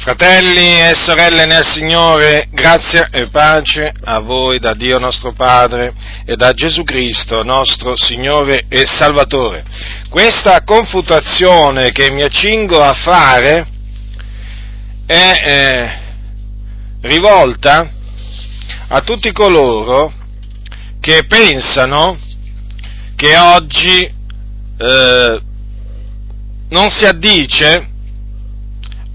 Fratelli 0.00 0.80
e 0.80 0.94
sorelle 0.94 1.44
nel 1.44 1.62
Signore, 1.62 2.48
grazia 2.50 3.10
e 3.10 3.28
pace 3.28 3.92
a 4.02 4.20
voi 4.20 4.58
da 4.58 4.72
Dio 4.72 4.98
nostro 4.98 5.32
Padre 5.32 5.92
e 6.24 6.36
da 6.36 6.54
Gesù 6.54 6.84
Cristo, 6.84 7.42
nostro 7.42 7.94
Signore 7.96 8.64
e 8.70 8.86
Salvatore. 8.86 9.62
Questa 10.08 10.64
confutazione 10.64 11.92
che 11.92 12.10
mi 12.10 12.22
accingo 12.22 12.80
a 12.80 12.94
fare 12.94 13.66
è 15.04 15.34
eh, 15.44 15.98
rivolta 17.02 17.90
a 18.88 19.00
tutti 19.02 19.30
coloro 19.32 20.10
che 20.98 21.26
pensano 21.26 22.18
che 23.16 23.36
oggi 23.36 24.10
eh, 24.78 25.40
non 26.70 26.88
si 26.88 27.04
addice 27.04 27.89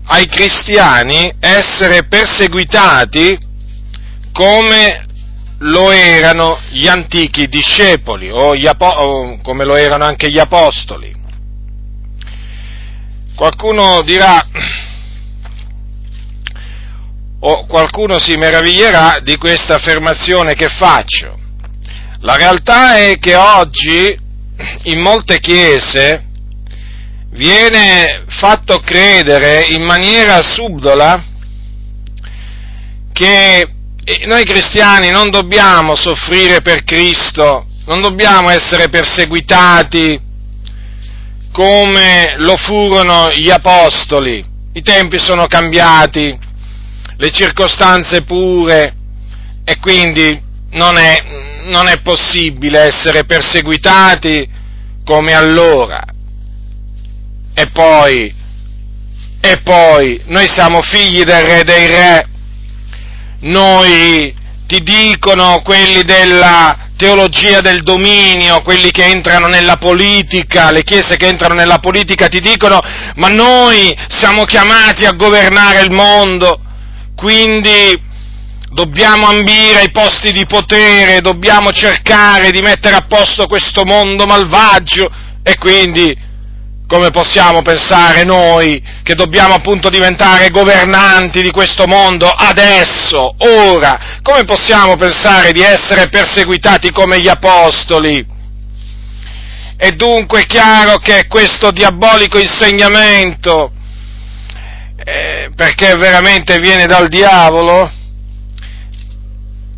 ai 0.05 0.27
cristiani 0.27 1.33
essere 1.39 2.05
perseguitati 2.05 3.37
come 4.31 5.05
lo 5.59 5.91
erano 5.91 6.59
gli 6.69 6.87
antichi 6.87 7.47
discepoli 7.47 8.29
o, 8.29 8.51
apo- 8.51 8.85
o 8.85 9.41
come 9.41 9.63
lo 9.63 9.75
erano 9.75 10.05
anche 10.05 10.29
gli 10.29 10.37
apostoli. 10.37 11.13
Qualcuno 13.35 14.01
dirà, 14.01 14.47
o 17.39 17.65
qualcuno 17.65 18.19
si 18.19 18.35
meraviglierà 18.37 19.19
di 19.21 19.37
questa 19.37 19.75
affermazione 19.75 20.55
che 20.55 20.67
faccio. 20.67 21.39
La 22.19 22.35
realtà 22.35 22.97
è 22.97 23.17
che 23.17 23.35
oggi 23.35 24.17
in 24.83 24.99
molte 24.99 25.39
chiese 25.39 26.24
viene 27.35 28.23
fatto 28.27 28.79
credere 28.79 29.65
in 29.69 29.83
maniera 29.83 30.41
subdola 30.41 31.21
che 33.11 33.67
noi 34.25 34.43
cristiani 34.45 35.09
non 35.09 35.29
dobbiamo 35.29 35.95
soffrire 35.95 36.61
per 36.61 36.83
Cristo, 36.83 37.65
non 37.85 38.01
dobbiamo 38.01 38.49
essere 38.49 38.87
perseguitati 38.87 40.21
come 41.51 42.35
lo 42.37 42.55
furono 42.57 43.31
gli 43.31 43.49
apostoli. 43.49 44.43
I 44.73 44.81
tempi 44.81 45.19
sono 45.19 45.47
cambiati, 45.47 46.37
le 47.17 47.31
circostanze 47.31 48.23
pure 48.23 48.93
e 49.63 49.77
quindi 49.79 50.41
non 50.71 50.97
è, 50.97 51.61
non 51.63 51.87
è 51.87 52.01
possibile 52.01 52.79
essere 52.79 53.25
perseguitati 53.25 54.47
come 55.03 55.33
allora. 55.33 56.03
E 57.57 57.67
poi, 57.71 58.33
e 59.39 59.61
poi, 59.63 60.21
noi 60.25 60.45
siamo 60.47 60.81
figli 60.81 61.23
del 61.23 61.41
re 61.41 61.63
dei 61.63 61.87
re, 61.87 62.27
noi 63.39 64.35
ti 64.67 64.83
dicono 64.83 65.61
quelli 65.63 66.03
della 66.03 66.89
teologia 66.97 67.61
del 67.61 67.81
dominio, 67.81 68.61
quelli 68.61 68.91
che 68.91 69.05
entrano 69.05 69.47
nella 69.47 69.77
politica, 69.77 70.71
le 70.71 70.83
chiese 70.83 71.15
che 71.15 71.27
entrano 71.27 71.53
nella 71.53 71.79
politica 71.79 72.27
ti 72.27 72.39
dicono 72.39 72.79
ma 73.15 73.29
noi 73.29 73.95
siamo 74.09 74.43
chiamati 74.45 75.05
a 75.05 75.11
governare 75.11 75.81
il 75.81 75.91
mondo, 75.91 76.59
quindi 77.15 77.97
dobbiamo 78.71 79.27
ambire 79.27 79.79
ai 79.79 79.91
posti 79.91 80.33
di 80.33 80.45
potere, 80.45 81.21
dobbiamo 81.21 81.71
cercare 81.71 82.51
di 82.51 82.61
mettere 82.61 82.95
a 82.95 83.05
posto 83.07 83.47
questo 83.47 83.85
mondo 83.85 84.25
malvagio 84.25 85.09
e 85.41 85.57
quindi 85.57 86.24
come 86.87 87.09
possiamo 87.09 87.61
pensare 87.61 88.23
noi 88.23 88.81
che 89.03 89.15
dobbiamo 89.15 89.55
appunto 89.55 89.89
diventare 89.89 90.49
governanti 90.49 91.41
di 91.41 91.51
questo 91.51 91.87
mondo 91.87 92.27
adesso, 92.27 93.35
ora? 93.37 94.19
Come 94.21 94.45
possiamo 94.45 94.95
pensare 94.95 95.51
di 95.51 95.61
essere 95.61 96.09
perseguitati 96.09 96.91
come 96.91 97.19
gli 97.19 97.27
apostoli? 97.27 98.33
È 99.77 99.91
dunque 99.91 100.45
chiaro 100.45 100.99
che 100.99 101.25
questo 101.27 101.71
diabolico 101.71 102.37
insegnamento, 102.37 103.71
eh, 105.03 105.49
perché 105.55 105.95
veramente 105.95 106.59
viene 106.59 106.85
dal 106.85 107.09
diavolo, 107.09 107.91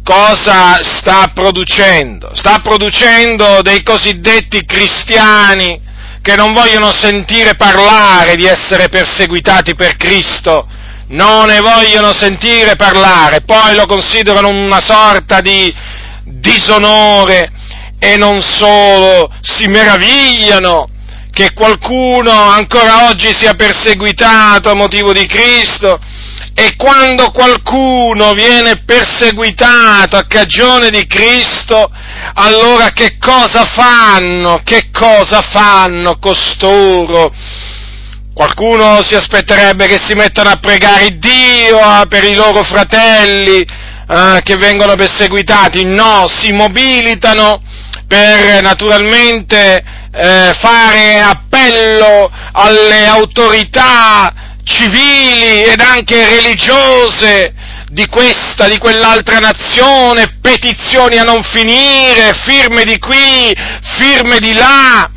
cosa 0.03 0.84
sta 0.84 1.31
producendo? 1.34 2.31
Sta 2.35 2.59
producendo 2.59 3.62
dei 3.62 3.81
cosiddetti 3.81 4.66
cristiani 4.66 5.85
che 6.27 6.35
non 6.35 6.51
vogliono 6.51 6.91
sentire 6.91 7.55
parlare 7.55 8.35
di 8.35 8.43
essere 8.43 8.89
perseguitati 8.89 9.75
per 9.75 9.95
Cristo, 9.95 10.67
non 11.11 11.47
ne 11.47 11.61
vogliono 11.61 12.11
sentire 12.11 12.75
parlare, 12.75 13.43
poi 13.45 13.73
lo 13.75 13.85
considerano 13.85 14.49
una 14.49 14.81
sorta 14.81 15.39
di 15.39 15.73
disonore 16.25 17.49
e 17.97 18.17
non 18.17 18.41
solo, 18.41 19.31
si 19.39 19.67
meravigliano 19.67 20.89
che 21.31 21.53
qualcuno 21.53 22.29
ancora 22.29 23.07
oggi 23.07 23.33
sia 23.33 23.53
perseguitato 23.53 24.69
a 24.69 24.75
motivo 24.75 25.13
di 25.13 25.25
Cristo 25.27 25.97
e 26.59 26.75
quando 26.75 27.29
qualcuno 27.29 28.34
viene 28.34 28.81
perseguitato 28.84 30.18
a 30.18 30.25
cagione 30.25 30.90
di 30.90 31.06
Cristo, 31.06 31.88
allora 32.34 32.90
che 32.94 33.19
cosa 33.19 33.63
fanno? 33.63 34.62
Che 34.63 34.90
cosa 34.91 35.41
fanno 35.51 36.18
costoro? 36.18 37.31
Qualcuno 38.34 39.03
si 39.03 39.13
aspetterebbe 39.13 39.85
che 39.85 40.00
si 40.01 40.16
mettano 40.16 40.50
a 40.50 40.57
pregare 40.59 41.19
Dio 41.19 41.79
ah, 41.79 42.07
per 42.09 42.23
i 42.23 42.34
loro 42.34 42.63
fratelli 42.63 43.59
eh, 43.59 44.39
che 44.41 44.56
vengono 44.56 44.95
perseguitati, 44.95 45.85
no, 45.85 46.25
si 46.28 46.51
mobilitano 46.53 47.62
per 48.07 48.63
naturalmente 48.63 49.84
eh, 50.12 50.51
fare 50.59 51.19
appello 51.19 52.31
alle 52.51 53.06
autorità 53.06 54.47
civili 54.67 55.63
ed 55.63 55.79
anche 55.79 56.28
religiose 56.28 57.53
di 57.89 58.05
questa, 58.07 58.67
di 58.67 58.78
quell'altra 58.78 59.39
nazione, 59.39 60.38
petizioni 60.41 61.17
a 61.17 61.23
non 61.23 61.41
finire, 61.41 62.33
firme 62.45 62.83
di 62.83 63.00
qui, 63.00 63.56
firme 63.97 64.39
di 64.39 64.53
là, 64.53 65.09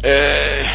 eh, 0.00 0.66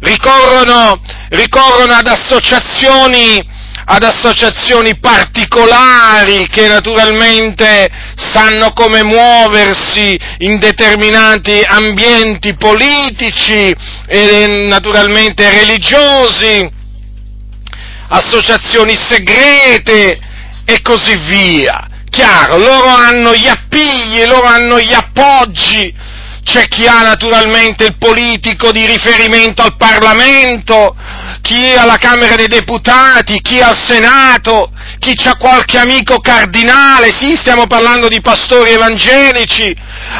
ricorrono, 0.00 1.00
ricorrono 1.30 1.94
ad 1.94 2.06
associazioni 2.06 3.54
ad 3.88 4.02
associazioni 4.02 4.98
particolari 4.98 6.48
che 6.48 6.66
naturalmente 6.66 7.88
sanno 8.16 8.72
come 8.72 9.04
muoversi 9.04 10.18
in 10.38 10.58
determinati 10.58 11.62
ambienti 11.64 12.56
politici 12.56 13.72
e 14.08 14.66
naturalmente 14.68 15.48
religiosi, 15.50 16.68
associazioni 18.08 18.96
segrete 18.96 20.18
e 20.64 20.82
così 20.82 21.16
via. 21.28 21.88
Chiaro, 22.10 22.56
loro 22.56 22.88
hanno 22.88 23.34
gli 23.34 23.46
appigli, 23.46 24.24
loro 24.24 24.46
hanno 24.46 24.80
gli 24.80 24.92
appoggi, 24.92 25.94
c'è 26.42 26.68
chi 26.68 26.86
ha 26.86 27.02
naturalmente 27.02 27.84
il 27.84 27.96
politico 27.98 28.72
di 28.72 28.86
riferimento 28.86 29.62
al 29.62 29.76
Parlamento, 29.76 30.96
chi 31.42 31.72
alla 31.72 31.98
Camera 31.98 32.36
dei 32.36 32.46
Deputati, 32.46 33.40
chi 33.40 33.60
al 33.60 33.76
Senato, 33.76 34.70
chi 34.98 35.14
ha 35.26 35.36
qualche 35.36 35.78
amico 35.78 36.18
cardinale, 36.20 37.12
sì, 37.12 37.36
stiamo 37.36 37.66
parlando 37.66 38.08
di 38.08 38.20
pastori 38.20 38.70
evangelici, 38.70 39.74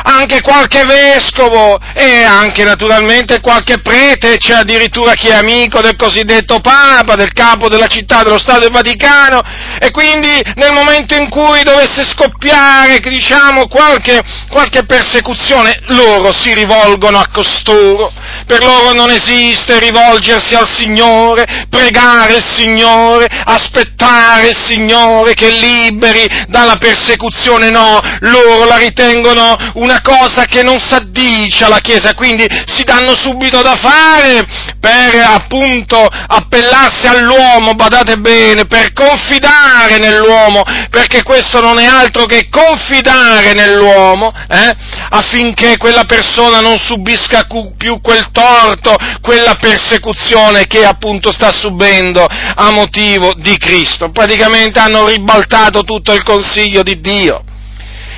anche 0.04 0.40
qualche 0.40 0.84
vescovo. 0.84 1.78
E 1.94 2.22
anche 2.22 2.64
naturalmente 2.64 3.40
qualche 3.40 3.80
prete, 3.80 4.38
c'è 4.38 4.54
addirittura 4.54 5.14
chi 5.14 5.28
è 5.28 5.34
amico 5.34 5.80
del 5.80 5.96
cosiddetto 5.96 6.60
Papa, 6.60 7.14
del 7.14 7.32
capo 7.32 7.68
della 7.68 7.86
città 7.86 8.22
dello 8.22 8.38
Stato 8.38 8.60
del 8.60 8.70
Vaticano. 8.70 9.42
E 9.80 9.90
quindi 9.90 10.28
nel 10.54 10.72
momento 10.72 11.14
in 11.14 11.28
cui 11.28 11.62
dovesse 11.62 12.04
scoppiare, 12.04 13.00
diciamo, 13.00 13.68
qualche, 13.68 14.22
qualche 14.50 14.84
persecuzione, 14.84 15.80
loro 15.86 16.32
si 16.32 16.52
rivolgono 16.54 17.18
a 17.18 17.28
costoro, 17.32 18.12
per 18.46 18.62
loro 18.62 18.92
non 18.92 19.10
esiste 19.10 19.78
rivolgersi 19.78 20.54
al 20.54 20.68
Signore, 20.68 21.66
pregare 21.68 22.36
il 22.36 22.44
Signore, 22.44 23.26
aspettare 23.44 24.48
il 24.48 24.55
Signore 24.56 25.34
che 25.34 25.50
liberi 25.50 26.26
dalla 26.48 26.76
persecuzione, 26.76 27.70
no, 27.70 28.00
loro 28.20 28.64
la 28.64 28.76
ritengono 28.76 29.56
una 29.74 30.00
cosa 30.00 30.44
che 30.44 30.62
non 30.62 30.78
s'addice 30.80 31.64
alla 31.64 31.80
Chiesa, 31.80 32.14
quindi 32.14 32.46
si 32.66 32.82
danno 32.82 33.14
subito 33.16 33.60
da 33.62 33.76
fare 33.76 34.46
per 34.80 35.14
appunto 35.22 36.06
appellarsi 36.06 37.06
all'uomo, 37.06 37.74
badate 37.74 38.16
bene, 38.16 38.66
per 38.66 38.92
confidare 38.92 39.98
nell'uomo, 39.98 40.62
perché 40.90 41.22
questo 41.22 41.60
non 41.60 41.78
è 41.78 41.84
altro 41.84 42.24
che 42.24 42.48
confidare 42.48 43.52
nell'uomo, 43.52 44.32
eh, 44.48 44.72
affinché 45.10 45.76
quella 45.76 46.04
persona 46.04 46.60
non 46.60 46.78
subisca 46.78 47.46
più 47.76 48.00
quel 48.00 48.28
torto, 48.32 48.96
quella 49.20 49.56
persecuzione 49.56 50.66
che 50.66 50.84
appunto 50.84 51.32
sta 51.32 51.52
subendo 51.52 52.26
a 52.26 52.70
motivo 52.70 53.32
di 53.36 53.56
Cristo. 53.58 54.10
Praticamente 54.10 54.45
hanno 54.80 55.06
ribaltato 55.06 55.82
tutto 55.82 56.12
il 56.12 56.22
consiglio 56.22 56.82
di 56.82 57.00
Dio. 57.00 57.42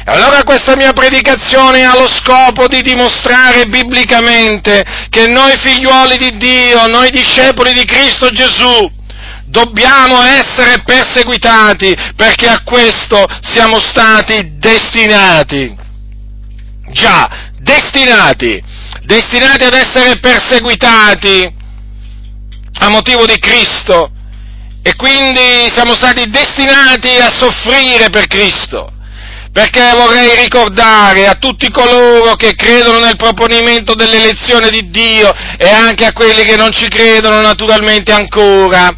E 0.04 0.10
allora 0.10 0.42
questa 0.42 0.74
mia 0.74 0.92
predicazione 0.92 1.84
ha 1.84 1.94
lo 1.94 2.08
scopo 2.08 2.66
di 2.66 2.80
dimostrare 2.80 3.66
biblicamente 3.66 4.82
che 5.10 5.26
noi 5.26 5.54
figliuoli 5.58 6.16
di 6.16 6.36
Dio, 6.38 6.86
noi 6.86 7.10
discepoli 7.10 7.74
di 7.74 7.84
Cristo 7.84 8.30
Gesù, 8.30 8.90
dobbiamo 9.44 10.22
essere 10.22 10.82
perseguitati 10.82 11.94
perché 12.16 12.48
a 12.48 12.62
questo 12.62 13.22
siamo 13.42 13.80
stati 13.80 14.56
destinati. 14.56 15.76
Già, 16.90 17.50
destinati, 17.58 18.62
destinati 19.02 19.64
ad 19.64 19.74
essere 19.74 20.18
perseguitati 20.20 21.54
a 22.80 22.88
motivo 22.88 23.26
di 23.26 23.38
Cristo 23.38 24.12
e 24.88 24.94
quindi 24.96 25.68
siamo 25.70 25.94
stati 25.94 26.30
destinati 26.30 27.08
a 27.18 27.30
soffrire 27.30 28.08
per 28.08 28.26
Cristo. 28.26 28.90
Perché 29.52 29.92
vorrei 29.94 30.34
ricordare 30.40 31.26
a 31.26 31.34
tutti 31.34 31.70
coloro 31.70 32.36
che 32.36 32.54
credono 32.54 32.98
nel 33.00 33.16
proponimento 33.16 33.94
dell'elezione 33.94 34.70
di 34.70 34.88
Dio 34.88 35.30
e 35.58 35.68
anche 35.68 36.06
a 36.06 36.12
quelli 36.12 36.42
che 36.42 36.56
non 36.56 36.72
ci 36.72 36.88
credono 36.88 37.42
naturalmente 37.42 38.12
ancora, 38.12 38.88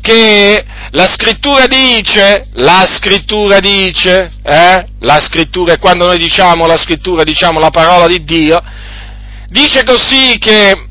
che 0.00 0.64
la 0.90 1.06
scrittura 1.06 1.66
dice, 1.66 2.46
la 2.54 2.86
scrittura 2.88 3.58
dice, 3.58 4.30
eh, 4.44 4.86
la 5.00 5.20
scrittura, 5.20 5.72
e 5.72 5.78
quando 5.78 6.06
noi 6.06 6.18
diciamo 6.18 6.64
la 6.66 6.76
scrittura 6.76 7.24
diciamo 7.24 7.58
la 7.58 7.70
parola 7.70 8.06
di 8.06 8.22
Dio, 8.22 8.62
dice 9.46 9.82
così 9.82 10.36
che 10.38 10.86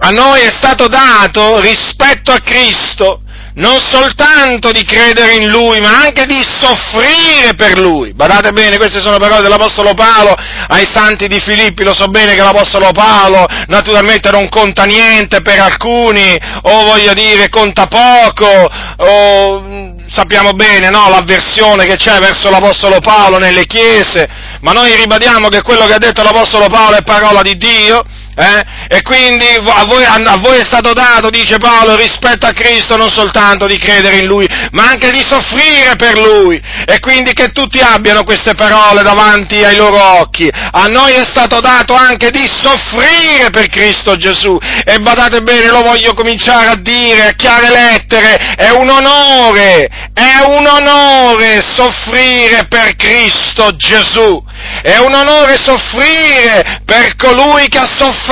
a 0.00 0.08
noi 0.10 0.42
è 0.42 0.52
stato 0.52 0.86
dato 0.86 1.60
rispetto 1.60 2.30
a 2.30 2.38
Cristo 2.38 3.22
non 3.58 3.78
soltanto 3.80 4.70
di 4.70 4.84
credere 4.84 5.34
in 5.34 5.48
Lui, 5.48 5.80
ma 5.80 6.00
anche 6.02 6.26
di 6.26 6.40
soffrire 6.60 7.54
per 7.56 7.78
Lui. 7.78 8.12
Badate 8.12 8.52
bene, 8.52 8.76
queste 8.76 9.00
sono 9.00 9.18
parole 9.18 9.40
dell'Apostolo 9.40 9.94
Paolo 9.94 10.34
ai 10.68 10.86
santi 10.92 11.26
di 11.26 11.40
Filippi, 11.40 11.82
lo 11.82 11.94
so 11.94 12.06
bene 12.08 12.34
che 12.34 12.42
l'Apostolo 12.42 12.92
Paolo 12.92 13.46
naturalmente 13.66 14.30
non 14.30 14.48
conta 14.48 14.84
niente 14.84 15.42
per 15.42 15.58
alcuni, 15.58 16.36
o 16.62 16.84
voglio 16.84 17.12
dire 17.14 17.48
conta 17.48 17.86
poco, 17.86 18.46
o 18.96 19.60
mm, 19.60 19.98
sappiamo 20.08 20.52
bene 20.52 20.88
no, 20.90 21.08
l'avversione 21.10 21.84
che 21.86 21.96
c'è 21.96 22.18
verso 22.20 22.50
l'Apostolo 22.50 23.00
Paolo 23.00 23.38
nelle 23.38 23.66
chiese, 23.66 24.28
ma 24.60 24.70
noi 24.70 24.94
ribadiamo 24.94 25.48
che 25.48 25.62
quello 25.62 25.86
che 25.86 25.94
ha 25.94 25.98
detto 25.98 26.22
l'Apostolo 26.22 26.66
Paolo 26.66 26.96
è 26.96 27.02
parola 27.02 27.42
di 27.42 27.56
Dio, 27.56 28.04
eh? 28.38 28.86
E 28.88 29.02
quindi 29.02 29.46
a 29.46 29.84
voi, 29.84 30.04
a 30.04 30.36
voi, 30.36 30.58
è 30.58 30.64
stato 30.64 30.92
dato, 30.92 31.28
dice 31.28 31.58
Paolo, 31.58 31.96
rispetto 31.96 32.46
a 32.46 32.52
Cristo 32.52 32.96
non 32.96 33.10
soltanto 33.10 33.66
di 33.66 33.76
credere 33.78 34.18
in 34.18 34.26
Lui, 34.26 34.46
ma 34.70 34.88
anche 34.88 35.10
di 35.10 35.20
soffrire 35.20 35.96
per 35.96 36.16
Lui. 36.16 36.62
E 36.86 37.00
quindi 37.00 37.32
che 37.32 37.48
tutti 37.48 37.80
abbiano 37.80 38.22
queste 38.22 38.54
parole 38.54 39.02
davanti 39.02 39.64
ai 39.64 39.74
loro 39.74 40.00
occhi. 40.20 40.48
A 40.48 40.86
noi 40.86 41.14
è 41.14 41.24
stato 41.28 41.58
dato 41.58 41.94
anche 41.94 42.30
di 42.30 42.48
soffrire 42.48 43.50
per 43.50 43.66
Cristo 43.66 44.16
Gesù. 44.16 44.56
E 44.84 45.00
badate 45.00 45.40
bene, 45.40 45.66
lo 45.66 45.82
voglio 45.82 46.14
cominciare 46.14 46.68
a 46.68 46.76
dire 46.76 47.26
a 47.26 47.32
chiare 47.32 47.70
lettere, 47.70 48.54
è 48.56 48.70
un 48.70 48.88
onore, 48.88 49.88
è 50.14 50.44
un 50.46 50.64
onore 50.64 51.60
soffrire 51.74 52.66
per 52.68 52.94
Cristo 52.94 53.74
Gesù. 53.74 54.46
È 54.82 54.96
un 54.98 55.12
onore 55.12 55.56
soffrire 55.56 56.82
per 56.84 57.16
colui 57.16 57.68
che 57.68 57.78
ha 57.78 57.88
sofferto 57.96 58.27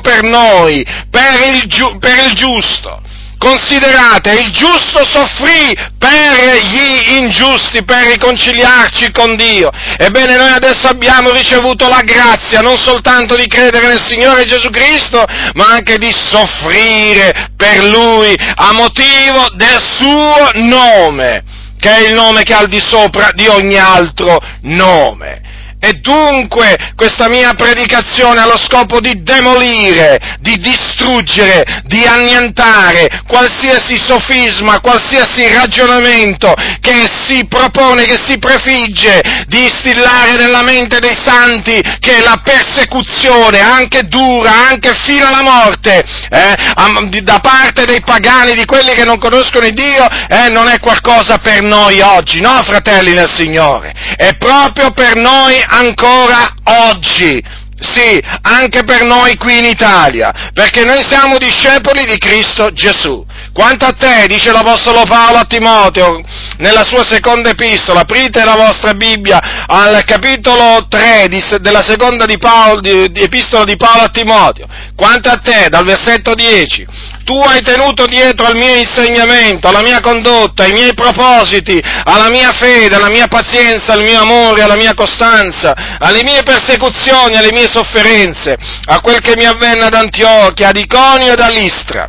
per 0.00 0.22
noi, 0.22 0.84
per 1.10 1.54
il, 1.54 1.64
giu- 1.66 1.98
per 1.98 2.18
il 2.26 2.32
giusto. 2.34 3.02
Considerate, 3.38 4.38
il 4.38 4.52
giusto 4.52 5.02
soffrì 5.06 5.74
per 5.98 6.58
gli 6.62 7.14
ingiusti, 7.16 7.82
per 7.84 8.08
riconciliarci 8.08 9.10
con 9.12 9.34
Dio. 9.34 9.70
Ebbene, 9.96 10.36
noi 10.36 10.50
adesso 10.52 10.88
abbiamo 10.88 11.30
ricevuto 11.30 11.88
la 11.88 12.02
grazia 12.02 12.60
non 12.60 12.76
soltanto 12.76 13.36
di 13.36 13.46
credere 13.46 13.86
nel 13.88 14.04
Signore 14.04 14.44
Gesù 14.44 14.68
Cristo, 14.68 15.24
ma 15.54 15.70
anche 15.70 15.96
di 15.96 16.12
soffrire 16.12 17.52
per 17.56 17.82
Lui 17.84 18.36
a 18.36 18.72
motivo 18.72 19.48
del 19.54 19.80
suo 19.98 20.50
nome, 20.56 21.42
che 21.80 21.96
è 21.96 22.08
il 22.08 22.12
nome 22.12 22.42
che 22.42 22.52
è 22.52 22.56
al 22.56 22.68
di 22.68 22.78
sopra 22.78 23.30
di 23.32 23.46
ogni 23.46 23.78
altro 23.78 24.38
nome. 24.64 25.49
E 25.82 25.94
dunque 25.94 26.76
questa 26.94 27.28
mia 27.30 27.54
predicazione 27.54 28.40
ha 28.40 28.46
lo 28.46 28.58
scopo 28.58 29.00
di 29.00 29.22
demolire, 29.22 30.36
di 30.40 30.58
distruggere, 30.58 31.64
di 31.84 32.04
annientare 32.04 33.22
qualsiasi 33.26 33.98
sofisma, 33.98 34.80
qualsiasi 34.80 35.48
ragionamento 35.48 36.52
che 36.80 37.08
si 37.26 37.46
propone, 37.46 38.04
che 38.04 38.20
si 38.26 38.38
prefigge 38.38 39.22
di 39.46 39.62
instillare 39.62 40.36
nella 40.36 40.62
mente 40.62 40.98
dei 40.98 41.16
santi 41.24 41.80
che 41.98 42.20
la 42.20 42.40
persecuzione, 42.44 43.60
anche 43.60 44.02
dura, 44.02 44.68
anche 44.68 44.92
fino 45.06 45.26
alla 45.26 45.42
morte, 45.42 46.04
eh, 46.30 47.22
da 47.22 47.40
parte 47.40 47.86
dei 47.86 48.02
pagani, 48.02 48.54
di 48.54 48.66
quelli 48.66 48.92
che 48.92 49.04
non 49.04 49.18
conoscono 49.18 49.64
il 49.64 49.72
Dio, 49.72 50.06
eh, 50.28 50.50
non 50.50 50.68
è 50.68 50.78
qualcosa 50.78 51.38
per 51.38 51.62
noi 51.62 52.00
oggi, 52.02 52.40
no 52.40 52.60
fratelli 52.64 53.14
nel 53.14 53.30
Signore, 53.32 53.94
è 54.16 54.36
proprio 54.36 54.90
per 54.90 55.16
noi 55.16 55.68
ancora 55.70 56.54
oggi. 56.90 57.42
Sì, 57.80 58.22
anche 58.42 58.84
per 58.84 59.04
noi 59.04 59.36
qui 59.36 59.56
in 59.56 59.64
Italia, 59.64 60.50
perché 60.52 60.84
noi 60.84 61.02
siamo 61.08 61.38
discepoli 61.38 62.04
di 62.04 62.18
Cristo 62.18 62.70
Gesù. 62.72 63.24
Quanto 63.52 63.84
a 63.84 63.92
te, 63.92 64.26
dice 64.28 64.52
l'Apostolo 64.52 65.02
Paolo 65.08 65.38
a 65.38 65.44
Timoteo, 65.44 66.22
nella 66.58 66.84
sua 66.84 67.04
seconda 67.04 67.50
epistola, 67.50 68.00
aprite 68.00 68.44
la 68.44 68.54
vostra 68.54 68.94
Bibbia 68.94 69.66
al 69.66 70.04
capitolo 70.04 70.86
3 70.88 71.26
di, 71.28 71.42
della 71.60 71.82
seconda 71.82 72.26
di 72.26 72.38
Paolo, 72.38 72.80
di, 72.80 73.10
di 73.10 73.22
epistola 73.22 73.64
di 73.64 73.76
Paolo 73.76 74.02
a 74.02 74.08
Timoteo. 74.08 74.66
Quanto 74.94 75.28
a 75.28 75.38
te, 75.38 75.68
dal 75.68 75.84
versetto 75.84 76.34
10, 76.34 76.86
tu 77.24 77.34
hai 77.40 77.60
tenuto 77.62 78.06
dietro 78.06 78.46
al 78.46 78.54
mio 78.54 78.74
insegnamento, 78.76 79.66
alla 79.66 79.82
mia 79.82 80.00
condotta, 80.00 80.62
ai 80.62 80.72
miei 80.72 80.94
propositi, 80.94 81.82
alla 82.04 82.30
mia 82.30 82.52
fede, 82.52 82.94
alla 82.94 83.10
mia 83.10 83.26
pazienza, 83.26 83.92
al 83.94 84.04
mio 84.04 84.20
amore, 84.20 84.62
alla 84.62 84.76
mia 84.76 84.94
costanza, 84.94 85.96
alle 85.98 86.22
mie 86.22 86.44
persecuzioni, 86.44 87.34
alle 87.34 87.52
mie 87.52 87.68
sofferenze, 87.68 88.56
a 88.84 89.00
quel 89.00 89.20
che 89.20 89.34
mi 89.36 89.44
avvenne 89.44 89.86
ad 89.86 89.94
Antiochia, 89.94 90.68
ad 90.68 90.76
Iconio 90.76 91.32
ed 91.32 91.40
all'Istra. 91.40 92.08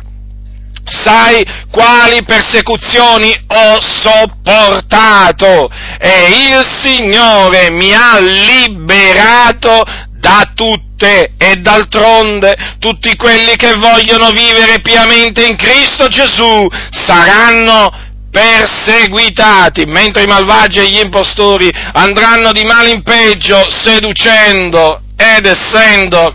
Sai 0.84 1.44
quali 1.70 2.24
persecuzioni 2.24 3.32
ho 3.46 3.78
sopportato 3.80 5.70
e 5.98 6.50
il 6.50 6.66
Signore 6.82 7.70
mi 7.70 7.94
ha 7.94 8.18
liberato 8.18 9.84
da 10.18 10.52
tutte 10.54 11.32
e 11.36 11.56
d'altronde 11.56 12.76
tutti 12.78 13.16
quelli 13.16 13.56
che 13.56 13.74
vogliono 13.74 14.30
vivere 14.30 14.80
piamente 14.80 15.44
in 15.44 15.56
Cristo 15.56 16.08
Gesù 16.08 16.68
saranno 16.90 17.90
perseguitati, 18.30 19.84
mentre 19.84 20.22
i 20.22 20.26
malvagi 20.26 20.78
e 20.78 20.88
gli 20.88 21.00
impostori 21.00 21.70
andranno 21.92 22.52
di 22.52 22.64
male 22.64 22.90
in 22.90 23.02
peggio 23.02 23.68
seducendo 23.70 25.02
ed 25.16 25.44
essendo 25.46 26.34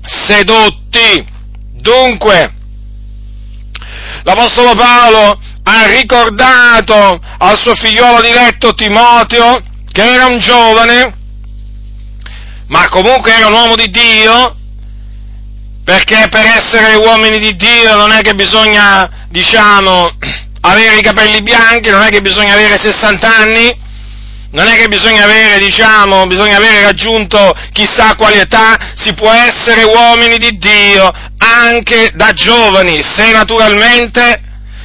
sedotti. 0.00 1.26
Dunque, 1.80 2.52
l'Apostolo 4.28 4.74
Paolo 4.74 5.40
ha 5.62 5.86
ricordato 5.86 7.18
al 7.38 7.58
suo 7.58 7.74
figliolo 7.74 8.20
diletto 8.20 8.74
Timoteo, 8.74 9.62
che 9.90 10.02
era 10.02 10.26
un 10.26 10.38
giovane, 10.38 11.16
ma 12.66 12.88
comunque 12.90 13.32
era 13.34 13.46
un 13.46 13.54
uomo 13.54 13.74
di 13.74 13.88
Dio, 13.88 14.54
perché 15.82 16.28
per 16.30 16.44
essere 16.44 16.96
uomini 16.96 17.38
di 17.38 17.56
Dio 17.56 17.96
non 17.96 18.12
è 18.12 18.20
che 18.20 18.34
bisogna, 18.34 19.26
diciamo, 19.30 20.10
avere 20.60 20.98
i 20.98 21.02
capelli 21.02 21.40
bianchi, 21.40 21.88
non 21.88 22.02
è 22.02 22.10
che 22.10 22.20
bisogna 22.20 22.52
avere 22.52 22.78
60 22.78 23.34
anni, 23.34 23.86
non 24.50 24.66
è 24.66 24.76
che 24.76 24.88
bisogna 24.88 25.24
avere, 25.24 25.58
diciamo, 25.58 26.26
bisogna 26.26 26.58
avere 26.58 26.82
raggiunto 26.82 27.54
chissà 27.72 28.14
quale 28.14 28.42
età, 28.42 28.76
si 28.94 29.14
può 29.14 29.32
essere 29.32 29.84
uomini 29.84 30.36
di 30.36 30.58
Dio 30.58 31.10
anche 31.48 32.10
da 32.14 32.32
giovani, 32.32 33.00
se 33.02 33.30
naturalmente 33.30 34.42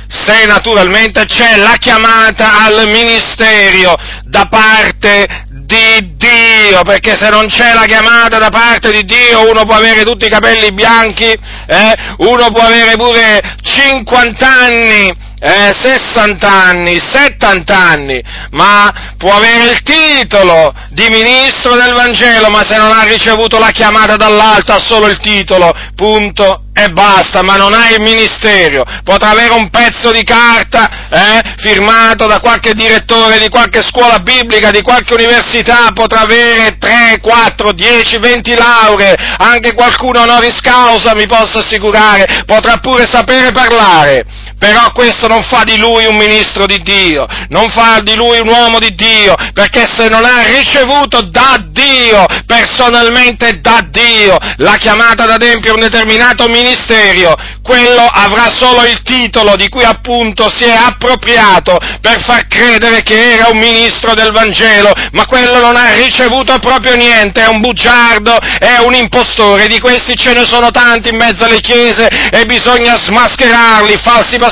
se 0.07 0.45
naturalmente 0.45 1.25
c'è 1.25 1.55
la 1.57 1.75
chiamata 1.79 2.63
al 2.65 2.87
ministero 2.87 3.95
da 4.25 4.45
parte 4.45 5.45
di 5.47 6.15
Dio, 6.15 6.83
perché 6.83 7.15
se 7.15 7.29
non 7.29 7.47
c'è 7.47 7.73
la 7.73 7.85
chiamata 7.85 8.37
da 8.37 8.49
parte 8.49 8.91
di 8.91 9.03
Dio 9.05 9.49
uno 9.49 9.63
può 9.63 9.73
avere 9.73 10.03
tutti 10.03 10.25
i 10.25 10.29
capelli 10.29 10.71
bianchi, 10.71 11.25
eh? 11.25 11.93
uno 12.17 12.51
può 12.51 12.63
avere 12.63 12.95
pure 12.95 13.41
50 13.61 14.47
anni, 14.47 15.11
eh, 15.43 15.75
60 15.77 16.49
anni, 16.49 16.97
70 16.97 17.77
anni, 17.77 18.23
ma 18.51 19.13
può 19.17 19.35
avere 19.35 19.71
il 19.71 19.83
titolo 19.83 20.73
di 20.91 21.05
ministro 21.09 21.75
del 21.75 21.93
Vangelo, 21.93 22.49
ma 22.49 22.63
se 22.63 22.77
non 22.77 22.93
ha 22.93 23.03
ricevuto 23.03 23.59
la 23.59 23.71
chiamata 23.71 24.15
dall'alto 24.15 24.71
ha 24.71 24.79
solo 24.79 25.07
il 25.07 25.19
titolo, 25.19 25.73
punto 25.95 26.63
e 26.73 26.89
basta, 26.89 27.43
ma 27.43 27.57
non 27.57 27.73
ha 27.73 27.89
il 27.89 27.99
ministero. 27.99 28.85
Potrà 29.03 29.31
avere 29.31 29.53
un 29.53 29.69
pezzo 29.69 30.11
di 30.11 30.23
carta 30.23 30.89
eh, 31.09 31.55
firmato 31.57 32.25
da 32.25 32.39
qualche 32.39 32.73
direttore 32.73 33.37
di 33.37 33.49
qualche 33.49 33.81
scuola 33.83 34.19
biblica, 34.19 34.71
di 34.71 34.81
qualche 34.81 35.13
università, 35.13 35.91
potrà 35.93 36.21
avere 36.21 36.77
3, 36.79 37.19
4, 37.21 37.71
10, 37.73 38.17
20 38.17 38.55
lauree, 38.55 39.15
anche 39.39 39.73
qualcuno 39.73 40.21
honoris 40.21 40.61
causa, 40.61 41.13
mi 41.13 41.27
posso 41.27 41.59
assicurare, 41.59 42.43
potrà 42.45 42.77
pure 42.77 43.05
sapere 43.09 43.51
parlare 43.51 44.25
però 44.63 44.93
questo 44.93 45.27
non 45.27 45.43
fa 45.43 45.63
di 45.65 45.75
lui 45.75 46.05
un 46.05 46.15
ministro 46.15 46.65
di 46.65 46.81
Dio, 46.81 47.25
non 47.49 47.67
fa 47.67 47.99
di 47.99 48.15
lui 48.15 48.39
un 48.39 48.47
uomo 48.47 48.79
di 48.79 48.95
Dio, 48.95 49.35
perché 49.51 49.85
se 49.93 50.07
non 50.07 50.23
ha 50.23 50.41
ricevuto 50.55 51.19
da 51.23 51.61
Dio, 51.67 52.25
personalmente 52.45 53.59
da 53.59 53.85
Dio, 53.91 54.37
la 54.59 54.77
chiamata 54.77 55.23
ad 55.23 55.31
adempiere 55.31 55.75
un 55.75 55.81
determinato 55.81 56.47
ministero, 56.47 57.35
quello 57.61 58.07
avrà 58.09 58.49
solo 58.55 58.85
il 58.85 59.01
titolo 59.03 59.57
di 59.57 59.67
cui 59.67 59.83
appunto 59.83 60.49
si 60.49 60.63
è 60.63 60.73
appropriato 60.73 61.77
per 61.99 62.23
far 62.23 62.47
credere 62.47 63.03
che 63.03 63.33
era 63.33 63.49
un 63.49 63.57
ministro 63.57 64.13
del 64.13 64.31
Vangelo, 64.31 64.93
ma 65.11 65.25
quello 65.25 65.59
non 65.59 65.75
ha 65.75 65.93
ricevuto 65.95 66.57
proprio 66.59 66.95
niente, 66.95 67.43
è 67.43 67.47
un 67.47 67.59
bugiardo, 67.59 68.37
è 68.59 68.77
un 68.77 68.93
impostore, 68.93 69.67
di 69.67 69.81
questi 69.81 70.15
ce 70.15 70.31
ne 70.31 70.45
sono 70.45 70.71
tanti 70.71 71.09
in 71.09 71.17
mezzo 71.17 71.43
alle 71.43 71.59
chiese 71.59 72.07
e 72.07 72.45
bisogna 72.45 72.95
smascherarli, 72.95 73.99
falsi 74.01 74.37
pastori, 74.37 74.51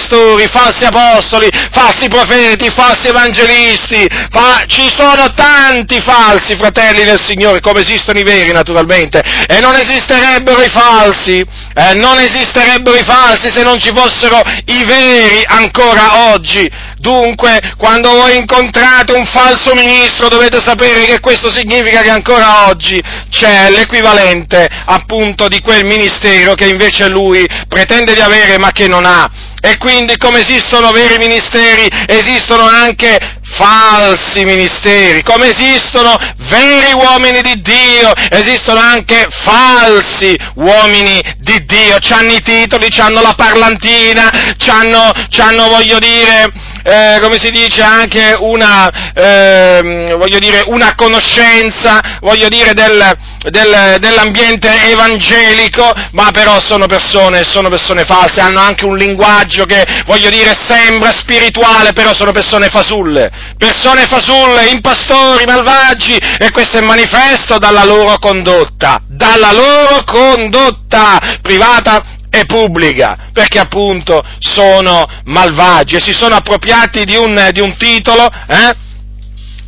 falsi 0.51 0.85
apostoli, 0.85 1.49
falsi 1.71 2.07
profeti, 2.07 2.69
falsi 2.69 3.07
evangelisti, 3.07 4.07
fa- 4.29 4.63
ci 4.67 4.91
sono 4.95 5.33
tanti 5.33 6.01
falsi 6.01 6.55
fratelli 6.57 7.03
del 7.03 7.21
Signore, 7.21 7.59
come 7.59 7.81
esistono 7.81 8.19
i 8.19 8.23
veri 8.23 8.51
naturalmente, 8.51 9.21
e 9.47 9.59
non 9.59 9.75
esisterebbero 9.75 10.61
i 10.61 10.69
falsi, 10.69 11.39
eh, 11.73 11.93
non 11.95 12.19
esisterebbero 12.19 12.97
i 12.97 13.03
falsi 13.03 13.49
se 13.49 13.63
non 13.63 13.79
ci 13.79 13.91
fossero 13.95 14.41
i 14.65 14.85
veri 14.85 15.43
ancora 15.45 16.31
oggi. 16.33 16.69
Dunque, 16.97 17.73
quando 17.77 18.11
voi 18.11 18.37
incontrate 18.37 19.13
un 19.13 19.25
falso 19.25 19.73
ministro 19.73 20.27
dovete 20.27 20.61
sapere 20.61 21.05
che 21.05 21.19
questo 21.19 21.51
significa 21.51 22.01
che 22.01 22.09
ancora 22.09 22.67
oggi 22.67 23.01
c'è 23.29 23.71
l'equivalente 23.71 24.67
appunto 24.85 25.47
di 25.47 25.59
quel 25.61 25.83
ministero 25.83 26.53
che 26.53 26.67
invece 26.67 27.07
lui 27.09 27.43
pretende 27.67 28.13
di 28.13 28.21
avere 28.21 28.57
ma 28.59 28.71
che 28.71 28.87
non 28.87 29.05
ha. 29.05 29.29
E 29.63 29.77
quindi 29.77 30.17
come 30.17 30.39
esistono 30.39 30.89
veri 30.89 31.19
ministeri, 31.19 31.87
esistono 32.07 32.63
anche 32.63 33.15
falsi 33.43 34.43
ministeri, 34.43 35.21
come 35.21 35.49
esistono 35.49 36.17
veri 36.49 36.93
uomini 36.93 37.41
di 37.41 37.61
Dio, 37.61 38.11
esistono 38.31 38.79
anche 38.79 39.27
falsi 39.29 40.35
uomini 40.55 41.21
di 41.37 41.63
Dio, 41.65 41.97
hanno 42.09 42.31
i 42.31 42.41
titoli, 42.41 42.87
hanno 42.97 43.21
la 43.21 43.35
parlantina, 43.35 44.31
hanno, 44.67 45.67
voglio 45.67 45.99
dire, 45.99 46.51
eh, 46.83 47.19
come 47.21 47.37
si 47.39 47.49
dice, 47.49 47.81
anche 47.81 48.35
una, 48.39 49.13
eh, 49.13 50.15
voglio 50.17 50.39
dire, 50.39 50.63
una 50.67 50.95
conoscenza, 50.95 52.17
voglio 52.21 52.47
dire, 52.47 52.73
del, 52.73 53.17
del, 53.49 53.97
dell'ambiente 53.99 54.69
evangelico, 54.89 55.93
ma 56.11 56.29
però 56.31 56.59
sono 56.59 56.87
persone, 56.87 57.43
sono 57.43 57.69
persone 57.69 58.03
false, 58.03 58.41
hanno 58.41 58.59
anche 58.59 58.85
un 58.85 58.97
linguaggio 58.97 59.65
che, 59.65 59.85
voglio 60.05 60.29
dire, 60.29 60.57
sembra 60.67 61.11
spirituale, 61.11 61.93
però 61.93 62.13
sono 62.13 62.31
persone 62.31 62.67
fasulle, 62.69 63.29
persone 63.57 64.05
fasulle, 64.07 64.67
impastori, 64.67 65.45
malvagi, 65.45 66.15
e 66.15 66.51
questo 66.51 66.77
è 66.77 66.81
manifesto 66.81 67.57
dalla 67.57 67.83
loro 67.83 68.17
condotta, 68.19 69.01
dalla 69.07 69.51
loro 69.51 70.03
condotta 70.05 71.39
privata 71.41 72.19
e 72.31 72.45
pubblica, 72.45 73.29
perché 73.33 73.59
appunto 73.59 74.23
sono 74.39 75.05
malvagi 75.25 75.97
e 75.97 76.01
si 76.01 76.13
sono 76.13 76.35
appropriati 76.35 77.03
di 77.03 77.15
un, 77.15 77.49
di 77.51 77.59
un 77.59 77.75
titolo, 77.77 78.25
eh? 78.47 78.89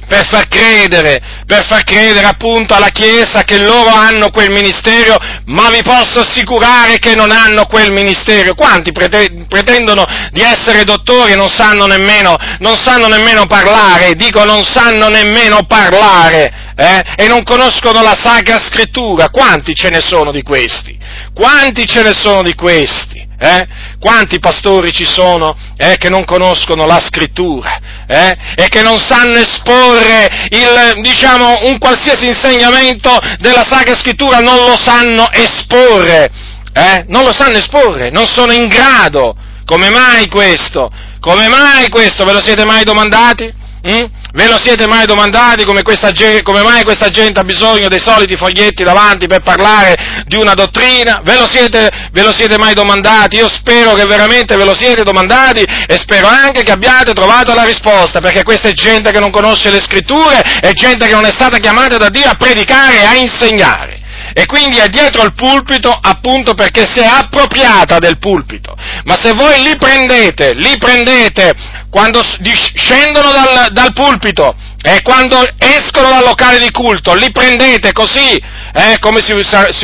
per 0.07 0.27
far 0.27 0.47
credere, 0.47 1.21
per 1.45 1.65
far 1.65 1.83
credere 1.83 2.25
appunto 2.25 2.73
alla 2.73 2.89
Chiesa 2.89 3.43
che 3.43 3.57
loro 3.57 3.89
hanno 3.89 4.29
quel 4.29 4.51
ministero, 4.51 5.17
ma 5.45 5.69
vi 5.69 5.81
posso 5.81 6.19
assicurare 6.19 6.99
che 6.99 7.15
non 7.15 7.31
hanno 7.31 7.65
quel 7.65 7.91
ministero. 7.91 8.53
Quanti 8.53 8.91
pretendono 8.91 10.05
di 10.31 10.41
essere 10.41 10.83
dottori 10.83 11.33
e 11.33 11.35
non 11.35 11.49
sanno 11.49 11.85
nemmeno, 11.85 12.35
non 12.59 12.75
sanno 12.75 13.07
nemmeno 13.07 13.45
parlare, 13.45 14.13
dico 14.15 14.43
non 14.43 14.63
sanno 14.63 15.09
nemmeno 15.09 15.65
parlare, 15.65 16.62
eh? 16.75 17.03
e 17.15 17.27
non 17.27 17.43
conoscono 17.43 18.01
la 18.01 18.17
Sacra 18.19 18.59
Scrittura. 18.59 19.29
Quanti 19.29 19.73
ce 19.75 19.89
ne 19.89 20.01
sono 20.01 20.31
di 20.31 20.41
questi? 20.41 20.97
Quanti 21.33 21.85
ce 21.85 22.01
ne 22.03 22.13
sono 22.13 22.43
di 22.43 22.53
questi? 22.55 23.21
Eh? 23.37 23.67
Quanti 23.99 24.39
pastori 24.39 24.93
ci 24.93 25.05
sono 25.05 25.55
eh, 25.75 25.97
che 25.97 26.09
non 26.09 26.23
conoscono 26.23 26.85
la 26.85 27.01
scrittura 27.01 27.77
eh? 28.07 28.37
e 28.55 28.67
che 28.69 28.81
non 28.81 28.99
sanno 28.99 29.37
esporre 29.37 30.47
il, 30.49 31.01
diciamo, 31.01 31.59
un 31.63 31.77
qualsiasi 31.77 32.27
insegnamento 32.27 33.17
della 33.39 33.65
Sacra 33.67 33.95
Scrittura, 33.95 34.39
non 34.39 34.55
lo 34.55 34.77
sanno 34.81 35.29
esporre, 35.31 36.29
eh? 36.73 37.05
non 37.07 37.25
lo 37.25 37.33
sanno 37.33 37.57
esporre, 37.57 38.09
non 38.11 38.27
sono 38.27 38.53
in 38.53 38.67
grado. 38.67 39.35
Come 39.65 39.89
mai 39.89 40.27
questo? 40.27 40.91
Come 41.19 41.47
mai 41.47 41.89
questo? 41.89 42.25
Ve 42.25 42.33
lo 42.33 42.41
siete 42.41 42.65
mai 42.65 42.83
domandati? 42.83 43.61
Mm? 43.85 44.05
Ve 44.31 44.47
lo 44.47 44.57
siete 44.61 44.87
mai 44.87 45.05
domandati 45.05 45.65
come, 45.65 45.81
questa, 45.81 46.09
come, 46.41 46.61
mai 46.61 46.85
questa 46.85 47.09
gente 47.09 47.41
ha 47.41 47.43
bisogno 47.43 47.89
dei 47.89 47.99
soliti 47.99 48.37
foglietti 48.37 48.81
davanti 48.81 49.27
per 49.27 49.41
parlare 49.41 50.23
di 50.25 50.37
una 50.37 50.53
dottrina? 50.53 51.19
Ve 51.21 51.37
lo, 51.37 51.45
siete, 51.45 51.89
ve 52.13 52.21
lo 52.21 52.31
siete 52.33 52.57
mai 52.57 52.73
domandati? 52.73 53.35
Io 53.35 53.49
spero 53.49 53.93
che 53.93 54.05
veramente 54.05 54.55
ve 54.55 54.63
lo 54.63 54.73
siete 54.73 55.03
domandati 55.03 55.63
e 55.63 55.97
spero 55.97 56.27
anche 56.27 56.63
che 56.63 56.71
abbiate 56.71 57.13
trovato 57.13 57.53
la 57.53 57.65
risposta, 57.65 58.21
perché 58.21 58.43
questa 58.43 58.69
è 58.69 58.73
gente 58.73 59.11
che 59.11 59.19
non 59.19 59.31
conosce 59.31 59.69
le 59.69 59.81
scritture, 59.81 60.41
è 60.61 60.71
gente 60.71 61.05
che 61.05 61.13
non 61.13 61.25
è 61.25 61.31
stata 61.31 61.57
chiamata 61.57 61.97
da 61.97 62.07
Dio 62.07 62.29
a 62.29 62.35
predicare 62.35 63.01
e 63.01 63.05
a 63.05 63.15
insegnare 63.15 64.01
e 64.33 64.45
quindi 64.45 64.77
è 64.77 64.87
dietro 64.87 65.23
il 65.23 65.33
pulpito 65.33 65.91
appunto 65.91 66.53
perché 66.53 66.85
si 66.89 66.99
è 66.99 67.05
appropriata 67.05 67.99
del 67.99 68.17
pulpito. 68.17 68.75
Ma 69.03 69.15
se 69.19 69.33
voi 69.33 69.61
li 69.61 69.75
prendete, 69.77 70.53
li 70.53 70.77
prendete 70.77 71.81
quando 71.93 72.23
scendono 72.23 73.31
dal, 73.31 73.67
dal 73.71 73.93
pulpito 73.93 74.55
e 74.81 75.03
quando 75.03 75.37
escono 75.59 76.09
dal 76.09 76.23
locale 76.23 76.57
di 76.57 76.71
culto, 76.71 77.13
li 77.13 77.31
prendete 77.31 77.91
così, 77.91 78.35
eh, 78.73 78.97
come, 78.99 79.21
si, 79.21 79.31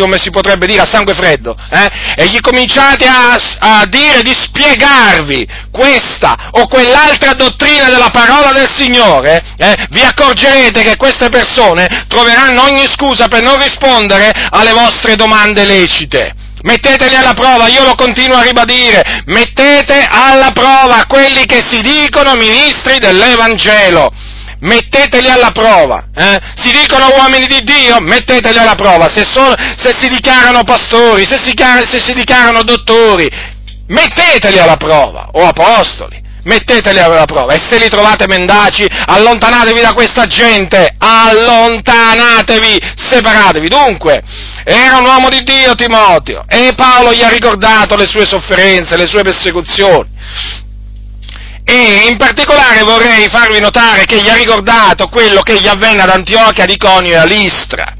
come, 0.02 0.18
si, 0.18 0.32
potrebbe 0.32 0.66
dire, 0.66 0.82
a 0.82 0.90
sangue 0.90 1.14
freddo, 1.14 1.56
eh, 1.70 1.88
e 2.16 2.26
gli 2.30 2.40
cominciate 2.40 3.06
a, 3.06 3.38
a, 3.60 3.86
dire 3.86 4.24
di 4.24 4.34
spiegarvi 4.34 5.48
questa 5.72 6.50
o 6.54 6.68
quell'altra 6.68 7.34
dottrina 7.34 7.92
della 7.92 8.10
parola 8.10 8.54
del 8.54 8.70
Signore, 8.74 9.44
eh, 9.56 9.76
vi 9.92 10.02
accorgerete 10.02 10.82
che 10.82 10.98
queste 10.98 11.30
persone 11.30 12.06
troveranno 12.08 12.64
ogni 12.64 12.88
scusa 12.92 13.28
per 13.28 13.44
non 13.44 13.62
rispondere 13.62 14.32
alle 14.50 14.74
vostre 14.74 15.16
domande 15.16 15.64
lecite. 15.64 16.39
Metteteli 16.62 17.16
alla 17.16 17.34
prova, 17.34 17.68
io 17.68 17.84
lo 17.84 17.96
continuo 17.96 18.38
a 18.38 18.44
ribadire, 18.44 19.24
mettete 19.26 20.06
alla 20.10 20.52
prova 20.52 21.06
quelli 21.08 21.46
che 21.46 21.62
si 21.66 21.80
dicono 21.82 22.36
ministri 22.36 23.00
dell'Evangelo 23.00 24.12
metteteli 24.60 25.30
alla 25.30 25.52
prova. 25.52 26.06
Eh? 26.14 26.38
Si 26.56 26.72
dicono 26.72 27.08
uomini 27.16 27.46
di 27.48 27.62
Dio, 27.64 28.00
metteteli 28.02 28.58
alla 28.58 28.76
prova. 28.76 29.08
Se, 29.10 29.24
sono, 29.24 29.54
se 29.78 29.96
si 29.98 30.10
dichiarano 30.10 30.64
pastori, 30.64 31.26
se 31.26 31.40
si, 31.42 31.54
se 31.90 32.00
si 32.00 32.14
dichiarano 32.14 32.64
dottori, 32.64 33.30
metteteli 33.88 34.60
alla 34.60 34.78
prova, 34.78 35.30
o 35.32 35.48
apostoli. 35.48 36.28
Metteteli 36.44 37.00
alla 37.00 37.26
prova 37.26 37.54
e 37.54 37.60
se 37.60 37.78
li 37.78 37.90
trovate 37.90 38.26
mendaci, 38.28 38.88
allontanatevi 38.90 39.82
da 39.82 39.94
questa 39.94 40.26
gente, 40.26 40.96
allontanatevi, 40.98 42.78
separatevi. 42.96 43.68
Dunque, 43.68 44.22
era 44.64 44.98
un 44.98 45.06
uomo 45.06 45.30
di 45.30 45.44
Dio 45.44 45.76
Timoteo 45.76 46.46
e 46.48 46.74
Paolo 46.76 47.14
gli 47.14 47.24
ha 47.24 47.30
ricordato 47.30 47.96
le 47.96 48.06
sue 48.08 48.26
sofferenze, 48.26 48.96
le 48.96 49.08
sue 49.08 49.22
persecuzioni 49.22 50.10
e 51.70 52.08
in 52.10 52.18
particolare 52.18 52.82
vorrei 52.82 53.30
farvi 53.30 53.60
notare 53.60 54.06
che 54.06 54.20
gli 54.20 54.28
ha 54.28 54.34
ricordato 54.34 55.08
quello 55.08 55.42
che 55.42 55.60
gli 55.60 55.68
avvenne 55.68 56.02
ad 56.02 56.10
Antiochia, 56.10 56.64
ad 56.64 56.70
Iconio 56.72 57.12
e 57.12 57.18
a 57.18 57.26
Listra. 57.26 57.94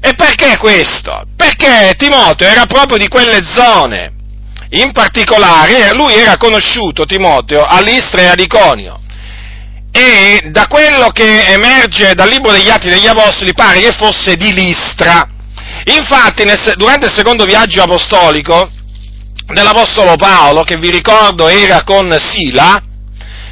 E 0.00 0.14
perché 0.14 0.56
questo? 0.56 1.24
Perché 1.36 1.94
Timoteo 1.98 2.48
era 2.48 2.64
proprio 2.64 2.96
di 2.96 3.08
quelle 3.08 3.40
zone. 3.52 4.15
In 4.70 4.92
particolare 4.92 5.92
lui 5.92 6.14
era 6.14 6.36
conosciuto, 6.36 7.04
Timoteo, 7.04 7.62
a 7.62 7.80
Listra 7.80 8.22
e 8.22 8.26
ad 8.26 8.40
Iconio. 8.40 9.00
e 9.92 10.50
da 10.50 10.66
quello 10.66 11.08
che 11.08 11.46
emerge 11.46 12.14
dal 12.14 12.28
libro 12.28 12.50
degli 12.50 12.68
Atti 12.68 12.90
degli 12.90 13.06
Apostoli 13.06 13.54
pare 13.54 13.80
che 13.80 13.92
fosse 13.92 14.36
di 14.36 14.52
Listra. 14.52 15.26
Infatti, 15.84 16.44
nel, 16.44 16.60
durante 16.76 17.06
il 17.06 17.14
secondo 17.14 17.44
viaggio 17.44 17.82
apostolico 17.82 18.70
dell'Apostolo 19.46 20.16
Paolo, 20.16 20.64
che 20.64 20.76
vi 20.76 20.90
ricordo 20.90 21.48
era 21.48 21.82
con 21.82 22.14
Sila, 22.18 22.82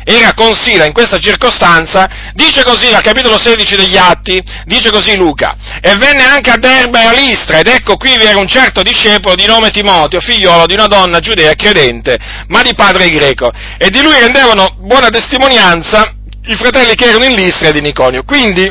era 0.04 0.34
con 0.34 0.54
Sila 0.54 0.84
in 0.84 0.92
questa 0.92 1.18
circostanza, 1.18 2.08
dice 2.34 2.62
così 2.62 2.92
al 2.92 3.02
capitolo 3.02 3.38
16 3.38 3.76
degli 3.76 3.96
Atti, 3.96 4.42
dice 4.66 4.90
così 4.90 5.16
Luca, 5.16 5.56
e 5.80 5.94
venne 5.96 6.24
anche 6.24 6.50
a 6.50 6.58
Derba 6.58 7.02
e 7.02 7.06
a 7.06 7.12
Listra, 7.12 7.58
ed 7.58 7.66
ecco 7.66 7.96
qui 7.96 8.16
vi 8.16 8.24
era 8.24 8.38
un 8.38 8.48
certo 8.48 8.82
discepolo 8.82 9.34
di 9.34 9.46
nome 9.46 9.70
Timoteo, 9.70 10.20
figliolo 10.20 10.66
di 10.66 10.74
una 10.74 10.86
donna 10.86 11.18
giudea 11.18 11.54
credente, 11.54 12.16
ma 12.48 12.62
di 12.62 12.74
padre 12.74 13.08
greco, 13.08 13.50
e 13.78 13.90
di 13.90 14.02
lui 14.02 14.18
rendevano 14.18 14.76
buona 14.80 15.08
testimonianza 15.08 16.14
i 16.46 16.54
fratelli 16.56 16.94
che 16.94 17.06
erano 17.06 17.24
in 17.24 17.34
Listra 17.34 17.68
e 17.68 17.72
di 17.72 17.80
Niconio. 17.80 18.22
Quindi, 18.24 18.70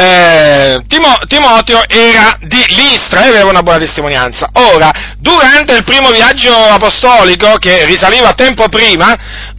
eh, 0.00 0.84
Timo, 0.86 1.12
Timoteo 1.26 1.82
era 1.88 2.38
di 2.42 2.64
Listra 2.68 3.24
e 3.24 3.30
aveva 3.30 3.50
una 3.50 3.64
buona 3.64 3.80
testimonianza. 3.80 4.50
Ora, 4.52 5.16
durante 5.18 5.74
il 5.74 5.82
primo 5.82 6.12
viaggio 6.12 6.54
apostolico, 6.54 7.56
che 7.58 7.84
risaliva 7.84 8.32
tempo 8.34 8.68
prima, 8.68 9.12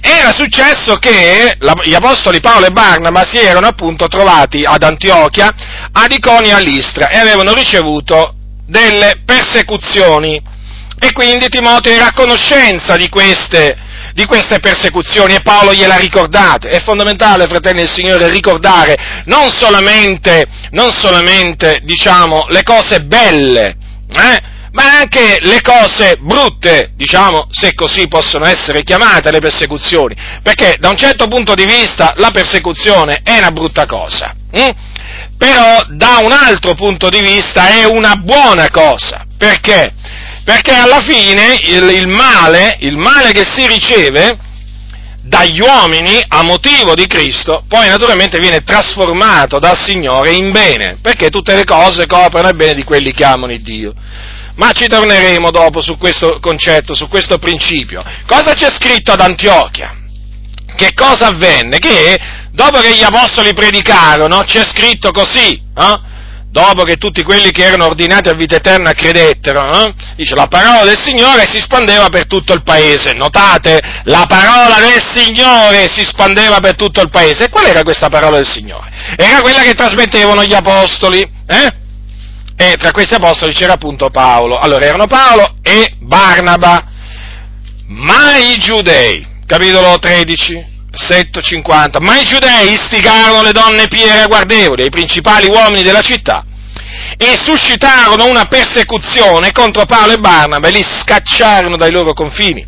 era 0.00 0.30
successo 0.30 0.96
che 0.98 1.56
la, 1.58 1.74
gli 1.82 1.94
apostoli 1.94 2.38
Paolo 2.38 2.66
e 2.66 2.70
Barnaba 2.70 3.26
si 3.28 3.38
erano 3.38 3.66
appunto 3.66 4.06
trovati 4.06 4.62
ad 4.64 4.84
Antiochia, 4.84 5.52
ad 5.90 6.12
Iconia 6.12 6.52
e 6.52 6.60
a 6.60 6.62
Listra 6.62 7.08
e 7.08 7.18
avevano 7.18 7.52
ricevuto 7.52 8.34
delle 8.66 9.22
persecuzioni. 9.24 10.40
E 11.00 11.12
quindi 11.12 11.48
Timoteo 11.48 11.92
era 11.92 12.06
a 12.06 12.12
conoscenza 12.12 12.96
di 12.96 13.08
queste 13.08 13.76
di 14.12 14.24
queste 14.24 14.60
persecuzioni 14.60 15.34
e 15.34 15.42
Paolo 15.42 15.72
gliela 15.72 15.96
ricordate. 15.96 16.68
È 16.68 16.82
fondamentale, 16.82 17.46
fratelli 17.46 17.80
del 17.80 17.90
Signore, 17.90 18.30
ricordare 18.30 19.22
non 19.24 19.50
solamente, 19.50 20.46
non 20.70 20.90
solamente 20.92 21.80
diciamo, 21.82 22.46
le 22.48 22.62
cose 22.62 23.00
belle, 23.02 23.76
eh, 24.12 24.58
ma 24.72 24.98
anche 24.98 25.38
le 25.40 25.60
cose 25.62 26.16
brutte, 26.20 26.92
diciamo, 26.94 27.48
se 27.50 27.74
così 27.74 28.06
possono 28.08 28.46
essere 28.46 28.82
chiamate 28.82 29.30
le 29.30 29.40
persecuzioni, 29.40 30.14
perché 30.42 30.76
da 30.78 30.88
un 30.88 30.96
certo 30.96 31.26
punto 31.28 31.54
di 31.54 31.64
vista 31.64 32.12
la 32.16 32.30
persecuzione 32.30 33.20
è 33.24 33.38
una 33.38 33.50
brutta 33.50 33.86
cosa, 33.86 34.32
hm? 34.52 34.68
però 35.36 35.84
da 35.88 36.20
un 36.22 36.32
altro 36.32 36.74
punto 36.74 37.08
di 37.08 37.20
vista 37.20 37.68
è 37.68 37.84
una 37.84 38.14
buona 38.16 38.68
cosa, 38.70 39.24
perché? 39.36 39.94
Perché 40.44 40.72
alla 40.72 41.00
fine 41.00 41.56
il, 41.66 41.88
il, 41.96 42.08
male, 42.08 42.76
il 42.80 42.96
male 42.96 43.32
che 43.32 43.44
si 43.44 43.66
riceve 43.66 44.38
dagli 45.22 45.60
uomini 45.60 46.20
a 46.26 46.42
motivo 46.42 46.94
di 46.94 47.06
Cristo, 47.06 47.62
poi 47.68 47.88
naturalmente 47.88 48.38
viene 48.38 48.62
trasformato 48.62 49.58
dal 49.58 49.78
Signore 49.80 50.32
in 50.32 50.50
bene, 50.50 50.98
perché 51.00 51.28
tutte 51.28 51.54
le 51.54 51.64
cose 51.64 52.06
coprono 52.06 52.48
il 52.48 52.56
bene 52.56 52.74
di 52.74 52.84
quelli 52.84 53.12
che 53.12 53.24
amano 53.24 53.52
il 53.52 53.62
Dio. 53.62 53.92
Ma 54.56 54.72
ci 54.72 54.86
torneremo 54.86 55.50
dopo 55.50 55.80
su 55.80 55.96
questo 55.96 56.38
concetto, 56.40 56.94
su 56.94 57.08
questo 57.08 57.38
principio. 57.38 58.02
Cosa 58.26 58.54
c'è 58.54 58.70
scritto 58.70 59.12
ad 59.12 59.20
Antiochia? 59.20 59.96
Che 60.74 60.92
cosa 60.94 61.28
avvenne? 61.28 61.78
Che 61.78 62.18
dopo 62.50 62.80
che 62.80 62.94
gli 62.94 63.02
apostoli 63.02 63.52
predicarono, 63.52 64.42
c'è 64.44 64.64
scritto 64.64 65.10
così, 65.10 65.52
eh? 65.52 66.00
Dopo 66.50 66.82
che 66.82 66.96
tutti 66.96 67.22
quelli 67.22 67.52
che 67.52 67.64
erano 67.64 67.86
ordinati 67.86 68.28
a 68.28 68.34
vita 68.34 68.56
eterna 68.56 68.92
credettero, 68.92 69.72
eh? 69.72 69.94
dice 70.16 70.34
la 70.34 70.48
parola 70.48 70.84
del 70.84 71.00
Signore 71.00 71.46
si 71.46 71.60
spandeva 71.60 72.08
per 72.08 72.26
tutto 72.26 72.52
il 72.52 72.62
paese. 72.62 73.12
Notate, 73.12 73.80
la 74.04 74.24
parola 74.26 74.76
del 74.80 75.02
Signore 75.14 75.88
si 75.90 76.04
spandeva 76.04 76.58
per 76.58 76.74
tutto 76.74 77.00
il 77.00 77.10
paese. 77.10 77.44
E 77.44 77.48
qual 77.48 77.66
era 77.66 77.82
questa 77.82 78.08
parola 78.08 78.36
del 78.36 78.46
Signore? 78.46 78.90
Era 79.16 79.40
quella 79.40 79.62
che 79.62 79.74
trasmettevano 79.74 80.44
gli 80.44 80.54
apostoli, 80.54 81.20
eh? 81.46 81.78
E 82.56 82.76
tra 82.76 82.90
questi 82.90 83.14
apostoli 83.14 83.54
c'era 83.54 83.74
appunto 83.74 84.10
Paolo. 84.10 84.58
Allora 84.58 84.84
erano 84.84 85.06
Paolo 85.06 85.54
e 85.62 85.94
Barnaba. 85.98 86.88
Ma 87.86 88.36
i 88.36 88.56
giudei, 88.58 89.26
capitolo 89.46 89.98
13, 89.98 90.69
versetto 90.90 91.40
50, 91.40 92.00
ma 92.00 92.18
i 92.18 92.24
giudei 92.24 92.72
istigarono 92.72 93.42
le 93.42 93.52
donne 93.52 93.88
pie 93.88 94.14
ragguardevoli, 94.16 94.84
i 94.84 94.90
principali 94.90 95.46
uomini 95.48 95.82
della 95.82 96.00
città, 96.00 96.44
e 97.16 97.38
suscitarono 97.44 98.26
una 98.26 98.46
persecuzione 98.46 99.52
contro 99.52 99.84
Paolo 99.84 100.12
e 100.12 100.18
Barnaba 100.18 100.68
e 100.68 100.72
li 100.72 100.82
scacciarono 100.82 101.76
dai 101.76 101.92
loro 101.92 102.12
confini. 102.12 102.66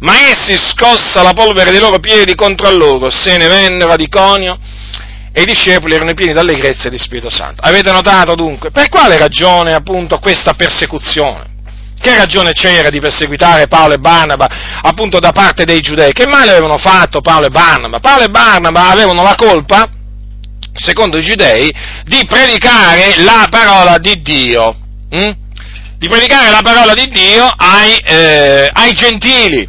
Ma 0.00 0.28
essi, 0.28 0.56
scossa 0.56 1.22
la 1.22 1.32
polvere 1.32 1.70
dei 1.70 1.80
loro 1.80 1.98
piedi 1.98 2.34
contro 2.34 2.70
loro, 2.70 3.10
se 3.10 3.36
ne 3.36 3.48
vennero 3.48 3.92
ad 3.92 4.00
Iconio 4.00 4.58
e 5.32 5.42
i 5.42 5.44
discepoli 5.44 5.94
erano 5.94 6.14
pieni 6.14 6.32
d'allegrezza 6.32 6.86
e 6.86 6.90
di 6.90 6.98
Spirito 6.98 7.30
Santo. 7.30 7.62
Avete 7.62 7.90
notato 7.90 8.34
dunque 8.36 8.70
per 8.70 8.88
quale 8.88 9.18
ragione 9.18 9.74
appunto 9.74 10.18
questa 10.18 10.52
persecuzione? 10.54 11.53
Che 12.04 12.14
ragione 12.14 12.52
c'era 12.52 12.90
di 12.90 13.00
perseguitare 13.00 13.66
Paolo 13.66 13.94
e 13.94 13.98
Barnaba 13.98 14.46
appunto 14.82 15.18
da 15.20 15.32
parte 15.32 15.64
dei 15.64 15.80
giudei? 15.80 16.12
Che 16.12 16.26
male 16.26 16.50
avevano 16.50 16.76
fatto 16.76 17.22
Paolo 17.22 17.46
e 17.46 17.48
Barnaba? 17.48 17.98
Paolo 17.98 18.24
e 18.24 18.28
Barnaba 18.28 18.90
avevano 18.90 19.22
la 19.22 19.34
colpa, 19.34 19.88
secondo 20.74 21.16
i 21.16 21.22
giudei, 21.22 21.72
di 22.04 22.22
predicare 22.28 23.14
la 23.24 23.46
parola 23.48 23.96
di 23.96 24.20
Dio. 24.20 24.76
Hm? 25.08 25.30
Di 25.96 26.06
predicare 26.06 26.50
la 26.50 26.60
parola 26.62 26.92
di 26.92 27.08
Dio 27.08 27.46
ai, 27.56 27.96
eh, 28.04 28.68
ai 28.70 28.92
gentili. 28.92 29.66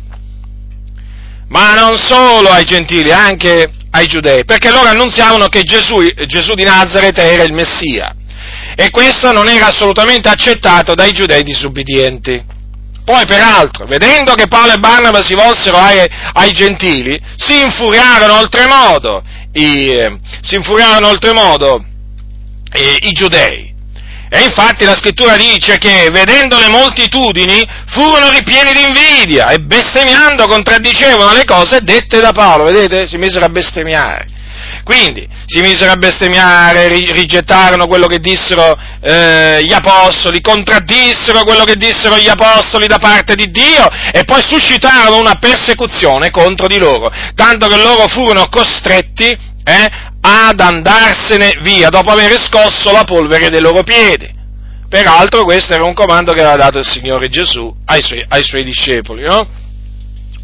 Ma 1.48 1.74
non 1.74 1.98
solo 1.98 2.50
ai 2.50 2.66
gentili, 2.66 3.14
anche 3.14 3.72
ai 3.92 4.08
giudei, 4.08 4.44
perché 4.44 4.72
loro 4.72 4.90
annunziavano 4.90 5.48
che 5.48 5.62
Gesù, 5.62 6.02
Gesù 6.28 6.54
di 6.54 6.64
Nazareth 6.64 7.18
era 7.18 7.44
il 7.44 7.54
Messia 7.54 8.14
e 8.76 8.90
questo 8.90 9.32
non 9.32 9.48
era 9.48 9.68
assolutamente 9.68 10.28
accettato 10.28 10.94
dai 10.94 11.12
giudei 11.12 11.44
disubbidienti. 11.44 12.54
Poi, 13.06 13.26
peraltro, 13.28 13.86
vedendo 13.86 14.34
che 14.34 14.48
Paolo 14.48 14.74
e 14.74 14.80
Barnaba 14.80 15.24
si 15.24 15.36
volsero 15.36 15.78
ai, 15.78 16.04
ai 16.34 16.52
gentili, 16.52 17.20
si 17.38 17.62
infuriarono 17.62 18.40
oltremodo, 18.40 19.24
i, 19.54 19.90
eh, 19.90 20.18
si 20.42 20.56
infuriarono 20.56 21.10
oltremodo 21.10 21.86
eh, 22.72 22.98
i 23.02 23.12
giudei. 23.12 23.74
E 24.28 24.44
infatti 24.44 24.86
la 24.86 24.96
scrittura 24.96 25.38
dice 25.38 25.78
che, 25.78 26.10
vedendo 26.12 26.60
le 26.60 26.68
moltitudini, 26.68 27.64
furono 27.86 28.32
ripieni 28.32 28.74
di 28.74 28.82
invidia 28.82 29.50
e 29.50 29.60
bestemmiando 29.60 30.48
contraddicevano 30.48 31.32
le 31.32 31.46
cose 31.46 31.82
dette 31.82 32.20
da 32.20 32.32
Paolo. 32.32 32.66
Vedete? 32.66 33.08
Si 33.08 33.18
misero 33.18 33.46
a 33.46 33.50
bestemmiare. 33.50 34.35
Quindi 34.86 35.28
si 35.48 35.62
misero 35.62 35.94
a 35.94 35.96
bestemmiare, 35.96 36.88
rigettarono 36.88 37.88
quello 37.88 38.06
che 38.06 38.20
dissero 38.20 38.78
eh, 39.02 39.58
gli 39.64 39.74
apostoli, 39.74 40.42
contraddissero 40.42 41.44
quello 41.44 41.64
che 41.64 41.76
dissero 41.76 42.18
gli 42.18 42.28
apostoli 42.28 42.86
da 42.86 43.00
parte 43.00 43.34
di 43.34 43.50
Dio 43.50 43.90
e 44.14 44.24
poi 44.26 44.44
suscitarono 44.44 45.20
una 45.20 45.40
persecuzione 45.40 46.30
contro 46.30 46.68
di 46.68 46.78
loro, 46.78 47.12
tanto 47.34 47.66
che 47.66 47.78
loro 47.78 48.08
furono 48.08 48.48
costretti 48.48 49.26
eh, 49.26 49.90
ad 50.22 50.60
andarsene 50.60 51.58
via 51.62 51.90
dopo 51.90 52.12
aver 52.12 52.40
scosso 52.40 52.92
la 52.92 53.06
polvere 53.06 53.50
dei 53.50 53.62
loro 53.62 53.82
piedi. 53.82 54.32
Peraltro 54.88 55.46
questo 55.46 55.74
era 55.74 55.84
un 55.84 55.96
comando 55.96 56.32
che 56.32 56.42
aveva 56.42 56.58
dato 56.58 56.78
il 56.78 56.88
Signore 56.88 57.28
Gesù 57.28 57.76
ai 57.86 58.04
suoi, 58.04 58.24
ai 58.28 58.44
suoi 58.44 58.64
discepoli, 58.64 59.24
no? 59.24 59.48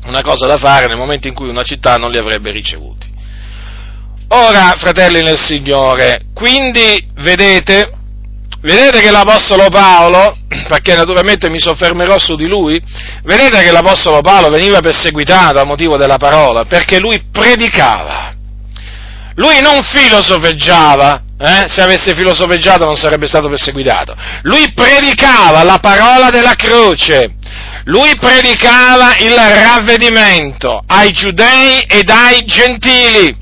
Una 0.05 0.23
cosa 0.23 0.47
da 0.47 0.57
fare 0.57 0.87
nel 0.87 0.97
momento 0.97 1.27
in 1.27 1.35
cui 1.35 1.47
una 1.47 1.63
città 1.63 1.97
non 1.97 2.09
li 2.09 2.17
avrebbe 2.17 2.49
ricevuti. 2.49 3.10
Ora, 4.33 4.75
fratelli 4.77 5.21
nel 5.21 5.37
Signore, 5.37 6.21
quindi 6.33 7.05
vedete, 7.15 7.91
vedete 8.61 9.01
che 9.01 9.11
l'Apostolo 9.11 9.67
Paolo, 9.67 10.37
perché 10.69 10.95
naturalmente 10.95 11.49
mi 11.49 11.59
soffermerò 11.59 12.17
su 12.17 12.37
di 12.37 12.47
lui, 12.47 12.81
vedete 13.23 13.61
che 13.61 13.71
l'Apostolo 13.71 14.21
Paolo 14.21 14.47
veniva 14.47 14.79
perseguitato 14.79 15.59
a 15.59 15.65
motivo 15.65 15.97
della 15.97 16.15
parola, 16.15 16.63
perché 16.63 16.97
lui 16.97 17.21
predicava. 17.29 18.33
Lui 19.35 19.59
non 19.59 19.83
filosofeggiava, 19.83 21.23
eh? 21.37 21.65
se 21.67 21.81
avesse 21.81 22.15
filosofeggiato 22.15 22.85
non 22.85 22.95
sarebbe 22.95 23.27
stato 23.27 23.49
perseguitato. 23.49 24.15
Lui 24.43 24.71
predicava 24.71 25.61
la 25.63 25.79
parola 25.79 26.29
della 26.29 26.55
croce, 26.55 27.33
lui 27.83 28.15
predicava 28.15 29.17
il 29.17 29.35
ravvedimento 29.35 30.81
ai 30.87 31.11
giudei 31.11 31.81
ed 31.81 32.09
ai 32.09 32.45
gentili 32.45 33.40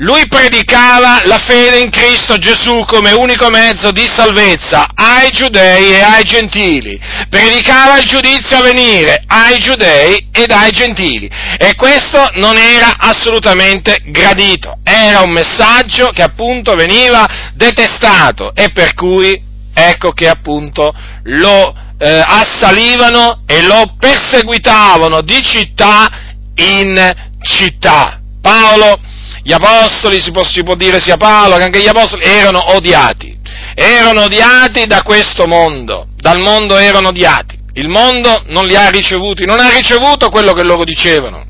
lui 0.00 0.26
predicava 0.28 1.20
la 1.24 1.36
fede 1.36 1.80
in 1.80 1.90
Cristo 1.90 2.38
Gesù 2.38 2.84
come 2.86 3.12
unico 3.12 3.50
mezzo 3.50 3.90
di 3.90 4.06
salvezza 4.06 4.88
ai 4.94 5.30
giudei 5.30 5.92
e 5.92 6.00
ai 6.00 6.24
gentili, 6.24 6.98
predicava 7.28 7.98
il 7.98 8.06
giudizio 8.06 8.58
a 8.58 8.62
venire 8.62 9.22
ai 9.26 9.58
giudei 9.58 10.28
ed 10.32 10.50
ai 10.52 10.70
gentili. 10.70 11.30
E 11.58 11.74
questo 11.74 12.30
non 12.34 12.56
era 12.56 12.94
assolutamente 12.96 13.98
gradito, 14.06 14.78
era 14.82 15.20
un 15.20 15.32
messaggio 15.32 16.08
che 16.14 16.22
appunto 16.22 16.74
veniva 16.74 17.52
detestato 17.54 18.54
e 18.54 18.70
per 18.72 18.94
cui 18.94 19.38
ecco 19.74 20.12
che 20.12 20.28
appunto 20.28 20.94
lo 21.24 21.74
eh, 21.98 22.22
assalivano 22.24 23.42
e 23.46 23.62
lo 23.62 23.96
perseguitavano 23.98 25.20
di 25.20 25.42
città 25.42 26.08
in 26.54 27.12
città. 27.42 28.18
Paolo, 28.40 28.98
gli 29.42 29.52
apostoli, 29.52 30.20
si 30.20 30.30
può, 30.30 30.44
si 30.44 30.62
può 30.62 30.74
dire 30.74 31.00
sia 31.00 31.16
Paolo 31.16 31.56
che 31.56 31.64
anche 31.64 31.80
gli 31.80 31.88
apostoli, 31.88 32.24
erano 32.24 32.74
odiati. 32.74 33.38
Erano 33.74 34.22
odiati 34.22 34.86
da 34.86 35.02
questo 35.02 35.46
mondo, 35.46 36.08
dal 36.16 36.40
mondo 36.40 36.76
erano 36.76 37.08
odiati. 37.08 37.58
Il 37.74 37.88
mondo 37.88 38.42
non 38.46 38.66
li 38.66 38.76
ha 38.76 38.90
ricevuti, 38.90 39.44
non 39.44 39.60
ha 39.60 39.70
ricevuto 39.70 40.28
quello 40.28 40.52
che 40.52 40.64
loro 40.64 40.84
dicevano 40.84 41.48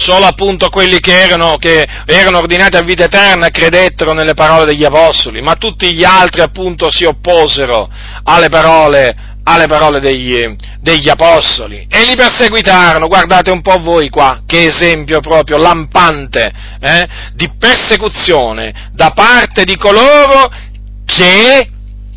solo 0.00 0.24
appunto 0.24 0.70
quelli 0.70 0.98
che 0.98 1.24
erano, 1.24 1.56
che 1.58 1.86
erano, 2.06 2.38
ordinati 2.38 2.76
a 2.76 2.82
vita 2.82 3.04
eterna 3.04 3.50
credettero 3.50 4.12
nelle 4.12 4.32
parole 4.32 4.64
degli 4.64 4.84
apostoli, 4.84 5.42
ma 5.42 5.54
tutti 5.54 5.94
gli 5.94 6.04
altri 6.04 6.40
appunto 6.40 6.90
si 6.90 7.04
opposero 7.04 7.88
alle 8.24 8.48
parole, 8.48 9.29
alle 9.52 9.66
parole 9.66 10.00
degli, 10.00 10.44
degli, 10.80 11.08
apostoli 11.08 11.86
e 11.90 12.04
li 12.04 12.14
perseguitarono. 12.14 13.08
Guardate 13.08 13.50
un 13.50 13.62
po' 13.62 13.78
voi 13.78 14.08
qua, 14.08 14.42
che 14.46 14.66
esempio 14.66 15.20
proprio 15.20 15.56
lampante 15.56 16.52
eh, 16.80 17.08
di 17.34 17.50
persecuzione 17.58 18.90
da 18.92 19.10
parte 19.10 19.64
di 19.64 19.76
coloro 19.76 20.50
che, 21.04 21.68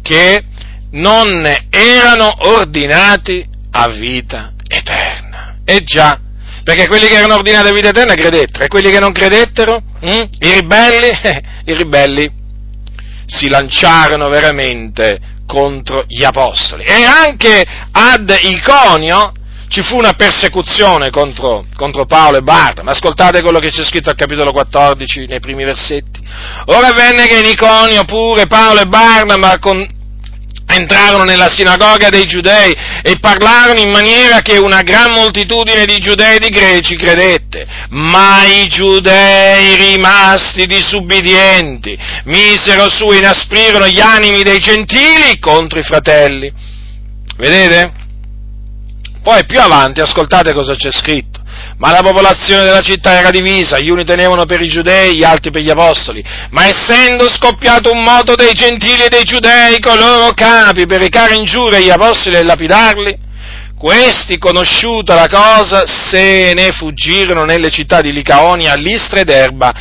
che 0.02 0.44
non 0.92 1.46
erano 1.70 2.34
ordinati 2.50 3.46
a 3.72 3.88
vita 3.90 4.54
eterna. 4.68 5.58
E 5.66 5.84
già, 5.84 6.20
perché 6.64 6.88
quelli 6.88 7.08
che 7.08 7.16
erano 7.16 7.36
ordinati 7.36 7.68
a 7.68 7.74
vita 7.74 7.90
eterna 7.90 8.14
credettero, 8.14 8.64
e 8.64 8.68
quelli 8.68 8.92
che 8.92 9.00
non 9.00 9.12
credettero, 9.12 9.82
hm, 10.00 10.28
i 10.40 10.54
ribelli, 10.54 11.08
i 11.66 11.74
ribelli 11.76 12.42
si 13.26 13.48
lanciarono 13.48 14.28
veramente 14.30 15.20
contro 15.54 16.04
gli 16.08 16.24
apostoli. 16.24 16.84
E 16.84 17.04
anche 17.04 17.64
ad 17.92 18.36
Iconio 18.42 19.34
ci 19.68 19.84
fu 19.84 19.98
una 19.98 20.14
persecuzione 20.14 21.12
contro, 21.12 21.66
contro 21.76 22.06
Paolo 22.06 22.38
e 22.38 22.42
Barnaba. 22.42 22.90
Ascoltate 22.90 23.44
quello 23.44 23.60
che 23.60 23.70
c'è 23.70 23.84
scritto 23.84 24.10
al 24.10 24.16
capitolo 24.16 24.52
14, 24.52 25.28
nei 25.28 25.40
primi 25.40 25.64
versetti. 25.64 26.20
Ora 26.66 26.92
venne 26.94 27.28
che 27.28 27.38
in 27.38 27.46
Iconio 27.46 28.04
pure 28.04 28.48
Paolo 28.48 28.82
e 28.82 28.86
Barnaba 28.86 29.60
con, 29.60 29.88
entrarono 30.66 31.24
nella 31.24 31.50
sinagoga 31.50 32.10
dei 32.10 32.26
giudei 32.26 32.74
e 33.02 33.18
parlarono 33.20 33.80
in 33.80 33.90
maniera 33.90 34.42
che 34.42 34.58
una 34.58 34.82
gran 34.82 35.12
moltitudine 35.12 35.86
di 35.86 35.98
giudei 36.00 36.38
e 36.38 36.40
di 36.40 36.50
greci 36.50 36.96
credette, 36.96 37.66
ma 37.90 38.44
i 38.46 38.68
giudei 38.68 39.76
rimasti 39.76 40.66
disubbidienti 40.66 41.98
misero 42.26 42.90
su 42.90 43.12
e 43.12 43.18
inasprirono 43.18 43.88
gli 43.88 44.00
animi 44.00 44.44
dei 44.44 44.60
gentili 44.60 45.40
contro 45.40 45.80
i 45.80 45.84
fratelli. 45.84 46.52
Vedete? 47.38 47.92
Poi 49.22 49.46
più 49.46 49.60
avanti 49.60 50.02
ascoltate 50.02 50.54
cosa 50.54 50.76
c'è 50.76 50.92
scritto 50.92 51.33
ma 51.78 51.92
la 51.92 52.02
popolazione 52.02 52.64
della 52.64 52.82
città 52.82 53.18
era 53.18 53.30
divisa, 53.30 53.80
gli 53.80 53.90
uni 53.90 54.06
tenevano 54.06 54.46
per 54.46 54.62
i 54.62 54.68
giudei, 54.68 55.16
gli 55.16 55.24
altri 55.24 55.52
per 55.52 55.62
gli 55.62 55.70
apostoli, 55.70 56.24
ma 56.52 56.68
essendo 56.68 57.30
scoppiato 57.30 57.92
un 57.92 58.04
moto 58.04 58.36
dei 58.36 58.54
gentili 58.54 59.04
e 59.04 59.10
dei 59.10 59.24
giudei 59.24 59.80
con 59.80 59.98
loro 59.98 60.34
capi 60.34 60.86
per 60.86 61.00
recare 61.00 61.36
ingiurie 61.36 61.78
agli 61.78 61.90
apostoli 61.90 62.36
e 62.36 62.44
lapidarli, 62.44 63.18
questi, 63.78 64.38
conosciuta 64.38 65.14
la 65.14 65.28
cosa, 65.28 65.86
se 65.86 66.54
ne 66.54 66.72
fuggirono 66.72 67.44
nelle 67.44 67.70
città 67.70 68.00
di 68.00 68.14
Licaonia, 68.14 68.76
Listra 68.76 69.20
ed 69.20 69.30
Erba, 69.30 69.74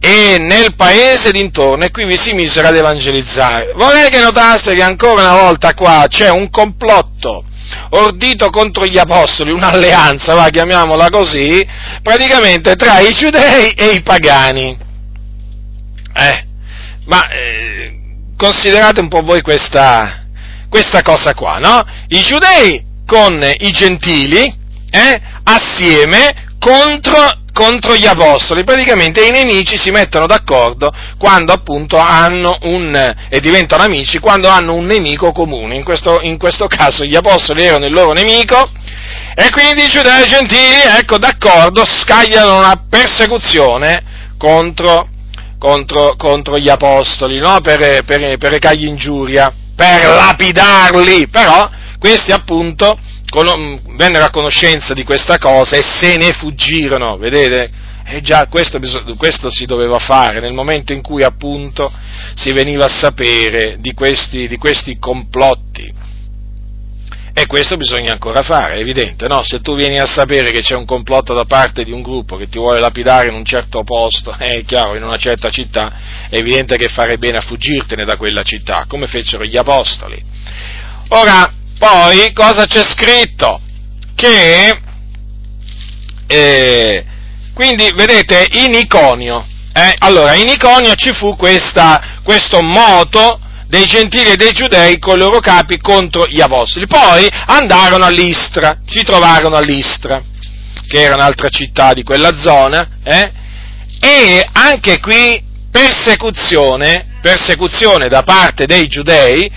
e 0.00 0.36
nel 0.38 0.74
paese 0.74 1.30
d'intorno, 1.30 1.84
e 1.84 1.90
qui 1.90 2.04
vi 2.06 2.16
si 2.16 2.32
misero 2.32 2.66
ad 2.66 2.74
evangelizzare. 2.74 3.72
Vorrei 3.76 4.10
che 4.10 4.20
notaste 4.20 4.74
che 4.74 4.82
ancora 4.82 5.22
una 5.22 5.40
volta 5.40 5.74
qua 5.74 6.06
c'è 6.08 6.28
un 6.28 6.50
complotto 6.50 7.44
ordito 7.90 8.50
contro 8.50 8.86
gli 8.86 8.98
apostoli, 8.98 9.52
un'alleanza, 9.52 10.34
va, 10.34 10.48
chiamiamola 10.48 11.08
così, 11.10 11.66
praticamente 12.02 12.74
tra 12.76 13.00
i 13.00 13.12
giudei 13.12 13.70
e 13.70 13.94
i 13.94 14.02
pagani. 14.02 14.76
Eh, 16.14 16.46
ma 17.06 17.28
eh, 17.28 17.98
considerate 18.36 19.00
un 19.00 19.08
po' 19.08 19.22
voi 19.22 19.42
questa, 19.42 20.24
questa 20.68 21.02
cosa 21.02 21.34
qua, 21.34 21.58
no? 21.58 21.84
I 22.08 22.20
giudei 22.22 22.84
con 23.06 23.40
i 23.58 23.70
gentili, 23.70 24.42
eh, 24.90 25.20
assieme 25.44 26.54
contro 26.58 27.44
contro 27.56 27.96
gli 27.96 28.04
apostoli, 28.04 28.64
praticamente 28.64 29.24
i 29.24 29.30
nemici 29.30 29.78
si 29.78 29.90
mettono 29.90 30.26
d'accordo 30.26 30.92
quando 31.16 31.54
appunto 31.54 31.96
hanno 31.96 32.54
un, 32.64 33.14
e 33.30 33.40
diventano 33.40 33.82
amici 33.82 34.18
quando 34.18 34.48
hanno 34.48 34.74
un 34.74 34.84
nemico 34.84 35.32
comune, 35.32 35.74
in 35.76 35.82
questo, 35.82 36.20
in 36.20 36.36
questo 36.36 36.66
caso 36.66 37.02
gli 37.04 37.16
apostoli 37.16 37.64
erano 37.64 37.86
il 37.86 37.92
loro 37.94 38.12
nemico. 38.12 38.62
E 39.34 39.48
quindi 39.50 39.84
i 39.84 39.88
giudei 39.88 40.24
e 40.24 40.26
gentili, 40.26 40.82
ecco, 40.98 41.16
d'accordo, 41.16 41.82
scagliano 41.86 42.58
una 42.58 42.84
persecuzione 42.90 44.02
contro, 44.36 45.08
contro, 45.58 46.14
contro 46.16 46.58
gli 46.58 46.68
apostoli, 46.68 47.38
no? 47.38 47.60
per, 47.62 48.04
per, 48.04 48.36
per 48.36 48.52
recargli 48.52 48.84
ingiuria, 48.84 49.50
per 49.74 50.04
lapidarli, 50.04 51.28
però 51.28 51.70
questi 51.98 52.32
appunto 52.32 52.98
vennero 53.96 54.24
a 54.24 54.30
conoscenza 54.30 54.94
di 54.94 55.04
questa 55.04 55.38
cosa 55.38 55.76
e 55.76 55.82
se 55.82 56.16
ne 56.16 56.32
fuggirono, 56.32 57.16
vedete? 57.16 57.84
E 58.08 58.20
già 58.20 58.46
questo, 58.46 58.78
questo, 59.16 59.50
si 59.50 59.66
doveva 59.66 59.98
fare 59.98 60.38
nel 60.38 60.52
momento 60.52 60.92
in 60.92 61.02
cui 61.02 61.24
appunto 61.24 61.92
si 62.36 62.52
veniva 62.52 62.84
a 62.84 62.88
sapere 62.88 63.78
di 63.80 63.94
questi, 63.94 64.46
di 64.46 64.56
questi 64.58 64.98
complotti. 64.98 65.92
E 67.38 67.46
questo 67.46 67.76
bisogna 67.76 68.12
ancora 68.12 68.42
fare, 68.42 68.76
è 68.76 68.78
evidente, 68.78 69.26
no? 69.26 69.42
Se 69.42 69.60
tu 69.60 69.74
vieni 69.74 69.98
a 69.98 70.06
sapere 70.06 70.52
che 70.52 70.60
c'è 70.60 70.74
un 70.74 70.86
complotto 70.86 71.34
da 71.34 71.44
parte 71.44 71.84
di 71.84 71.90
un 71.90 72.00
gruppo 72.00 72.36
che 72.36 72.48
ti 72.48 72.58
vuole 72.58 72.80
lapidare 72.80 73.28
in 73.28 73.34
un 73.34 73.44
certo 73.44 73.82
posto, 73.82 74.32
è 74.38 74.64
chiaro, 74.64 74.96
in 74.96 75.02
una 75.02 75.18
certa 75.18 75.50
città, 75.50 76.28
è 76.30 76.36
evidente 76.36 76.76
che 76.76 76.88
fare 76.88 77.18
bene 77.18 77.38
a 77.38 77.42
fuggirtene 77.42 78.06
da 78.06 78.16
quella 78.16 78.42
città, 78.42 78.86
come 78.88 79.06
fecero 79.06 79.44
gli 79.44 79.56
apostoli. 79.56 80.22
Ora, 81.08 81.52
poi 81.78 82.32
cosa 82.32 82.66
c'è 82.66 82.82
scritto? 82.84 83.60
Che, 84.14 84.80
eh, 86.26 87.04
quindi 87.52 87.92
vedete, 87.94 88.48
in 88.52 88.74
Iconio, 88.74 89.44
eh, 89.72 89.94
allora 89.98 90.34
in 90.34 90.48
Iconio 90.48 90.94
ci 90.94 91.12
fu 91.12 91.36
questa, 91.36 92.20
questo 92.22 92.62
moto 92.62 93.40
dei 93.66 93.84
gentili 93.84 94.30
e 94.30 94.36
dei 94.36 94.52
giudei 94.52 94.98
con 94.98 95.16
i 95.16 95.18
loro 95.18 95.40
capi 95.40 95.78
contro 95.78 96.26
gli 96.26 96.40
apostoli. 96.40 96.86
Poi 96.86 97.28
andarono 97.46 98.04
a 98.04 98.10
Listra, 98.10 98.78
si 98.86 99.02
trovarono 99.02 99.56
a 99.56 99.60
Listra, 99.60 100.22
che 100.88 101.00
era 101.02 101.14
un'altra 101.14 101.48
città 101.48 101.92
di 101.92 102.02
quella 102.02 102.34
zona, 102.38 102.88
eh, 103.02 103.32
e 104.00 104.48
anche 104.52 105.00
qui 105.00 105.42
persecuzione, 105.70 107.18
persecuzione 107.20 108.08
da 108.08 108.22
parte 108.22 108.66
dei 108.66 108.86
giudei 108.86 109.50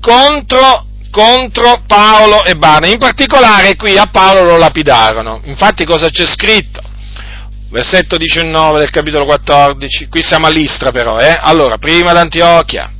contro 0.00 0.85
contro 1.16 1.82
Paolo 1.86 2.44
e 2.44 2.56
Barnaba. 2.56 2.92
In 2.92 2.98
particolare 2.98 3.74
qui 3.74 3.96
a 3.96 4.04
Paolo 4.04 4.44
lo 4.44 4.58
lapidarono. 4.58 5.40
Infatti 5.44 5.86
cosa 5.86 6.10
c'è 6.10 6.26
scritto? 6.26 6.82
Versetto 7.70 8.18
19 8.18 8.78
del 8.78 8.90
capitolo 8.90 9.24
14, 9.24 10.08
qui 10.08 10.22
siamo 10.22 10.46
a 10.46 10.50
Listra 10.50 10.92
però, 10.92 11.18
eh? 11.18 11.36
Allora, 11.40 11.78
prima 11.78 12.10
ad 12.10 12.18
Antiochia, 12.18 12.92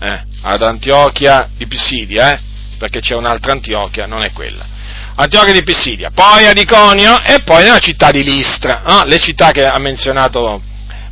eh? 0.00 0.22
ad 0.42 0.62
Antiochia 0.62 1.50
di 1.54 1.66
Pisidia, 1.66 2.32
eh? 2.32 2.40
Perché 2.78 3.00
c'è 3.00 3.14
un'altra 3.14 3.52
Antiochia, 3.52 4.06
non 4.06 4.22
è 4.22 4.32
quella. 4.32 4.66
Antiochia 5.16 5.52
di 5.52 5.62
Pisidia, 5.62 6.10
poi 6.12 6.46
ad 6.46 6.56
Iconio 6.56 7.22
e 7.22 7.42
poi 7.44 7.62
nella 7.62 7.78
città 7.78 8.10
di 8.10 8.24
Listra, 8.24 8.82
no? 8.86 9.04
le 9.04 9.18
città 9.18 9.50
che 9.50 9.66
ha 9.66 9.78
menzionato 9.78 10.60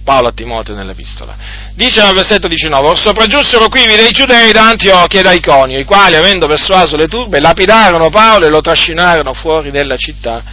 Paolo 0.06 0.28
a 0.28 0.32
Timoteo 0.32 0.76
nell'epistola. 0.76 1.36
Dice 1.74 2.00
nel 2.00 2.14
versetto 2.14 2.46
19, 2.46 2.90
or 2.90 2.96
sopraggiunsero 2.96 3.68
quivi 3.68 3.96
dei 3.96 4.12
giudei 4.12 4.52
da 4.52 4.68
Antiochia 4.68 5.18
e 5.18 5.22
da 5.24 5.32
Iconio, 5.32 5.80
i 5.80 5.84
quali, 5.84 6.14
avendo 6.14 6.46
persuaso 6.46 6.94
le 6.94 7.08
turbe, 7.08 7.40
lapidarono 7.40 8.08
Paolo 8.08 8.46
e 8.46 8.48
lo 8.48 8.60
trascinarono 8.60 9.32
fuori 9.32 9.72
della 9.72 9.96
città, 9.96 10.44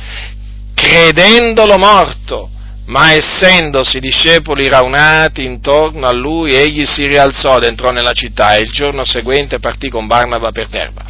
credendolo 0.74 1.78
morto. 1.78 2.50
Ma 2.86 3.14
essendosi 3.14 4.00
discepoli 4.00 4.68
raunati 4.68 5.46
intorno 5.46 6.06
a 6.06 6.12
lui, 6.12 6.54
egli 6.54 6.86
si 6.86 7.08
rialzò 7.08 7.56
ed 7.56 7.64
entrò 7.64 7.92
nella 7.92 8.12
città 8.12 8.56
e 8.56 8.60
il 8.60 8.72
giorno 8.72 9.06
seguente 9.06 9.60
partì 9.60 9.88
con 9.88 10.06
Barnaba 10.06 10.52
per 10.52 10.68
terra. 10.68 11.06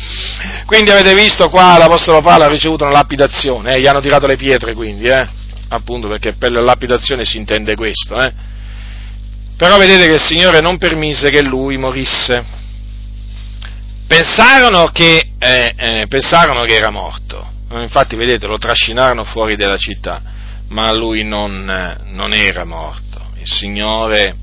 Quindi 0.68 0.92
avete 0.92 1.16
visto 1.16 1.50
qua 1.50 1.78
l'Apostolo 1.80 2.22
Paolo 2.22 2.44
ha 2.44 2.48
ricevuto 2.48 2.84
una 2.84 2.94
lapidazione, 2.94 3.74
eh? 3.74 3.80
gli 3.80 3.88
hanno 3.88 4.02
tirato 4.02 4.28
le 4.28 4.36
pietre 4.36 4.76
quindi, 4.76 5.08
eh? 5.08 5.42
Appunto 5.76 6.08
perché 6.08 6.34
per 6.34 6.52
la 6.52 6.62
lapidazione 6.62 7.24
si 7.24 7.38
intende 7.38 7.76
questo, 7.76 8.20
eh? 8.22 8.52
Però 9.56 9.78
vedete 9.78 10.06
che 10.06 10.14
il 10.14 10.22
Signore 10.22 10.60
non 10.60 10.78
permise 10.78 11.30
che 11.30 11.42
lui 11.42 11.78
morisse. 11.78 12.44
Pensarono 14.08 14.88
che, 14.88 15.30
eh, 15.40 15.74
eh, 15.76 16.06
pensarono 16.08 16.64
che 16.64 16.76
era 16.76 16.90
morto, 16.90 17.48
infatti 17.72 18.16
vedete 18.16 18.46
lo 18.46 18.58
trascinarono 18.58 19.24
fuori 19.24 19.56
dalla 19.56 19.78
città, 19.78 20.22
ma 20.70 20.92
lui 20.92 21.24
non, 21.24 21.64
non 22.08 22.34
era 22.34 22.66
morto. 22.66 23.32
Il 23.40 23.48
Signore, 23.48 24.36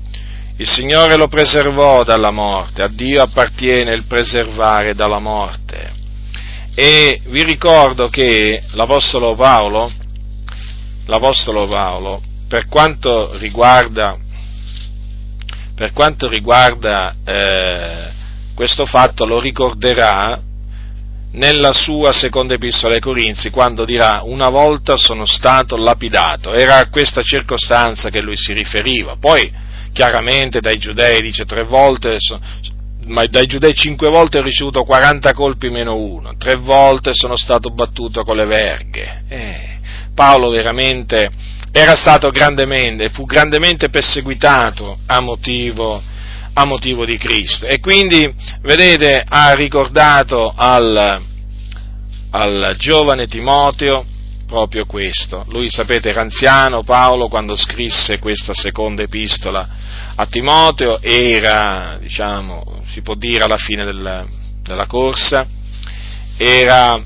il 0.57 0.67
Signore 0.67 1.15
lo 1.15 1.27
preservò 1.27 2.03
dalla 2.03 2.31
morte, 2.31 2.81
a 2.81 2.89
Dio 2.89 3.21
appartiene 3.21 3.93
il 3.93 4.05
preservare 4.05 4.95
dalla 4.95 5.19
morte. 5.19 5.99
E 6.73 7.21
vi 7.25 7.43
ricordo 7.43 8.07
che 8.09 8.63
l'Apostolo 8.71 9.35
Paolo 9.35 9.91
l'Apostolo 11.11 11.67
Paolo, 11.67 12.21
per 12.47 12.67
quanto 12.67 13.37
riguarda, 13.37 14.17
per 15.75 15.91
quanto 15.91 16.29
riguarda 16.29 17.13
eh, 17.25 18.09
questo 18.55 18.85
fatto, 18.85 19.25
lo 19.25 19.37
ricorderà 19.37 20.39
nella 21.33 21.73
sua 21.73 22.13
seconda 22.13 22.53
epistola 22.53 22.93
ai 22.93 23.01
Corinzi, 23.01 23.49
quando 23.49 23.83
dirà 23.83 24.21
una 24.23 24.47
volta 24.47 24.95
sono 24.95 25.25
stato 25.25 25.75
lapidato. 25.75 26.53
Era 26.53 26.77
a 26.77 26.89
questa 26.89 27.21
circostanza 27.23 28.09
che 28.09 28.21
lui 28.21 28.37
si 28.37 28.53
riferiva. 28.53 29.17
Poi, 29.19 29.51
chiaramente, 29.91 30.61
dai 30.61 30.77
giudei 30.77 31.21
dice 31.21 31.43
tre 31.43 31.63
volte, 31.63 32.17
ma 33.07 33.25
dai 33.25 33.47
giudei 33.47 33.75
cinque 33.75 34.07
volte 34.07 34.37
ho 34.37 34.43
ricevuto 34.43 34.85
40 34.85 35.33
colpi 35.33 35.69
meno 35.69 35.95
uno, 35.95 36.35
tre 36.37 36.55
volte 36.55 37.11
sono 37.13 37.35
stato 37.35 37.69
battuto 37.73 38.23
con 38.23 38.37
le 38.37 38.45
verghe. 38.45 39.23
Eh, 39.27 39.70
Paolo 40.13 40.49
veramente 40.49 41.29
era 41.71 41.95
stato 41.95 42.29
grandemente, 42.29 43.09
fu 43.09 43.25
grandemente 43.25 43.89
perseguitato 43.89 44.97
a 45.05 45.19
motivo 45.21 46.01
a 46.53 46.65
motivo 46.65 47.05
di 47.05 47.17
Cristo. 47.17 47.65
E 47.65 47.79
quindi, 47.79 48.29
vedete, 48.61 49.23
ha 49.25 49.53
ricordato 49.53 50.51
al, 50.53 51.21
al 52.31 52.75
giovane 52.77 53.27
Timoteo 53.27 54.05
proprio 54.45 54.85
questo. 54.85 55.45
Lui, 55.49 55.69
sapete, 55.69 56.09
era 56.09 56.21
anziano 56.21 56.83
Paolo 56.83 57.29
quando 57.29 57.55
scrisse 57.55 58.19
questa 58.19 58.53
seconda 58.53 59.01
epistola 59.01 59.65
a 60.15 60.25
Timoteo, 60.25 61.01
era, 61.01 61.97
diciamo, 61.99 62.81
si 62.87 63.01
può 63.01 63.15
dire 63.15 63.45
alla 63.45 63.57
fine 63.57 63.85
del, 63.85 64.27
della 64.61 64.85
corsa, 64.85 65.47
era 66.37 67.01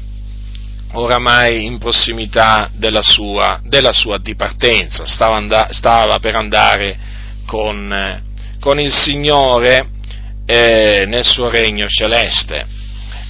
oramai 0.95 1.65
in 1.65 1.77
prossimità 1.77 2.69
della 2.73 3.01
sua, 3.01 3.59
della 3.63 3.93
sua 3.93 4.17
dipartenza, 4.19 5.05
stava, 5.05 5.37
and- 5.37 5.69
stava 5.69 6.19
per 6.19 6.35
andare 6.35 6.97
con, 7.45 8.21
con 8.59 8.79
il 8.79 8.93
Signore 8.93 9.89
eh, 10.45 11.05
nel 11.07 11.25
suo 11.25 11.49
regno 11.49 11.87
celeste, 11.87 12.65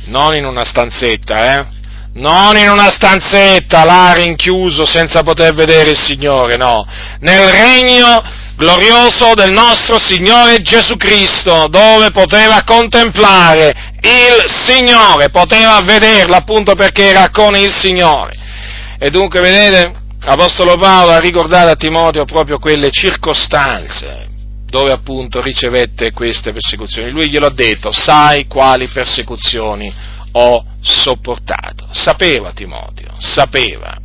non 0.06 0.36
in 0.36 0.46
una 0.46 0.64
stanzetta, 0.64 1.60
eh? 1.60 1.66
non 2.14 2.56
in 2.56 2.70
una 2.70 2.90
stanzetta 2.90 3.84
là 3.84 4.14
rinchiuso 4.14 4.86
senza 4.86 5.24
poter 5.24 5.54
vedere 5.54 5.92
il 5.92 5.98
Signore, 5.98 6.58
no, 6.58 6.88
nel 7.20 7.50
regno 7.50 8.24
glorioso 8.56 9.34
del 9.34 9.52
nostro 9.52 10.00
Signore 10.00 10.62
Gesù 10.62 10.96
Cristo, 10.96 11.68
dove 11.70 12.12
poteva 12.12 12.64
contemplare 12.64 13.95
il 14.06 14.46
Signore, 14.48 15.30
poteva 15.30 15.80
vederlo 15.82 16.36
appunto 16.36 16.76
perché 16.76 17.06
era 17.06 17.30
con 17.30 17.56
il 17.56 17.72
Signore. 17.72 18.34
E 19.00 19.10
dunque, 19.10 19.42
vedete, 19.42 19.94
l'Apostolo 20.22 20.78
Paolo 20.78 21.12
ha 21.12 21.20
ricordato 21.20 21.72
a 21.72 21.76
Timoteo 21.76 22.26
proprio 22.26 22.60
quelle 22.60 22.92
circostanze 22.92 24.30
dove 24.68 24.92
appunto 24.92 25.42
ricevette 25.42 26.12
queste 26.12 26.52
persecuzioni. 26.52 27.10
Lui 27.10 27.30
glielo 27.30 27.48
ha 27.48 27.54
detto, 27.54 27.92
sai 27.92 28.46
quali 28.46 28.88
persecuzioni 28.88 29.94
ho 30.34 30.66
sopportato. 30.82 31.88
Sapeva 31.92 32.52
Timoteo, 32.52 33.16
sapeva. 33.18 33.98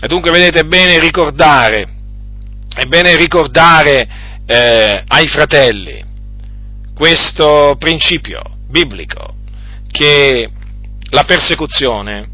E 0.00 0.06
dunque 0.08 0.30
vedete, 0.30 0.60
è 0.60 0.64
bene 0.64 0.98
ricordare, 0.98 1.86
è 2.74 2.84
bene 2.84 3.14
ricordare 3.16 4.08
eh, 4.46 5.04
ai 5.06 5.26
fratelli 5.28 6.02
questo 6.94 7.76
principio 7.78 8.51
biblico, 8.72 9.36
che 9.90 10.50
la 11.10 11.24
persecuzione, 11.24 12.28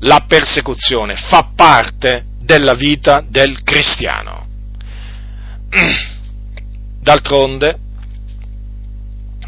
la 0.00 0.24
persecuzione 0.28 1.16
fa 1.16 1.50
parte 1.56 2.26
della 2.38 2.74
vita 2.74 3.24
del 3.26 3.62
cristiano. 3.62 4.46
D'altronde, 7.00 7.78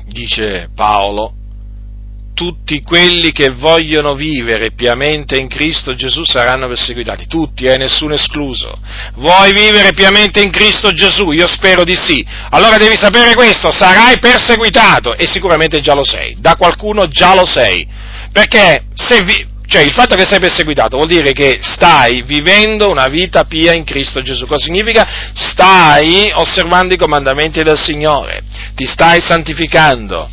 dice 0.07 0.71
Paolo, 0.75 1.36
tutti 2.37 2.83
quelli 2.83 3.33
che 3.33 3.49
vogliono 3.49 4.13
vivere 4.13 4.73
piamente 4.73 5.39
in 5.39 5.49
Cristo 5.49 5.95
Gesù 5.95 6.23
saranno 6.23 6.69
perseguitati, 6.69 7.27
tutti, 7.27 7.65
eh, 7.65 7.79
nessuno 7.79 8.13
escluso. 8.13 8.75
Vuoi 9.15 9.55
vivere 9.55 9.95
piamente 9.95 10.43
in 10.43 10.51
Cristo 10.51 10.93
Gesù? 10.93 11.31
Io 11.31 11.47
spero 11.47 11.83
di 11.83 11.97
sì. 11.97 12.23
Allora 12.51 12.77
devi 12.77 12.95
sapere 12.95 13.35
questo, 13.35 13.73
sarai 13.73 14.19
perseguitato 14.19 15.17
e 15.17 15.27
sicuramente 15.27 15.81
già 15.81 15.95
lo 15.95 16.05
sei, 16.05 16.37
da 16.39 16.57
qualcuno 16.57 17.09
già 17.09 17.35
lo 17.35 17.47
sei, 17.47 17.89
perché 18.31 18.85
se 18.93 19.23
vi, 19.23 19.47
cioè 19.67 19.81
il 19.81 19.93
fatto 19.93 20.15
che 20.15 20.27
sei 20.27 20.39
perseguitato 20.39 20.99
vuol 20.99 21.09
dire 21.09 21.33
che 21.33 21.61
stai 21.63 22.21
vivendo 22.21 22.91
una 22.91 23.09
vita 23.09 23.45
pia 23.45 23.73
in 23.73 23.85
Cristo 23.85 24.21
Gesù. 24.21 24.45
Cosa 24.45 24.63
significa? 24.63 25.33
Stai 25.33 26.31
osservando 26.35 26.93
i 26.93 26.99
comandamenti 26.99 27.63
del 27.63 27.79
Signore, 27.79 28.43
ti 28.75 28.85
stai 28.85 29.23
santificando, 29.23 30.29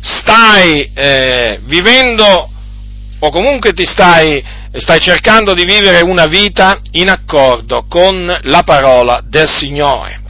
stai 0.00 0.90
eh, 0.94 1.60
vivendo 1.64 2.50
o 3.20 3.30
comunque 3.30 3.72
ti 3.72 3.84
stai, 3.84 4.42
stai 4.72 5.00
cercando 5.00 5.54
di 5.54 5.64
vivere 5.64 6.00
una 6.02 6.26
vita 6.26 6.80
in 6.92 7.08
accordo 7.08 7.86
con 7.88 8.32
la 8.42 8.62
parola 8.62 9.20
del 9.24 9.48
Signore. 9.48 10.20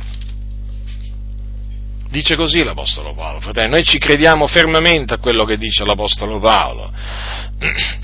Dice 2.11 2.37
così 2.37 2.62
l'Apostolo 2.62 3.14
Paolo, 3.14 3.40
fratello, 3.40 3.74
noi 3.74 3.85
ci 3.85 3.98
crediamo 3.98 4.46
fermamente 4.46 5.12
a 5.12 5.18
quello 5.18 5.44
che 5.44 5.59
dice 5.59 5.85
l'Apostolo 5.85 6.38
Paolo 6.38 6.90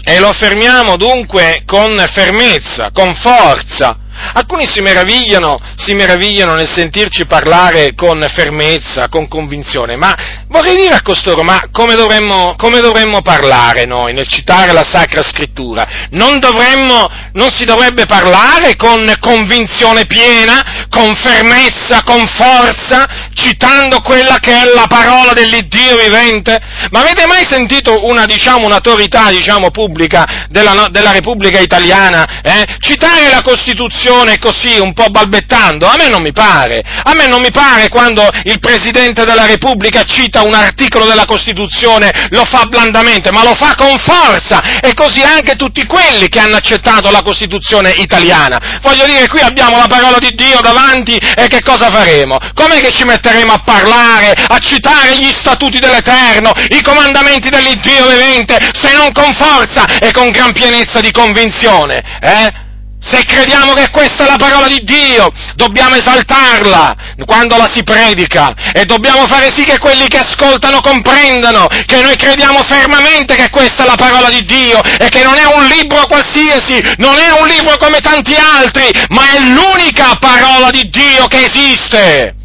e 0.04 0.18
lo 0.18 0.28
affermiamo 0.28 0.96
dunque 0.96 1.62
con 1.64 1.96
fermezza, 2.12 2.90
con 2.92 3.14
forza, 3.14 3.98
Alcuni 4.32 4.66
si 4.66 4.80
meravigliano, 4.80 5.58
si 5.76 5.94
meravigliano 5.94 6.54
nel 6.54 6.68
sentirci 6.68 7.26
parlare 7.26 7.94
con 7.94 8.24
fermezza, 8.32 9.08
con 9.08 9.28
convinzione, 9.28 9.96
ma 9.96 10.14
vorrei 10.48 10.76
dire 10.76 10.94
a 10.94 11.02
costoro, 11.02 11.42
ma 11.42 11.68
come 11.72 11.94
dovremmo, 11.94 12.54
come 12.56 12.80
dovremmo 12.80 13.22
parlare 13.22 13.84
noi 13.84 14.12
nel 14.12 14.28
citare 14.28 14.72
la 14.72 14.84
Sacra 14.84 15.22
Scrittura? 15.22 16.08
Non 16.10 16.38
dovremmo, 16.38 17.10
non 17.32 17.50
si 17.50 17.64
dovrebbe 17.64 18.06
parlare 18.06 18.76
con 18.76 19.12
convinzione 19.18 20.06
piena, 20.06 20.86
con 20.88 21.14
fermezza, 21.16 22.02
con 22.02 22.24
forza, 22.26 23.30
citando 23.34 24.00
quella 24.00 24.38
che 24.38 24.62
è 24.62 24.64
la 24.72 24.86
parola 24.88 25.32
dell'Iddio 25.32 25.96
vivente? 25.96 26.60
Ma 26.90 27.00
avete 27.00 27.26
mai 27.26 27.44
sentito 27.46 28.06
una, 28.06 28.26
diciamo, 28.26 28.66
un'autorità, 28.66 29.30
diciamo, 29.30 29.43
pubblica 29.70 30.46
della, 30.48 30.88
della 30.90 31.12
Repubblica 31.12 31.60
Italiana, 31.60 32.40
eh, 32.42 32.64
citare 32.78 33.28
la 33.30 33.42
Costituzione 33.42 34.38
così 34.38 34.78
un 34.78 34.92
po' 34.92 35.08
balbettando? 35.10 35.86
A 35.86 35.96
me 35.98 36.08
non 36.08 36.22
mi 36.22 36.32
pare. 36.32 36.82
A 36.82 37.12
me 37.14 37.26
non 37.26 37.40
mi 37.40 37.50
pare 37.50 37.88
quando 37.88 38.26
il 38.44 38.58
Presidente 38.58 39.24
della 39.24 39.46
Repubblica 39.46 40.02
cita 40.04 40.42
un 40.42 40.54
articolo 40.54 41.04
della 41.04 41.24
Costituzione, 41.26 42.28
lo 42.30 42.44
fa 42.44 42.64
blandamente, 42.66 43.30
ma 43.30 43.44
lo 43.44 43.54
fa 43.54 43.74
con 43.74 43.96
forza. 43.98 44.80
E 44.80 44.94
così 44.94 45.22
anche 45.22 45.56
tutti 45.56 45.84
quelli 45.86 46.28
che 46.28 46.38
hanno 46.38 46.56
accettato 46.56 47.10
la 47.10 47.22
Costituzione 47.22 47.90
italiana. 47.90 48.80
Voglio 48.82 49.06
dire, 49.06 49.28
qui 49.28 49.40
abbiamo 49.40 49.76
la 49.76 49.86
parola 49.86 50.18
di 50.18 50.32
Dio 50.34 50.60
davanti 50.60 51.16
e 51.16 51.46
che 51.48 51.62
cosa 51.62 51.90
faremo? 51.90 52.38
Com'è 52.54 52.80
che 52.80 52.90
ci 52.90 53.04
metteremo 53.04 53.52
a 53.52 53.62
parlare, 53.64 54.32
a 54.32 54.58
citare 54.58 55.16
gli 55.18 55.30
statuti 55.32 55.78
dell'Eterno, 55.78 56.52
i 56.70 56.82
comandamenti 56.82 57.48
dell'Iddio 57.48 58.08
vivente, 58.08 58.58
se 58.72 58.92
non 58.92 59.12
con 59.12 59.33
forza 59.34 59.98
e 59.98 60.10
con 60.12 60.30
gran 60.30 60.52
pienezza 60.52 61.00
di 61.00 61.10
convinzione? 61.10 62.02
Eh? 62.20 62.62
Se 63.06 63.22
crediamo 63.22 63.74
che 63.74 63.90
questa 63.90 64.24
è 64.24 64.28
la 64.28 64.36
parola 64.36 64.66
di 64.66 64.82
Dio, 64.82 65.30
dobbiamo 65.56 65.94
esaltarla 65.94 66.96
quando 67.26 67.58
la 67.58 67.68
si 67.70 67.84
predica 67.84 68.54
e 68.72 68.86
dobbiamo 68.86 69.26
fare 69.26 69.52
sì 69.52 69.64
che 69.64 69.78
quelli 69.78 70.08
che 70.08 70.18
ascoltano 70.18 70.80
comprendano 70.80 71.66
che 71.84 72.00
noi 72.00 72.16
crediamo 72.16 72.62
fermamente 72.62 73.34
che 73.34 73.50
questa 73.50 73.84
è 73.84 73.86
la 73.86 73.96
parola 73.96 74.30
di 74.30 74.42
Dio 74.46 74.82
e 74.82 75.10
che 75.10 75.22
non 75.22 75.36
è 75.36 75.44
un 75.44 75.66
libro 75.66 76.06
qualsiasi, 76.06 76.82
non 76.96 77.18
è 77.18 77.30
un 77.38 77.46
libro 77.46 77.76
come 77.76 77.98
tanti 77.98 78.34
altri, 78.34 78.88
ma 79.10 79.34
è 79.34 79.40
l'unica 79.50 80.16
parola 80.18 80.70
di 80.70 80.88
Dio 80.88 81.26
che 81.26 81.44
esiste. 81.44 82.43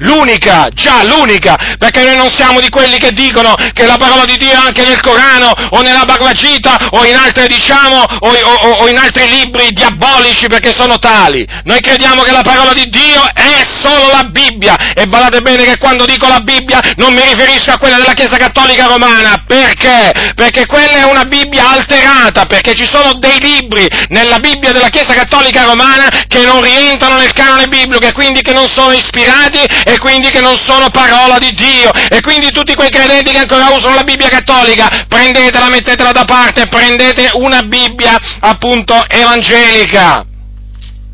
L'unica, 0.00 0.66
già 0.72 1.04
l'unica, 1.04 1.56
perché 1.78 2.02
noi 2.02 2.16
non 2.16 2.30
siamo 2.30 2.60
di 2.60 2.70
quelli 2.70 2.98
che 2.98 3.12
dicono 3.12 3.54
che 3.74 3.84
la 3.84 3.96
parola 3.96 4.24
di 4.24 4.36
Dio 4.36 4.52
è 4.52 4.56
anche 4.56 4.82
nel 4.82 5.00
Corano 5.00 5.52
o 5.70 5.80
nella 5.82 6.04
Bhagavad 6.04 6.34
Gita 6.34 6.88
o 6.90 7.04
in 7.04 7.14
altre, 7.14 7.46
diciamo, 7.46 7.96
o, 7.96 8.28
o, 8.28 8.68
o, 8.80 8.88
in 8.88 8.96
altri 8.96 9.28
libri 9.28 9.72
diabolici 9.72 10.46
perché 10.46 10.72
sono 10.72 10.98
tali. 10.98 11.46
Noi 11.64 11.80
crediamo 11.80 12.22
che 12.22 12.32
la 12.32 12.42
parola 12.42 12.72
di 12.72 12.88
Dio 12.88 13.22
è 13.34 13.62
solo 13.82 14.08
la 14.10 14.24
Bibbia 14.24 14.94
e 14.94 15.06
badate 15.06 15.42
bene 15.42 15.64
che 15.64 15.76
quando 15.76 16.06
dico 16.06 16.28
la 16.28 16.40
Bibbia 16.40 16.80
non 16.96 17.12
mi 17.12 17.22
riferisco 17.22 17.72
a 17.72 17.78
quella 17.78 17.96
della 17.96 18.14
Chiesa 18.14 18.38
Cattolica 18.38 18.86
Romana, 18.86 19.44
perché? 19.46 20.12
Perché 20.34 20.64
quella 20.64 20.96
è 20.96 21.04
una 21.04 21.24
Bibbia 21.24 21.72
alterata, 21.72 22.46
perché 22.46 22.72
ci 22.72 22.86
sono 22.86 23.12
dei 23.14 23.38
libri 23.38 23.86
nella 24.08 24.38
Bibbia 24.38 24.72
della 24.72 24.88
Chiesa 24.88 25.12
Cattolica 25.12 25.64
Romana 25.64 26.08
che 26.26 26.42
non 26.42 26.62
rientrano 26.62 27.16
nel 27.16 27.32
canone 27.32 27.66
biblico 27.66 28.06
e 28.06 28.12
quindi 28.12 28.40
che 28.40 28.52
non 28.54 28.68
sono 28.68 28.92
ispirati 28.92 29.58
e 29.90 29.98
quindi 29.98 30.30
che 30.30 30.40
non 30.40 30.56
sono 30.56 30.88
parola 30.90 31.38
di 31.38 31.52
Dio 31.52 31.90
e 32.08 32.20
quindi 32.20 32.52
tutti 32.52 32.74
quei 32.74 32.90
credenti 32.90 33.32
che 33.32 33.38
ancora 33.38 33.74
usano 33.74 33.96
la 33.96 34.04
Bibbia 34.04 34.28
cattolica, 34.28 35.06
prendetela, 35.08 35.68
mettetela 35.68 36.12
da 36.12 36.24
parte, 36.24 36.68
prendete 36.68 37.30
una 37.34 37.62
Bibbia 37.62 38.16
appunto 38.38 38.94
evangelica. 39.08 40.24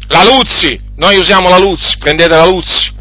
La 0.08 0.24
Luzzi, 0.24 0.78
noi 0.96 1.16
usiamo 1.16 1.48
la 1.48 1.58
Luzzi, 1.58 1.96
prendete 1.98 2.34
la 2.34 2.44
Luzzi. 2.44 2.95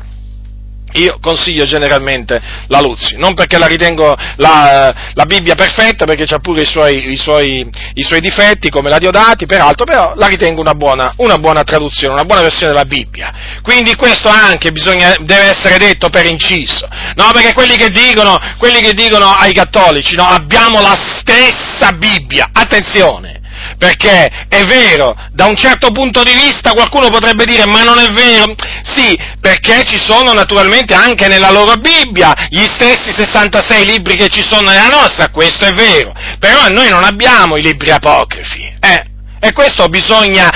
Io 0.96 1.18
consiglio 1.20 1.66
generalmente 1.66 2.42
la 2.68 2.80
Luzzi, 2.80 3.18
non 3.18 3.34
perché 3.34 3.58
la 3.58 3.66
ritengo 3.66 4.16
la, 4.38 4.94
la 5.14 5.26
Bibbia 5.26 5.56
perfetta, 5.56 6.06
perché 6.06 6.24
ha 6.34 6.40
pure 6.40 6.62
i 6.62 6.66
suoi, 6.66 7.12
i, 7.12 7.18
suoi, 7.18 7.70
i 7.96 8.04
suoi, 8.04 8.22
difetti, 8.22 8.70
come 8.70 8.90
la 8.90 8.98
Diodati, 8.98 9.46
peraltro, 9.46 9.86
però 9.86 10.14
la 10.16 10.28
ritengo 10.28 10.62
una 10.62 10.74
buona, 10.74 11.14
una 11.18 11.38
buona, 11.38 11.64
traduzione, 11.64 12.14
una 12.14 12.24
buona 12.24 12.42
versione 12.42 12.72
della 12.72 12.86
Bibbia. 12.86 13.34
Quindi 13.62 13.96
questo 13.96 14.30
anche 14.30 14.72
bisogna, 14.72 15.16
deve 15.20 15.50
essere 15.50 15.78
detto 15.78 16.10
per 16.10 16.26
inciso. 16.26 16.88
No, 17.16 17.30
perché 17.34 17.54
quelli 17.54 17.76
che 17.76 17.90
dicono, 17.90 18.40
quelli 18.58 18.80
che 18.80 18.94
dicono 18.94 19.28
ai 19.28 19.54
cattolici, 19.54 20.16
no, 20.16 20.26
abbiamo 20.26 20.82
la 20.82 20.96
stessa 20.96 21.92
Bibbia, 21.92 22.50
attenzione! 22.54 23.44
Perché 23.78 24.48
è 24.48 24.64
vero, 24.64 25.16
da 25.32 25.46
un 25.46 25.56
certo 25.56 25.92
punto 25.92 26.24
di 26.24 26.34
vista 26.34 26.72
qualcuno 26.72 27.10
potrebbe 27.10 27.46
dire 27.46 27.66
ma 27.66 27.84
non 27.84 28.00
è 28.00 28.10
vero, 28.12 28.54
sì, 28.84 29.18
perché 29.40 29.84
ci 29.84 29.98
sono 29.98 30.34
naturalmente 30.34 30.94
anche 30.94 31.28
nella 31.28 31.52
loro 31.52 31.76
Bibbia 31.76 32.34
gli 32.50 32.66
stessi 32.66 33.14
66 33.14 33.86
libri 33.86 34.16
che 34.16 34.30
ci 34.30 34.42
sono 34.42 34.70
nella 34.70 34.88
nostra, 34.88 35.30
questo 35.30 35.66
è 35.66 35.74
vero, 35.74 36.14
però 36.40 36.70
noi 36.70 36.90
non 36.90 37.04
abbiamo 37.04 37.58
i 37.58 37.62
libri 37.62 37.92
apocrifi, 37.92 38.74
eh, 38.80 39.06
e 39.40 39.52
questo 39.54 39.88
bisogna 39.90 40.50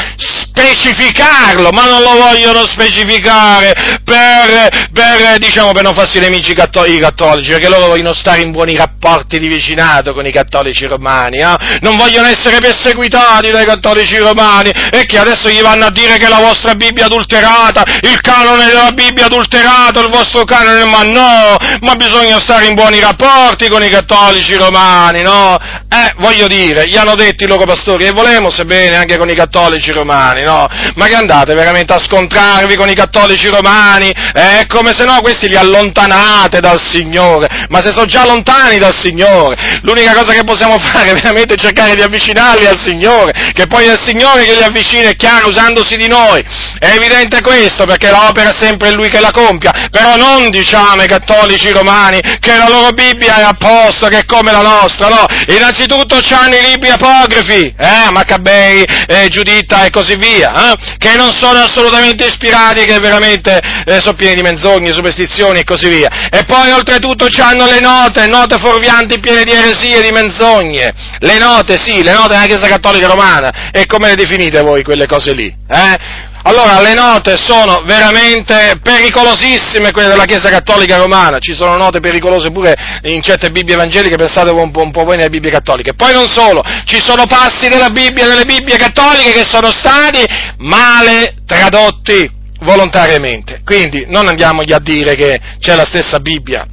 specificarlo, 0.60 1.70
ma 1.72 1.86
non 1.86 2.02
lo 2.02 2.16
vogliono 2.16 2.66
specificare 2.66 3.74
per, 4.04 4.90
per, 4.92 5.38
diciamo, 5.38 5.72
per 5.72 5.84
non 5.84 5.94
farsi 5.94 6.20
nemici 6.20 6.52
i 6.52 6.56
cattolici, 6.56 7.52
perché 7.52 7.70
loro 7.70 7.88
vogliono 7.88 8.14
stare 8.14 8.42
in 8.42 8.52
buoni 8.52 8.76
rapporti 8.76 9.40
di 9.40 9.48
vicinato 9.48 10.14
con 10.14 10.26
i 10.26 10.32
cattolici 10.32 10.86
romani, 10.86 11.38
eh? 11.38 11.80
non 11.82 11.96
vogliono 11.96 12.28
essere 12.28 12.60
perseguitati 12.60 13.52
dai 13.52 13.66
cattolici 13.66 14.18
romani, 14.18 14.72
e 14.92 15.06
che 15.06 15.18
adesso 15.18 15.50
gli 15.50 15.62
vanno 15.62 15.86
a 15.86 15.92
dire 15.92 16.18
che 16.18 16.28
la 16.28 16.40
vostra 16.40 16.76
Bibbia 16.76 17.04
è 17.04 17.06
adulterata, 17.06 17.84
il 18.02 18.20
canone 18.22 18.66
della 18.66 18.92
Bibbia 18.92 19.24
è 19.24 19.26
adulterato, 19.28 20.02
il 20.02 20.10
vostro 20.10 20.44
canone, 20.44 20.84
ma 20.86 21.04
no, 21.04 21.58
ma 21.82 21.96
bisogna 21.96 22.40
stare 22.40 22.66
in 22.66 22.76
buoni 22.76 23.00
rapporti 23.00 23.70
con 23.70 23.84
i 23.84 23.90
cattolici 23.90 24.56
romani, 24.56 25.22
no? 25.22 25.58
Eh, 25.90 26.14
voglio 26.18 26.48
dire, 26.48 26.88
gli 26.88 26.98
hanno 26.98 27.16
detto 27.16 27.44
i 27.44 27.48
loro 27.48 27.66
pastori, 27.66 28.06
e 28.06 28.12
volevamo, 28.12 28.50
sebbene 28.50 28.80
bene 28.80 28.96
anche 28.96 29.18
con 29.18 29.30
i 29.30 29.36
cattolici 29.36 29.92
romani, 29.92 30.42
no? 30.42 30.49
Ma 30.56 31.08
che 31.08 31.16
andate 31.16 31.54
veramente 31.54 31.94
a 31.94 32.00
scontrarvi 32.00 32.76
con 32.76 32.90
i 32.90 32.96
cattolici 32.96 33.48
romani? 33.48 34.12
È 34.12 34.66
come 34.68 34.94
se 34.96 35.06
no 35.06 35.20
questi 35.22 35.48
li 35.48 35.56
allontanate 35.56 36.60
dal 36.60 36.80
Signore, 36.82 37.68
ma 37.70 37.82
se 37.82 37.92
sono 37.92 38.06
già 38.06 38.26
lontani 38.26 38.78
dal 38.78 38.96
Signore, 38.98 39.80
l'unica 39.82 40.14
cosa 40.14 40.34
che 40.34 40.44
possiamo 40.44 40.78
fare 40.92 41.12
è 41.12 41.14
veramente 41.14 41.56
cercare 41.56 41.96
di 41.96 42.02
avvicinarli 42.02 42.66
al 42.66 42.80
Signore, 42.80 43.34
che 43.54 43.68
poi 43.68 43.86
è 43.86 43.92
il 43.92 44.02
Signore 44.04 44.44
che 44.44 44.56
li 44.56 44.64
avvicina, 44.64 45.10
è 45.10 45.16
chiaro, 45.16 45.50
usandosi 45.50 45.96
di 45.96 46.08
noi. 46.08 46.44
È 46.80 46.92
evidente 46.96 47.42
questo, 47.42 47.86
perché 47.86 48.10
l'opera 48.10 48.52
è 48.52 48.56
sempre 48.58 48.92
Lui 48.92 49.10
che 49.10 49.20
la 49.20 49.32
compia, 49.32 49.90
però 49.92 50.16
non 50.16 50.50
diciamo 50.50 51.02
ai 51.02 51.08
cattolici 51.08 51.70
romani 51.72 52.20
che 52.40 52.56
la 52.56 52.68
loro 52.68 52.92
Bibbia 52.92 53.38
è 53.38 53.42
a 53.42 53.56
posto, 53.58 54.08
che 54.08 54.20
è 54.20 54.26
come 54.26 54.52
la 54.52 54.62
nostra, 54.62 55.08
no? 55.08 55.26
Innanzitutto 55.48 56.20
hanno 56.32 56.56
i 56.56 56.70
libri 56.70 56.90
apocrifi, 56.90 57.74
eh, 57.78 58.12
Maccabei, 58.12 58.84
eh, 59.08 59.28
Giuditta 59.28 59.84
e 59.84 59.90
così 59.90 60.16
via, 60.16 60.39
eh, 60.42 60.98
che 60.98 61.16
non 61.16 61.32
sono 61.32 61.60
assolutamente 61.60 62.26
ispirati, 62.26 62.86
che 62.86 63.00
veramente 63.00 63.60
eh, 63.86 64.00
sono 64.00 64.16
pieni 64.16 64.36
di 64.36 64.42
menzogne, 64.42 64.94
superstizioni 64.94 65.60
e 65.60 65.64
così 65.64 65.90
via. 65.90 66.30
E 66.30 66.46
poi 66.46 66.72
oltretutto 66.72 67.28
hanno 67.40 67.66
le 67.66 67.80
note, 67.80 68.28
note 68.28 68.58
fuorvianti 68.58 69.20
piene 69.20 69.44
di 69.44 69.52
eresie, 69.52 70.02
di 70.02 70.12
menzogne. 70.12 70.94
Le 71.20 71.38
note, 71.38 71.78
sì, 71.78 72.04
le 72.04 72.14
note 72.14 72.30
della 72.30 72.46
Chiesa 72.46 72.68
Cattolica 72.68 73.08
Romana. 73.08 73.72
E 73.72 73.86
come 73.86 74.08
le 74.08 74.16
definite 74.16 74.62
voi 74.62 74.84
quelle 74.84 75.06
cose 75.06 75.34
lì? 75.34 75.54
Eh? 75.70 76.28
Allora, 76.44 76.80
le 76.80 76.94
note 76.94 77.38
sono 77.38 77.84
veramente 77.86 78.80
pericolosissime 78.82 79.92
quelle 79.92 80.08
della 80.08 80.24
Chiesa 80.24 80.50
Cattolica 80.50 80.98
Romana, 80.98 81.38
ci 81.40 81.54
sono 81.54 81.76
note 81.76 82.00
pericolose 82.00 82.50
pure 82.50 82.74
in 83.04 83.22
certe 83.22 83.52
Bibbie 83.52 83.74
evangeliche, 83.74 84.16
pensate 84.16 84.52
un 84.52 84.72
po', 84.72 84.82
un 84.82 84.92
po' 84.92 85.04
voi 85.04 85.18
nelle 85.18 85.30
Bibbie 85.30 85.52
cattoliche. 85.52 85.94
Poi 85.94 86.14
non 86.14 86.28
solo, 86.28 86.64
ci 86.86 87.02
sono 87.02 87.26
passi 87.26 87.68
della 87.68 87.90
Bibbia, 87.90 88.26
nelle 88.26 88.46
Bibbie 88.46 88.78
cattoliche 88.78 89.32
che 89.32 89.44
sono 89.44 89.72
stati 89.72 90.26
male 90.60 91.36
tradotti 91.46 92.30
volontariamente. 92.62 93.62
Quindi 93.66 94.06
non 94.08 94.28
andiamogli 94.28 94.72
a 94.72 94.80
dire 94.80 95.16
che 95.16 95.40
c'è 95.60 95.76
la 95.76 95.86
stessa 95.86 96.20
Bibbia 96.20 96.66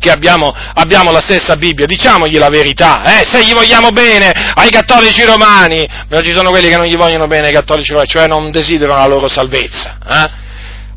che 0.00 0.10
abbiamo, 0.10 0.52
abbiamo, 0.74 1.12
la 1.12 1.20
stessa 1.20 1.56
Bibbia, 1.56 1.86
diciamogli 1.86 2.38
la 2.38 2.48
verità, 2.48 3.04
eh? 3.04 3.24
se 3.24 3.44
gli 3.44 3.52
vogliamo 3.52 3.90
bene 3.90 4.32
ai 4.54 4.70
cattolici 4.70 5.22
romani, 5.24 5.86
però 6.08 6.22
ci 6.22 6.32
sono 6.32 6.50
quelli 6.50 6.68
che 6.68 6.76
non 6.76 6.86
gli 6.86 6.96
vogliono 6.96 7.26
bene 7.26 7.48
ai 7.48 7.52
cattolici 7.52 7.90
romani, 7.90 8.08
cioè 8.08 8.26
non 8.26 8.50
desiderano 8.50 8.98
la 8.98 9.06
loro 9.06 9.28
salvezza. 9.28 9.98
Eh? 10.04 10.30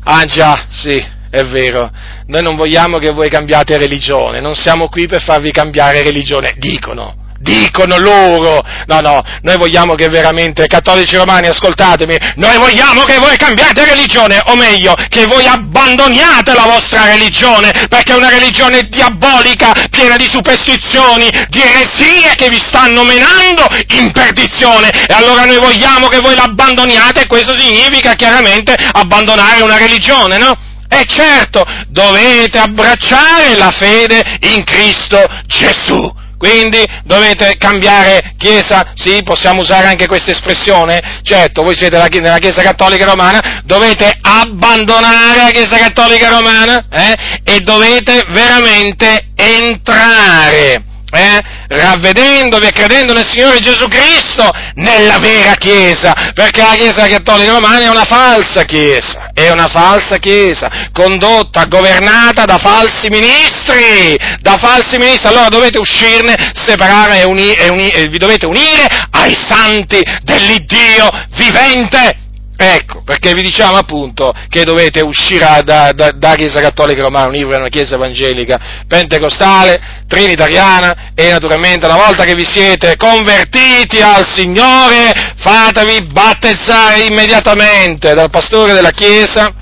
Ah 0.06 0.24
già, 0.24 0.66
sì, 0.68 0.96
è 1.30 1.42
vero, 1.44 1.90
noi 2.26 2.42
non 2.42 2.56
vogliamo 2.56 2.98
che 2.98 3.10
voi 3.10 3.28
cambiate 3.28 3.76
religione, 3.76 4.40
non 4.40 4.54
siamo 4.54 4.88
qui 4.88 5.06
per 5.06 5.22
farvi 5.22 5.52
cambiare 5.52 6.02
religione, 6.02 6.54
dicono 6.56 7.22
dicono 7.44 7.98
loro. 7.98 8.64
No, 8.86 9.00
no, 9.00 9.22
noi 9.42 9.56
vogliamo 9.56 9.94
che 9.94 10.08
veramente, 10.08 10.66
cattolici 10.66 11.14
romani, 11.16 11.48
ascoltatemi, 11.48 12.16
noi 12.36 12.56
vogliamo 12.56 13.04
che 13.04 13.18
voi 13.18 13.36
cambiate 13.36 13.84
religione, 13.84 14.40
o 14.46 14.56
meglio, 14.56 14.94
che 15.08 15.26
voi 15.26 15.46
abbandoniate 15.46 16.54
la 16.54 16.62
vostra 16.62 17.04
religione, 17.04 17.70
perché 17.88 18.12
è 18.12 18.16
una 18.16 18.30
religione 18.30 18.88
diabolica, 18.88 19.72
piena 19.90 20.16
di 20.16 20.26
superstizioni, 20.28 21.30
di 21.50 21.60
eresie 21.60 22.34
che 22.34 22.48
vi 22.48 22.58
stanno 22.58 23.04
menando 23.04 23.66
in 23.90 24.10
perdizione. 24.10 24.88
E 24.90 25.12
allora 25.12 25.44
noi 25.44 25.58
vogliamo 25.58 26.08
che 26.08 26.20
voi 26.20 26.34
l'abbandoniate 26.34 27.22
e 27.22 27.26
questo 27.26 27.54
significa 27.54 28.14
chiaramente 28.14 28.74
abbandonare 28.92 29.62
una 29.62 29.76
religione, 29.76 30.38
no? 30.38 30.56
E 30.88 31.04
certo, 31.06 31.64
dovete 31.88 32.58
abbracciare 32.58 33.56
la 33.56 33.70
fede 33.70 34.38
in 34.40 34.64
Cristo 34.64 35.22
Gesù. 35.46 36.22
Quindi 36.44 36.84
dovete 37.04 37.56
cambiare 37.56 38.34
chiesa, 38.36 38.92
sì, 38.94 39.22
possiamo 39.22 39.62
usare 39.62 39.86
anche 39.86 40.06
questa 40.06 40.32
espressione? 40.32 41.20
Certo, 41.22 41.62
voi 41.62 41.74
siete 41.74 41.96
nella 41.96 42.36
Chiesa 42.36 42.60
Cattolica 42.60 43.06
Romana, 43.06 43.62
dovete 43.64 44.14
abbandonare 44.20 45.40
la 45.40 45.50
Chiesa 45.50 45.78
Cattolica 45.78 46.28
Romana 46.28 46.84
eh? 46.90 47.16
e 47.44 47.60
dovete 47.60 48.26
veramente 48.28 49.28
entrare 49.34 50.83
eh, 51.14 51.40
ravvedendovi 51.68 52.66
e 52.66 52.72
credendo 52.72 53.12
nel 53.12 53.26
Signore 53.26 53.60
Gesù 53.60 53.86
Cristo 53.88 54.50
nella 54.74 55.18
vera 55.18 55.54
Chiesa, 55.54 56.32
perché 56.34 56.60
la 56.60 56.74
Chiesa 56.76 57.06
Cattolica 57.06 57.52
Romana 57.52 57.80
è 57.80 57.88
una 57.88 58.04
falsa 58.04 58.64
Chiesa, 58.64 59.30
è 59.32 59.50
una 59.50 59.68
falsa 59.68 60.18
Chiesa, 60.18 60.88
condotta, 60.92 61.64
governata 61.66 62.44
da 62.44 62.58
falsi 62.58 63.08
ministri, 63.08 64.18
da 64.40 64.56
falsi 64.58 64.98
ministri, 64.98 65.28
allora 65.28 65.48
dovete 65.48 65.78
uscirne, 65.78 66.36
separare 66.54 67.20
e, 67.20 67.24
uni, 67.24 67.52
e, 67.52 67.68
uni, 67.68 67.90
e 67.90 68.08
vi 68.08 68.18
dovete 68.18 68.46
unire 68.46 68.86
ai 69.10 69.34
santi 69.34 70.02
dell'Iddio 70.22 71.08
vivente 71.36 72.23
Ecco, 72.56 73.02
perché 73.02 73.34
vi 73.34 73.42
diciamo 73.42 73.76
appunto 73.76 74.32
che 74.48 74.62
dovete 74.62 75.00
uscire 75.00 75.62
da, 75.64 75.92
da, 75.92 76.12
da 76.12 76.34
Chiesa 76.36 76.60
Cattolica 76.60 77.02
Romana, 77.02 77.26
unirvi 77.28 77.54
a 77.54 77.58
una 77.58 77.68
Chiesa 77.68 77.96
Evangelica, 77.96 78.84
Pentecostale, 78.86 80.04
Trinitariana 80.06 81.12
e 81.14 81.30
naturalmente 81.30 81.86
una 81.86 81.96
volta 81.96 82.24
che 82.24 82.36
vi 82.36 82.44
siete 82.44 82.96
convertiti 82.96 84.00
al 84.00 84.24
Signore, 84.26 85.34
fatevi 85.36 86.06
battezzare 86.12 87.02
immediatamente 87.02 88.14
dal 88.14 88.30
pastore 88.30 88.72
della 88.72 88.92
Chiesa 88.92 89.52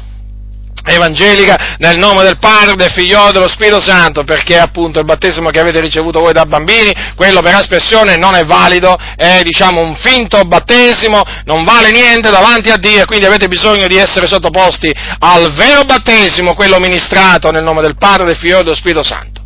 evangelica 0.84 1.76
nel 1.78 1.98
nome 1.98 2.22
del 2.22 2.38
Padre, 2.38 2.74
del 2.74 2.90
Figlio 2.90 3.28
e 3.28 3.32
dello 3.32 3.48
Spirito 3.48 3.80
Santo, 3.80 4.24
perché 4.24 4.58
appunto 4.58 4.98
il 4.98 5.04
battesimo 5.04 5.50
che 5.50 5.60
avete 5.60 5.80
ricevuto 5.80 6.20
voi 6.20 6.32
da 6.32 6.44
bambini, 6.44 6.92
quello 7.14 7.40
per 7.40 7.54
aspersione 7.54 8.16
non 8.16 8.34
è 8.34 8.44
valido, 8.44 8.96
è 9.16 9.42
diciamo 9.42 9.80
un 9.80 9.94
finto 9.96 10.40
battesimo, 10.42 11.22
non 11.44 11.64
vale 11.64 11.90
niente 11.90 12.30
davanti 12.30 12.70
a 12.70 12.76
Dio, 12.76 13.04
quindi 13.04 13.26
avete 13.26 13.48
bisogno 13.48 13.86
di 13.86 13.96
essere 13.96 14.26
sottoposti 14.26 14.92
al 15.18 15.52
vero 15.52 15.84
battesimo, 15.84 16.54
quello 16.54 16.78
ministrato 16.78 17.50
nel 17.50 17.62
nome 17.62 17.82
del 17.82 17.96
Padre, 17.96 18.26
del 18.26 18.36
Figlio 18.36 18.60
e 18.60 18.62
dello 18.62 18.74
Spirito 18.74 19.02
Santo. 19.02 19.41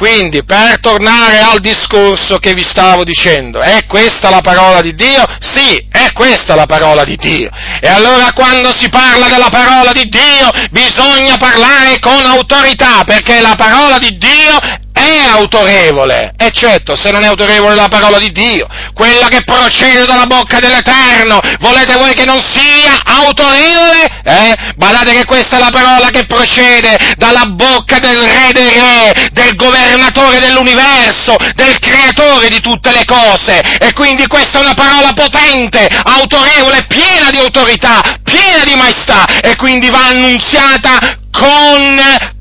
Quindi, 0.00 0.42
per 0.44 0.80
tornare 0.80 1.40
al 1.40 1.60
discorso 1.60 2.38
che 2.38 2.54
vi 2.54 2.64
stavo 2.64 3.04
dicendo, 3.04 3.60
è 3.60 3.84
questa 3.84 4.30
la 4.30 4.40
parola 4.40 4.80
di 4.80 4.94
Dio? 4.94 5.22
Sì, 5.40 5.76
è 5.92 6.10
questa 6.14 6.54
la 6.54 6.64
parola 6.64 7.04
di 7.04 7.16
Dio. 7.16 7.50
E 7.82 7.86
allora 7.86 8.32
quando 8.32 8.72
si 8.74 8.88
parla 8.88 9.28
della 9.28 9.50
parola 9.50 9.92
di 9.92 10.08
Dio 10.08 10.48
bisogna 10.70 11.36
parlare 11.36 11.98
con 11.98 12.24
autorità, 12.24 13.04
perché 13.04 13.42
la 13.42 13.54
parola 13.58 13.98
di 13.98 14.16
Dio 14.16 14.58
è 15.00 15.18
autorevole, 15.30 16.32
eccetto 16.36 16.96
se 16.96 17.10
non 17.10 17.22
è 17.22 17.26
autorevole 17.26 17.74
la 17.74 17.88
parola 17.88 18.18
di 18.18 18.30
Dio, 18.30 18.66
quella 18.94 19.28
che 19.28 19.42
procede 19.44 20.04
dalla 20.04 20.26
bocca 20.26 20.58
dell'Eterno, 20.58 21.40
volete 21.60 21.94
voi 21.94 22.12
che 22.14 22.24
non 22.24 22.40
sia 22.52 23.00
autorevole? 23.04 24.04
eh? 24.24 24.54
Badate 24.76 25.12
che 25.12 25.24
questa 25.24 25.56
è 25.56 25.60
la 25.60 25.70
parola 25.70 26.10
che 26.10 26.26
procede 26.26 26.96
dalla 27.16 27.46
bocca 27.46 27.98
del 27.98 28.18
re 28.18 28.50
dei 28.52 28.68
re, 28.68 29.28
del 29.32 29.54
governatore 29.54 30.38
dell'universo, 30.38 31.36
del 31.54 31.78
creatore 31.78 32.48
di 32.48 32.60
tutte 32.60 32.92
le 32.92 33.04
cose. 33.04 33.60
E 33.78 33.92
quindi 33.92 34.26
questa 34.26 34.58
è 34.58 34.62
una 34.62 34.74
parola 34.74 35.12
potente, 35.12 35.88
autorevole, 36.04 36.84
piena 36.86 37.30
di 37.30 37.38
autorità, 37.38 38.00
piena 38.22 38.64
di 38.64 38.74
maestà, 38.74 39.24
e 39.40 39.56
quindi 39.56 39.88
va 39.90 40.06
annunziata 40.06 41.18
con 41.30 42.38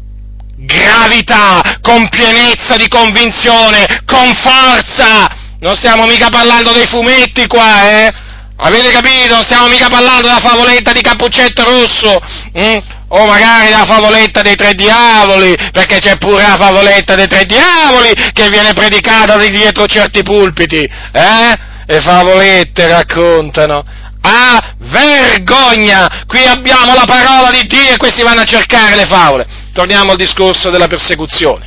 gravità, 0.66 1.62
con 1.82 2.10
pienezza 2.10 2.76
di 2.76 2.88
convinzione, 2.88 4.03
con 4.05 4.34
forza. 4.36 5.28
Non 5.60 5.76
stiamo 5.76 6.05
mica 6.05 6.30
parlando 6.30 6.72
dei 6.72 6.88
fumetti 6.88 7.47
qua, 7.47 7.89
eh? 7.89 8.14
Avete 8.62 8.91
capito? 8.91 9.36
Non 9.36 9.43
stiamo 9.43 9.68
mica 9.68 9.88
parlando 9.88 10.28
della 10.28 10.39
favoletta 10.39 10.91
di 10.91 11.01
Cappuccetto 11.01 11.64
Rosso, 11.64 12.20
hm? 12.53 12.78
o 13.10 13.26
magari 13.26 13.70
della 13.70 13.86
favoletta 13.86 14.41
dei 14.41 14.55
tre 14.55 14.74
diavoli, 14.74 15.55
perché 15.72 15.99
c'è 15.99 16.18
pure 16.18 16.41
la 16.41 16.57
favoletta 16.60 17.16
dei 17.16 17.28
tre 17.28 17.45
diavoli 17.45 18.14
che 18.34 18.49
viene 18.49 18.74
predicata 18.74 19.38
di 19.38 19.49
dietro 19.49 19.86
certi 19.86 20.24
pulpiti, 20.24 20.82
eh? 20.82 21.68
E 21.86 22.01
favolette 22.01 22.88
raccontano. 22.88 23.84
Ah, 24.22 24.76
vergogna! 24.78 26.26
Qui 26.28 26.45
abbiamo 26.45 26.93
la 26.93 27.05
parola 27.05 27.49
di 27.51 27.66
Dio 27.66 27.93
e 27.93 27.97
questi 27.97 28.22
vanno 28.22 28.41
a 28.41 28.45
cercare 28.45 28.95
le 28.95 29.05
favole. 29.05 29.47
Torniamo 29.80 30.11
al 30.11 30.17
discorso 30.17 30.69
della 30.69 30.88
persecuzione. 30.88 31.65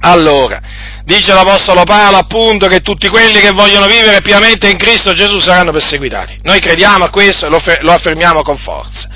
Allora, 0.00 0.58
dice 1.04 1.34
l'Apostolo 1.34 1.84
Paolo 1.84 2.16
appunto 2.16 2.66
che 2.66 2.80
tutti 2.80 3.08
quelli 3.08 3.40
che 3.40 3.50
vogliono 3.50 3.84
vivere 3.84 4.22
piamente 4.22 4.70
in 4.70 4.78
Cristo 4.78 5.12
Gesù 5.12 5.38
saranno 5.38 5.70
perseguitati. 5.70 6.38
Noi 6.44 6.60
crediamo 6.60 7.04
a 7.04 7.10
questo 7.10 7.44
e 7.44 7.50
lo, 7.50 7.62
lo 7.80 7.92
affermiamo 7.92 8.40
con 8.40 8.56
forza. 8.56 9.06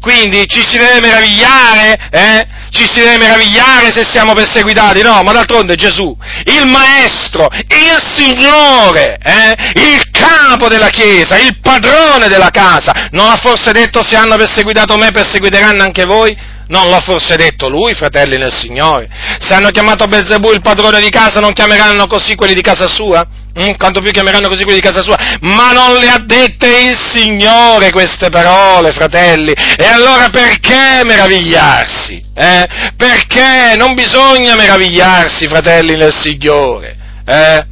Quindi 0.00 0.44
ci 0.48 0.64
si 0.64 0.76
deve 0.76 0.98
meravigliare, 1.02 2.08
eh? 2.10 2.46
Ci 2.70 2.84
si 2.84 2.98
deve 2.98 3.18
meravigliare 3.18 3.92
se 3.92 4.04
siamo 4.10 4.32
perseguitati, 4.32 5.00
no, 5.00 5.22
ma 5.22 5.30
d'altronde 5.30 5.76
Gesù, 5.76 6.16
il 6.46 6.66
Maestro, 6.66 7.46
il 7.52 8.02
Signore, 8.16 9.18
eh? 9.22 9.54
il 9.74 10.10
capo 10.10 10.66
della 10.66 10.88
Chiesa, 10.88 11.38
il 11.38 11.60
padrone 11.60 12.26
della 12.26 12.50
casa, 12.50 13.06
non 13.12 13.30
ha 13.30 13.36
forse 13.36 13.70
detto 13.70 14.02
se 14.02 14.16
hanno 14.16 14.34
perseguitato 14.34 14.96
me 14.96 15.12
perseguiteranno 15.12 15.84
anche 15.84 16.04
voi? 16.04 16.50
Non 16.68 16.88
l'ha 16.88 17.00
forse 17.00 17.36
detto 17.36 17.68
lui, 17.68 17.94
fratelli 17.94 18.36
nel 18.36 18.52
Signore? 18.52 19.08
Se 19.38 19.54
hanno 19.54 19.70
chiamato 19.70 20.06
Belzebù 20.06 20.52
il 20.52 20.60
padrone 20.60 21.00
di 21.00 21.10
casa, 21.10 21.40
non 21.40 21.52
chiameranno 21.52 22.06
così 22.06 22.34
quelli 22.34 22.54
di 22.54 22.62
casa 22.62 22.86
sua? 22.86 23.26
Mm, 23.58 23.74
quanto 23.76 24.00
più 24.00 24.10
chiameranno 24.10 24.48
così 24.48 24.62
quelli 24.62 24.80
di 24.80 24.86
casa 24.86 25.02
sua? 25.02 25.18
Ma 25.40 25.72
non 25.72 25.98
le 25.98 26.08
ha 26.08 26.18
dette 26.24 26.68
il 26.68 26.96
Signore 26.96 27.90
queste 27.90 28.30
parole, 28.30 28.92
fratelli. 28.92 29.52
E 29.52 29.84
allora 29.84 30.28
perché 30.30 31.02
meravigliarsi? 31.04 32.24
Eh? 32.34 32.68
Perché 32.96 33.76
non 33.76 33.94
bisogna 33.94 34.54
meravigliarsi, 34.54 35.48
fratelli 35.48 35.96
nel 35.96 36.14
Signore? 36.14 36.96
Eh? 37.26 37.66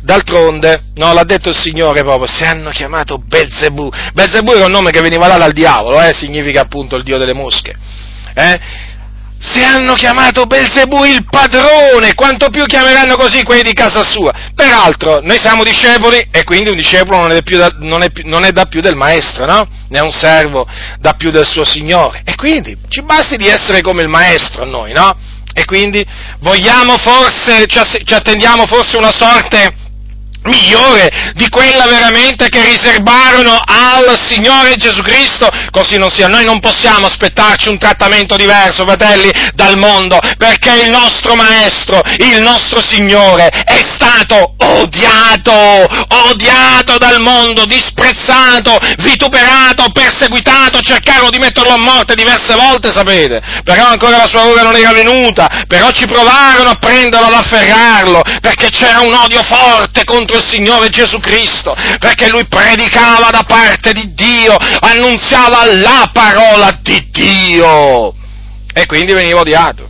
D'altronde, 0.00 0.84
no, 0.94 1.12
l'ha 1.12 1.24
detto 1.24 1.48
il 1.48 1.56
Signore 1.56 2.02
proprio, 2.02 2.32
se 2.32 2.46
hanno 2.46 2.70
chiamato 2.70 3.18
Belzebù. 3.18 3.90
Belzebù 4.14 4.52
era 4.52 4.66
un 4.66 4.70
nome 4.70 4.92
che 4.92 5.00
veniva 5.00 5.26
là 5.26 5.36
dal 5.36 5.52
diavolo, 5.52 6.00
eh, 6.00 6.14
significa 6.14 6.60
appunto 6.62 6.96
il 6.96 7.02
dio 7.02 7.18
delle 7.18 7.34
mosche 7.34 7.74
eh? 8.36 8.60
Se 9.38 9.62
hanno 9.62 9.94
chiamato 9.94 10.44
Belzebù 10.44 11.04
il 11.04 11.24
padrone, 11.28 12.14
quanto 12.14 12.48
più 12.48 12.64
chiameranno 12.64 13.16
così 13.16 13.42
quelli 13.42 13.62
di 13.62 13.74
casa 13.74 14.02
sua. 14.02 14.32
Peraltro, 14.54 15.20
noi 15.22 15.38
siamo 15.38 15.62
discepoli 15.62 16.28
e 16.30 16.42
quindi 16.44 16.70
un 16.70 16.76
discepolo 16.76 17.20
non 17.20 17.32
è, 17.32 17.40
da, 17.40 17.74
non 17.78 18.02
è, 18.02 18.10
non 18.24 18.44
è 18.44 18.52
da 18.52 18.64
più 18.64 18.80
del 18.80 18.96
maestro, 18.96 19.44
no? 19.44 19.68
Ne 19.88 20.00
un 20.00 20.10
servo 20.10 20.66
da 20.98 21.12
più 21.12 21.30
del 21.30 21.46
suo 21.46 21.64
Signore. 21.64 22.22
E 22.24 22.34
quindi 22.34 22.76
ci 22.88 23.02
basti 23.02 23.36
di 23.36 23.46
essere 23.46 23.82
come 23.82 24.02
il 24.02 24.08
maestro 24.08 24.62
a 24.62 24.66
noi, 24.66 24.92
no? 24.92 25.16
E 25.52 25.64
quindi 25.64 26.04
vogliamo 26.40 26.96
forse, 26.98 27.66
ci 27.66 28.14
attendiamo 28.14 28.66
forse 28.66 28.96
una 28.96 29.12
sorte 29.14 29.85
migliore 30.46 31.32
di 31.34 31.48
quella 31.48 31.86
veramente 31.86 32.48
che 32.48 32.62
riservarono 32.64 33.60
al 33.64 34.16
Signore 34.24 34.76
Gesù 34.76 35.02
Cristo, 35.02 35.48
così 35.70 35.96
non 35.98 36.10
sia. 36.10 36.28
Noi 36.28 36.44
non 36.44 36.60
possiamo 36.60 37.06
aspettarci 37.06 37.68
un 37.68 37.78
trattamento 37.78 38.36
diverso, 38.36 38.84
fratelli, 38.84 39.30
dal 39.54 39.76
mondo, 39.76 40.18
perché 40.38 40.82
il 40.82 40.90
nostro 40.90 41.34
Maestro, 41.34 42.00
il 42.18 42.40
nostro 42.40 42.80
Signore 42.80 43.48
è 43.48 43.80
stato 43.94 44.54
odiato, 44.58 45.52
odiato 46.28 46.98
dal 46.98 47.20
mondo, 47.20 47.64
disprezzato, 47.64 48.78
vituperato, 48.98 49.90
perseguitato, 49.92 50.80
cercarono 50.80 51.30
di 51.30 51.38
metterlo 51.38 51.72
a 51.72 51.78
morte 51.78 52.14
diverse 52.14 52.54
volte, 52.54 52.92
sapete, 52.92 53.42
però 53.64 53.86
ancora 53.86 54.18
la 54.18 54.28
sua 54.28 54.46
ora 54.46 54.62
non 54.62 54.76
era 54.76 54.92
venuta, 54.92 55.64
però 55.66 55.90
ci 55.90 56.06
provarono 56.06 56.70
a 56.70 56.78
prenderlo, 56.78 57.26
ad 57.26 57.34
afferrarlo, 57.34 58.22
perché 58.40 58.68
c'era 58.68 59.00
un 59.00 59.14
odio 59.14 59.42
forte 59.42 60.04
contro 60.04 60.35
il 60.36 60.44
Signore 60.46 60.88
Gesù 60.88 61.18
Cristo, 61.18 61.74
perché 61.98 62.28
lui 62.28 62.46
predicava 62.46 63.30
da 63.30 63.44
parte 63.46 63.92
di 63.92 64.14
Dio, 64.14 64.56
annunziava 64.80 65.64
la 65.76 66.10
parola 66.12 66.78
di 66.82 67.08
Dio 67.10 68.14
e 68.72 68.86
quindi 68.86 69.12
veniva 69.12 69.40
odiato. 69.40 69.88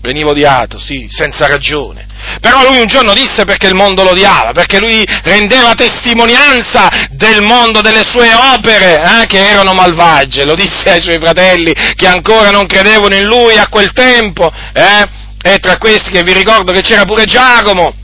Veniva 0.00 0.30
odiato, 0.30 0.78
sì, 0.78 1.08
senza 1.10 1.48
ragione. 1.48 2.06
Però 2.40 2.66
lui 2.68 2.78
un 2.78 2.86
giorno 2.86 3.12
disse 3.14 3.44
perché 3.44 3.66
il 3.66 3.74
mondo 3.74 4.04
lo 4.04 4.10
odiava, 4.10 4.52
perché 4.52 4.78
lui 4.78 5.04
rendeva 5.24 5.74
testimonianza 5.74 6.88
del 7.10 7.42
mondo, 7.42 7.80
delle 7.80 8.04
sue 8.04 8.32
opere, 8.32 9.22
eh, 9.22 9.26
che 9.26 9.48
erano 9.48 9.72
malvagie. 9.72 10.44
Lo 10.44 10.54
disse 10.54 10.90
ai 10.90 11.00
suoi 11.00 11.18
fratelli 11.18 11.72
che 11.94 12.06
ancora 12.06 12.50
non 12.50 12.66
credevano 12.66 13.14
in 13.14 13.24
lui 13.24 13.58
a 13.58 13.68
quel 13.68 13.92
tempo, 13.92 14.50
eh, 14.72 15.04
e 15.42 15.58
tra 15.58 15.78
questi 15.78 16.10
che 16.10 16.22
vi 16.22 16.32
ricordo 16.32 16.72
che 16.72 16.82
c'era 16.82 17.04
pure 17.04 17.24
Giacomo, 17.24 17.94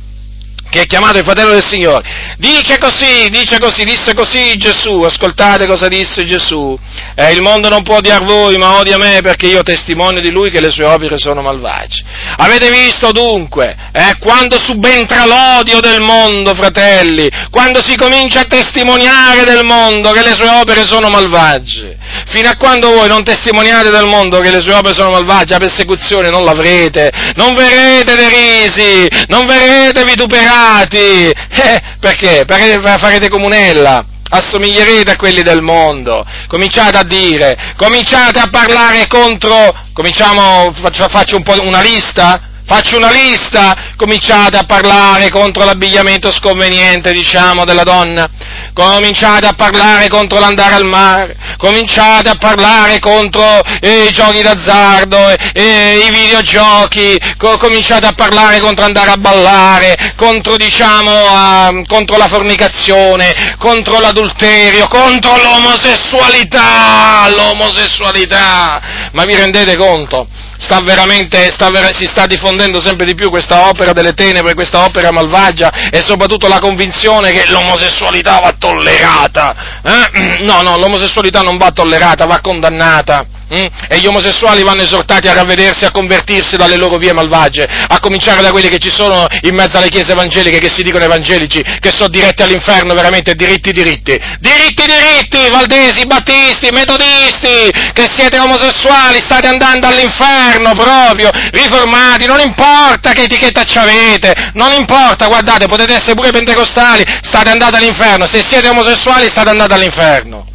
che 0.70 0.82
è 0.82 0.86
chiamato 0.86 1.18
il 1.18 1.24
fratello 1.24 1.52
del 1.52 1.64
Signore, 1.64 2.02
dice 2.38 2.78
così, 2.78 3.28
dice 3.30 3.58
così, 3.58 3.84
disse 3.84 4.12
così 4.12 4.56
Gesù, 4.56 5.02
ascoltate 5.02 5.66
cosa 5.66 5.86
disse 5.86 6.24
Gesù, 6.24 6.76
eh, 7.14 7.32
il 7.32 7.42
mondo 7.42 7.68
non 7.68 7.82
può 7.82 7.96
odiare 7.96 8.24
voi, 8.24 8.56
ma 8.56 8.78
odia 8.78 8.98
me 8.98 9.20
perché 9.22 9.46
io 9.46 9.62
testimonio 9.62 10.20
di 10.20 10.30
lui 10.30 10.50
che 10.50 10.60
le 10.60 10.70
sue 10.70 10.84
opere 10.84 11.16
sono 11.16 11.42
malvagie. 11.42 12.02
Avete 12.36 12.70
visto 12.70 13.12
dunque, 13.12 13.76
eh, 13.92 14.16
quando 14.18 14.58
subentra 14.58 15.24
l'odio 15.26 15.80
del 15.80 16.00
mondo, 16.00 16.54
fratelli, 16.54 17.28
quando 17.50 17.82
si 17.82 17.94
comincia 17.96 18.40
a 18.40 18.44
testimoniare 18.44 19.44
del 19.44 19.64
mondo 19.64 20.10
che 20.10 20.22
le 20.22 20.34
sue 20.34 20.48
opere 20.48 20.86
sono 20.86 21.08
malvagie, 21.08 21.96
fino 22.26 22.48
a 22.48 22.56
quando 22.56 22.90
voi 22.90 23.08
non 23.08 23.22
testimoniate 23.22 23.90
del 23.90 24.06
mondo 24.06 24.40
che 24.40 24.50
le 24.50 24.60
sue 24.60 24.74
opere 24.74 24.94
sono 24.94 25.10
malvagie, 25.10 25.52
la 25.52 25.58
persecuzione 25.58 26.30
non 26.30 26.44
l'avrete, 26.44 27.10
non 27.36 27.54
verrete 27.54 28.16
derisi, 28.16 29.06
non 29.28 29.46
verrete 29.46 30.02
vituperati, 30.04 30.62
pecati. 30.64 31.32
Eh, 31.54 31.80
perché? 32.00 32.42
Perché 32.44 32.80
farete 32.98 33.28
comunella. 33.28 34.04
Assomiglierete 34.28 35.12
a 35.12 35.16
quelli 35.16 35.42
del 35.42 35.62
mondo, 35.62 36.26
cominciate 36.48 36.98
a 36.98 37.04
dire, 37.04 37.74
cominciate 37.76 38.40
a 38.40 38.48
parlare 38.50 39.06
contro, 39.06 39.70
cominciamo, 39.92 40.72
faccio, 40.72 41.06
faccio 41.08 41.36
un 41.36 41.44
una 41.62 41.80
lista, 41.80 42.40
Faccio 42.66 42.96
una 42.96 43.10
lista, 43.10 43.92
cominciate 43.94 44.56
a 44.56 44.64
parlare 44.64 45.28
contro 45.28 45.64
l'abbigliamento 45.64 46.32
sconveniente, 46.32 47.12
diciamo, 47.12 47.66
della 47.66 47.82
donna, 47.82 48.26
cominciate 48.72 49.46
a 49.46 49.52
parlare 49.52 50.08
contro 50.08 50.38
l'andare 50.38 50.74
al 50.74 50.86
mare, 50.86 51.36
cominciate 51.58 52.30
a 52.30 52.36
parlare 52.36 53.00
contro 53.00 53.60
eh, 53.80 54.06
i 54.08 54.10
giochi 54.12 54.40
d'azzardo, 54.40 55.28
eh, 55.52 56.06
i 56.08 56.10
videogiochi, 56.10 57.20
co- 57.36 57.58
cominciate 57.58 58.06
a 58.06 58.12
parlare 58.12 58.60
contro 58.60 58.86
andare 58.86 59.10
a 59.10 59.18
ballare, 59.18 60.14
contro, 60.16 60.56
diciamo, 60.56 61.10
a, 61.10 61.70
contro 61.86 62.16
la 62.16 62.28
fornicazione, 62.28 63.56
contro 63.58 64.00
l'adulterio, 64.00 64.88
contro 64.88 65.36
l'omosessualità, 65.36 67.28
l'omosessualità. 67.28 69.10
Ma 69.12 69.26
vi 69.26 69.34
rendete 69.34 69.76
conto? 69.76 70.28
Sta 70.58 70.80
veramente, 70.80 71.50
sta 71.50 71.70
ver- 71.70 71.94
si 71.94 72.04
sta 72.06 72.26
diffondendo 72.26 72.80
sempre 72.80 73.06
di 73.06 73.14
più 73.14 73.30
questa 73.30 73.68
opera 73.68 73.92
delle 73.92 74.14
tenebre, 74.14 74.54
questa 74.54 74.84
opera 74.84 75.10
malvagia 75.10 75.90
e 75.90 76.02
soprattutto 76.02 76.48
la 76.48 76.58
convinzione 76.58 77.32
che 77.32 77.44
l'omosessualità 77.48 78.38
va 78.40 78.54
tollerata. 78.58 79.80
Eh? 79.82 80.44
No, 80.44 80.62
no, 80.62 80.76
l'omosessualità 80.76 81.40
non 81.40 81.56
va 81.56 81.70
tollerata, 81.70 82.26
va 82.26 82.40
condannata. 82.40 83.33
Mm? 83.52 83.66
E 83.88 83.98
gli 83.98 84.06
omosessuali 84.06 84.62
vanno 84.62 84.82
esortati 84.82 85.28
a 85.28 85.34
ravvedersi, 85.34 85.84
a 85.84 85.90
convertirsi 85.90 86.56
dalle 86.56 86.76
loro 86.76 86.96
vie 86.96 87.12
malvagie, 87.12 87.64
a 87.64 88.00
cominciare 88.00 88.40
da 88.40 88.50
quelli 88.50 88.68
che 88.68 88.78
ci 88.78 88.90
sono 88.90 89.26
in 89.42 89.54
mezzo 89.54 89.76
alle 89.76 89.90
chiese 89.90 90.12
evangeliche 90.12 90.58
che 90.58 90.70
si 90.70 90.82
dicono 90.82 91.04
evangelici, 91.04 91.62
che 91.78 91.90
sono 91.90 92.08
diretti 92.08 92.42
all'inferno, 92.42 92.94
veramente 92.94 93.34
diritti 93.34 93.70
diritti. 93.70 94.18
Diritti 94.38 94.84
diritti, 94.86 95.50
valdesi, 95.50 96.06
battisti, 96.06 96.70
metodisti, 96.72 97.70
che 97.92 98.08
siete 98.08 98.38
omosessuali, 98.38 99.20
state 99.20 99.46
andando 99.46 99.88
all'inferno 99.88 100.72
proprio, 100.74 101.28
riformati, 101.50 102.24
non 102.24 102.40
importa 102.40 103.12
che 103.12 103.24
etichetta 103.24 103.64
ci 103.64 103.76
avete, 103.76 104.32
non 104.54 104.72
importa, 104.72 105.26
guardate, 105.26 105.66
potete 105.66 105.94
essere 105.94 106.14
pure 106.14 106.30
pentecostali, 106.30 107.04
state 107.20 107.50
andando 107.50 107.76
all'inferno, 107.76 108.26
se 108.26 108.42
siete 108.46 108.68
omosessuali 108.68 109.28
state 109.28 109.50
andando 109.50 109.74
all'inferno 109.74 110.52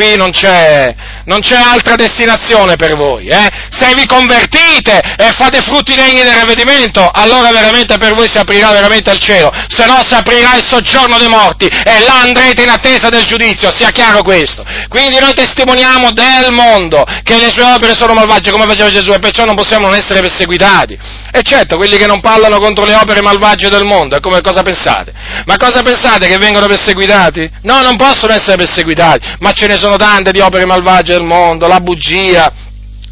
qui 0.00 0.16
non 0.16 0.30
c'è, 0.30 0.94
non 1.30 1.38
c'è 1.38 1.54
altra 1.54 1.94
destinazione 1.94 2.74
per 2.74 2.96
voi, 2.96 3.28
eh? 3.28 3.48
Se 3.70 3.94
vi 3.94 4.04
convertite 4.04 5.00
e 5.16 5.30
fate 5.30 5.60
frutti 5.60 5.94
degni 5.94 6.24
del 6.24 6.34
ravvedimento, 6.34 7.08
allora 7.08 7.52
veramente 7.52 7.98
per 7.98 8.14
voi 8.14 8.28
si 8.28 8.36
aprirà 8.36 8.72
veramente 8.72 9.12
il 9.12 9.20
cielo, 9.20 9.52
se 9.68 9.86
no 9.86 10.02
si 10.04 10.12
aprirà 10.14 10.56
il 10.56 10.66
soggiorno 10.66 11.18
dei 11.18 11.28
morti 11.28 11.66
e 11.66 12.00
là 12.04 12.22
andrete 12.22 12.62
in 12.62 12.70
attesa 12.70 13.10
del 13.10 13.24
giudizio, 13.24 13.72
sia 13.72 13.90
chiaro 13.90 14.22
questo. 14.22 14.64
Quindi 14.88 15.20
noi 15.20 15.32
testimoniamo 15.32 16.10
del 16.10 16.50
mondo 16.50 17.04
che 17.22 17.38
le 17.38 17.50
sue 17.50 17.62
opere 17.62 17.94
sono 17.94 18.12
malvagie 18.12 18.50
come 18.50 18.66
faceva 18.66 18.90
Gesù 18.90 19.12
e 19.12 19.20
perciò 19.20 19.44
non 19.44 19.54
possiamo 19.54 19.86
non 19.86 19.94
essere 19.94 20.20
perseguitati. 20.20 20.98
E 21.30 21.42
certo, 21.42 21.76
quelli 21.76 21.96
che 21.96 22.08
non 22.08 22.18
parlano 22.18 22.58
contro 22.58 22.84
le 22.84 22.94
opere 22.94 23.20
malvagie 23.20 23.68
del 23.68 23.84
mondo, 23.84 24.16
è 24.16 24.20
come 24.20 24.40
cosa 24.40 24.62
pensate? 24.62 25.12
Ma 25.46 25.56
cosa 25.56 25.82
pensate 25.82 26.26
che 26.26 26.38
vengono 26.38 26.66
perseguitati? 26.66 27.48
No, 27.62 27.82
non 27.82 27.96
possono 27.96 28.32
essere 28.32 28.56
perseguitati, 28.56 29.36
ma 29.38 29.52
ce 29.52 29.68
ne 29.68 29.76
sono 29.76 29.94
tante 29.96 30.32
di 30.32 30.40
opere 30.40 30.66
malvagie 30.66 31.18
del 31.20 31.24
mondo, 31.24 31.66
la 31.66 31.80
bugia, 31.80 32.52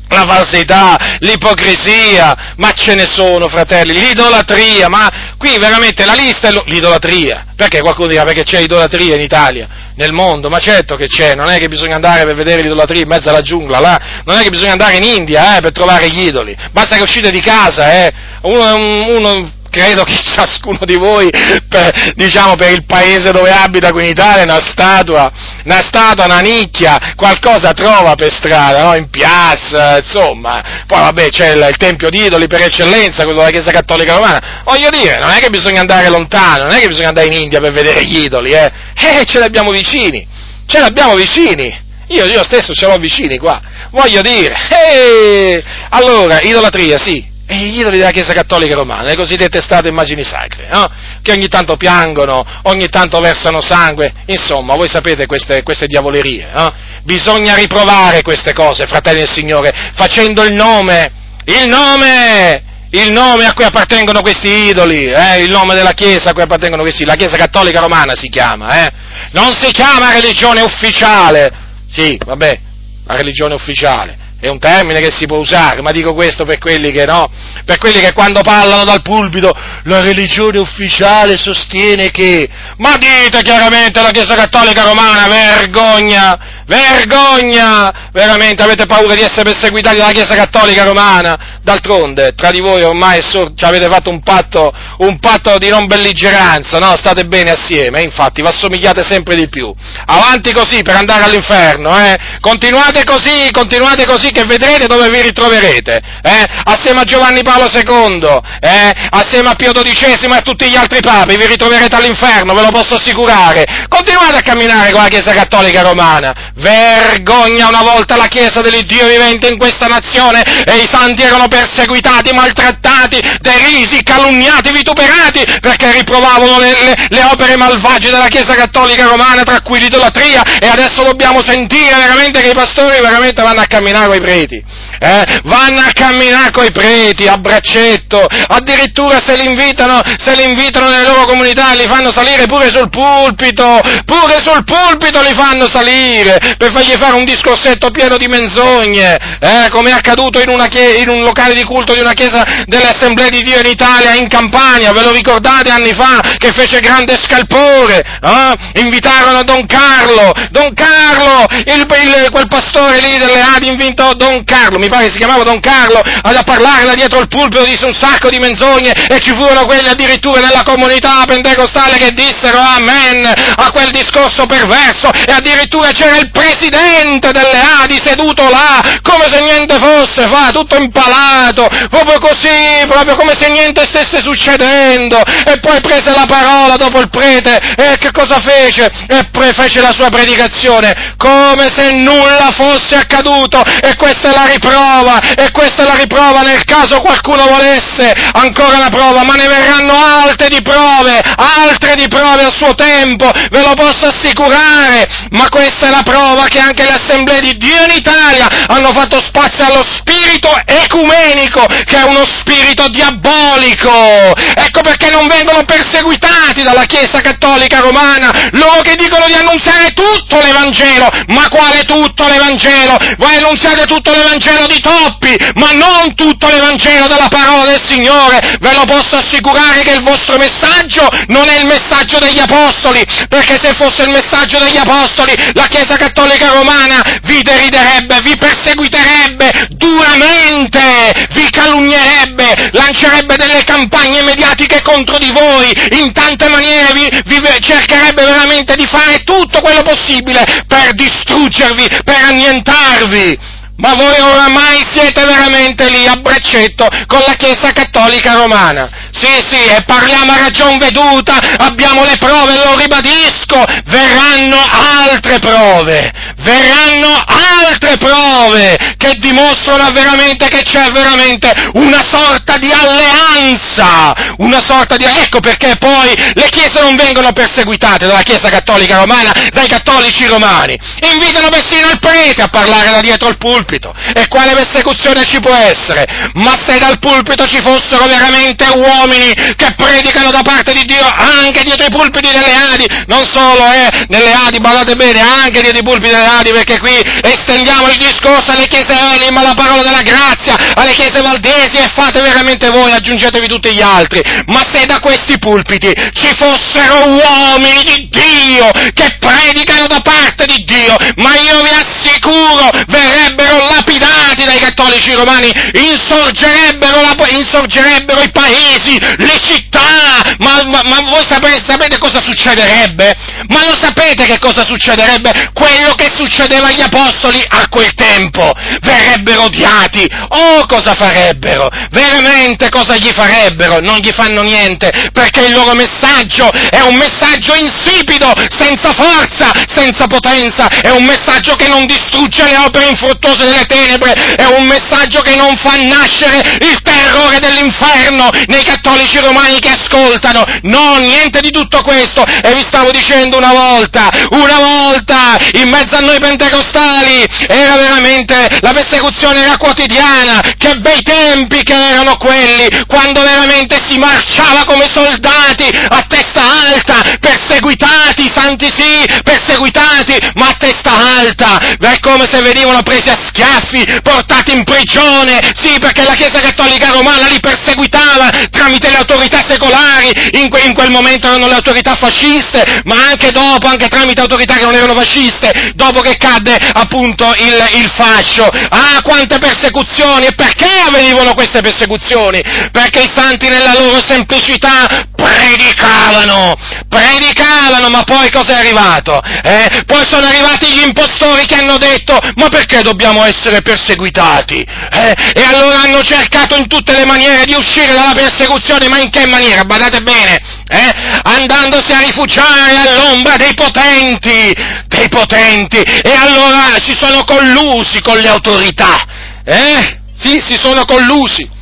la 0.09 0.25
falsità, 0.27 1.17
l'ipocrisia, 1.21 2.55
ma 2.57 2.73
ce 2.73 2.95
ne 2.95 3.05
sono, 3.05 3.49
fratelli, 3.49 3.93
l'idolatria, 3.93 4.89
ma 4.89 5.35
qui 5.37 5.59
veramente 5.59 6.05
la 6.05 6.15
lista 6.15 6.49
è 6.49 6.53
l'idolatria. 6.67 7.47
Perché 7.55 7.81
qualcuno 7.81 8.09
dirà 8.09 8.25
perché 8.25 8.43
c'è 8.43 8.61
idolatria 8.61 9.15
in 9.15 9.21
Italia, 9.21 9.69
nel 9.99 10.13
mondo? 10.13 10.49
Ma 10.49 10.59
certo 10.59 10.97
che 10.97 11.09
c'è, 11.09 11.35
non 11.35 11.51
è 11.51 11.59
che 11.59 11.69
bisogna 11.69 11.97
andare 11.97 12.25
per 12.25 12.35
vedere 12.35 12.63
l'idolatria 12.63 13.03
in 13.03 13.09
mezzo 13.09 13.29
alla 13.29 13.43
giungla, 13.43 13.81
là, 13.81 14.23
non 14.25 14.39
è 14.39 14.43
che 14.43 14.51
bisogna 14.51 14.73
andare 14.73 14.97
in 14.97 15.03
India 15.03 15.57
eh, 15.57 15.61
per 15.61 15.73
trovare 15.73 16.09
gli 16.09 16.25
idoli, 16.27 16.57
basta 16.71 16.97
che 16.97 17.03
uscite 17.03 17.31
di 17.31 17.41
casa, 17.41 17.93
eh. 17.93 18.13
uno, 18.43 18.75
uno 19.17 19.57
credo 19.71 20.03
che 20.03 20.17
ciascuno 20.23 20.81
di 20.83 20.97
voi, 20.97 21.31
per, 21.69 22.13
diciamo 22.15 22.57
per 22.57 22.73
il 22.73 22.85
paese 22.85 23.31
dove 23.31 23.51
abita 23.51 23.91
qui 23.91 24.03
in 24.05 24.11
Italia, 24.11 24.43
una 24.43 24.61
statua, 24.61 25.31
una 25.65 25.81
statua, 25.81 26.25
una 26.25 26.41
nicchia, 26.41 27.15
qualcosa 27.15 27.73
trova 27.73 28.15
per 28.15 28.33
strada, 28.33 28.83
no? 28.83 28.95
in 28.95 29.09
piazza, 29.11 29.99
insomma. 29.99 30.85
Poi 30.87 31.01
vabbè 31.01 31.29
c'è 31.29 31.53
il, 31.53 31.67
il 31.71 31.77
Tempio 31.77 32.11
di 32.11 32.25
Idoli 32.25 32.47
per 32.47 32.63
eccellenza, 32.63 33.25
quello 33.25 33.39
della 33.39 33.51
Chiesa 33.51 33.71
Cattolica 33.71 34.15
Romana. 34.15 34.63
Voglio 34.65 34.91
dire, 34.91 35.19
non 35.19 35.31
è 35.31 35.39
che 35.39 35.51
bisogna 35.51 35.81
andare 35.81 36.09
lontano, 36.09 36.65
non 36.65 36.73
è 36.73 36.81
che 36.81 36.89
bisogna 36.89 37.09
andare 37.09 37.27
in 37.27 37.35
India 37.35 37.61
per 37.61 37.73
vedere 37.73 38.05
gli 38.05 38.25
idoli, 38.25 38.53
eh? 38.53 38.71
Eh, 38.95 39.25
ce 39.25 39.39
li 39.39 39.45
abbiamo 39.45 39.71
vicini, 39.71 39.88
ce 39.89 40.79
li 40.79 40.85
abbiamo 40.85 41.15
vicini. 41.15 41.87
Io, 42.09 42.25
io 42.25 42.43
stesso 42.45 42.73
ce 42.73 42.87
l'ho 42.87 42.97
vicini 42.97 43.37
qua. 43.39 43.61
Voglio 43.91 44.21
dire, 44.21 44.55
eh, 44.71 45.65
allora, 45.91 46.41
idolatria, 46.41 46.99
sì, 46.99 47.27
e 47.51 47.57
gli 47.57 47.79
idoli 47.79 47.97
della 47.97 48.11
Chiesa 48.11 48.35
Cattolica 48.35 48.75
Romana, 48.75 49.09
le 49.09 49.17
cosiddette 49.17 49.63
state 49.63 49.89
immagini 49.89 50.23
sacre, 50.23 50.69
no? 50.71 50.87
che 51.23 51.33
ogni 51.33 51.49
tanto 51.49 51.77
piangono, 51.77 52.45
ogni 52.65 52.89
tanto 52.91 53.19
versano 53.21 53.63
sangue, 53.63 54.13
insomma, 54.27 54.75
voi 54.75 54.87
sapete 54.87 55.25
queste, 55.25 55.63
queste 55.63 55.87
diavolerie. 55.87 56.51
No? 56.53 56.71
Bisogna 57.05 57.55
riprovare 57.55 58.21
queste 58.21 58.53
cose, 58.53 58.87
fratelli 58.87 59.21
del 59.21 59.29
Signore, 59.29 59.73
facendo 59.95 60.45
il 60.45 60.53
nome, 60.53 61.11
il 61.47 61.67
nome, 61.69 62.63
il 62.91 63.13
nome 63.13 63.45
a 63.45 63.53
cui 63.53 63.65
appartengono 63.65 64.23
questi 64.23 64.49
idoli, 64.49 65.11
eh? 65.11 65.43
il 65.43 65.51
nome 65.51 65.75
della 65.75 65.93
Chiesa 65.93 66.31
a 66.31 66.33
cui 66.33 66.43
appartengono 66.43 66.83
questi 66.83 67.03
idoli, 67.03 67.17
la 67.17 67.23
Chiesa 67.23 67.37
Cattolica 67.37 67.81
Romana 67.81 68.15
si 68.15 68.29
chiama, 68.29 68.87
eh? 68.87 68.93
non 69.33 69.55
si 69.55 69.71
chiama 69.73 70.15
religione 70.15 70.63
ufficiale, 70.63 71.51
sì, 71.91 72.19
vabbè, 72.25 72.61
la 73.05 73.17
religione 73.17 73.55
ufficiale, 73.55 74.17
è 74.41 74.49
un 74.49 74.61
termine 74.61 75.01
che 75.01 75.11
si 75.11 75.27
può 75.27 75.39
usare, 75.39 75.83
ma 75.83 75.91
dico 75.91 76.15
questo 76.15 76.45
per 76.45 76.59
quelli 76.59 76.93
che 76.93 77.05
no, 77.05 77.29
per 77.65 77.79
quelli 77.79 77.99
che 77.99 78.13
quando 78.13 78.41
parlano 78.43 78.85
dal 78.85 79.03
pulpito 79.03 79.53
la 79.85 80.01
religione 80.01 80.59
ufficiale 80.59 81.37
sostiene 81.37 82.13
che, 82.13 82.49
ma 82.77 82.97
dite 82.97 83.43
chiaramente 83.43 84.01
la 84.01 84.11
Chiesa 84.11 84.37
Cattolica 84.37 84.85
Romana, 84.85 85.27
vergogna, 85.27 86.63
vergogna, 86.67 88.11
veramente 88.13 88.63
avete 88.63 88.87
paura 88.87 89.15
di 89.15 89.23
essere 89.23 89.43
perseguitati 89.43 89.97
dalla 89.97 90.13
Chiesa 90.13 90.37
Cattolica 90.37 90.85
Romana, 90.85 91.59
d'altronde 91.63 92.33
tra 92.37 92.53
di 92.53 92.61
voi 92.61 92.83
ormai 92.85 93.21
so, 93.23 93.53
avete 93.59 93.89
fatto 93.89 94.11
un 94.11 94.21
patto, 94.23 94.73
un 94.99 95.19
patto 95.19 95.59
di 95.59 95.69
non 95.69 95.87
belligeranza, 95.89 96.79
no? 96.79 96.95
State 96.97 97.25
bene 97.25 97.51
assieme, 97.51 98.03
infatti, 98.03 98.41
vi 98.41 98.47
assomigliate 98.47 99.03
sempre 99.03 99.35
di 99.35 99.49
più, 99.49 99.75
avanti 100.07 100.53
così 100.53 100.83
per 100.83 100.95
andare 100.95 101.25
all'inferno, 101.25 101.91
eh? 101.99 102.17
continuate 102.41 103.03
così, 103.03 103.51
continuate 103.51 104.07
così 104.07 104.28
che 104.31 104.45
vedrete 104.45 104.87
dove 104.87 105.09
vi 105.09 105.23
ritroverete, 105.23 106.01
eh? 106.23 106.45
assieme 106.65 107.01
a 107.01 107.05
Giovanni 107.05 107.43
Paolo 107.43 107.69
II, 107.73 108.41
eh? 108.61 108.95
assieme 109.11 109.51
a 109.51 109.55
Pio 109.55 109.73
XII 109.73 110.31
e 110.31 110.37
a 110.37 110.41
tutti 110.41 110.69
gli 110.69 110.77
altri 110.77 111.01
papi, 111.01 111.37
vi 111.37 111.47
ritroverete 111.47 111.97
all'inferno, 111.97 112.55
ve 112.55 112.63
lo 112.63 112.71
posso 112.71 112.95
assicurare. 112.95 113.87
Continuate 113.89 114.37
a 114.37 114.43
camminare 114.43 114.91
con 114.91 115.03
la 115.03 115.09
Chiesa 115.09 115.33
Cattolica 115.33 115.83
Romana. 115.83 116.35
Vergogna 116.55 117.69
una 117.69 117.83
volta 117.83 118.17
la 118.17 118.27
Chiesa 118.27 118.61
dell'Iddio 118.61 119.07
vivente 119.07 119.49
in 119.49 119.59
questa 119.59 119.87
nazione 119.87 120.43
e 120.43 120.77
i 120.77 120.89
santi 120.91 121.23
erano 121.23 121.49
perseguitati, 121.49 122.33
maltrattati, 122.33 123.21
derisi, 123.41 124.03
calunniati, 124.03 124.71
vituperati 124.71 125.45
perché 125.61 125.93
riprovavano 125.93 126.59
le, 126.59 126.71
le, 126.83 127.07
le 127.09 127.25
opere 127.25 127.57
malvagie 127.57 128.11
della 128.11 128.29
Chiesa 128.29 128.55
Cattolica 128.55 129.07
Romana, 129.07 129.43
tra 129.43 129.61
cui 129.61 129.81
l'idolatria, 129.81 130.43
e 130.59 130.67
adesso 130.67 131.03
dobbiamo 131.03 131.43
sentire 131.43 131.97
veramente 131.97 132.41
che 132.41 132.51
i 132.51 132.55
pastori 132.55 133.01
veramente 133.01 133.43
vanno 133.43 133.61
a 133.61 133.67
camminare 133.67 134.07
con 134.07 134.17
i 134.19 134.21
preti, 134.21 134.63
eh? 134.99 135.41
vanno 135.45 135.81
a 135.81 135.91
camminare 135.93 136.51
con 136.51 136.65
i 136.65 136.73
preti 136.73 137.27
a 137.27 137.39
braccetto, 137.39 138.27
addirittura 138.49 139.21
se 139.25 139.37
li 139.37 139.47
invitano, 139.47 140.01
se 140.19 140.35
li 140.35 140.45
invitano 140.45 140.91
nelle 140.91 141.07
loro 141.07 141.25
comunità 141.25 141.73
li 141.73 141.87
fanno 141.87 142.13
salire 142.13 142.47
pure 142.47 142.71
sul 142.71 142.91
pulpito, 142.91 143.81
pure 144.05 144.41
sul 144.41 144.65
pulpito 144.65 145.23
li 145.23 145.35
fanno 145.35 145.69
salire 145.69 146.39
per 146.57 146.73
fargli 146.73 146.97
fare 146.97 147.15
un 147.15 147.25
discorsetto 147.25 147.91
pieno 147.91 148.17
di 148.17 148.27
menzogne, 148.27 149.39
eh? 149.41 149.69
come 149.71 149.91
è 149.91 149.93
accaduto 149.93 150.41
in, 150.41 150.67
chie- 150.69 150.99
in, 150.99 151.09
un 151.09 151.23
locale 151.23 151.55
di 151.55 151.65
culto 151.65 151.95
di 151.95 152.01
una 152.01 152.15
chiesa 152.15 152.45
delle 152.67 152.89
assemblee 152.89 153.31
di 153.31 153.43
Dio 153.43 153.61
in 153.61 153.67
Italia, 153.67 154.15
in 154.15 154.29
Campania, 154.29 154.93
ve 154.93 155.03
lo 155.03 155.13
ricordate 155.13 155.71
anni 155.71 155.93
fa 155.93 156.21
che 156.39 156.51
fece 156.53 156.81
grande 156.81 157.17
scalpore, 157.21 158.03
eh? 158.21 158.81
invitarono 158.81 159.43
Don 159.45 159.67
Carlo, 159.67 160.33
Don 160.51 160.75
Carlo, 160.75 161.47
il, 161.51 161.87
il, 161.89 162.29
quel 162.31 162.49
pastore 162.49 163.01
lì 163.01 163.17
delle 163.19 163.41
Adi 163.41 163.69
Don 164.15 164.45
Carlo, 164.45 164.79
mi 164.79 164.89
pare 164.89 165.07
che 165.07 165.13
si 165.13 165.19
chiamava 165.19 165.43
Don 165.43 165.61
Carlo, 165.61 166.01
a 166.01 166.43
parlare 166.45 166.85
da 166.87 166.95
dietro 166.95 167.21
il 167.21 167.29
pulpito, 167.29 167.65
disse 167.65 167.85
un 167.85 167.95
sacco 167.95 168.31
di 168.31 168.39
menzogne 168.39 168.93
e 169.09 169.19
ci 169.21 169.35
furono 169.35 169.67
quelli 169.67 169.89
addirittura 169.89 170.41
nella 170.41 170.63
comunità 170.63 171.25
pentecostale 171.27 171.99
che 171.99 172.13
dissero 172.13 172.59
amen 172.59 173.27
a 173.27 173.71
quel 173.71 173.91
discorso 173.91 174.47
perverso 174.47 175.11
e 175.13 175.33
addirittura 175.33 175.91
c'era 175.91 176.17
il 176.17 176.31
presidente 176.31 177.33
delle 177.33 177.61
Adi 177.83 177.99
seduto 178.03 178.49
là 178.49 178.81
come 179.03 179.27
se 179.31 179.41
niente 179.43 179.79
fosse, 179.79 180.27
fa 180.29 180.51
tutto 180.53 180.77
impalato, 180.77 181.69
proprio 181.91 182.19
così, 182.19 182.87
proprio 182.89 183.17
come 183.17 183.37
se 183.37 183.49
niente 183.49 183.85
stesse 183.87 184.21
succedendo 184.21 185.21
e 185.45 185.59
poi 185.61 185.81
prese 185.81 186.11
la 186.11 186.27
parola 186.27 186.77
dopo 186.77 187.01
il 187.01 187.11
prete 187.11 187.59
e 187.77 187.97
che 187.99 188.11
cosa 188.13 188.41
fece? 188.41 188.91
E 189.09 189.29
pre- 189.31 189.53
fece 189.53 189.81
la 189.81 189.93
sua 189.93 190.09
predicazione 190.09 191.15
come 191.17 191.69
se 191.75 191.93
nulla 191.93 192.51
fosse 192.57 192.97
accaduto 192.97 193.63
e 193.83 193.95
questa 193.99 194.31
è 194.31 194.33
la 194.33 194.47
riprova, 194.47 195.21
e 195.37 195.51
questa 195.51 195.83
è 195.83 195.87
la 195.87 195.97
riprova 195.97 196.41
nel 196.43 196.65
caso 196.65 197.01
qualcuno 197.01 197.47
volesse 197.47 198.15
ancora 198.33 198.79
una 198.79 198.89
prova, 198.89 199.25
ma 199.25 199.35
ne 199.35 199.47
verranno 199.47 199.93
altre 199.93 200.49
di 200.49 200.63
prove, 200.63 201.21
altre 201.37 201.95
di 201.97 202.09
prove 202.09 202.45
a 202.45 202.53
suo 202.57 202.75
tempo, 202.75 203.31
ve 203.51 203.61
lo 203.61 203.75
posso 203.75 204.07
assicurare, 204.07 205.07
ma 205.31 205.49
questa 205.51 205.89
è 205.89 205.91
la 205.91 206.03
prova 206.03 206.47
che 206.47 206.61
anche 206.61 206.85
le 206.85 206.93
assemblee 206.93 207.41
di 207.41 207.57
Dio 207.59 207.85
in 207.85 207.97
Italia 207.97 208.49
hanno 208.69 208.93
fatto 208.93 209.21
spazio 209.21 209.65
allo 209.67 209.85
spirito 209.85 210.49
ecumenico, 210.65 211.67
che 211.85 211.99
è 211.99 212.05
uno 212.05 212.25
spirito 212.25 212.89
diabolico. 212.89 214.35
Ecco 214.55 214.81
perché 214.81 215.11
non 215.11 215.27
vengono 215.27 215.65
perseguitati 215.65 216.63
dalla 216.63 216.85
Chiesa 216.85 217.21
Cattolica 217.21 217.81
Romana, 217.81 218.31
loro 218.53 218.81
che 218.83 218.95
dicono 218.95 219.27
di 219.27 219.35
annunziare 219.35 219.93
tutto 219.93 220.41
l'Evangelo, 220.41 221.11
ma 221.29 221.49
quale 221.49 221.83
tutto 221.83 222.27
l'Evangelo? 222.29 222.97
Voi 223.19 223.37
annunziate 223.37 223.87
tutto 223.89 224.13
l'Evangelo 224.13 224.67
di 224.67 224.79
Toppi, 224.81 225.37
ma 225.55 225.73
non 225.73 226.15
tutto 226.15 226.47
l'Evangelo 226.49 227.09
della 227.09 227.29
parola 227.29 227.65
del 227.65 227.83
Signore. 227.85 228.41
Ve 228.61 228.73
lo 228.75 228.85
posso 228.85 229.17
assicurare 229.17 229.83
che 229.83 229.93
il 229.93 230.03
vostro 230.05 230.37
messaggio 230.37 231.09
non 231.29 231.49
è 231.49 231.59
il 231.59 231.67
messaggio 231.67 232.19
degli 232.19 232.39
Apostoli, 232.39 233.05
perché 233.29 233.59
se 233.61 233.75
fosse 233.75 234.03
il 234.03 234.11
messaggio 234.11 234.59
degli 234.59 234.77
Apostoli, 234.77 235.35
la 235.55 235.67
Chiesa 235.67 235.97
Cattolica 235.97 236.51
Romana 236.51 237.03
vi 237.25 237.43
deriderebbe, 237.43 238.21
vi 238.23 238.37
perseguiterebbe 238.37 239.69
duramente, 239.71 241.13
vi 241.31 241.49
calunnierebbe, 241.51 242.71
lancerebbe 242.73 243.37
delle 243.37 243.65
campagne 243.65 244.23
mediatiche 244.23 244.83
contro 244.83 245.19
di 245.19 245.33
voi, 245.33 245.73
in 245.99 246.13
tante 246.13 246.49
maniere 246.49 246.93
vi, 246.93 247.09
vi 247.25 247.41
cercherebbe 247.61 248.25
veramente 248.25 248.75
di 248.75 248.87
fare 248.87 249.23
tutto 249.25 249.61
quello 249.61 249.83
possibile 249.83 250.45
per 250.67 250.95
distruggervi, 250.95 251.89
per 252.05 252.23
annientarvi. 252.29 253.57
Ma 253.79 253.95
voi 253.95 254.19
oramai 254.19 254.85
siete 254.91 255.25
veramente 255.25 255.89
lì 255.89 256.05
a 256.05 256.17
braccetto 256.17 256.89
con 257.07 257.23
la 257.25 257.35
Chiesa 257.35 257.71
Cattolica 257.71 258.33
Romana. 258.33 258.91
Sì, 259.13 259.29
sì, 259.49 259.67
e 259.69 259.85
parliamo 259.87 260.33
a 260.33 260.37
ragion 260.37 260.79
veduta, 260.79 261.39
abbiamo 261.59 262.03
le 262.03 262.17
prove, 262.19 262.55
lo 262.57 262.77
ribadisco, 262.77 263.65
verranno 263.85 264.59
altre 264.69 265.39
prove, 265.39 266.13
verranno 266.39 267.23
altre 267.25 267.97
prove 267.99 268.77
che 268.97 269.15
dimostrano 269.19 269.93
veramente 269.93 270.49
che 270.49 270.63
c'è 270.63 270.91
veramente 270.91 271.53
una 271.75 272.03
sorta 272.03 272.57
di 272.59 272.73
alleanza, 272.73 274.13
una 274.39 274.61
sorta 274.61 274.97
di... 274.97 275.05
Ecco 275.05 275.39
perché 275.39 275.77
poi 275.77 276.15
le 276.35 276.49
chiese 276.51 276.81
non 276.81 276.97
vengono 276.97 277.33
perseguitate 277.33 278.07
dalla 278.07 278.23
Chiesa 278.23 278.49
Cattolica 278.51 278.99
Romana, 278.99 279.33
dai 279.53 279.69
cattolici 279.69 280.27
romani. 280.27 280.77
Invitano 281.13 281.49
persino 281.49 281.89
il 281.91 281.99
prete 282.01 282.43
a 282.43 282.49
parlare 282.49 282.91
da 282.91 283.01
dietro 283.01 283.29
il 283.29 283.39
pulpito. 283.39 283.68
E 284.15 284.27
quale 284.29 284.55
persecuzione 284.55 285.25
ci 285.25 285.41
può 285.41 285.55
essere? 285.55 286.07
Ma 286.35 286.55
se 286.65 286.79
dal 286.79 286.99
pulpito 286.99 287.47
ci 287.47 287.61
fossero 287.61 288.07
veramente 288.07 288.65
uomini 288.75 289.33
che 289.57 289.75
predicano 289.77 290.31
da 290.31 290.41
parte 290.43 290.73
di 290.73 290.85
Dio 290.85 291.05
anche 291.05 291.63
dietro 291.63 291.85
i 291.85 291.91
pulpiti 291.91 292.29
delle 292.31 292.55
Adi, 292.73 292.87
non 293.07 293.27
solo 293.27 293.65
eh, 293.67 294.07
nelle 294.09 294.33
Adi, 294.33 294.59
badate 294.59 294.97
bene, 294.97 295.21
anche 295.21 295.61
dietro 295.61 295.81
i 295.81 295.83
pulpiti 295.83 296.15
delle 296.15 296.27
Adi, 296.27 296.51
perché 296.51 296.79
qui 296.79 296.97
estendiamo 297.23 297.89
il 297.89 297.97
discorso 297.99 298.53
alle 298.53 298.67
chiese 298.67 298.97
Elim, 298.99 299.37
alla 299.37 299.55
parola 299.55 299.83
della 299.83 300.03
grazia, 300.03 300.57
alle 300.75 300.93
chiese 300.93 301.21
valdesi 301.21 301.77
e 301.77 301.89
fate 301.95 302.21
veramente 302.23 302.71
voi, 302.71 302.91
aggiungetevi 302.93 303.47
tutti 303.49 303.75
gli 303.75 303.83
altri. 303.83 304.23
Ma 304.47 304.65
se 304.73 304.87
da 304.87 304.99
questi 305.01 305.39
pulpiti 305.39 305.93
ci 306.15 306.35
fossero 306.35 307.09
uomini 307.09 307.83
di 307.85 308.09
Dio 308.09 308.71
che 308.95 309.17
predicano 309.19 309.87
da 309.87 310.01
parte 310.01 310.47
di 310.47 310.65
Dio, 310.65 310.97
ma 311.17 311.37
io 311.37 311.63
vi 311.63 311.71
assicuro 311.71 312.71
verrebbero 312.87 313.58
lapidati 313.63 314.45
dai 314.45 314.59
cattolici 314.59 315.13
romani, 315.15 315.51
insorgerebbero, 315.73 317.01
la, 317.01 317.17
insorgerebbero 317.29 318.23
i 318.23 318.31
paesi, 318.31 318.99
le 318.99 319.39
città, 319.41 320.28
ma, 320.39 320.63
ma, 320.67 320.83
ma 320.85 321.01
voi 321.11 321.25
sapete, 321.29 321.63
sapete, 321.67 321.99
cosa 321.99 322.21
succederebbe? 322.21 323.15
Ma 323.49 323.65
lo 323.67 323.77
sapete 323.77 324.27
che 324.27 324.39
cosa 324.39 324.65
succederebbe? 324.65 325.51
Quello 325.53 325.95
che 325.95 326.11
succedeva 326.15 326.69
agli 326.69 326.81
apostoli 326.81 327.43
a 327.49 327.69
quel 327.69 327.93
tempo, 327.95 328.53
verrebbero 328.81 329.45
odiati, 329.45 330.07
oh 330.29 330.67
cosa 330.67 330.95
farebbero? 330.95 331.69
Veramente 331.91 332.69
cosa 332.69 332.97
gli 332.97 333.11
farebbero? 333.11 333.81
Non 333.81 333.99
gli 333.99 334.11
fanno 334.13 334.43
niente, 334.43 334.91
perché 335.13 335.47
il 335.47 335.53
loro 335.53 335.75
messaggio 335.75 336.51
è 336.51 336.81
un 336.81 336.95
messaggio 336.95 337.55
insipido, 337.55 338.33
senza 338.57 338.93
forza, 338.93 339.53
senza 339.67 340.07
potenza, 340.07 340.69
è 340.69 340.91
un 340.91 341.05
messaggio 341.05 341.55
che 341.55 341.69
non 341.69 341.87
distrugge 341.87 342.45
le 342.45 342.57
opere 342.59 342.89
infruttuose 342.89 343.47
delle 343.47 343.65
tenebre, 343.67 344.13
è 344.13 344.45
un 344.45 344.67
messaggio 344.67 345.21
che 345.21 345.35
non 345.35 345.57
fa 345.57 345.75
nascere 345.77 346.41
il 346.61 346.78
terrore 347.19 347.39
dell'inferno 347.41 348.31
nei 348.47 348.63
cattolici 348.63 349.19
romani 349.19 349.59
che 349.59 349.71
ascoltano. 349.71 350.45
No, 350.63 350.97
niente 350.99 351.41
di 351.41 351.51
tutto 351.51 351.83
questo. 351.83 352.25
E 352.25 352.55
vi 352.55 352.63
stavo 352.63 352.91
dicendo 352.91 353.37
una 353.37 353.53
volta, 353.53 354.09
una 354.31 354.59
volta, 354.59 355.37
in 355.55 355.69
mezzo 355.69 355.97
a 355.97 356.01
noi 356.01 356.19
pentecostali, 356.21 357.27
era 357.49 357.77
veramente, 357.77 358.59
la 358.61 358.73
persecuzione 358.73 359.43
era 359.43 359.57
quotidiana. 359.57 360.41
Che 360.57 360.77
bei 360.77 361.03
tempi 361.03 361.63
che 361.63 361.75
erano 361.75 362.17
quelli, 362.17 362.69
quando 362.87 363.23
veramente 363.23 363.79
si 363.83 363.99
marciava 363.99 364.65
come 364.65 364.87
soldati 364.87 365.67
a 365.89 366.05
testa 366.09 366.43
alta, 366.43 367.03
perseguitati, 367.21 368.31
santi 368.33 368.69
sì, 368.75 369.21
perseguitati, 369.23 370.19
ma 370.35 370.49
a 370.49 370.57
testa 370.59 370.93
alta. 371.19 371.59
È 371.59 371.99
come 372.01 372.27
se 372.31 372.41
venivano 372.43 372.83
presi 372.83 373.09
a 373.09 373.17
schiaffi, 373.17 374.01
portati 374.03 374.53
in 374.53 374.65
prigione, 374.65 375.41
sì, 375.55 375.79
perché 375.79 376.05
la 376.05 376.15
Chiesa 376.15 376.41
Cattolica 376.41 376.91
Romana 376.91 377.08
li 377.17 377.41
perseguitava 377.41 378.31
tramite 378.51 378.91
le 378.91 378.97
autorità 378.97 379.45
secolari, 379.47 380.11
in, 380.33 380.49
que- 380.49 380.63
in 380.63 380.75
quel 380.75 380.91
momento 380.91 381.29
erano 381.29 381.47
le 381.47 381.55
autorità 381.55 381.95
fasciste, 381.95 382.83
ma 382.85 382.97
anche 383.09 383.31
dopo, 383.31 383.67
anche 383.67 383.89
tramite 383.89 384.21
autorità 384.21 384.55
che 384.55 384.65
non 384.65 384.75
erano 384.75 384.95
fasciste, 384.95 385.73
dopo 385.75 386.01
che 386.01 386.17
cadde 386.17 386.57
appunto 386.73 387.35
il, 387.39 387.81
il 387.81 387.91
fascio. 387.91 388.45
Ah, 388.45 389.01
quante 389.03 389.39
persecuzioni! 389.39 390.27
E 390.27 390.35
perché 390.35 390.69
avvenivano 390.87 391.35
queste 391.35 391.61
persecuzioni? 391.61 392.43
Perché 392.73 393.01
i 393.01 393.11
santi 393.13 393.49
nella 393.49 393.75
loro 393.75 394.03
semplicità 394.05 394.87
predicavano, 395.15 396.55
predicavano, 396.89 397.89
ma 397.89 398.03
poi 398.05 398.31
cosa 398.31 398.53
è 398.53 398.59
arrivato? 398.59 399.21
Eh? 399.43 399.83
Poi 399.87 400.05
sono 400.09 400.27
arrivati 400.27 400.67
gli 400.67 400.83
impostori 400.83 401.47
che 401.47 401.57
hanno 401.57 401.79
detto, 401.79 402.19
ma 402.37 402.49
perché 402.49 402.83
dobbiamo 402.83 403.25
essere 403.25 403.63
perseguitati? 403.63 404.67
Eh? 404.93 405.15
E 405.35 405.43
allora 405.43 405.81
hanno 405.83 406.03
cercato 406.03 406.57
in 406.57 406.67
tutte 406.69 406.93
le 406.93 406.98
maniere 407.05 407.45
di 407.45 407.55
uscire 407.55 407.93
dalla 407.93 408.13
persecuzione, 408.15 408.89
ma 408.89 408.99
in 408.99 409.11
che 409.11 409.27
maniera? 409.27 409.65
Badate 409.65 410.01
bene, 410.01 410.39
eh? 410.69 410.93
andandosi 411.23 411.93
a 411.93 411.99
rifugiare 411.99 412.77
all'ombra 412.77 413.37
dei 413.37 413.55
potenti, 413.55 414.55
dei 414.87 415.09
potenti, 415.09 415.79
e 415.79 416.11
allora 416.11 416.79
si 416.79 416.95
sono 416.95 417.25
collusi 417.25 418.01
con 418.01 418.19
le 418.19 418.29
autorità, 418.29 418.97
eh? 419.45 420.01
Sì, 420.15 420.41
si 420.41 420.57
sono 420.57 420.85
collusi. 420.85 421.58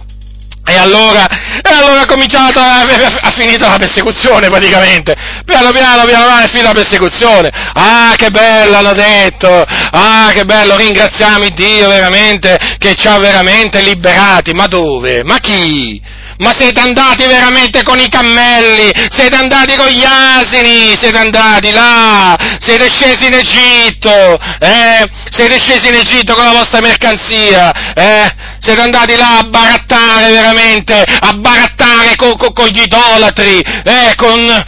E 0.68 0.76
allora, 0.76 1.28
e 1.62 1.72
allora 1.72 2.02
è 2.02 2.06
cominciata, 2.06 2.80
ha 3.20 3.30
finito 3.30 3.68
la 3.68 3.76
persecuzione 3.78 4.48
praticamente. 4.48 5.14
Piano 5.44 5.70
piano, 5.70 6.04
piano 6.04 6.24
piano 6.24 6.42
è 6.42 6.48
finita 6.48 6.68
la 6.68 6.72
persecuzione. 6.72 7.50
Ah, 7.52 8.14
che 8.16 8.30
bello 8.30 8.76
hanno 8.76 8.92
detto. 8.92 9.62
Ah, 9.62 10.30
che 10.32 10.44
bello, 10.44 10.76
ringraziamo 10.76 11.44
Dio 11.50 11.88
veramente 11.88 12.58
che 12.78 12.96
ci 12.96 13.06
ha 13.06 13.16
veramente 13.18 13.80
liberati. 13.80 14.50
Ma 14.54 14.66
dove? 14.66 15.22
Ma 15.22 15.38
chi? 15.38 16.02
Ma 16.38 16.52
siete 16.54 16.80
andati 16.80 17.24
veramente 17.24 17.82
con 17.82 17.98
i 17.98 18.08
cammelli, 18.08 18.90
siete 19.10 19.36
andati 19.36 19.74
con 19.74 19.86
gli 19.86 20.04
asini, 20.04 20.94
siete 20.98 21.16
andati 21.16 21.70
là, 21.70 22.36
siete 22.60 22.90
scesi 22.90 23.26
in 23.26 23.34
Egitto, 23.34 24.38
eh? 24.60 25.08
Siete 25.30 25.58
scesi 25.58 25.88
in 25.88 25.94
Egitto 25.94 26.34
con 26.34 26.44
la 26.44 26.52
vostra 26.52 26.80
mercanzia, 26.80 27.72
eh? 27.94 28.30
Siete 28.60 28.80
andati 28.82 29.16
là 29.16 29.38
a 29.38 29.42
barattare 29.44 30.30
veramente, 30.30 31.02
a 31.20 31.32
barattare 31.32 32.16
con, 32.16 32.36
con, 32.36 32.52
con 32.52 32.66
gli 32.66 32.82
idolatri, 32.82 33.60
eh? 33.60 34.14
con, 34.16 34.64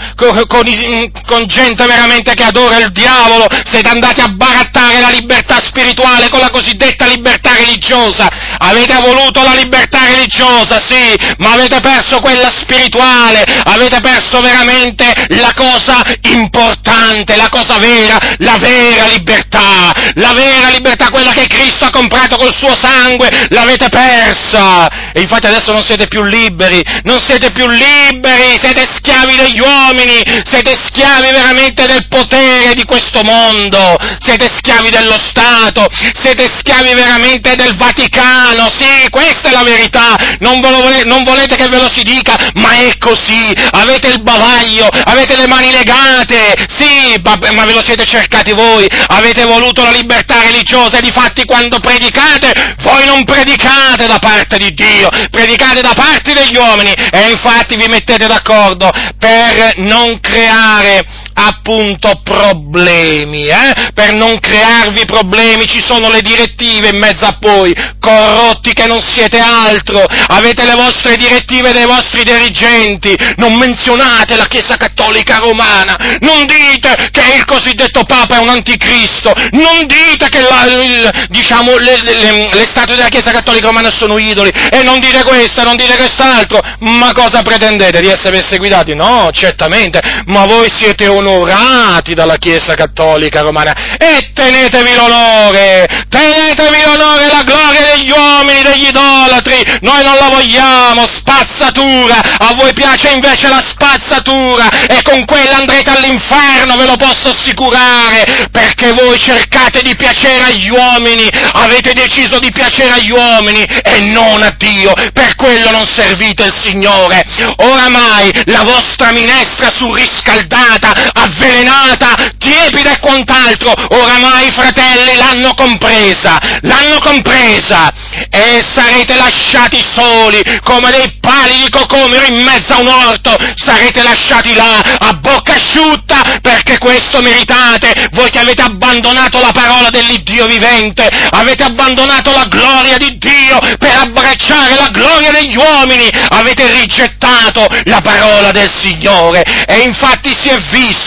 con, 0.47 1.47
gente 1.47 1.87
veramente 1.87 2.33
che 2.35 2.45
adora 2.45 2.79
il 2.79 2.91
diavolo, 2.93 3.47
siete 3.64 3.89
andati 3.91 4.21
a 4.23 4.29
barattare 4.29 5.01
la 5.01 5.11
libertà 5.11 5.59
spirituale 5.62 6.29
con 6.31 6.41
la 6.41 6.51
cosiddetta 6.51 7.07
libertà 7.07 7.53
religiosa. 7.53 8.27
Avete 8.59 8.95
voluto 9.01 9.43
la 9.43 9.55
libertà 9.55 10.07
religiosa, 10.07 10.79
sì, 10.79 11.14
ma 11.39 11.57
avete 11.59 11.80
perso 11.80 12.20
quella 12.20 12.50
spirituale, 12.50 13.44
avete 13.64 14.00
perso 14.00 14.40
veramente 14.40 15.12
la 15.28 15.52
cosa 15.54 16.02
importante, 16.22 17.36
la 17.36 17.48
cosa 17.48 17.78
vera, 17.78 18.18
la 18.38 18.56
vera 18.59 19.06
libertà, 19.06 19.92
la 20.14 20.32
vera 20.32 20.68
libertà, 20.70 21.11
quella 21.11 21.32
che 21.32 21.46
Cristo 21.46 21.86
ha 21.86 21.90
comprato 21.90 22.36
col 22.36 22.54
suo 22.54 22.76
sangue, 22.78 23.30
l'avete 23.50 23.88
persa. 23.88 25.12
E 25.12 25.20
infatti 25.20 25.46
adesso 25.46 25.72
non 25.72 25.82
siete 25.82 26.06
più 26.06 26.22
liberi, 26.22 26.82
non 27.04 27.20
siete 27.20 27.50
più 27.50 27.66
liberi, 27.66 28.59
siete 28.61 28.86
schiavi 28.94 29.36
degli 29.36 29.61
uomini, 29.61 30.22
siete 30.44 30.76
schiavi 30.84 31.30
veramente 31.32 31.86
del 31.86 32.06
potere 32.09 32.74
di 32.74 32.84
questo 32.84 33.22
mondo, 33.22 33.96
siete 34.20 34.48
schiavi 34.48 34.90
dello 34.90 35.18
Stato, 35.18 35.88
siete 36.20 36.48
schiavi 36.59 36.94
veramente 36.94 37.56
del 37.56 37.76
Vaticano, 37.76 38.70
sì, 38.70 39.09
questa 39.11 39.48
è 39.48 39.52
la 39.52 39.64
verità, 39.64 40.16
non, 40.38 40.61
volete, 40.61 41.04
non 41.04 41.24
volete 41.24 41.47
che 41.57 41.68
ve 41.68 41.78
lo 41.78 41.90
si 41.92 42.03
dica, 42.03 42.36
ma 42.55 42.72
è 42.72 42.96
così, 42.99 43.53
avete 43.70 44.09
il 44.09 44.22
bavaglio, 44.22 44.88
avete 45.05 45.36
le 45.36 45.46
mani 45.46 45.70
legate, 45.70 46.55
sì, 46.68 47.20
ma 47.22 47.64
ve 47.64 47.72
lo 47.72 47.82
siete 47.82 48.05
cercati 48.05 48.53
voi, 48.53 48.86
avete 49.09 49.44
voluto 49.44 49.82
la 49.82 49.90
libertà 49.90 50.40
religiosa 50.42 50.99
e 50.99 51.03
di 51.03 51.11
fatti 51.11 51.44
quando 51.44 51.80
predicate, 51.80 52.76
voi 52.82 53.07
non 53.07 53.24
predicate 53.24 54.07
da 54.07 54.18
parte 54.18 54.59
di 54.59 54.72
Dio, 54.74 55.09
predicate 55.30 55.80
da 55.80 55.92
parte 55.94 56.32
degli 56.32 56.57
uomini. 56.57 56.92
E 56.92 57.30
infatti 57.30 57.76
vi 57.76 57.86
mettete 57.86 58.26
d'accordo 58.26 58.90
per 59.18 59.74
non 59.76 60.20
creare 60.20 61.05
appunto 61.41 62.20
problemi, 62.24 63.47
eh? 63.47 63.91
per 63.95 64.12
non 64.12 64.41
crearvi 64.41 65.05
problemi 65.05 65.66
ci 65.68 65.80
sono 65.80 66.11
le 66.11 66.20
direttive 66.20 66.89
in 66.89 66.99
mezzo 66.99 67.24
a 67.26 67.36
voi, 67.41 67.74
corrotti 68.01 68.72
che 68.72 68.86
non 68.86 69.01
siete 69.01 69.39
altro, 69.39 70.05
avete 70.28 70.64
le 70.64 70.74
vostre 70.74 71.16
direttive 71.16 71.72
dei 71.72 71.86
vostri 71.86 72.24
dirigenti, 72.24 73.16
non 73.36 73.55
menzionate 73.55 74.36
la 74.36 74.47
Chiesa 74.47 74.76
Cattolica 74.76 75.39
Romana, 75.39 75.97
non 76.20 76.45
dite 76.47 77.11
che 77.12 77.36
il 77.36 77.45
cosiddetto 77.45 78.03
Papa 78.03 78.36
è 78.36 78.41
un 78.41 78.49
anticristo, 78.49 79.32
non 79.53 79.86
dite 79.86 80.28
che 80.28 80.41
la, 80.41 80.64
il, 80.64 81.26
diciamo, 81.28 81.76
le, 81.76 82.03
le, 82.03 82.51
le 82.53 82.64
statue 82.64 82.97
della 82.97 83.09
Chiesa 83.09 83.30
Cattolica 83.30 83.66
Romana 83.66 83.91
sono 83.93 84.18
idoli, 84.18 84.51
e 84.70 84.82
non 84.82 84.99
dite 84.99 85.22
questo, 85.22 85.62
non 85.62 85.76
dite 85.76 85.97
quest'altro, 85.97 86.61
ma 86.80 87.12
cosa 87.12 87.43
pretendete? 87.43 88.01
Di 88.01 88.09
essere 88.09 88.39
perseguitati? 88.39 88.95
No, 88.95 89.30
certamente, 89.32 90.01
ma 90.26 90.45
voi 90.47 90.68
siete 90.74 91.07
onorati 91.29 92.14
dalla 92.14 92.37
Chiesa 92.37 92.74
Cattolica 92.74 93.41
Romana, 93.41 93.97
e 93.99 94.31
tenetevi 94.33 94.95
l'onore, 94.95 95.87
tenetevi 96.09 96.83
l'onore 96.85 97.24
e 97.24 97.33
la 97.33 97.43
gloria 97.43 97.93
degli 97.95 98.11
uomini, 98.11 98.62
degli 98.62 98.87
idolatri, 98.89 99.79
noi 99.83 100.05
non 100.05 100.14
la 100.14 100.29
vogliamo, 100.29 101.07
spazzatura, 101.07 102.20
a 102.39 102.55
voi 102.55 102.72
piace 102.72 103.11
invece 103.11 103.49
la 103.49 103.62
spazzatura. 103.62 104.68
E 104.89 105.03
con 105.03 105.24
quella 105.24 105.57
andrete 105.57 105.91
all'inferno, 105.91 106.76
ve 106.76 106.87
lo 106.87 106.97
posso 106.97 107.29
assicurare, 107.29 108.49
perché 108.51 108.93
voi 108.93 109.18
cercate 109.18 109.83
di 109.83 109.95
piacere 109.97 110.45
agli 110.45 110.70
uomini, 110.70 111.29
avete 111.53 111.93
deciso 111.93 112.39
di 112.39 112.51
piacere 112.51 112.93
agli 112.93 113.11
uomini 113.11 113.62
e 113.62 114.07
non 114.07 114.43
a 114.43 114.55
Dio, 114.57 114.93
per 115.12 115.35
quello 115.37 115.70
non 115.70 115.87
servite 115.87 116.45
il 116.45 116.55
Signore. 116.61 117.24
Oramai 117.57 118.31
la 118.47 118.62
vostra 118.62 119.12
minestra 119.12 119.70
surriscaldata, 119.70 120.95
avvelenata, 121.23 122.14
tiepida 122.39 122.93
e 122.93 122.99
quant'altro, 123.01 123.73
oramai 123.89 124.49
i 124.49 124.53
fratelli 124.53 125.16
l'hanno 125.16 125.55
compresa, 125.55 126.39
l'hanno 126.62 126.99
compresa. 126.99 127.91
E 128.31 128.64
sarete 128.75 129.16
lasciati 129.16 129.83
soli 129.95 130.43
come 130.62 130.91
dei 130.91 131.19
pali 131.21 131.61
di 131.62 131.71
cocomero 131.71 132.27
in 132.27 132.43
mezzo 132.43 132.75
a 132.75 132.81
un 132.81 132.89
orto, 132.89 133.37
sarete 133.55 134.03
lasciati 134.03 134.55
là 134.55 134.79
a 134.99 135.12
bocca 135.14 135.55
asciutta 135.55 136.39
perché 136.41 136.79
questo 136.79 137.21
meritate, 137.21 138.09
voi 138.12 138.31
che 138.31 138.39
avete 138.39 138.62
abbandonato 138.62 139.41
la 139.41 139.53
parola 139.53 139.89
dell'Iddio 139.91 140.47
vivente, 140.47 141.09
avete 141.31 141.64
abbandonato 141.64 142.33
la 142.33 142.45
gloria 142.49 142.97
di 142.97 143.19
Dio 143.19 143.59
per 143.79 143.97
abbracciare 143.97 144.75
la 144.75 144.89
gloria 144.91 145.31
degli 145.31 145.57
uomini, 145.57 146.09
avete 146.31 146.71
rigettato 146.73 147.66
la 147.85 148.01
parola 148.01 148.51
del 148.51 148.71
Signore. 148.79 149.43
E 149.66 149.79
infatti 149.81 150.35
si 150.41 150.49
è 150.49 150.57
visto, 150.71 150.97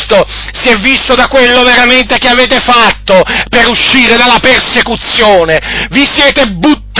si 0.53 0.69
è 0.69 0.75
visto 0.77 1.15
da 1.15 1.27
quello 1.27 1.63
veramente 1.63 2.17
che 2.17 2.27
avete 2.27 2.59
fatto 2.59 3.23
per 3.49 3.67
uscire 3.67 4.17
dalla 4.17 4.39
persecuzione, 4.39 5.87
vi 5.89 6.07
siete 6.11 6.47
buttati 6.47 6.90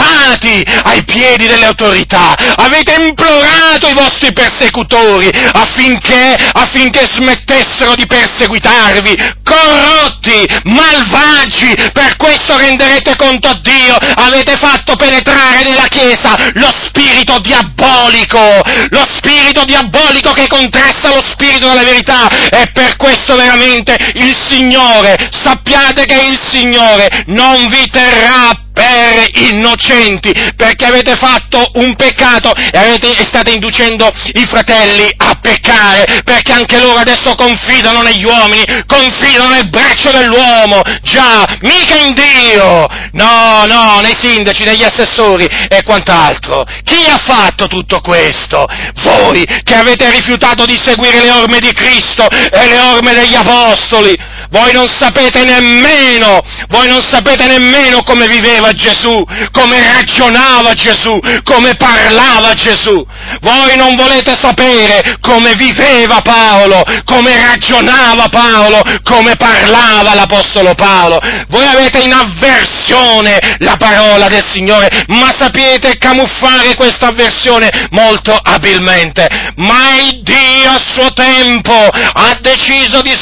ai 0.84 1.04
piedi 1.04 1.46
delle 1.46 1.66
autorità, 1.66 2.34
avete 2.56 2.94
implorato 2.94 3.88
i 3.88 3.94
vostri 3.94 4.32
persecutori 4.32 5.30
affinché, 5.52 6.36
affinché 6.52 7.06
smettessero 7.10 7.94
di 7.94 8.06
perseguitarvi, 8.06 9.16
corrotti, 9.42 10.48
malvagi, 10.64 11.74
per 11.92 12.16
questo 12.16 12.56
renderete 12.56 13.16
conto 13.16 13.48
a 13.48 13.60
Dio, 13.62 13.96
avete 14.14 14.56
fatto 14.56 14.96
penetrare 14.96 15.62
nella 15.62 15.86
Chiesa 15.88 16.36
lo 16.54 16.70
spirito 16.84 17.38
diabolico, 17.38 18.62
lo 18.90 19.06
spirito 19.16 19.64
diabolico 19.64 20.32
che 20.32 20.46
contrasta 20.46 21.08
lo 21.08 21.22
spirito 21.32 21.68
della 21.68 21.82
verità. 21.82 22.28
E 22.50 22.70
per 22.72 22.96
questo 22.96 23.36
veramente 23.36 23.96
il 24.14 24.36
Signore, 24.46 25.16
sappiate 25.30 26.04
che 26.04 26.20
il 26.20 26.40
Signore 26.46 27.24
non 27.26 27.68
vi 27.68 27.86
terrà 27.90 28.70
per 28.72 29.28
innocenti, 29.34 30.32
perché 30.56 30.86
avete 30.86 31.16
fatto 31.16 31.70
un 31.74 31.94
peccato 31.94 32.52
e, 32.54 32.78
avete, 32.78 33.16
e, 33.16 33.24
state 33.24 33.50
inducendo 33.50 34.10
i 34.32 34.46
fratelli 34.46 35.08
a 35.16 35.38
peccare, 35.40 36.22
perché 36.24 36.52
anche 36.52 36.78
loro 36.78 36.98
adesso 36.98 37.34
confidano 37.34 38.02
negli 38.02 38.24
uomini, 38.24 38.64
confidano 38.86 39.50
nel 39.50 39.68
braccio 39.68 40.10
dell'uomo, 40.10 40.80
già, 41.02 41.44
mica 41.60 41.96
in 41.96 42.14
Dio, 42.14 42.86
no, 43.12 43.66
no, 43.66 44.00
nei 44.00 44.16
sindaci, 44.18 44.64
negli 44.64 44.84
assessori 44.84 45.46
e 45.68 45.82
quant'altro. 45.82 46.64
Chi 46.84 47.04
ha 47.08 47.18
fatto 47.18 47.66
tutto 47.66 48.00
questo? 48.00 48.66
Voi 49.02 49.44
che 49.62 49.74
avete 49.74 50.10
rifiutato 50.10 50.64
di 50.64 50.78
seguire 50.82 51.22
le 51.22 51.30
orme 51.30 51.58
di 51.58 51.72
Cristo 51.72 52.26
e 52.28 52.66
le 52.68 52.80
orme 52.80 53.12
degli 53.12 53.34
Apostoli, 53.34 54.16
voi 54.52 54.72
non 54.72 54.86
sapete 54.86 55.44
nemmeno, 55.44 56.42
voi 56.68 56.86
non 56.86 57.02
sapete 57.02 57.46
nemmeno 57.46 58.02
come 58.02 58.28
viveva 58.28 58.70
Gesù, 58.72 59.24
come 59.50 59.82
ragionava 59.94 60.74
Gesù, 60.74 61.18
come 61.42 61.74
parlava 61.74 62.52
Gesù. 62.52 63.04
Voi 63.40 63.76
non 63.76 63.94
volete 63.94 64.36
sapere 64.38 65.16
come 65.20 65.54
viveva 65.54 66.20
Paolo, 66.20 66.84
come 67.04 67.34
ragionava 67.34 68.28
Paolo, 68.28 68.82
come 69.02 69.36
parlava 69.36 70.14
l'Apostolo 70.14 70.74
Paolo. 70.74 71.18
Voi 71.48 71.64
avete 71.64 72.02
in 72.02 72.12
avversione 72.12 73.38
la 73.60 73.76
parola 73.78 74.28
del 74.28 74.44
Signore, 74.46 75.04
ma 75.08 75.32
sapete 75.36 75.96
camuffare 75.96 76.74
questa 76.74 77.06
avversione 77.08 77.70
molto 77.90 78.36
abilmente. 78.36 79.26
Ma 79.56 79.96
il 79.96 80.22
Dio 80.22 80.70
a 80.70 80.80
suo 80.92 81.10
tempo 81.14 81.72
ha 81.72 82.36
deciso 82.42 83.00
di 83.00 83.14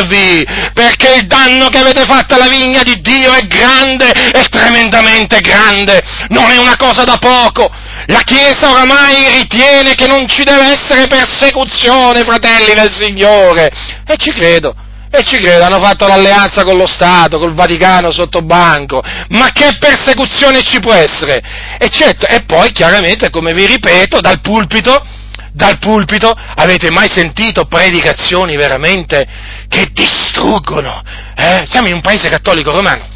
smascherarvi, 0.00 0.46
perché 0.72 1.14
il 1.16 1.26
danno 1.26 1.68
che 1.68 1.78
avete 1.78 2.04
fatto 2.04 2.34
alla 2.34 2.48
vigna 2.48 2.82
di 2.82 3.00
Dio 3.00 3.32
è 3.32 3.46
grande, 3.46 4.10
è 4.10 4.44
tremendamente 4.48 5.40
grande, 5.40 6.02
non 6.28 6.50
è 6.50 6.58
una 6.58 6.76
cosa 6.76 7.04
da 7.04 7.16
poco. 7.18 7.70
La 8.06 8.22
Chiesa 8.24 8.70
oramai 8.70 9.38
ritiene 9.38 9.94
che 9.94 10.06
non 10.06 10.26
ci 10.26 10.42
deve 10.42 10.72
essere 10.72 11.06
persecuzione, 11.06 12.24
fratelli 12.24 12.72
del 12.74 12.90
Signore. 12.90 13.70
E 14.06 14.16
ci 14.16 14.32
credo. 14.32 14.74
E 15.12 15.24
ci 15.24 15.38
credo, 15.38 15.64
hanno 15.64 15.82
fatto 15.82 16.06
l'alleanza 16.06 16.62
con 16.62 16.76
lo 16.76 16.86
Stato, 16.86 17.40
col 17.40 17.52
Vaticano 17.52 18.12
sotto 18.12 18.42
banco, 18.42 19.02
ma 19.30 19.50
che 19.50 19.76
persecuzione 19.80 20.62
ci 20.62 20.78
può 20.78 20.92
essere? 20.92 21.42
E 21.78 21.88
certo, 21.90 22.28
e 22.28 22.44
poi 22.44 22.70
chiaramente, 22.70 23.28
come 23.28 23.52
vi 23.52 23.66
ripeto, 23.66 24.20
dal 24.20 24.40
pulpito, 24.40 25.04
dal 25.52 25.78
pulpito 25.78 26.32
avete 26.32 26.90
mai 26.90 27.08
sentito 27.08 27.64
predicazioni 27.66 28.56
veramente 28.56 29.26
che 29.68 29.90
distruggono? 29.92 31.02
Eh? 31.36 31.64
Siamo 31.66 31.88
in 31.88 31.94
un 31.94 32.00
paese 32.00 32.28
cattolico 32.28 32.70
romano, 32.70 33.06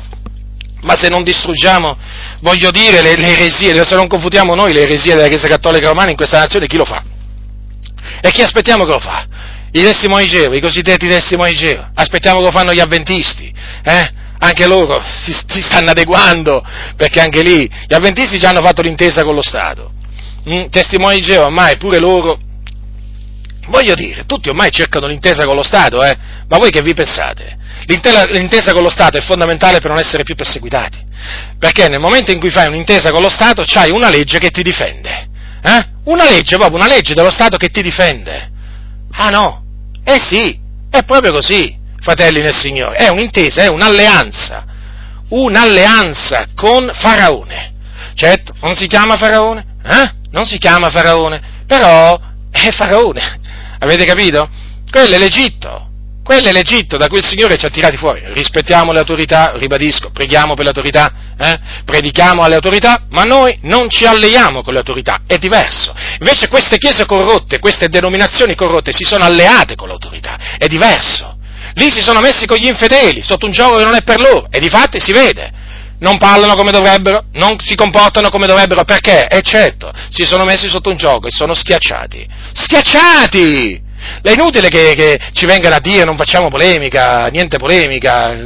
ma 0.82 0.96
se 0.96 1.08
non 1.08 1.22
distruggiamo 1.22 1.96
voglio 2.40 2.70
dire, 2.70 3.02
le, 3.02 3.16
le 3.16 3.28
eresie, 3.28 3.84
se 3.84 3.94
non 3.96 4.06
confutiamo 4.06 4.54
noi 4.54 4.72
le 4.72 4.82
eresie 4.82 5.14
della 5.14 5.28
Chiesa 5.28 5.48
Cattolica 5.48 5.88
Romana 5.88 6.10
in 6.10 6.16
questa 6.16 6.38
nazione, 6.38 6.66
chi 6.66 6.76
lo 6.76 6.84
fa? 6.84 7.02
E 8.20 8.30
chi 8.30 8.42
aspettiamo 8.42 8.84
che 8.84 8.92
lo 8.92 9.00
fa? 9.00 9.26
I 9.72 9.80
testimoni 9.80 10.26
Geo, 10.26 10.52
i 10.54 10.60
cosiddetti 10.60 11.08
testimoni 11.08 11.52
Geo. 11.54 11.90
Aspettiamo 11.94 12.38
che 12.38 12.44
lo 12.44 12.50
fanno 12.52 12.72
gli 12.72 12.80
avventisti, 12.80 13.52
eh? 13.82 14.22
Anche 14.38 14.66
loro 14.66 15.02
si, 15.02 15.32
si, 15.46 15.62
stanno 15.62 15.90
adeguando, 15.90 16.62
perché 16.96 17.20
anche 17.20 17.42
lì 17.42 17.68
gli 17.88 17.94
avventisti 17.94 18.38
già 18.38 18.50
hanno 18.50 18.62
fatto 18.62 18.82
l'intesa 18.82 19.24
con 19.24 19.34
lo 19.34 19.42
Stato. 19.42 19.92
Mm? 20.48 20.66
Testimoni 20.70 21.20
Geo, 21.20 21.44
ormai 21.44 21.76
pure 21.76 21.98
loro 21.98 22.38
Voglio 23.66 23.94
dire, 23.94 24.26
tutti 24.26 24.50
ormai 24.50 24.70
cercano 24.70 25.06
l'intesa 25.06 25.44
con 25.44 25.56
lo 25.56 25.62
Stato, 25.62 26.02
eh? 26.04 26.14
ma 26.48 26.58
voi 26.58 26.70
che 26.70 26.82
vi 26.82 26.92
pensate? 26.92 27.56
L'intesa 27.86 28.72
con 28.72 28.82
lo 28.82 28.90
Stato 28.90 29.16
è 29.16 29.22
fondamentale 29.22 29.78
per 29.78 29.90
non 29.90 29.98
essere 29.98 30.22
più 30.22 30.34
perseguitati, 30.34 30.98
perché 31.58 31.88
nel 31.88 32.00
momento 32.00 32.30
in 32.30 32.40
cui 32.40 32.50
fai 32.50 32.66
un'intesa 32.66 33.10
con 33.10 33.22
lo 33.22 33.30
Stato 33.30 33.64
c'hai 33.66 33.90
una 33.90 34.10
legge 34.10 34.38
che 34.38 34.50
ti 34.50 34.62
difende, 34.62 35.28
eh? 35.62 35.88
Una 36.04 36.24
legge, 36.24 36.56
proprio 36.56 36.76
una 36.76 36.86
legge 36.88 37.14
dello 37.14 37.30
Stato 37.30 37.56
che 37.56 37.70
ti 37.70 37.80
difende. 37.80 38.50
Ah 39.12 39.30
no? 39.30 39.64
Eh 40.04 40.18
sì, 40.18 40.58
è 40.90 41.02
proprio 41.04 41.32
così, 41.32 41.74
fratelli 42.00 42.42
nel 42.42 42.54
Signore, 42.54 42.96
è 42.96 43.08
un'intesa, 43.08 43.62
è 43.62 43.68
un'alleanza, 43.68 44.64
un'alleanza 45.30 46.48
con 46.54 46.90
Faraone. 46.92 47.72
Certo, 48.14 48.54
non 48.60 48.74
si 48.74 48.86
chiama 48.86 49.16
Faraone, 49.16 49.64
eh? 49.84 50.22
Non 50.34 50.46
si 50.46 50.58
chiama 50.58 50.90
Faraone, 50.90 51.62
però 51.64 52.18
è 52.50 52.70
Faraone, 52.72 53.40
avete 53.78 54.04
capito? 54.04 54.48
Quello 54.90 55.14
è 55.14 55.18
l'Egitto, 55.18 55.90
quello 56.24 56.48
è 56.48 56.52
l'Egitto 56.52 56.96
da 56.96 57.06
cui 57.06 57.18
il 57.18 57.24
Signore 57.24 57.56
ci 57.56 57.66
ha 57.66 57.70
tirati 57.70 57.96
fuori. 57.96 58.20
Rispettiamo 58.32 58.90
le 58.90 58.98
autorità, 58.98 59.52
ribadisco, 59.54 60.10
preghiamo 60.10 60.54
per 60.54 60.64
le 60.64 60.70
autorità, 60.70 61.12
eh? 61.38 61.60
predichiamo 61.84 62.42
alle 62.42 62.56
autorità, 62.56 63.04
ma 63.10 63.22
noi 63.22 63.56
non 63.62 63.88
ci 63.88 64.06
alleiamo 64.06 64.64
con 64.64 64.72
le 64.72 64.80
autorità, 64.80 65.20
è 65.24 65.38
diverso. 65.38 65.94
Invece 66.18 66.48
queste 66.48 66.78
chiese 66.78 67.06
corrotte, 67.06 67.60
queste 67.60 67.88
denominazioni 67.88 68.56
corrotte 68.56 68.92
si 68.92 69.04
sono 69.04 69.22
alleate 69.22 69.76
con 69.76 69.86
l'autorità, 69.86 70.56
è 70.58 70.66
diverso. 70.66 71.38
Lì 71.74 71.92
si 71.92 72.00
sono 72.00 72.18
messi 72.18 72.44
con 72.44 72.56
gli 72.56 72.66
infedeli, 72.66 73.22
sotto 73.22 73.46
un 73.46 73.52
gioco 73.52 73.76
che 73.76 73.84
non 73.84 73.94
è 73.94 74.02
per 74.02 74.18
loro, 74.18 74.48
e 74.50 74.58
di 74.58 74.68
fatti 74.68 74.98
si 74.98 75.12
vede. 75.12 75.62
Non 75.98 76.18
parlano 76.18 76.54
come 76.54 76.70
dovrebbero, 76.70 77.24
non 77.34 77.56
si 77.58 77.74
comportano 77.74 78.28
come 78.28 78.46
dovrebbero, 78.46 78.84
perché? 78.84 79.26
E 79.28 79.40
certo, 79.42 79.92
si 80.10 80.24
sono 80.24 80.44
messi 80.44 80.68
sotto 80.68 80.90
un 80.90 80.96
gioco 80.96 81.28
e 81.28 81.30
sono 81.30 81.54
schiacciati. 81.54 82.26
Schiacciati! 82.52 83.82
È 84.20 84.30
inutile 84.30 84.68
che, 84.68 84.94
che 84.94 85.18
ci 85.32 85.46
vengano 85.46 85.76
a 85.76 85.80
dire 85.80 86.04
non 86.04 86.16
facciamo 86.16 86.48
polemica, 86.48 87.28
niente 87.28 87.58
polemica. 87.58 88.36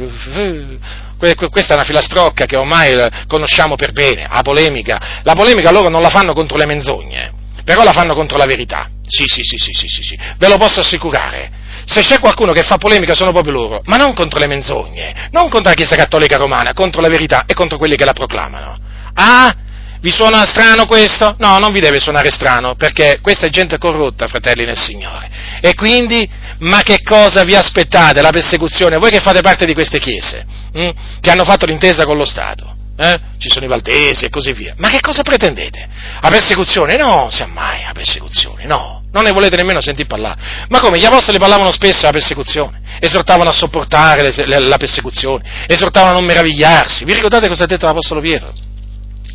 Questa 1.17 1.73
è 1.73 1.75
una 1.75 1.83
filastrocca 1.83 2.45
che 2.45 2.55
ormai 2.55 2.95
conosciamo 3.27 3.75
per 3.75 3.91
bene, 3.91 4.25
la 4.31 4.41
polemica. 4.41 5.19
La 5.23 5.33
polemica 5.33 5.71
loro 5.71 5.89
non 5.89 6.01
la 6.01 6.09
fanno 6.09 6.33
contro 6.33 6.55
le 6.57 6.65
menzogne, 6.65 7.33
però 7.69 7.83
la 7.83 7.93
fanno 7.93 8.15
contro 8.15 8.35
la 8.35 8.47
verità. 8.47 8.89
Sì, 9.05 9.25
sì, 9.27 9.43
sì, 9.43 9.57
sì, 9.57 9.71
sì, 9.73 9.87
sì, 9.87 10.01
sì. 10.01 10.17
ve 10.39 10.47
lo 10.47 10.57
posso 10.57 10.79
assicurare. 10.79 11.51
Se 11.85 12.01
c'è 12.01 12.17
qualcuno 12.19 12.51
che 12.51 12.63
fa 12.63 12.77
polemica 12.77 13.13
sono 13.13 13.31
proprio 13.31 13.53
loro, 13.53 13.81
ma 13.85 13.95
non 13.95 14.15
contro 14.15 14.39
le 14.39 14.47
menzogne, 14.47 15.29
non 15.29 15.49
contro 15.49 15.69
la 15.69 15.75
Chiesa 15.75 15.95
Cattolica 15.95 16.37
Romana, 16.37 16.73
contro 16.73 16.99
la 16.99 17.09
verità 17.09 17.43
e 17.45 17.53
contro 17.53 17.77
quelli 17.77 17.95
che 17.95 18.05
la 18.05 18.13
proclamano. 18.13 18.75
Ah, 19.13 19.55
vi 20.01 20.09
suona 20.09 20.47
strano 20.47 20.87
questo? 20.87 21.35
No, 21.37 21.59
non 21.59 21.71
vi 21.71 21.79
deve 21.79 21.99
suonare 21.99 22.31
strano, 22.31 22.73
perché 22.73 23.19
questa 23.21 23.45
è 23.45 23.49
gente 23.51 23.77
corrotta, 23.77 24.25
fratelli 24.25 24.65
nel 24.65 24.75
Signore. 24.75 25.29
E 25.61 25.75
quindi, 25.75 26.27
ma 26.61 26.81
che 26.81 27.03
cosa 27.03 27.43
vi 27.43 27.53
aspettate? 27.53 28.19
La 28.23 28.31
persecuzione? 28.31 28.97
Voi 28.97 29.11
che 29.11 29.19
fate 29.19 29.41
parte 29.41 29.67
di 29.67 29.75
queste 29.75 29.99
chiese, 29.99 30.43
hm? 30.73 30.89
che 31.21 31.29
hanno 31.29 31.45
fatto 31.45 31.67
l'intesa 31.67 32.05
con 32.05 32.17
lo 32.17 32.25
Stato. 32.25 32.77
Eh? 32.99 33.19
ci 33.37 33.49
sono 33.49 33.63
i 33.63 33.69
Valdesi 33.69 34.25
e 34.25 34.29
così 34.29 34.51
via. 34.51 34.73
Ma 34.77 34.89
che 34.89 34.99
cosa 34.99 35.23
pretendete? 35.23 35.87
A 36.19 36.29
persecuzione? 36.29 36.97
No, 36.97 37.29
sia 37.31 37.47
mai 37.47 37.85
a 37.85 37.93
persecuzione, 37.93 38.65
no. 38.65 39.01
Non 39.11 39.23
ne 39.23 39.31
volete 39.31 39.55
nemmeno 39.55 39.79
sentire 39.79 40.07
parlare. 40.07 40.39
Ma 40.67 40.79
come? 40.79 40.99
Gli 40.99 41.05
apostoli 41.05 41.39
parlavano 41.39 41.71
spesso 41.71 42.01
della 42.01 42.11
persecuzione, 42.11 42.81
esortavano 42.99 43.49
a 43.49 43.53
sopportare 43.53 44.21
le, 44.21 44.45
le, 44.45 44.59
la 44.59 44.77
persecuzione, 44.77 45.65
esortavano 45.65 46.11
a 46.11 46.15
non 46.15 46.25
meravigliarsi. 46.25 47.05
Vi 47.05 47.13
ricordate 47.13 47.47
cosa 47.47 47.63
ha 47.63 47.67
detto 47.67 47.85
l'apostolo 47.85 48.19
Pietro? 48.19 48.51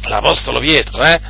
L'apostolo 0.02 0.60
Pietro, 0.60 1.02
eh? 1.02 1.20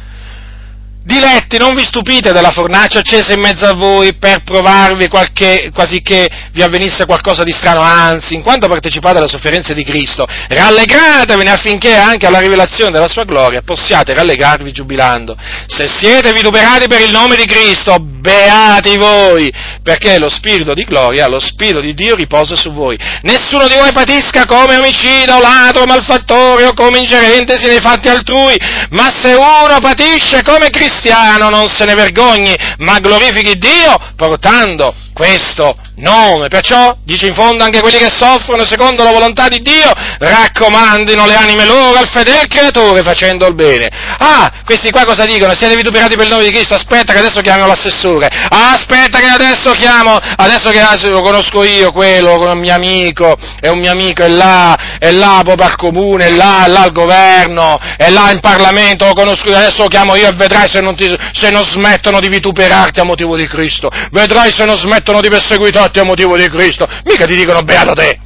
Diletti, 1.07 1.59
non 1.59 1.75
vi 1.75 1.85
stupite 1.85 2.33
della 2.33 2.51
fornace 2.51 2.97
accesa 2.97 3.35
in 3.35 3.41
mezzo 3.41 3.67
a 3.67 3.75
voi 3.75 4.15
per 4.15 4.43
provarvi 4.43 5.09
qualche, 5.09 5.71
quasi 5.75 6.01
che 6.01 6.31
vi 6.53 6.63
avvenisse 6.63 7.05
qualcosa 7.05 7.43
di 7.43 7.53
strano, 7.53 7.83
anzi, 7.83 8.33
in 8.33 8.41
quanto 8.41 8.69
partecipate 8.69 9.19
alle 9.19 9.29
sofferenze 9.29 9.75
di 9.75 9.85
Cristo, 9.85 10.25
rallegratevene 10.49 11.51
affinché 11.51 11.95
anche 11.95 12.27
alla 12.27 12.39
rivelazione 12.39 12.91
della 12.91 13.07
sua 13.07 13.25
gloria 13.25 13.61
possiate 13.61 14.15
rallegrarvi 14.15 14.73
giubilando. 14.73 15.37
Se 15.67 15.87
siete 15.89 16.33
vituperati 16.33 16.89
per 16.89 17.03
il 17.03 17.11
nome 17.11 17.37
di 17.37 17.45
Cristo, 17.45 17.99
beati 18.01 18.97
voi, 18.97 19.53
perché 19.83 20.19
lo 20.19 20.31
Spirito 20.31 20.73
di 20.73 20.85
gloria, 20.85 21.29
lo 21.29 21.39
Spirito 21.39 21.81
di 21.81 21.93
Dio 21.93 22.15
riposa 22.15 22.57
su 22.57 22.73
voi. 22.73 22.99
Nessuno 23.21 23.69
di 23.69 23.75
voi 23.75 23.93
patisca 23.93 24.47
come 24.47 24.77
omicida 24.77 25.37
o 25.37 25.41
ladro, 25.43 25.85
malfattore 25.85 26.65
o 26.65 26.73
come 26.73 27.01
ingerentesi 27.01 27.67
nei 27.67 27.81
fatti 27.81 28.09
altrui, 28.09 28.57
ma 28.93 29.13
se 29.13 29.35
uno 29.35 29.79
patisce 29.83 30.43
come 30.43 30.71
cristiano, 30.71 30.93
cristiano 30.95 31.49
non 31.49 31.67
se 31.69 31.85
ne 31.85 31.95
vergogni, 31.95 32.55
ma 32.79 32.99
glorifichi 33.01 33.59
Dio 33.59 33.97
portando 34.17 34.95
questo 35.13 35.75
nome. 35.97 36.49
Perciò, 36.49 36.97
dice 37.05 37.27
in 37.27 37.35
fondo, 37.35 37.65
anche 37.65 37.81
quelli 37.81 37.99
che 37.99 38.11
soffrono 38.11 38.67
secondo 38.67 39.05
la 39.05 39.13
volontà 39.13 39.49
di 39.49 39.59
Dio, 39.59 39.91
raccomandino 40.19 41.25
le 41.25 41.37
anime 41.37 41.65
loro 41.65 41.99
al 41.99 42.09
fedele 42.09 42.47
creatore 42.49 43.03
facendo 43.03 43.47
il 43.47 43.55
bene. 43.55 43.89
Ah, 44.19 44.51
questi 44.65 44.91
qua 44.91 45.05
cosa 45.05 45.25
dicono? 45.25 45.55
Siete 45.55 45.77
vituperati 45.77 46.17
per 46.17 46.25
il 46.25 46.33
nome 46.33 46.45
di 46.45 46.51
Cristo? 46.51 46.75
Aspetta 46.75 47.13
che 47.13 47.21
adesso 47.21 47.41
chiamo 47.41 47.67
l'assessore. 47.67 48.29
Ah, 48.49 48.73
aspetta 48.73 49.19
che 49.19 49.27
adesso 49.27 49.71
chiamo, 49.73 50.19
adesso 50.37 50.71
che 50.71 50.83
lo 51.09 51.23
conosco 51.23 51.63
io, 51.65 51.93
quello, 51.93 52.37
con 52.37 52.49
un 52.49 52.59
mio 52.59 52.75
amico, 52.75 53.37
è 53.61 53.69
un 53.69 53.79
mio 53.79 53.93
amico, 53.93 54.25
è 54.25 54.29
là, 54.29 54.77
è 54.99 55.13
là 55.13 55.41
proprio 55.45 55.69
al 55.69 55.77
comune, 55.77 56.27
è 56.27 56.31
là, 56.31 56.65
è 56.65 56.69
là 56.69 56.81
al 56.81 56.93
governo, 56.93 57.79
è 57.97 58.11
là 58.11 58.31
in 58.33 58.41
Parlamento, 58.41 59.07
lo 59.07 59.13
conosco 59.13 59.49
io, 59.49 59.57
adesso 59.57 59.83
lo 59.83 59.89
chiamo 59.89 60.17
io 60.17 60.29
e 60.29 60.33
vedrai 60.33 60.69
se 60.69 60.81
non, 60.81 60.84
ti, 60.95 61.15
se 61.33 61.51
non 61.51 61.65
smettono 61.65 62.21
di 62.21 62.29
vituperarti 62.29 63.01
a 63.01 63.05
motivo 63.05 63.37
di 63.37 63.47
Cristo. 63.47 63.91
Vedrai 64.11 64.53
se 64.53 64.65
non 64.65 64.77
smettono 64.77 65.21
di 65.21 65.29
perseguitarti 65.29 65.99
a 65.99 66.05
motivo 66.05 66.37
di 66.37 66.49
Cristo. 66.49 66.87
Mica 67.05 67.25
ti 67.27 67.37
dicono 67.37 67.63
beato 67.63 67.93
te. 67.93 68.19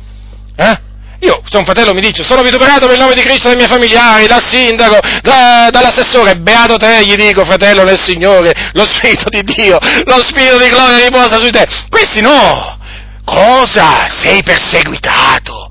Eh? 0.56 0.86
Io, 1.20 1.42
se 1.48 1.56
un 1.56 1.64
fratello 1.64 1.94
mi 1.94 2.00
dice, 2.00 2.22
sono 2.22 2.42
vituperato 2.42 2.86
per 2.86 2.94
il 2.94 3.00
nome 3.00 3.14
di 3.14 3.22
Cristo 3.22 3.48
dai 3.48 3.56
miei 3.56 3.68
familiari, 3.68 4.28
dal 4.28 4.46
sindaco, 4.46 4.98
da, 5.22 5.68
dall'assessore, 5.70 6.36
beato 6.36 6.76
te, 6.76 7.04
gli 7.04 7.16
dico, 7.16 7.44
fratello 7.44 7.82
nel 7.82 7.98
Signore, 7.98 8.52
lo 8.72 8.86
Spirito 8.86 9.28
di 9.28 9.42
Dio, 9.42 9.78
lo 10.04 10.22
Spirito 10.22 10.58
di 10.58 10.68
gloria 10.68 11.04
riposa 11.04 11.38
su 11.38 11.50
te. 11.50 11.66
Questi 11.88 12.20
no! 12.20 12.78
Cosa? 13.24 14.06
Sei 14.08 14.42
perseguitato? 14.42 15.68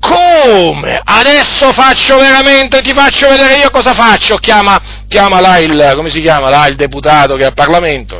Come? 0.00 1.00
Adesso 1.02 1.72
faccio 1.72 2.18
veramente, 2.18 2.80
ti 2.82 2.92
faccio 2.94 3.28
vedere 3.28 3.56
io 3.58 3.70
cosa 3.70 3.94
faccio. 3.94 4.36
Chiama, 4.36 4.80
chiama 5.08 5.40
là 5.40 5.58
il, 5.58 5.92
come 5.94 6.10
si 6.10 6.20
chiama 6.20 6.48
là 6.50 6.66
il 6.66 6.76
deputato 6.76 7.34
che 7.36 7.42
è 7.44 7.46
al 7.46 7.54
Parlamento. 7.54 8.16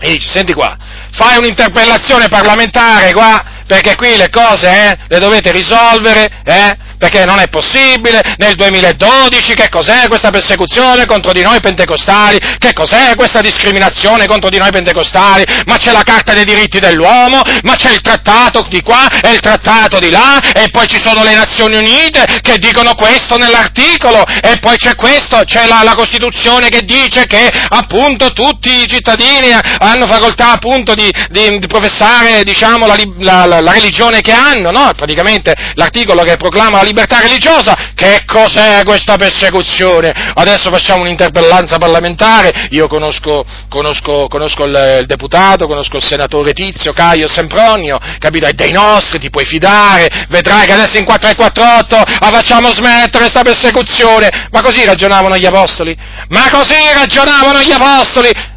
E 0.00 0.12
dice, 0.12 0.28
senti 0.28 0.52
qua, 0.52 0.76
fai 1.12 1.38
un'interpellazione 1.38 2.28
parlamentare 2.28 3.12
qua, 3.12 3.42
perché 3.66 3.94
qui 3.96 4.16
le 4.16 4.28
cose 4.28 4.68
eh, 4.68 4.98
le 5.08 5.18
dovete 5.18 5.52
risolvere, 5.52 6.30
eh, 6.44 6.76
perché 7.04 7.26
non 7.26 7.38
è 7.38 7.48
possibile, 7.48 8.22
nel 8.38 8.54
2012 8.54 9.52
che 9.52 9.68
cos'è 9.68 10.08
questa 10.08 10.30
persecuzione 10.30 11.04
contro 11.04 11.32
di 11.32 11.42
noi 11.42 11.60
pentecostali, 11.60 12.38
che 12.58 12.72
cos'è 12.72 13.14
questa 13.14 13.42
discriminazione 13.42 14.26
contro 14.26 14.48
di 14.48 14.56
noi 14.56 14.70
pentecostali, 14.70 15.44
ma 15.66 15.76
c'è 15.76 15.92
la 15.92 16.02
Carta 16.02 16.32
dei 16.32 16.44
diritti 16.44 16.78
dell'uomo, 16.78 17.42
ma 17.62 17.74
c'è 17.76 17.92
il 17.92 18.00
trattato 18.00 18.66
di 18.70 18.80
qua 18.80 19.06
e 19.20 19.32
il 19.32 19.40
trattato 19.40 19.98
di 19.98 20.08
là, 20.08 20.40
e 20.54 20.70
poi 20.70 20.86
ci 20.86 20.98
sono 20.98 21.22
le 21.22 21.34
Nazioni 21.34 21.76
Unite 21.76 22.24
che 22.40 22.56
dicono 22.56 22.94
questo 22.94 23.36
nell'articolo, 23.36 24.24
e 24.42 24.58
poi 24.60 24.76
c'è 24.78 24.94
questo, 24.94 25.42
c'è 25.44 25.66
la, 25.66 25.82
la 25.82 25.94
Costituzione 25.94 26.70
che 26.70 26.86
dice 26.86 27.26
che 27.26 27.50
appunto 27.68 28.32
tutti 28.32 28.82
i 28.82 28.86
cittadini 28.86 29.52
hanno 29.78 30.06
facoltà 30.06 30.52
appunto 30.52 30.94
di, 30.94 31.12
di, 31.28 31.58
di 31.58 31.66
professare 31.66 32.44
diciamo, 32.44 32.86
la, 32.86 32.96
la, 33.18 33.60
la, 33.60 33.72
religione 33.72 34.22
che 34.22 34.32
hanno, 34.32 34.70
no? 34.70 34.90
praticamente 34.96 35.54
l'articolo 35.74 36.22
che 36.22 36.36
proclama 36.36 36.78
la 36.78 36.82
libertà 36.82 36.92
religiosa, 36.94 37.74
che 37.94 38.22
cos'è 38.26 38.82
questa 38.84 39.16
persecuzione? 39.16 40.12
Adesso 40.34 40.70
facciamo 40.70 41.02
un'interpellanza 41.02 41.78
parlamentare, 41.78 42.68
io 42.70 42.86
conosco, 42.86 43.44
conosco, 43.68 44.26
conosco 44.28 44.64
il, 44.64 44.98
il, 45.00 45.06
deputato, 45.06 45.66
conosco 45.66 45.96
il 45.96 46.04
senatore 46.04 46.52
Tizio, 46.52 46.92
Caio, 46.92 47.28
Sempronio, 47.28 47.98
capito? 48.18 48.46
È 48.46 48.52
dei 48.52 48.72
nostri, 48.72 49.18
ti 49.18 49.30
puoi 49.30 49.44
fidare, 49.44 50.26
vedrai 50.28 50.66
che 50.66 50.72
adesso 50.72 50.98
in 50.98 51.04
448 51.04 51.96
la 52.20 52.30
facciamo 52.30 52.70
smettere 52.70 53.24
questa 53.24 53.42
persecuzione, 53.42 54.48
ma 54.50 54.62
così 54.62 54.84
ragionavano 54.84 55.36
gli 55.36 55.46
apostoli? 55.46 55.96
Ma 56.28 56.48
così 56.50 56.76
ragionavano 56.92 57.60
gli 57.60 57.72
apostoli? 57.72 58.52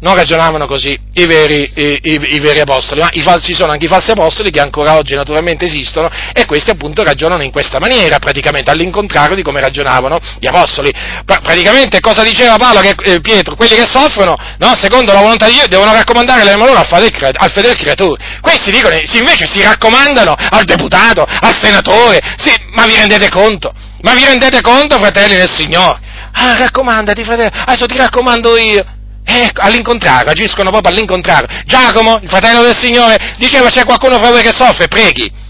Non 0.00 0.14
ragionavano 0.14 0.66
così 0.66 0.98
i 1.14 1.26
veri, 1.26 1.70
i, 1.74 1.98
i, 2.02 2.34
i 2.34 2.40
veri, 2.40 2.60
apostoli, 2.60 3.00
ma 3.00 3.10
falsi 3.22 3.54
sono 3.54 3.72
anche 3.72 3.86
i 3.86 3.88
falsi 3.88 4.10
apostoli 4.10 4.50
che 4.50 4.60
ancora 4.60 4.96
oggi 4.96 5.14
naturalmente 5.14 5.64
esistono 5.64 6.10
e 6.32 6.44
questi 6.44 6.70
appunto 6.70 7.02
ragionano 7.02 7.42
in 7.42 7.50
questa 7.50 7.78
maniera, 7.78 8.18
praticamente 8.18 8.70
all'incontrario 8.70 9.34
di 9.34 9.42
come 9.42 9.60
ragionavano 9.60 10.18
gli 10.38 10.46
apostoli. 10.46 10.92
Pra- 11.24 11.40
praticamente 11.40 12.00
cosa 12.00 12.22
diceva 12.22 12.56
Paolo 12.56 12.80
che, 12.80 12.94
eh, 13.04 13.20
Pietro? 13.20 13.54
Quelli 13.54 13.76
che 13.76 13.86
soffrono, 13.90 14.36
no, 14.58 14.74
secondo 14.76 15.12
la 15.12 15.20
volontà 15.20 15.46
di 15.46 15.54
Dio, 15.54 15.68
devono 15.68 15.92
raccomandare 15.92 16.44
le 16.44 16.54
loro 16.54 16.74
al 16.74 16.86
al 16.86 17.50
fedele 17.52 17.74
creatore. 17.74 18.40
Questi 18.40 18.70
dicono, 18.70 18.96
sì, 19.04 19.18
invece 19.18 19.46
si 19.50 19.62
raccomandano 19.62 20.34
al 20.50 20.64
deputato, 20.64 21.22
al 21.22 21.56
senatore, 21.60 22.20
sì, 22.36 22.52
ma 22.72 22.86
vi 22.86 22.94
rendete 22.96 23.28
conto? 23.30 23.72
Ma 24.02 24.12
vi 24.12 24.24
rendete 24.24 24.60
conto, 24.60 24.98
fratelli 24.98 25.36
del 25.36 25.50
Signore? 25.50 25.98
Ah, 26.32 26.56
raccomandati, 26.56 27.24
fratello, 27.24 27.50
adesso 27.64 27.86
ti 27.86 27.96
raccomando 27.96 28.56
io. 28.56 28.84
Eh, 29.26 29.50
all'incontrario, 29.54 30.30
agiscono 30.30 30.70
proprio 30.70 30.92
all'incontrario. 30.92 31.48
Giacomo, 31.64 32.18
il 32.22 32.28
fratello 32.28 32.62
del 32.62 32.76
Signore, 32.76 33.34
diceva 33.38 33.70
c'è 33.70 33.84
qualcuno 33.84 34.18
fra 34.18 34.30
voi 34.30 34.42
che 34.42 34.52
soffre, 34.54 34.88
preghi. 34.88 35.42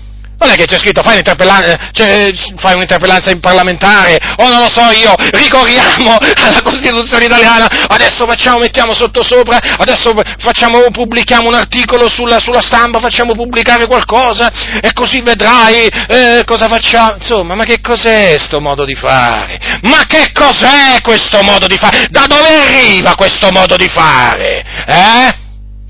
Non 0.44 0.52
è 0.52 0.56
che 0.56 0.66
c'è 0.66 0.76
scritto 0.76 1.02
fai 1.02 1.14
un'interpellanza, 1.14 1.88
cioè, 1.92 2.30
fai 2.58 2.74
un'interpellanza 2.74 3.30
in 3.30 3.40
parlamentare, 3.40 4.18
o 4.36 4.46
non 4.46 4.60
lo 4.60 4.68
so 4.68 4.82
io, 4.90 5.14
ricorriamo 5.32 6.18
alla 6.44 6.60
Costituzione 6.62 7.24
italiana, 7.24 7.66
adesso 7.88 8.26
facciamo, 8.26 8.58
mettiamo 8.58 8.92
sotto 8.92 9.22
sopra, 9.22 9.58
adesso 9.78 10.12
facciamo, 10.36 10.82
pubblichiamo 10.90 11.48
un 11.48 11.54
articolo 11.54 12.10
sulla, 12.10 12.38
sulla 12.40 12.60
stampa, 12.60 13.00
facciamo 13.00 13.32
pubblicare 13.32 13.86
qualcosa, 13.86 14.50
e 14.82 14.92
così 14.92 15.22
vedrai 15.22 15.86
eh, 15.86 16.42
cosa 16.44 16.68
facciamo. 16.68 17.14
Insomma, 17.16 17.54
ma 17.54 17.64
che 17.64 17.80
cos'è 17.80 18.32
questo 18.32 18.60
modo 18.60 18.84
di 18.84 18.94
fare? 18.94 19.58
Ma 19.84 20.04
che 20.06 20.30
cos'è 20.34 21.00
questo 21.00 21.42
modo 21.42 21.66
di 21.66 21.78
fare? 21.78 22.06
Da 22.10 22.26
dove 22.26 22.60
arriva 22.60 23.14
questo 23.14 23.48
modo 23.50 23.76
di 23.76 23.88
fare? 23.88 24.62
Eh? 24.86 25.36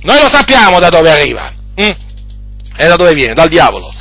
Noi 0.02 0.20
lo 0.20 0.28
sappiamo 0.30 0.78
da 0.78 0.90
dove 0.90 1.10
arriva. 1.10 1.52
Mm? 1.80 1.90
E 2.76 2.86
da 2.86 2.94
dove 2.94 3.14
viene? 3.14 3.34
Dal 3.34 3.48
diavolo 3.48 3.92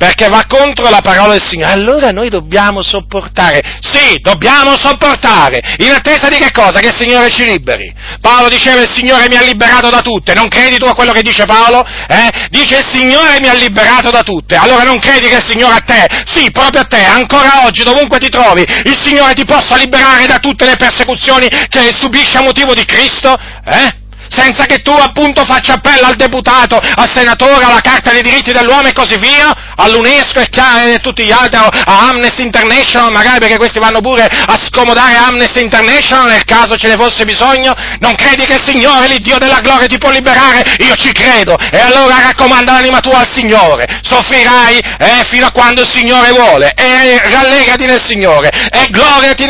perché 0.00 0.30
va 0.30 0.46
contro 0.48 0.88
la 0.88 1.02
parola 1.02 1.32
del 1.32 1.44
Signore. 1.44 1.72
Allora 1.72 2.10
noi 2.10 2.30
dobbiamo 2.30 2.80
sopportare. 2.80 3.60
Sì, 3.80 4.16
dobbiamo 4.22 4.74
sopportare. 4.78 5.60
In 5.80 5.90
attesa 5.90 6.28
di 6.28 6.38
che 6.38 6.50
cosa? 6.52 6.80
Che 6.80 6.86
il 6.86 6.96
Signore 6.96 7.28
ci 7.28 7.44
liberi. 7.44 7.92
Paolo 8.18 8.48
diceva 8.48 8.80
il 8.80 8.88
Signore 8.90 9.28
mi 9.28 9.36
ha 9.36 9.42
liberato 9.42 9.90
da 9.90 10.00
tutte. 10.00 10.32
Non 10.32 10.48
credi 10.48 10.78
tu 10.78 10.86
a 10.86 10.94
quello 10.94 11.12
che 11.12 11.20
dice 11.20 11.44
Paolo? 11.44 11.84
Eh? 12.08 12.48
Dice 12.48 12.78
il 12.78 12.86
Signore 12.90 13.40
mi 13.40 13.48
ha 13.48 13.52
liberato 13.52 14.08
da 14.10 14.22
tutte. 14.22 14.56
Allora 14.56 14.84
non 14.84 14.98
credi 15.00 15.28
che 15.28 15.36
il 15.36 15.44
Signore 15.46 15.74
a 15.74 15.82
te, 15.84 16.06
sì, 16.24 16.50
proprio 16.50 16.80
a 16.80 16.84
te, 16.84 17.04
ancora 17.04 17.66
oggi, 17.66 17.84
dovunque 17.84 18.18
ti 18.18 18.30
trovi, 18.30 18.62
il 18.62 18.98
Signore 19.04 19.34
ti 19.34 19.44
possa 19.44 19.76
liberare 19.76 20.24
da 20.24 20.38
tutte 20.38 20.64
le 20.64 20.76
persecuzioni 20.76 21.46
che 21.68 21.92
subisci 21.92 22.38
a 22.38 22.42
motivo 22.42 22.72
di 22.72 22.86
Cristo? 22.86 23.36
Eh? 23.66 23.99
Senza 24.30 24.64
che 24.64 24.82
tu 24.82 24.92
appunto 24.92 25.44
faccia 25.44 25.74
appello 25.74 26.06
al 26.06 26.14
deputato, 26.14 26.76
al 26.76 27.10
senatore, 27.12 27.64
alla 27.64 27.80
Carta 27.80 28.12
dei 28.12 28.22
diritti 28.22 28.52
dell'uomo 28.52 28.88
e 28.88 28.92
così 28.92 29.18
via, 29.18 29.74
all'UNESCO 29.76 30.38
e 30.40 30.48
a 30.94 30.98
tutti 31.00 31.24
gli 31.24 31.32
altri, 31.32 31.58
a 31.58 32.08
Amnesty 32.08 32.44
International, 32.44 33.12
magari 33.12 33.38
perché 33.38 33.56
questi 33.56 33.78
vanno 33.78 34.00
pure 34.00 34.24
a 34.24 34.58
scomodare 34.62 35.16
Amnesty 35.16 35.62
International 35.62 36.28
nel 36.28 36.44
caso 36.44 36.76
ce 36.76 36.88
ne 36.88 36.96
fosse 36.96 37.24
bisogno, 37.24 37.74
non 37.98 38.14
credi 38.14 38.46
che 38.46 38.54
il 38.54 38.62
Signore, 38.64 39.08
l'Iddio 39.08 39.38
della 39.38 39.60
gloria, 39.60 39.86
ti 39.86 39.98
può 39.98 40.10
liberare? 40.10 40.76
Io 40.78 40.94
ci 40.94 41.12
credo, 41.12 41.58
e 41.58 41.78
allora 41.78 42.20
raccomanda 42.22 42.72
l'anima 42.72 43.00
tua 43.00 43.18
al 43.18 43.28
Signore, 43.34 44.00
soffrirai 44.02 44.78
eh, 44.78 45.26
fino 45.28 45.46
a 45.46 45.50
quando 45.50 45.82
il 45.82 45.90
Signore 45.90 46.30
vuole, 46.30 46.72
e 46.76 47.20
rallegrati 47.30 47.86
nel 47.86 48.02
Signore, 48.02 48.50
e 48.70 48.86
gloriati, 48.90 49.46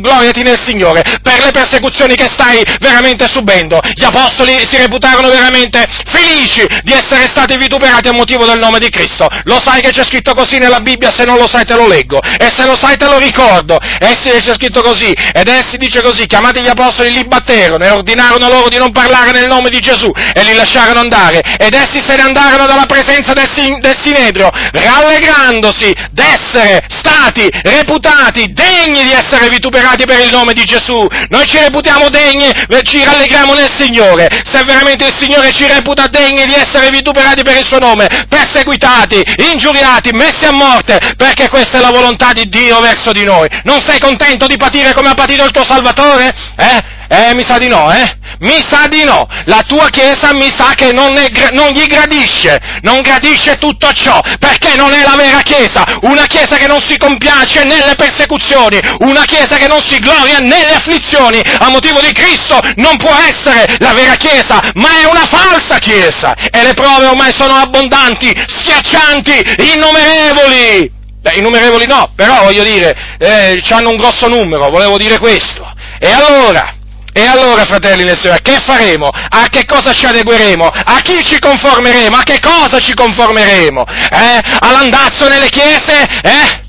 gloriati 0.00 0.42
nel 0.42 0.60
Signore, 0.64 1.02
per 1.22 1.44
le 1.44 1.50
persecuzioni 1.52 2.14
che 2.14 2.28
stai 2.32 2.62
veramente 2.80 3.26
subendo. 3.30 3.80
Gli 3.94 4.04
apostoli 4.04 4.23
apostoli 4.24 4.66
si 4.68 4.76
reputarono 4.76 5.28
veramente 5.28 5.84
felici 6.06 6.66
di 6.82 6.92
essere 6.92 7.28
stati 7.28 7.56
vituperati 7.56 8.08
a 8.08 8.12
motivo 8.12 8.46
del 8.46 8.58
nome 8.58 8.78
di 8.78 8.88
Cristo. 8.88 9.28
Lo 9.44 9.60
sai 9.62 9.80
che 9.80 9.90
c'è 9.90 10.04
scritto 10.04 10.34
così 10.34 10.58
nella 10.58 10.80
Bibbia, 10.80 11.12
se 11.12 11.24
non 11.24 11.36
lo 11.36 11.46
sai 11.46 11.64
te 11.64 11.74
lo 11.74 11.86
leggo, 11.86 12.20
e 12.20 12.50
se 12.54 12.64
lo 12.64 12.76
sai 12.76 12.96
te 12.96 13.06
lo 13.06 13.18
ricordo, 13.18 13.78
essi 13.98 14.30
c'è 14.30 14.54
scritto 14.54 14.82
così, 14.82 15.12
ed 15.32 15.48
essi 15.48 15.76
dice 15.76 16.00
così, 16.00 16.26
chiamati 16.26 16.62
gli 16.62 16.68
apostoli 16.68 17.12
li 17.12 17.26
batterono 17.26 17.84
e 17.84 17.90
ordinarono 17.90 18.48
loro 18.48 18.68
di 18.68 18.78
non 18.78 18.92
parlare 18.92 19.32
nel 19.32 19.46
nome 19.46 19.68
di 19.68 19.80
Gesù, 19.80 20.10
e 20.32 20.42
li 20.42 20.54
lasciarono 20.54 21.00
andare, 21.00 21.40
ed 21.58 21.74
essi 21.74 22.02
se 22.04 22.16
ne 22.16 22.22
andarono 22.22 22.66
dalla 22.66 22.86
presenza 22.86 23.32
del, 23.32 23.50
sin- 23.52 23.80
del 23.80 23.96
Sinedrio, 24.00 24.50
rallegrandosi 24.72 25.92
d'essere 26.10 26.86
stati 26.88 27.48
reputati 27.62 28.52
degni 28.52 29.04
di 29.04 29.12
essere 29.12 29.48
vituperati 29.48 30.04
per 30.04 30.20
il 30.20 30.30
nome 30.30 30.52
di 30.52 30.64
Gesù. 30.64 31.06
Noi 31.28 31.46
ci 31.46 31.58
reputiamo 31.58 32.08
degni, 32.08 32.50
ci 32.84 33.02
rallegriamo 33.02 33.54
nel 33.54 33.70
Signore, 33.76 34.13
se 34.44 34.64
veramente 34.64 35.06
il 35.06 35.14
Signore 35.14 35.52
ci 35.52 35.66
reputa 35.66 36.06
degni 36.06 36.44
di 36.44 36.54
essere 36.54 36.90
vituperati 36.90 37.42
per 37.42 37.56
il 37.56 37.66
suo 37.66 37.78
nome, 37.78 38.08
perseguitati, 38.28 39.22
ingiuriati, 39.50 40.10
messi 40.12 40.44
a 40.44 40.52
morte, 40.52 40.98
perché 41.16 41.48
questa 41.48 41.78
è 41.78 41.80
la 41.80 41.90
volontà 41.90 42.32
di 42.32 42.48
Dio 42.48 42.80
verso 42.80 43.12
di 43.12 43.24
noi. 43.24 43.48
Non 43.64 43.80
sei 43.80 43.98
contento 43.98 44.46
di 44.46 44.56
patire 44.56 44.92
come 44.94 45.10
ha 45.10 45.14
patito 45.14 45.44
il 45.44 45.50
tuo 45.50 45.64
Salvatore? 45.64 46.34
Eh? 46.56 47.02
Eh, 47.08 47.34
mi 47.34 47.44
sa 47.44 47.58
di 47.58 47.68
no, 47.68 47.92
eh? 47.92 48.16
Mi 48.40 48.58
sa 48.68 48.86
di 48.88 49.04
no. 49.04 49.26
La 49.44 49.62
tua 49.66 49.88
Chiesa 49.90 50.34
mi 50.34 50.50
sa 50.56 50.74
che 50.74 50.92
non, 50.92 51.16
è, 51.16 51.30
non, 51.52 51.70
gli 51.70 51.86
gradisce, 51.86 52.60
non 52.82 53.00
gradisce 53.02 53.56
tutto 53.58 53.92
ciò, 53.92 54.20
perché 54.38 54.74
non 54.76 54.92
è 54.92 55.02
la 55.02 55.16
vera 55.16 55.40
Chiesa. 55.42 55.84
Una 56.02 56.26
Chiesa 56.26 56.56
che 56.56 56.66
non 56.66 56.80
si 56.80 56.96
compiace 56.96 57.64
nelle 57.64 57.94
persecuzioni, 57.94 58.80
una 59.00 59.24
Chiesa 59.24 59.56
che 59.56 59.68
non 59.68 59.82
si 59.84 59.98
gloria 59.98 60.38
nelle 60.38 60.74
afflizioni 60.74 61.40
a 61.58 61.68
motivo 61.68 62.00
di 62.00 62.12
Cristo 62.12 62.58
non 62.76 62.96
può 62.96 63.14
essere 63.14 63.76
la 63.78 63.92
vera 63.92 64.14
Chiesa, 64.14 64.60
ma 64.74 64.98
è 64.98 65.06
una 65.06 65.24
falsa 65.26 65.78
Chiesa. 65.78 66.34
E 66.50 66.62
le 66.62 66.74
prove 66.74 67.06
ormai 67.06 67.32
sono 67.32 67.54
abbondanti, 67.54 68.32
schiaccianti, 68.56 69.72
innumerevoli. 69.72 70.92
Beh, 71.20 71.34
innumerevoli 71.36 71.86
no, 71.86 72.12
però 72.14 72.42
voglio 72.42 72.64
dire, 72.64 72.94
eh, 73.18 73.62
hanno 73.70 73.90
un 73.90 73.96
grosso 73.96 74.28
numero, 74.28 74.68
volevo 74.68 74.98
dire 74.98 75.18
questo. 75.18 75.66
E 75.98 76.10
allora, 76.10 76.74
e 77.16 77.24
allora, 77.24 77.64
fratelli 77.64 78.08
e 78.08 78.16
sorelle, 78.16 78.42
che 78.42 78.58
faremo? 78.66 79.08
A 79.08 79.46
che 79.48 79.64
cosa 79.66 79.92
ci 79.92 80.04
adegueremo? 80.04 80.66
A 80.66 81.00
chi 81.00 81.22
ci 81.22 81.38
conformeremo? 81.38 82.16
A 82.16 82.24
che 82.24 82.40
cosa 82.40 82.80
ci 82.80 82.92
conformeremo? 82.92 83.84
Eh? 83.86 84.40
All'andazzo 84.58 85.28
nelle 85.28 85.48
chiese? 85.48 86.04
Eh? 86.22 86.63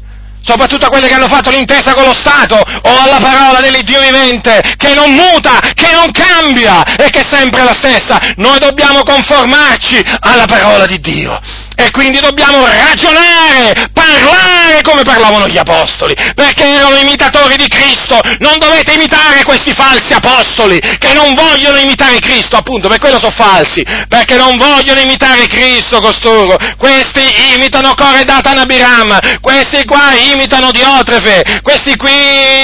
Soprattutto 0.46 0.90
quelle 0.90 1.08
che 1.08 1.16
hanno 1.16 1.28
fatto 1.28 1.50
l'intesa 1.50 1.94
con 1.94 2.06
lo 2.06 2.16
Stato, 2.16 2.56
o 2.56 3.02
alla 3.04 3.20
parola 3.20 3.60
dell'Iddio 3.60 4.00
vivente, 4.00 4.62
che 4.78 4.94
non 4.94 5.12
muta, 5.12 5.60
che 5.74 5.92
non 5.92 6.12
cambia, 6.12 6.84
e 6.96 7.10
che 7.10 7.22
è 7.22 7.26
sempre 7.26 7.64
la 7.64 7.74
stessa. 7.74 8.20
Noi 8.38 8.60
dobbiamo 8.60 9.04
conformarci 9.04 10.02
alla 10.20 10.46
parola 10.46 10.86
di 10.86 11.00
Dio. 11.00 11.40
E 11.78 11.92
quindi 11.92 12.20
dobbiamo 12.20 12.66
ragionare, 12.66 13.90
parlare 13.92 14.82
come 14.82 15.02
parlavano 15.02 15.48
gli 15.48 15.58
apostoli, 15.58 16.16
perché 16.34 16.64
erano 16.64 16.96
imitatori 16.98 17.58
di 17.58 17.68
Cristo. 17.68 18.20
Non 18.40 18.60
dovete 18.60 18.94
imitare 18.94 19.44
questi 19.44 19.74
falsi 19.74 20.14
apostoli 20.14 20.80
che 20.80 21.14
non 21.14 21.34
vogliono 21.34 21.78
imitare 21.78 22.20
Cristo, 22.20 22.56
appunto, 22.56 22.88
per 22.88 23.00
quello 23.00 23.20
sono 23.20 23.34
falsi, 23.36 23.84
perché 24.08 24.38
non 24.38 24.56
vogliono 24.56 25.02
imitare 25.02 25.48
Cristo 25.48 26.00
costoro. 26.00 26.58
Questi 26.78 27.54
imitano 27.56 27.94
Core 27.96 28.24
Datan 28.24 28.60
Abiram, 28.60 29.20
questi 29.42 29.84
qua 29.84 30.14
imitano 30.14 30.35
Diotrefe, 30.72 31.62
questi 31.64 31.96
qui 31.96 32.12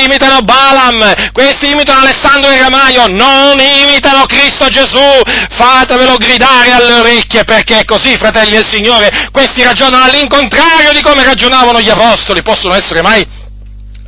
imitano 0.03 0.39
Balaam, 0.41 1.31
questi 1.31 1.71
imitano 1.71 2.01
Alessandro 2.01 2.51
e 2.51 2.59
Ramaio, 2.59 3.07
non 3.07 3.57
imitano 3.59 4.25
Cristo 4.25 4.67
Gesù. 4.67 4.99
Fatevelo 5.49 6.17
gridare 6.17 6.71
alle 6.71 6.93
orecchie, 6.93 7.43
perché 7.45 7.85
così, 7.85 8.17
fratelli 8.17 8.51
del 8.51 8.67
Signore, 8.67 9.29
questi 9.31 9.63
ragionano 9.63 10.03
all'incontrario 10.03 10.91
di 10.91 11.01
come 11.01 11.23
ragionavano 11.23 11.79
gli 11.79 11.89
apostoli, 11.89 12.41
possono 12.41 12.75
essere 12.75 13.01
mai 13.01 13.25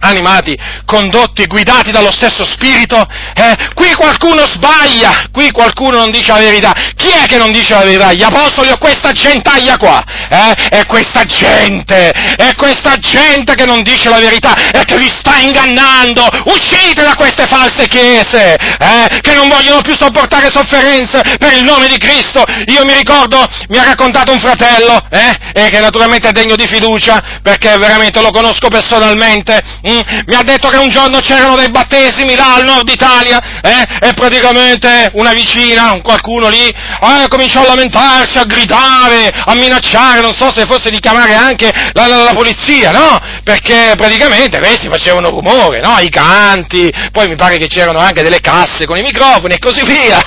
animati, 0.04 0.58
condotti, 0.86 1.46
guidati 1.48 1.92
dallo 1.92 2.12
stesso 2.12 2.46
spirito? 2.46 3.06
Eh? 3.34 3.72
Qui 3.74 3.94
qualcuno 3.94 4.46
sbaglia, 4.46 5.28
qui 5.32 5.50
qualcuno 5.52 5.98
non 5.98 6.12
dice 6.12 6.32
la 6.32 6.40
verità. 6.40 6.74
Chi 6.96 7.10
è 7.10 7.26
che 7.26 7.38
non 7.38 7.52
dice 7.52 7.74
la 7.74 7.84
verità? 7.84 8.12
Gli 8.12 8.24
apostoli 8.24 8.70
o 8.70 8.78
questa 8.78 9.12
gentaglia 9.12 9.78
qua? 9.78 10.04
Eh? 10.30 10.80
È 10.80 10.86
questa 10.86 11.24
gente, 11.24 12.12
è 12.12 12.54
questa 12.56 12.96
gente 12.98 13.56
che 13.56 13.66
non 13.66 13.82
dice 13.82 14.10
la 14.10 14.20
verità 14.20 14.54
e 14.72 14.84
che 14.86 14.98
vi 14.98 15.10
sta 15.10 15.38
ingannando. 15.38 16.28
Uscite 16.46 17.04
da 17.04 17.16
queste 17.16 17.48
false 17.48 17.88
chiese, 17.88 18.56
eh? 18.56 19.22
che 19.22 19.34
non 19.34 19.48
vogliono 19.48 19.82
più 19.82 19.96
sopportare 19.96 20.50
sofferenze 20.52 21.22
per 21.38 21.54
il 21.54 21.64
nome 21.64 21.88
di 21.88 21.98
Cristo. 21.98 22.44
Io 22.68 22.84
mi 22.86 22.94
ricordo, 22.94 23.46
mi 23.70 23.78
ha 23.78 23.84
raccontato 23.84 24.32
un 24.32 24.40
fratello, 24.40 25.00
eh? 25.10 25.70
che 25.70 25.80
naturalmente 25.80 26.30
è 26.30 26.32
degno 26.32 26.56
di 26.56 26.68
fiducia, 26.68 27.40
perché 27.42 27.78
veramente 27.78 28.22
lo 28.22 28.32
conosco 28.32 28.68
personalmente, 28.68 29.62
mm? 29.94 30.20
mi 30.26 30.36
ha 30.36 30.44
detto 30.44 30.70
che 30.70 30.78
un 30.78 30.90
giorno 30.90 31.20
c'erano 31.20 31.56
dei 31.56 31.70
battesimi 31.70 32.36
là 32.36 32.56
al 32.56 32.64
nord 32.64 32.90
Italia, 32.90 33.62
eh? 33.62 34.08
e 34.08 34.14
praticamente 34.14 35.10
una 35.14 35.34
vicina, 35.34 36.00
qualcuno 36.02 36.50
lì, 36.50 36.68
eh, 36.68 37.28
cominciò 37.28 37.62
a 37.62 37.68
lamentarsi, 37.68 38.38
a 38.38 38.46
gridare, 38.46 39.32
a 39.46 39.54
minacciare, 39.56 40.22
non 40.22 40.34
so 40.34 40.52
se 40.52 40.66
fosse 40.66 40.90
di 40.90 41.00
chiamare 41.00 41.34
anche 41.36 41.72
la, 41.94 42.08
la, 42.08 42.24
la 42.24 42.34
polizia, 42.34 42.92
no? 42.92 43.20
Perché 43.44 43.94
praticamente 43.96 44.60
questi 44.60 44.88
facevano 44.90 45.30
rumore, 45.30 45.80
no? 45.80 45.98
I 46.00 46.10
canti, 46.10 46.92
poi 47.12 47.28
mi 47.28 47.36
pare 47.36 47.58
che 47.58 47.68
c'erano 47.68 48.00
anche 48.00 48.24
delle 48.24 48.40
casse 48.40 48.86
con 48.86 48.98
i 48.98 49.02
microfoni 49.02 49.56
e 49.56 49.60
così 49.60 49.84
via. 49.84 50.22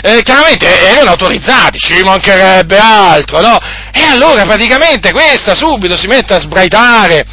Eh, 0.00 0.22
chiaramente 0.22 0.66
erano 0.90 1.10
autorizzati, 1.10 1.78
ci 1.78 2.00
mancherebbe 2.02 2.78
altro, 2.78 3.40
no? 3.40 3.58
E 3.92 4.04
allora 4.04 4.44
praticamente 4.44 5.12
questa 5.12 5.54
subito 5.54 5.96
si 5.96 6.06
mette 6.06 6.34
a 6.34 6.38
sbraitare 6.38 7.26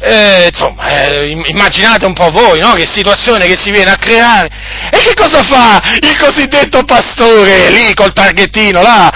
eh, 0.00 0.48
insomma, 0.50 0.88
eh, 0.88 1.42
immaginate 1.46 2.06
un 2.06 2.12
po' 2.12 2.30
voi, 2.30 2.60
no? 2.60 2.72
Che 2.72 2.86
situazione 2.86 3.46
che 3.46 3.56
si 3.56 3.70
viene 3.70 3.90
a 3.90 3.96
creare. 3.96 4.48
E 4.90 4.98
che 4.98 5.14
cosa 5.14 5.42
fa 5.42 5.80
il 6.00 6.16
cosiddetto 6.16 6.84
pastore 6.84 7.70
lì 7.70 7.94
col 7.94 8.12
targhettino 8.12 8.80
là? 8.80 9.10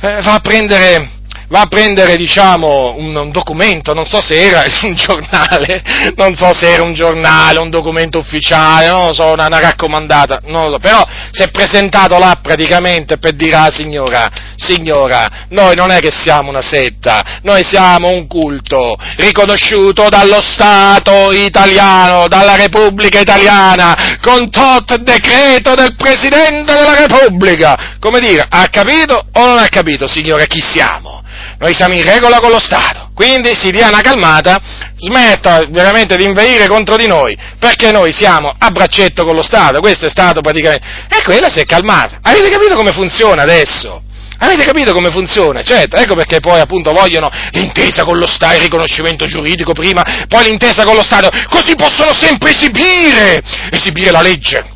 Eh, 0.00 0.22
va 0.22 0.34
a 0.34 0.40
prendere 0.40 1.10
va 1.54 1.60
a 1.60 1.66
prendere, 1.66 2.16
diciamo, 2.16 2.94
un, 2.96 3.14
un, 3.14 3.30
documento, 3.30 3.94
non 3.94 4.04
so 4.04 4.20
se 4.20 4.34
era 4.34 4.64
un 4.82 4.96
giornale, 4.96 5.84
non 6.16 6.34
so 6.34 6.52
se 6.52 6.72
era 6.74 6.82
un 6.82 6.94
giornale, 6.94 7.60
un 7.60 7.70
documento 7.70 8.18
ufficiale, 8.18 8.90
non 8.90 9.06
lo 9.06 9.12
so, 9.12 9.26
una, 9.30 9.46
una 9.46 9.60
raccomandata, 9.60 10.40
non 10.46 10.64
lo 10.64 10.72
so, 10.72 10.78
però 10.80 11.06
si 11.30 11.42
è 11.42 11.50
presentato 11.50 12.18
là 12.18 12.40
praticamente 12.42 13.18
per 13.18 13.34
dire 13.34 13.54
alla 13.54 13.70
signora, 13.70 14.28
signora, 14.56 15.46
noi 15.50 15.76
non 15.76 15.92
è 15.92 16.00
che 16.00 16.10
siamo 16.10 16.50
una 16.50 16.60
setta, 16.60 17.38
noi 17.42 17.62
siamo 17.62 18.08
un 18.08 18.26
culto 18.26 18.96
riconosciuto 19.16 20.08
dallo 20.08 20.42
Stato 20.42 21.30
italiano, 21.30 22.26
dalla 22.26 22.56
Repubblica 22.56 23.20
italiana, 23.20 24.18
con 24.20 24.50
tot 24.50 24.96
decreto 24.96 25.74
del 25.76 25.94
Presidente 25.94 26.72
della 26.72 27.06
Repubblica. 27.06 27.96
Come 28.00 28.18
dire, 28.18 28.44
ha 28.48 28.66
capito 28.66 29.24
o 29.34 29.46
non 29.46 29.58
ha 29.58 29.68
capito, 29.68 30.08
signora, 30.08 30.46
chi 30.46 30.60
siamo? 30.60 31.22
Noi 31.64 31.72
siamo 31.72 31.94
in 31.94 32.04
regola 32.04 32.40
con 32.40 32.50
lo 32.50 32.60
Stato, 32.60 33.08
quindi 33.14 33.54
si 33.54 33.70
dia 33.70 33.88
una 33.88 34.02
calmata, 34.02 34.60
smetta 34.98 35.64
veramente 35.70 36.14
di 36.14 36.24
inveire 36.24 36.68
contro 36.68 36.94
di 36.94 37.06
noi, 37.06 37.34
perché 37.58 37.90
noi 37.90 38.12
siamo 38.12 38.54
a 38.58 38.70
braccetto 38.70 39.24
con 39.24 39.34
lo 39.34 39.42
Stato, 39.42 39.80
questo 39.80 40.04
è 40.04 40.10
stato 40.10 40.42
praticamente... 40.42 40.86
E 41.08 41.22
quella 41.22 41.48
si 41.48 41.60
è 41.60 41.64
calmata. 41.64 42.18
Avete 42.20 42.50
capito 42.50 42.74
come 42.76 42.92
funziona 42.92 43.44
adesso? 43.44 44.02
Avete 44.40 44.62
capito 44.62 44.92
come 44.92 45.10
funziona? 45.10 45.62
Certo, 45.62 45.96
ecco 45.96 46.14
perché 46.14 46.38
poi 46.40 46.60
appunto 46.60 46.92
vogliono 46.92 47.30
l'intesa 47.52 48.04
con 48.04 48.18
lo 48.18 48.26
Stato, 48.26 48.56
il 48.56 48.60
riconoscimento 48.60 49.24
giuridico 49.24 49.72
prima, 49.72 50.26
poi 50.28 50.44
l'intesa 50.44 50.84
con 50.84 50.96
lo 50.96 51.02
Stato, 51.02 51.30
così 51.48 51.74
possono 51.76 52.12
sempre 52.12 52.50
esibire, 52.50 53.42
esibire 53.70 54.10
la 54.10 54.20
legge 54.20 54.73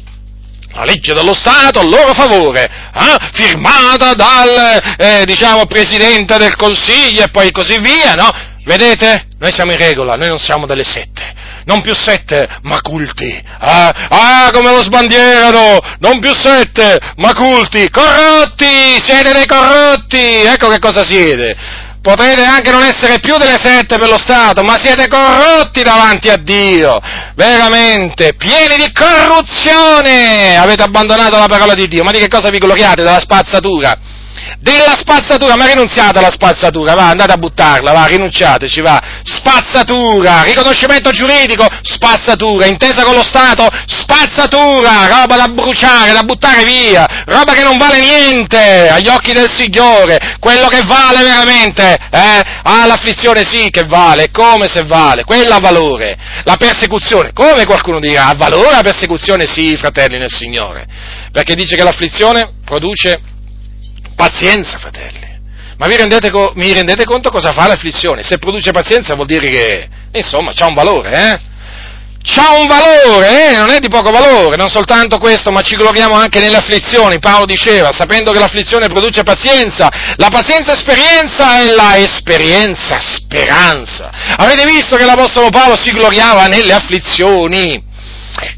la 0.79 0.85
legge 0.85 1.13
dello 1.13 1.35
Stato 1.35 1.81
a 1.81 1.83
loro 1.83 2.15
favore, 2.15 2.65
eh, 2.65 3.17
firmata 3.33 4.15
dal, 4.15 4.81
eh, 4.97 5.25
diciamo, 5.25 5.67
Presidente 5.67 6.37
del 6.39 6.55
Consiglio 6.55 7.25
e 7.25 7.31
poi 7.31 7.51
così 7.51 7.81
via, 7.81 8.15
no? 8.15 8.29
Vedete? 8.65 9.27
Noi 9.41 9.53
siamo 9.53 9.73
in 9.73 9.79
regola, 9.79 10.15
noi 10.15 10.29
non 10.29 10.39
siamo 10.39 10.67
delle 10.67 10.85
sette, 10.85 11.35
non 11.65 11.81
più 11.81 11.95
sette, 11.95 12.47
ma 12.63 12.81
culti. 12.81 13.43
Ah, 13.59 13.89
ah, 13.89 14.51
come 14.53 14.71
lo 14.71 14.83
sbandierano, 14.83 15.79
non 15.99 16.21
più 16.21 16.33
sette, 16.35 16.99
ma 17.17 17.33
culti, 17.33 17.89
corrotti, 17.91 19.01
siete 19.05 19.33
dei 19.33 19.47
corrotti, 19.47 20.43
ecco 20.45 20.69
che 20.69 20.79
cosa 20.79 21.03
siete 21.03 21.87
potrete 22.01 22.43
anche 22.43 22.71
non 22.71 22.83
essere 22.83 23.21
più 23.21 23.37
delle 23.37 23.59
sette 23.61 23.97
per 23.99 24.09
lo 24.09 24.19
Stato, 24.19 24.63
ma 24.63 24.77
siete 24.81 25.09
corrotti 25.09 25.83
davanti 25.83 26.29
a 26.29 26.37
Dio, 26.37 26.99
veramente, 27.35 28.35
pieni 28.35 28.77
di 28.77 28.93
corruzione, 28.93 30.57
avete 30.57 30.83
abbandonato 30.83 31.39
la 31.39 31.47
parola 31.47 31.75
di 31.75 31.89
Dio, 31.89 32.03
ma 32.03 32.11
di 32.11 32.19
che 32.19 32.29
cosa 32.29 32.51
vi 32.51 32.59
gloriate? 32.59 33.03
Della 33.03 33.21
spazzatura? 33.21 34.17
Della 34.61 34.97
spazzatura, 34.97 35.57
ma 35.57 35.67
rinunziate 35.67 36.19
alla 36.19 36.31
spazzatura, 36.31 36.95
va, 36.95 37.09
andate 37.09 37.33
a 37.33 37.37
buttarla, 37.37 37.93
va, 37.93 38.07
rinunciateci, 38.07 38.81
va, 38.81 39.01
spazzatura, 39.23 40.43
riconoscimento 40.43 41.11
giuridico, 41.11 41.67
spazzatura, 41.83 42.67
intesa 42.67 43.05
con 43.05 43.15
lo 43.15 43.23
Stato, 43.23 43.69
spazzatura, 43.87 45.07
roba 45.07 45.37
da 45.37 45.49
bruciare, 45.49 46.13
da 46.13 46.23
buttare 46.23 46.65
via, 46.65 47.25
roba 47.27 47.53
che 47.53 47.63
non 47.63 47.77
vale 47.77 48.01
niente 48.01 48.89
agli 48.89 49.09
occhi 49.09 49.33
del 49.33 49.51
Signore, 49.51 50.37
quello 50.41 50.69
che 50.69 50.83
vale 50.85 51.23
veramente, 51.23 51.97
eh, 52.11 52.43
ah, 52.63 52.87
l'afflizione 52.87 53.45
sì 53.45 53.71
che 53.71 53.85
vale, 53.85 54.31
come 54.31 54.67
se 54.69 54.85
vale, 54.85 55.25
quella 55.25 55.57
ha 55.57 55.61
valore, 55.61 56.17
la 56.45 56.57
persecuzione, 56.57 57.33
come 57.33 57.65
qualcuno 57.65 58.01
dirà, 58.01 58.27
ha 58.27 58.35
valore 58.35 58.71
la 58.71 58.83
persecuzione? 58.83 59.47
Sì, 59.47 59.77
fratelli 59.77 60.19
nel 60.19 60.31
Signore, 60.31 60.87
perché 61.33 61.55
dice 61.55 61.77
che 61.77 61.83
l'afflizione 61.83 62.51
produce 62.65 63.37
Pazienza, 64.19 64.79
fratelli. 64.79 65.27
Ma 65.77 65.87
vi 65.87 65.95
rendete, 65.95 66.29
co- 66.33 66.51
mi 66.57 66.73
rendete 66.73 67.05
conto 67.05 67.31
cosa 67.31 67.53
fa 67.53 67.69
l'afflizione? 67.69 68.25
Se 68.25 68.39
produce 68.39 68.73
pazienza 68.73 69.15
vuol 69.15 69.29
dire 69.29 69.49
che, 69.49 69.89
insomma, 70.13 70.53
c'ha 70.53 70.67
un 70.67 70.75
valore, 70.75 71.13
eh? 71.13 71.41
C'ha 72.25 72.55
un 72.55 72.67
valore, 72.67 73.53
eh? 73.53 73.59
Non 73.59 73.71
è 73.71 73.79
di 73.79 73.89
poco 73.89 74.11
valore, 74.11 74.57
non 74.57 74.69
soltanto 74.71 75.19
questo, 75.19 75.53
ma 75.53 75.61
ci 75.61 75.77
gloriamo 75.77 76.17
anche 76.17 76.41
nelle 76.41 76.57
afflizioni. 76.57 77.21
Paolo 77.21 77.47
diceva, 77.47 77.93
sapendo 77.93 78.33
che 78.33 78.41
l'afflizione 78.41 78.89
produce 78.89 79.23
pazienza, 79.23 79.89
la 80.17 80.29
pazienza 80.31 80.73
esperienza 80.73 81.61
e 81.61 81.73
la 81.77 81.97
esperienza 81.97 82.99
speranza. 82.99 84.11
Avete 84.37 84.65
visto 84.65 84.97
che 84.97 85.05
l'Apostolo 85.05 85.49
Paolo 85.51 85.77
si 85.81 85.93
gloriava 85.93 86.47
nelle 86.47 86.73
afflizioni? 86.73 87.81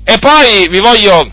E 0.04 0.18
poi 0.18 0.68
vi 0.70 0.80
voglio 0.80 1.30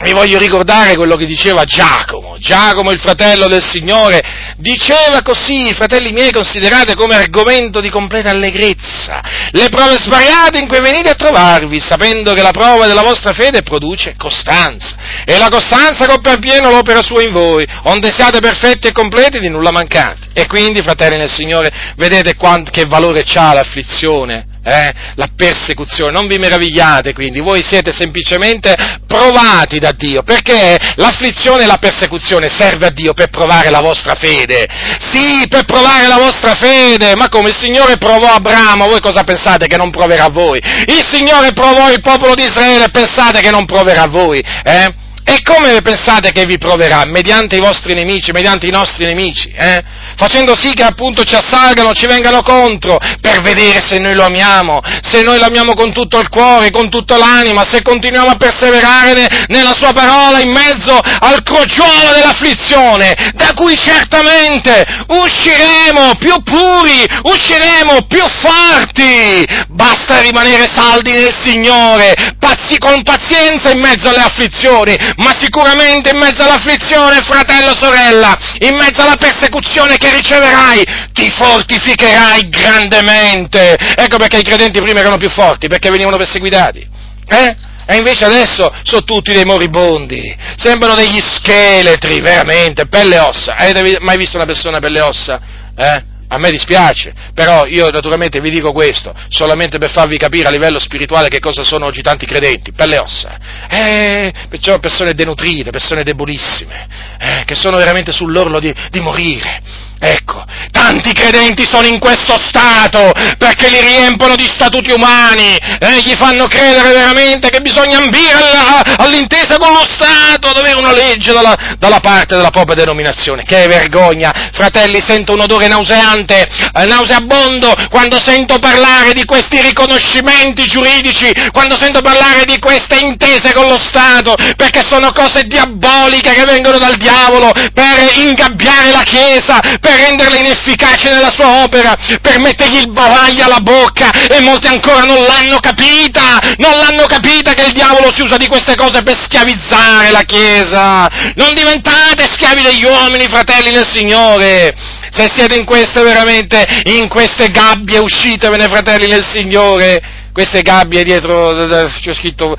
vi 0.00 0.12
voglio 0.12 0.38
ricordare 0.38 0.94
quello 0.94 1.16
che 1.16 1.26
diceva 1.26 1.64
Giacomo, 1.64 2.36
Giacomo 2.38 2.90
il 2.90 3.00
fratello 3.00 3.48
del 3.48 3.64
Signore, 3.64 4.20
diceva 4.56 5.22
così, 5.22 5.72
fratelli 5.74 6.12
miei, 6.12 6.30
considerate 6.30 6.94
come 6.94 7.16
argomento 7.16 7.80
di 7.80 7.90
completa 7.90 8.30
allegrezza 8.30 9.20
le 9.52 9.68
prove 9.68 9.96
svariate 9.96 10.58
in 10.58 10.68
cui 10.68 10.80
venite 10.80 11.10
a 11.10 11.14
trovarvi, 11.14 11.80
sapendo 11.80 12.32
che 12.34 12.42
la 12.42 12.50
prova 12.50 12.86
della 12.86 13.02
vostra 13.02 13.32
fede 13.32 13.62
produce 13.62 14.14
costanza, 14.16 14.96
e 15.24 15.38
la 15.38 15.48
costanza 15.48 16.06
compie 16.06 16.38
pieno 16.38 16.70
l'opera 16.70 17.02
sua 17.02 17.22
in 17.22 17.32
voi, 17.32 17.66
onde 17.84 18.12
siate 18.14 18.40
perfetti 18.40 18.88
e 18.88 18.92
completi 18.92 19.38
di 19.40 19.48
nulla 19.48 19.70
mancate. 19.70 20.28
E 20.32 20.46
quindi, 20.46 20.82
fratelli 20.82 21.16
nel 21.16 21.32
Signore, 21.32 21.72
vedete 21.96 22.34
quant- 22.34 22.70
che 22.70 22.84
valore 22.84 23.24
ha 23.34 23.54
l'afflizione, 23.54 24.46
eh, 24.68 24.92
la 25.14 25.28
persecuzione. 25.34 26.12
Non 26.12 26.26
vi 26.26 26.38
meravigliate 26.38 27.12
quindi, 27.12 27.40
voi 27.40 27.62
siete 27.62 27.92
semplicemente 27.92 28.74
provati 29.06 29.78
da 29.78 29.92
Dio, 29.92 30.22
perché 30.22 30.78
l'afflizione 30.96 31.64
e 31.64 31.66
la 31.66 31.78
persecuzione 31.78 32.48
serve 32.48 32.86
a 32.86 32.90
Dio 32.90 33.14
per 33.14 33.28
provare 33.30 33.70
la 33.70 33.80
vostra 33.80 34.14
fede. 34.14 34.66
Sì, 35.10 35.46
per 35.48 35.64
provare 35.64 36.06
la 36.06 36.18
vostra 36.18 36.54
fede, 36.54 37.14
ma 37.16 37.28
come 37.28 37.48
il 37.48 37.56
Signore 37.56 37.96
provò 37.96 38.34
Abramo, 38.34 38.88
voi 38.88 39.00
cosa 39.00 39.24
pensate 39.24 39.66
che 39.66 39.76
non 39.76 39.90
proverà 39.90 40.28
voi? 40.28 40.58
Il 40.58 41.04
Signore 41.08 41.52
provò 41.52 41.90
il 41.90 42.00
popolo 42.00 42.34
di 42.34 42.44
Israele, 42.44 42.90
pensate 42.90 43.40
che 43.40 43.50
non 43.50 43.64
proverà 43.64 44.06
voi? 44.06 44.40
Eh? 44.64 45.06
E 45.30 45.42
come 45.42 45.82
pensate 45.82 46.32
che 46.32 46.46
vi 46.46 46.56
proverà? 46.56 47.04
Mediante 47.04 47.56
i 47.56 47.60
vostri 47.60 47.92
nemici, 47.92 48.32
mediante 48.32 48.66
i 48.66 48.70
nostri 48.70 49.04
nemici, 49.04 49.50
eh? 49.50 49.84
Facendo 50.16 50.56
sì 50.56 50.72
che 50.72 50.82
appunto 50.82 51.22
ci 51.22 51.34
assalgano, 51.34 51.92
ci 51.92 52.06
vengano 52.06 52.40
contro, 52.40 52.98
per 53.20 53.42
vedere 53.42 53.82
se 53.82 53.98
noi 53.98 54.14
lo 54.14 54.24
amiamo, 54.24 54.80
se 55.02 55.20
noi 55.20 55.38
lo 55.38 55.44
amiamo 55.44 55.74
con 55.74 55.92
tutto 55.92 56.18
il 56.18 56.30
cuore, 56.30 56.70
con 56.70 56.88
tutta 56.88 57.18
l'anima, 57.18 57.62
se 57.64 57.82
continuiamo 57.82 58.30
a 58.30 58.36
perseverare 58.36 59.12
ne, 59.12 59.28
nella 59.48 59.74
sua 59.76 59.92
parola 59.92 60.40
in 60.40 60.50
mezzo 60.50 60.98
al 60.98 61.42
crogiolo 61.42 62.10
dell'afflizione, 62.14 63.14
da 63.34 63.52
cui 63.54 63.76
certamente 63.76 64.82
usciremo 65.08 66.14
più 66.18 66.42
puri, 66.42 67.04
usciremo 67.24 68.06
più 68.08 68.24
forti. 68.40 69.46
Basta 69.68 70.22
rimanere 70.22 70.70
saldi 70.74 71.12
nel 71.12 71.36
Signore, 71.44 72.14
pazzi, 72.38 72.78
con 72.78 73.02
pazienza 73.02 73.70
in 73.70 73.80
mezzo 73.80 74.08
alle 74.08 74.22
afflizioni, 74.22 74.96
ma 75.18 75.34
sicuramente 75.38 76.10
in 76.10 76.18
mezzo 76.18 76.42
all'afflizione, 76.42 77.20
fratello, 77.22 77.74
sorella, 77.74 78.36
in 78.60 78.74
mezzo 78.74 79.02
alla 79.02 79.16
persecuzione 79.16 79.96
che 79.96 80.12
riceverai, 80.12 80.82
ti 81.12 81.30
fortificherai 81.30 82.48
grandemente. 82.48 83.76
Ecco 83.96 84.16
perché 84.16 84.38
i 84.38 84.44
credenti 84.44 84.80
prima 84.80 85.00
erano 85.00 85.16
più 85.16 85.30
forti, 85.30 85.68
perché 85.68 85.90
venivano 85.90 86.16
perseguitati. 86.16 86.86
Eh? 87.26 87.56
E 87.90 87.96
invece 87.96 88.26
adesso 88.26 88.70
sono 88.82 89.02
tutti 89.02 89.32
dei 89.32 89.44
moribondi, 89.44 90.36
sembrano 90.56 90.94
degli 90.94 91.20
scheletri, 91.20 92.20
veramente, 92.20 92.86
pelle 92.86 93.16
e 93.16 93.20
ossa. 93.20 93.56
Avete 93.56 93.96
mai 94.00 94.18
visto 94.18 94.36
una 94.36 94.46
persona 94.46 94.78
pelle 94.78 94.98
e 94.98 95.02
ossa? 95.02 95.40
Eh? 95.74 96.04
A 96.30 96.38
me 96.38 96.50
dispiace, 96.50 97.14
però 97.32 97.64
io 97.66 97.88
naturalmente 97.90 98.40
vi 98.40 98.50
dico 98.50 98.72
questo, 98.72 99.14
solamente 99.28 99.78
per 99.78 99.90
farvi 99.90 100.18
capire 100.18 100.48
a 100.48 100.50
livello 100.50 100.78
spirituale 100.78 101.28
che 101.28 101.38
cosa 101.38 101.64
sono 101.64 101.86
oggi 101.86 102.02
tanti 102.02 102.26
credenti, 102.26 102.72
per 102.72 102.88
le 102.88 102.98
ossa. 102.98 103.38
Eh, 103.68 104.32
perciò 104.48 104.78
persone 104.78 105.14
denutrite, 105.14 105.70
persone 105.70 106.02
debolissime, 106.02 106.86
eh, 107.18 107.44
che 107.46 107.54
sono 107.54 107.78
veramente 107.78 108.12
sull'orlo 108.12 108.60
di, 108.60 108.74
di 108.90 109.00
morire. 109.00 109.86
Ecco, 110.00 110.44
tanti 110.70 111.12
credenti 111.12 111.66
sono 111.66 111.86
in 111.86 111.98
questo 111.98 112.38
stato 112.38 113.12
perché 113.36 113.68
li 113.68 113.80
riempono 113.80 114.36
di 114.36 114.46
statuti 114.46 114.92
umani 114.92 115.56
e 115.56 116.00
gli 116.02 116.14
fanno 116.14 116.46
credere 116.46 116.92
veramente 116.92 117.50
che 117.50 117.60
bisogna 117.60 117.98
ambire 117.98 118.32
alla, 118.32 118.82
all'intesa 118.98 119.56
con 119.58 119.72
lo 119.72 119.84
Stato, 119.88 120.48
ad 120.48 120.56
avere 120.56 120.76
una 120.76 120.92
legge 120.92 121.32
dalla, 121.32 121.56
dalla, 121.78 121.98
parte 121.98 122.36
della 122.36 122.50
propria 122.50 122.76
denominazione. 122.76 123.42
Che 123.42 123.66
vergogna! 123.66 124.32
Fratelli, 124.52 125.00
sento 125.00 125.32
un 125.32 125.40
odore 125.40 125.66
nauseante, 125.66 126.48
eh, 126.74 126.84
nauseabondo 126.84 127.74
quando 127.90 128.20
sento 128.22 128.58
parlare 128.58 129.12
di 129.12 129.24
questi 129.24 129.60
riconoscimenti 129.60 130.64
giuridici, 130.66 131.32
quando 131.52 131.76
sento 131.76 132.00
parlare 132.02 132.44
di 132.44 132.58
queste 132.60 132.98
intese 133.00 133.52
con 133.52 133.66
lo 133.66 133.78
Stato, 133.78 134.36
perché 134.56 134.84
sono 134.84 135.10
cose 135.12 135.42
diaboliche 135.44 136.34
che 136.34 136.44
vengono 136.44 136.78
dal 136.78 136.96
diavolo 136.96 137.50
per 137.72 138.12
ingabbiare 138.14 138.92
la 138.92 139.02
Chiesa, 139.02 139.60
per 139.88 139.96
renderla 139.96 140.36
inefficace 140.36 141.10
nella 141.10 141.30
sua 141.30 141.62
opera, 141.64 141.96
per 142.20 142.38
mettergli 142.40 142.76
il 142.76 142.90
bavaglio 142.90 143.44
alla 143.44 143.60
bocca 143.60 144.10
e 144.10 144.40
molti 144.40 144.66
ancora 144.66 145.04
non 145.04 145.24
l'hanno 145.24 145.58
capita, 145.60 146.38
non 146.58 146.76
l'hanno 146.76 147.06
capita 147.06 147.54
che 147.54 147.64
il 147.64 147.72
diavolo 147.72 148.12
si 148.12 148.20
usa 148.20 148.36
di 148.36 148.46
queste 148.48 148.74
cose 148.74 149.02
per 149.02 149.16
schiavizzare 149.16 150.10
la 150.10 150.22
Chiesa. 150.22 151.08
Non 151.36 151.54
diventate 151.54 152.28
schiavi 152.30 152.60
degli 152.60 152.84
uomini, 152.84 153.26
fratelli 153.28 153.72
del 153.72 153.86
Signore. 153.86 154.74
Se 155.10 155.30
siete 155.32 155.56
in 155.56 155.64
queste 155.64 156.02
veramente, 156.02 156.66
in 156.84 157.08
queste 157.08 157.48
gabbie, 157.48 157.98
uscitevene, 157.98 158.68
fratelli 158.68 159.06
del 159.06 159.24
Signore 159.24 160.16
queste 160.30 160.62
gabbie 160.62 161.02
dietro, 161.02 161.52
c'è 162.00 162.14
scritto, 162.14 162.56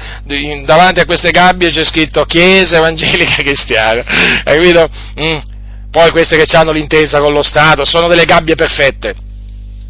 davanti 0.66 1.00
a 1.00 1.06
queste 1.06 1.32
gabbie 1.32 1.70
c'è 1.70 1.86
scritto 1.86 2.26
Chiesa 2.26 2.78
Evangelica 2.78 3.36
Cristiana, 3.36 4.04
hai 4.44 4.56
capito? 4.58 4.90
Mm. 5.18 5.49
Poi 5.92 6.12
queste 6.12 6.38
che 6.38 6.56
hanno 6.56 6.72
l'intesa 6.72 7.20
con 7.20 7.34
lo 7.34 7.44
Stato 7.44 7.86
sono 7.86 8.08
delle 8.08 8.26
gabbie 8.26 8.56
perfette. 8.56 9.16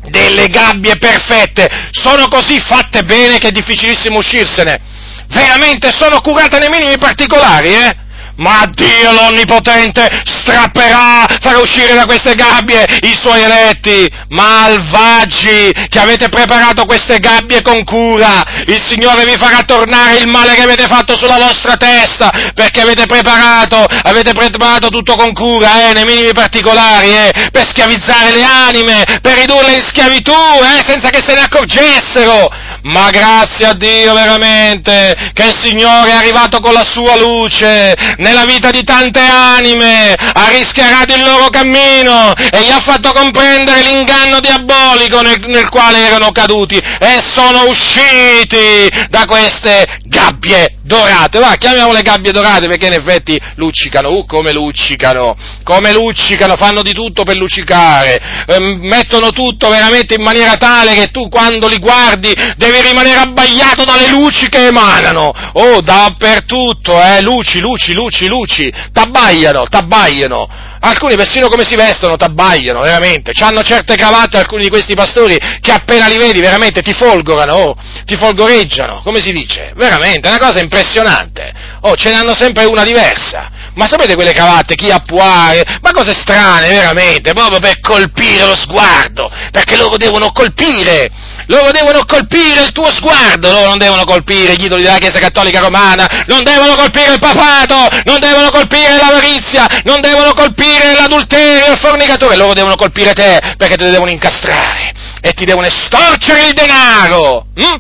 Delle 0.10 0.48
gabbie 0.48 0.98
perfette! 0.98 1.68
Sono 1.92 2.28
così 2.28 2.60
fatte 2.60 3.04
bene 3.04 3.38
che 3.38 3.50
è 3.50 3.52
difficilissimo 3.52 4.20
uscirsene. 4.20 4.80
Veramente 5.28 5.92
sono 5.92 6.22
curate 6.22 6.58
nei 6.58 6.70
minimi 6.70 6.98
particolari, 6.98 7.74
eh? 7.74 7.96
Ma 8.40 8.64
Dio 8.74 9.12
l'Onnipotente 9.12 10.08
strapperà, 10.24 11.28
farà 11.42 11.58
uscire 11.58 11.94
da 11.94 12.06
queste 12.06 12.36
gabbie 12.36 12.86
i 13.02 13.14
suoi 13.14 13.42
eletti, 13.42 14.10
malvagi, 14.30 15.74
che 15.90 16.00
avete 16.00 16.30
preparato 16.30 16.86
queste 16.86 17.18
gabbie 17.18 17.62
con 17.62 17.84
cura. 17.84 18.64
Il 18.66 18.82
Signore 18.82 19.26
vi 19.26 19.36
farà 19.36 19.64
tornare 19.64 20.20
il 20.20 20.28
male 20.28 20.56
che 20.56 20.62
avete 20.62 20.88
fatto 20.88 21.18
sulla 21.18 21.38
vostra 21.38 21.76
testa, 21.76 22.32
perché 22.56 22.80
avete 22.80 23.06
preparato, 23.08 23.86
avete 24.04 24.32
preparato 24.32 24.88
tutto 24.88 25.18
con 25.18 25.34
cura, 25.34 25.90
eh, 25.90 25.94
nei 25.94 26.06
minimi 26.06 26.32
particolari, 26.32 27.10
eh, 27.10 27.50
per 27.52 27.68
schiavizzare 27.68 28.32
le 28.32 28.44
anime, 28.44 29.04
per 29.22 29.38
ridurle 29.38 29.76
in 29.76 29.84
schiavitù, 29.86 30.32
eh, 30.32 30.82
senza 30.88 31.10
che 31.10 31.22
se 31.26 31.34
ne 31.34 31.42
accorgessero. 31.42 32.50
Ma 32.84 33.10
grazie 33.10 33.66
a 33.66 33.74
Dio 33.74 34.14
veramente 34.14 35.32
che 35.34 35.48
il 35.48 35.56
Signore 35.58 36.12
è 36.12 36.14
arrivato 36.14 36.60
con 36.60 36.74
la 36.74 36.86
sua 36.86 37.18
luce 37.18 37.94
nella 38.18 38.46
vita 38.46 38.72
di 38.72 38.84
tante 38.84 39.20
anime, 39.20 40.14
ha 40.14 40.48
rischiarato 40.50 41.14
il 41.14 41.24
loro 41.24 41.50
cammino 41.50 42.34
e 42.36 42.64
gli 42.64 42.72
ha 42.72 42.80
fatto 42.80 43.12
comprendere 43.12 43.82
l'inganno 43.82 44.40
diabolico 44.40 45.22
nel, 45.22 45.40
nel 45.48 45.68
quale 45.70 46.06
erano 46.06 46.32
caduti 46.32 46.78
e 46.78 47.20
sono 47.22 47.68
usciti 47.68 48.90
da 49.10 49.26
queste 49.26 49.86
gabbie 50.04 50.79
dorate, 50.90 51.38
va, 51.38 51.54
chiamiamole 51.56 52.02
gabbie 52.02 52.32
dorate 52.32 52.68
perché 52.68 52.88
in 52.88 52.94
effetti 52.94 53.40
luccicano, 53.56 54.10
uh, 54.10 54.26
come 54.26 54.52
luccicano, 54.52 55.38
come 55.64 55.94
luccicano, 55.94 56.56
fanno 56.56 56.82
di 56.82 56.94
tutto 56.94 57.22
per 57.24 57.38
luccicare, 57.38 58.20
eh, 58.48 58.60
mettono 58.60 59.30
tutto 59.30 59.70
veramente 59.70 60.16
in 60.16 60.24
maniera 60.24 60.56
tale 60.56 60.96
che 60.96 61.12
tu 61.12 61.30
quando 61.30 61.68
li 61.68 61.78
guardi 61.78 62.34
devi 62.58 62.82
rimanere 62.82 63.20
abbagliato 63.20 63.86
dalle 63.86 64.10
luci 64.10 64.50
che 64.50 64.66
emanano, 64.66 65.32
oh, 65.54 65.80
dappertutto, 65.82 67.00
eh, 67.00 67.22
luci, 67.22 67.60
luci, 67.60 67.94
luci, 67.94 68.28
luci, 68.28 68.74
t'abbagliano, 68.92 69.68
t'abbagliano, 69.70 70.50
Alcuni 70.82 71.16
persino 71.16 71.50
come 71.50 71.66
si 71.66 71.76
vestono, 71.76 72.16
t'abbagliano, 72.16 72.82
veramente. 72.82 73.32
Hanno 73.40 73.62
certe 73.62 73.96
cravatte 73.96 74.38
alcuni 74.38 74.64
di 74.64 74.70
questi 74.70 74.96
pastori 74.96 75.38
che 75.60 75.72
appena 75.72 76.08
li 76.08 76.18
vedi 76.18 76.40
veramente 76.40 76.82
ti 76.82 76.94
folgorano, 76.94 77.54
oh, 77.54 77.76
ti 78.06 78.16
folgoreggiano, 78.16 79.02
come 79.04 79.22
si 79.22 79.32
dice? 79.32 79.74
Veramente, 79.76 80.28
è 80.28 80.32
una 80.32 80.40
cosa 80.40 80.60
impressionante. 80.60 81.54
Oh, 81.82 81.96
ce 81.96 82.10
ne 82.10 82.16
hanno 82.16 82.34
sempre 82.34 82.66
una 82.66 82.84
diversa. 82.84 83.59
Ma 83.76 83.88
sapete 83.88 84.16
quelle 84.16 84.34
cravatte, 84.34 84.76
chi 84.76 84.92
appuare, 84.92 85.64
ma 85.82 85.92
cose 85.92 86.14
strane, 86.14 86.70
veramente, 86.70 87.34
proprio 87.34 87.60
per 87.60 87.80
colpire 87.80 88.46
lo 88.46 88.56
sguardo, 88.56 89.32
perché 89.52 89.78
loro 89.78 89.98
devono 89.98 90.32
colpire 90.32 91.12
loro 91.50 91.72
devono 91.72 92.06
colpire 92.06 92.62
il 92.62 92.72
tuo 92.72 92.92
sguardo, 92.92 93.50
loro 93.50 93.70
non 93.70 93.80
devono 93.80 94.04
colpire 94.04 94.54
gli 94.54 94.66
idoli 94.66 94.84
della 94.84 95.00
Chiesa 95.00 95.18
Cattolica 95.18 95.60
Romana, 95.60 96.26
non 96.28 96.44
devono 96.44 96.76
colpire 96.76 97.14
il 97.14 97.20
papato, 97.20 97.76
non 98.06 98.20
devono 98.20 98.52
colpire 98.52 98.96
l'avarizia, 98.96 99.66
non 99.84 100.00
devono 100.00 100.34
colpire 100.34 100.94
l'adulterio, 100.94 101.72
il 101.72 101.80
fornicatore, 101.80 102.36
loro 102.36 102.54
devono 102.54 102.76
colpire 102.76 103.14
te 103.14 103.40
perché 103.58 103.78
te 103.78 103.90
devono 103.90 104.12
incastrare 104.12 104.94
e 105.22 105.34
ti 105.34 105.46
devono 105.46 105.66
estorcere 105.66 106.48
il 106.48 106.54
denaro. 106.54 107.48
Hm? 107.56 107.76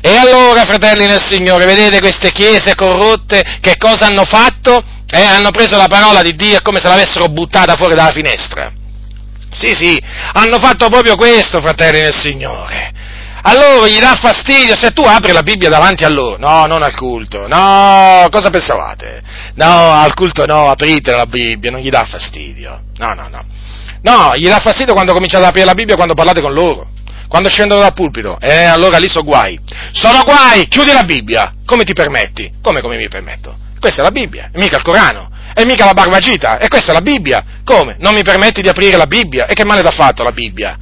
E 0.00 0.16
allora, 0.16 0.64
fratelli 0.64 1.06
nel 1.06 1.22
Signore, 1.24 1.64
vedete 1.64 2.00
queste 2.00 2.32
chiese 2.32 2.74
corrotte 2.74 3.58
che 3.60 3.76
cosa 3.76 4.06
hanno 4.06 4.24
fatto? 4.24 4.82
Eh, 5.14 5.22
hanno 5.22 5.50
preso 5.50 5.76
la 5.76 5.88
parola 5.88 6.22
di 6.22 6.34
Dio 6.34 6.60
come 6.62 6.80
se 6.80 6.88
l'avessero 6.88 7.26
buttata 7.26 7.76
fuori 7.76 7.94
dalla 7.94 8.12
finestra. 8.12 8.72
Sì, 9.50 9.74
sì, 9.74 10.02
hanno 10.32 10.58
fatto 10.58 10.88
proprio 10.88 11.14
questo, 11.16 11.60
fratelli 11.60 12.00
nel 12.00 12.14
Signore 12.14 12.92
a 13.44 13.54
loro 13.54 13.88
gli 13.88 13.98
dà 13.98 14.14
fastidio 14.20 14.76
se 14.76 14.92
tu 14.92 15.02
apri 15.02 15.32
la 15.32 15.42
Bibbia 15.42 15.68
davanti 15.68 16.04
a 16.04 16.08
loro. 16.08 16.36
No, 16.38 16.66
non 16.66 16.82
al 16.82 16.94
culto. 16.94 17.48
No, 17.48 18.28
cosa 18.30 18.50
pensavate? 18.50 19.20
No, 19.54 19.92
al 19.92 20.14
culto 20.14 20.46
no, 20.46 20.70
aprite 20.70 21.14
la 21.14 21.26
Bibbia, 21.26 21.70
non 21.70 21.80
gli 21.80 21.90
dà 21.90 22.04
fastidio. 22.04 22.82
No, 22.98 23.14
no, 23.14 23.28
no. 23.28 23.44
No, 24.02 24.32
gli 24.34 24.46
dà 24.46 24.58
fastidio 24.58 24.94
quando 24.94 25.12
cominciate 25.12 25.42
ad 25.42 25.48
aprire 25.50 25.66
la 25.66 25.74
Bibbia 25.74 25.96
quando 25.96 26.14
parlate 26.14 26.40
con 26.40 26.52
loro. 26.52 26.90
Quando 27.26 27.48
scendono 27.48 27.80
dal 27.80 27.94
pulpito. 27.94 28.38
Eh, 28.40 28.64
allora 28.64 28.98
lì 28.98 29.08
sono 29.08 29.24
guai. 29.24 29.58
Sono 29.92 30.22
guai! 30.22 30.68
Chiudi 30.68 30.92
la 30.92 31.02
Bibbia! 31.02 31.54
Come 31.64 31.84
ti 31.84 31.94
permetti? 31.94 32.52
Come, 32.62 32.80
come 32.80 32.96
mi 32.96 33.08
permetto? 33.08 33.56
Questa 33.82 34.00
è 34.00 34.04
la 34.04 34.12
Bibbia, 34.12 34.50
è 34.52 34.58
mica 34.60 34.76
il 34.76 34.84
Corano, 34.84 35.28
è 35.52 35.64
mica 35.64 35.84
la 35.84 35.92
Barbagita, 35.92 36.58
e 36.58 36.68
questa 36.68 36.92
è 36.92 36.94
la 36.94 37.00
Bibbia. 37.00 37.42
Come? 37.64 37.96
Non 37.98 38.14
mi 38.14 38.22
permetti 38.22 38.62
di 38.62 38.68
aprire 38.68 38.96
la 38.96 39.08
Bibbia? 39.08 39.46
E 39.46 39.54
che 39.54 39.64
male 39.64 39.82
t'ha 39.82 39.90
fatto 39.90 40.22
la 40.22 40.30
Bibbia? 40.30 40.78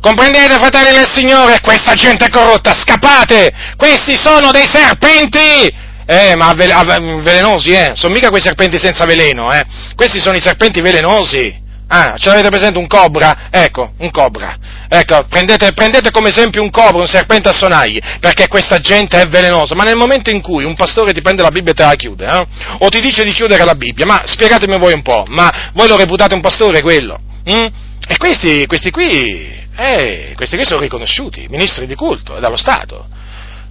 Comprendete, 0.00 0.58
fratelli 0.58 0.96
del 0.96 1.08
Signore? 1.14 1.60
Questa 1.60 1.94
gente 1.94 2.24
è 2.24 2.28
corrotta, 2.28 2.74
scappate! 2.74 3.52
Questi 3.76 4.16
sono 4.16 4.50
dei 4.50 4.66
serpenti! 4.66 5.72
Eh, 6.06 6.34
ma 6.34 6.52
velenosi, 6.52 7.70
eh? 7.70 7.92
Sono 7.94 8.14
mica 8.14 8.30
quei 8.30 8.42
serpenti 8.42 8.80
senza 8.80 9.04
veleno, 9.04 9.52
eh? 9.52 9.64
Questi 9.94 10.18
sono 10.18 10.34
i 10.34 10.40
serpenti 10.40 10.80
velenosi. 10.80 11.59
Ah, 11.92 12.14
ce 12.16 12.28
l'avete 12.28 12.50
presente 12.50 12.78
un 12.78 12.86
cobra? 12.86 13.48
Ecco, 13.50 13.94
un 13.98 14.12
cobra. 14.12 14.56
Ecco, 14.88 15.24
prendete, 15.28 15.72
prendete, 15.72 16.12
come 16.12 16.28
esempio 16.28 16.62
un 16.62 16.70
cobra, 16.70 17.00
un 17.00 17.08
serpente 17.08 17.48
a 17.48 17.52
sonagli, 17.52 17.98
perché 18.20 18.46
questa 18.46 18.78
gente 18.78 19.20
è 19.20 19.26
velenosa, 19.26 19.74
ma 19.74 19.82
nel 19.82 19.96
momento 19.96 20.30
in 20.30 20.40
cui 20.40 20.62
un 20.62 20.76
pastore 20.76 21.12
ti 21.12 21.20
prende 21.20 21.42
la 21.42 21.50
Bibbia 21.50 21.72
e 21.72 21.74
te 21.74 21.84
la 21.84 21.96
chiude, 21.96 22.26
eh? 22.26 22.46
o 22.78 22.88
ti 22.88 23.00
dice 23.00 23.24
di 23.24 23.32
chiudere 23.32 23.64
la 23.64 23.74
Bibbia, 23.74 24.06
ma 24.06 24.22
spiegatemi 24.24 24.78
voi 24.78 24.92
un 24.92 25.02
po', 25.02 25.24
ma 25.28 25.70
voi 25.72 25.88
lo 25.88 25.96
reputate 25.96 26.34
un 26.34 26.40
pastore 26.40 26.80
quello? 26.80 27.18
Mm? 27.48 27.66
E 28.06 28.16
questi, 28.18 28.66
questi 28.66 28.90
qui 28.90 29.58
eh, 29.82 30.34
questi 30.36 30.56
qui 30.56 30.66
sono 30.66 30.80
riconosciuti, 30.80 31.46
ministri 31.48 31.86
di 31.86 31.94
culto 31.94 32.36
e 32.36 32.40
dallo 32.40 32.56
Stato. 32.56 33.06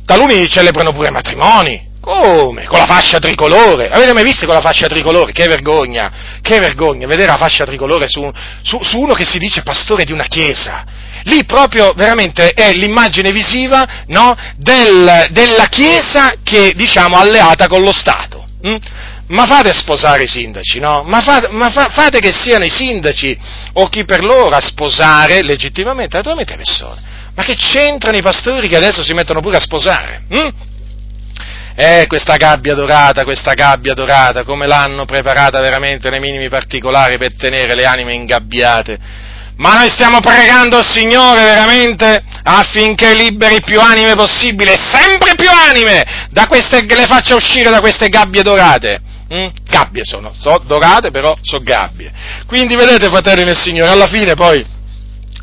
Taluni 0.05 0.49
celebrano 0.49 0.91
pure 0.91 1.11
matrimoni. 1.11 1.87
Come? 2.01 2.65
Con 2.65 2.79
la 2.79 2.85
fascia 2.85 3.19
tricolore. 3.19 3.87
Avete 3.87 4.13
mai 4.13 4.23
visto 4.23 4.45
con 4.45 4.55
la 4.55 4.61
fascia 4.61 4.87
tricolore? 4.87 5.31
Che 5.31 5.47
vergogna, 5.47 6.39
che 6.41 6.59
vergogna 6.59 7.07
vedere 7.07 7.27
la 7.27 7.37
fascia 7.37 7.65
tricolore 7.65 8.07
su, 8.07 8.29
su, 8.63 8.81
su 8.81 8.99
uno 8.99 9.13
che 9.13 9.25
si 9.25 9.37
dice 9.37 9.61
pastore 9.63 10.05
di 10.05 10.11
una 10.11 10.25
chiesa. 10.25 10.85
Lì 11.23 11.43
proprio 11.45 11.93
veramente 11.95 12.51
è 12.51 12.71
l'immagine 12.73 13.31
visiva 13.31 14.03
no, 14.07 14.35
del, 14.55 15.27
della 15.31 15.65
chiesa 15.65 16.35
che 16.43 16.73
diciamo 16.75 17.17
alleata 17.17 17.67
con 17.67 17.81
lo 17.81 17.91
Stato. 17.91 18.47
Hm? 18.61 18.77
ma 19.29 19.45
fate 19.45 19.73
sposare 19.73 20.23
i 20.23 20.27
sindaci, 20.27 20.79
no? 20.79 21.03
Ma, 21.05 21.21
fate, 21.21 21.49
ma 21.49 21.69
fa, 21.69 21.89
fate 21.89 22.19
che 22.19 22.31
siano 22.31 22.65
i 22.65 22.69
sindaci 22.69 23.37
o 23.73 23.87
chi 23.87 24.03
per 24.03 24.23
loro 24.23 24.55
a 24.55 24.59
sposare 24.59 25.43
legittimamente, 25.43 26.17
naturalmente 26.17 26.53
le 26.53 26.63
persone. 26.63 27.01
Ma 27.35 27.43
che 27.43 27.55
c'entrano 27.55 28.17
i 28.17 28.21
pastori 28.21 28.67
che 28.67 28.75
adesso 28.75 29.03
si 29.03 29.13
mettono 29.13 29.39
pure 29.39 29.57
a 29.57 29.61
sposare? 29.61 30.23
Hm? 30.29 30.49
Eh, 31.81 32.07
questa 32.07 32.35
gabbia 32.35 32.75
dorata, 32.75 33.23
questa 33.23 33.53
gabbia 33.53 33.93
dorata, 33.93 34.43
come 34.43 34.67
l'hanno 34.67 35.05
preparata 35.05 35.61
veramente 35.61 36.09
nei 36.09 36.19
minimi 36.19 36.49
particolari 36.49 37.17
per 37.17 37.37
tenere 37.37 37.73
le 37.73 37.85
anime 37.85 38.15
ingabbiate. 38.15 38.99
Ma 39.55 39.77
noi 39.77 39.89
stiamo 39.89 40.19
pregando 40.19 40.79
il 40.79 40.85
Signore 40.85 41.41
veramente 41.41 42.21
affinché 42.43 43.13
liberi 43.13 43.61
più 43.61 43.79
anime 43.79 44.15
possibile, 44.15 44.75
sempre 44.91 45.35
più 45.35 45.47
anime, 45.49 46.27
da 46.31 46.47
queste, 46.47 46.83
le 46.83 47.05
faccia 47.05 47.35
uscire 47.35 47.69
da 47.69 47.79
queste 47.79 48.09
gabbie 48.09 48.43
dorate. 48.43 48.99
Mm? 49.33 49.47
Gabbie 49.63 50.03
sono, 50.03 50.33
so 50.33 50.61
dorate 50.65 51.11
però 51.11 51.33
sono 51.41 51.63
gabbie. 51.63 52.11
Quindi 52.45 52.75
vedete 52.75 53.07
fratelli 53.07 53.45
nel 53.45 53.57
Signore, 53.57 53.91
alla 53.91 54.07
fine 54.07 54.33
poi 54.33 54.65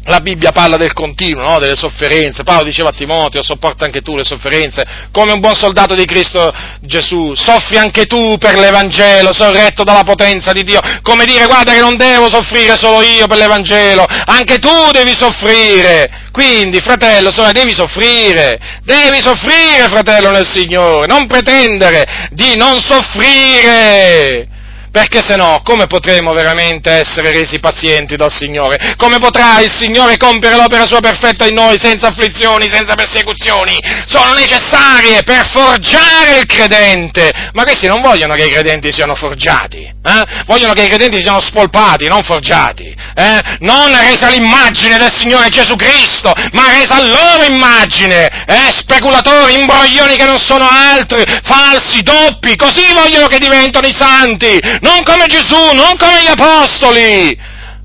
la 0.06 0.20
Bibbia 0.20 0.52
parla 0.52 0.76
del 0.76 0.92
continuo, 0.92 1.42
no? 1.42 1.58
delle 1.58 1.76
sofferenze. 1.76 2.42
Paolo 2.44 2.64
diceva 2.64 2.90
a 2.90 2.92
Timoteo, 2.92 3.42
sopporta 3.42 3.84
anche 3.84 4.02
tu 4.02 4.16
le 4.16 4.24
sofferenze, 4.24 4.84
come 5.10 5.32
un 5.32 5.40
buon 5.40 5.54
soldato 5.54 5.94
di 5.94 6.04
Cristo 6.04 6.52
Gesù, 6.80 7.34
soffri 7.34 7.76
anche 7.76 8.06
tu 8.06 8.36
per 8.38 8.58
l'Evangelo, 8.58 9.32
sorretto 9.32 9.82
dalla 9.82 10.04
potenza 10.04 10.52
di 10.52 10.62
Dio. 10.62 10.80
Come 11.02 11.24
dire, 11.24 11.46
guarda 11.46 11.72
che 11.72 11.80
non 11.80 11.96
devo 11.96 12.28
soffrire 12.28 12.76
solo 12.76 13.02
io 13.02 13.26
per 13.26 13.38
l'Evangelo, 13.38 14.04
anche 14.04 14.58
tu 14.58 14.90
devi 14.92 15.14
soffrire. 15.14 16.24
Quindi, 16.30 16.80
fratello, 16.80 17.32
sorella, 17.32 17.52
devi 17.52 17.72
soffrire, 17.72 18.58
devi 18.84 19.20
soffrire, 19.22 19.88
fratello 19.88 20.30
nel 20.30 20.46
Signore, 20.46 21.06
non 21.06 21.26
pretendere 21.26 22.28
di 22.30 22.56
non 22.56 22.80
soffrire 22.80 24.54
perché 24.96 25.20
se 25.22 25.36
no 25.36 25.60
come 25.62 25.86
potremo 25.86 26.32
veramente 26.32 26.90
essere 26.90 27.30
resi 27.30 27.58
pazienti 27.58 28.16
dal 28.16 28.32
Signore? 28.32 28.94
Come 28.96 29.18
potrà 29.18 29.60
il 29.60 29.70
Signore 29.70 30.16
compiere 30.16 30.56
l'opera 30.56 30.86
sua 30.86 31.00
perfetta 31.00 31.46
in 31.46 31.52
noi 31.52 31.76
senza 31.78 32.06
afflizioni, 32.06 32.66
senza 32.66 32.94
persecuzioni? 32.94 33.78
Sono 34.06 34.32
necessarie 34.32 35.22
per 35.22 35.50
forgiare 35.50 36.38
il 36.38 36.46
credente, 36.46 37.30
ma 37.52 37.64
questi 37.64 37.88
non 37.88 38.00
vogliono 38.00 38.36
che 38.36 38.44
i 38.44 38.50
credenti 38.50 38.90
siano 38.90 39.14
forgiati, 39.14 39.80
eh? 39.84 40.44
vogliono 40.46 40.72
che 40.72 40.84
i 40.84 40.88
credenti 40.88 41.20
siano 41.20 41.40
spolpati, 41.40 42.06
non 42.06 42.22
forgiati, 42.22 42.96
eh? 43.14 43.56
non 43.60 43.94
resa 44.00 44.30
l'immagine 44.30 44.96
del 44.96 45.14
Signore 45.14 45.50
Gesù 45.50 45.76
Cristo, 45.76 46.32
ma 46.52 46.72
resa 46.72 47.02
loro 47.02 47.44
immagine, 47.44 48.28
eh? 48.46 48.72
speculatori, 48.72 49.60
imbroglioni 49.60 50.16
che 50.16 50.24
non 50.24 50.38
sono 50.38 50.66
altri, 50.66 51.22
falsi, 51.42 52.00
doppi, 52.00 52.56
così 52.56 52.82
vogliono 52.94 53.26
che 53.26 53.36
diventano 53.36 53.86
i 53.86 53.94
santi, 53.94 54.58
non 54.86 55.02
come 55.02 55.26
Gesù, 55.26 55.72
non 55.74 55.96
come 55.96 56.22
gli 56.22 56.30
apostoli. 56.30 57.38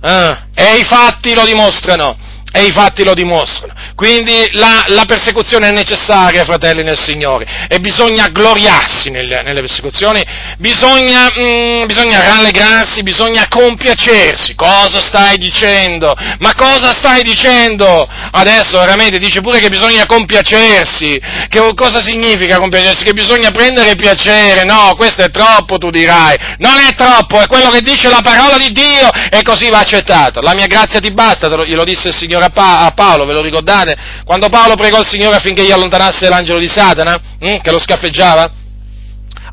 Eh, 0.03 0.37
e 0.55 0.77
i 0.77 0.83
fatti 0.83 1.33
lo 1.33 1.45
dimostrano 1.45 2.17
e 2.51 2.65
i 2.65 2.71
fatti 2.71 3.03
lo 3.03 3.13
dimostrano. 3.13 3.73
Quindi 3.95 4.49
la, 4.53 4.83
la, 4.87 5.05
persecuzione 5.05 5.69
è 5.69 5.71
necessaria, 5.71 6.43
fratelli 6.43 6.83
nel 6.83 6.97
Signore, 6.97 7.67
e 7.67 7.79
bisogna 7.79 8.27
gloriarsi 8.27 9.09
nelle, 9.09 9.41
nelle 9.41 9.59
persecuzioni, 9.59 10.23
bisogna, 10.57 11.31
mm, 11.37 11.85
bisogna, 11.85 12.23
rallegrarsi, 12.23 13.03
bisogna 13.03 13.45
compiacersi. 13.47 14.55
Cosa 14.55 15.01
stai 15.01 15.37
dicendo? 15.37 16.15
Ma 16.39 16.53
cosa 16.55 16.93
stai 16.93 17.21
dicendo? 17.23 18.07
Adesso 18.31 18.79
veramente 18.79 19.19
dice 19.19 19.41
pure 19.41 19.59
che 19.59 19.69
bisogna 19.69 20.05
compiacersi. 20.05 21.19
Che 21.49 21.73
cosa 21.75 22.01
significa 22.01 22.57
compiacersi? 22.57 23.03
Che 23.03 23.13
bisogna 23.13 23.51
prendere 23.51 23.95
piacere. 23.95 24.63
No, 24.63 24.93
questo 24.95 25.23
è 25.23 25.29
troppo, 25.29 25.77
tu 25.77 25.89
dirai. 25.89 26.37
Non 26.57 26.79
è 26.79 26.93
troppo, 26.95 27.39
è 27.39 27.47
quello 27.47 27.69
che 27.69 27.81
dice 27.81 28.09
la 28.09 28.21
parola 28.21 28.57
di 28.57 28.71
Dio 28.71 29.09
e 29.29 29.41
così 29.41 29.69
va 29.69 29.79
accettato. 29.79 30.41
La 30.41 30.53
mia 30.53 30.67
grazia 30.67 30.99
ti 30.99 31.11
basta, 31.11 31.47
glielo 31.47 31.83
disse 31.83 32.09
il 32.09 32.15
Signore 32.15 32.45
a, 32.53 32.91
Paolo, 32.91 33.25
ve 33.25 33.33
lo 33.33 33.41
ricordate? 33.41 33.80
Quando 34.23 34.49
Paolo 34.49 34.75
pregò 34.75 34.99
il 34.99 35.07
Signore 35.07 35.37
affinché 35.37 35.63
gli 35.63 35.71
allontanasse 35.71 36.29
l'angelo 36.29 36.59
di 36.59 36.67
Satana, 36.67 37.19
hm, 37.39 37.61
che 37.61 37.71
lo 37.71 37.79
scaffeggiava? 37.79 38.51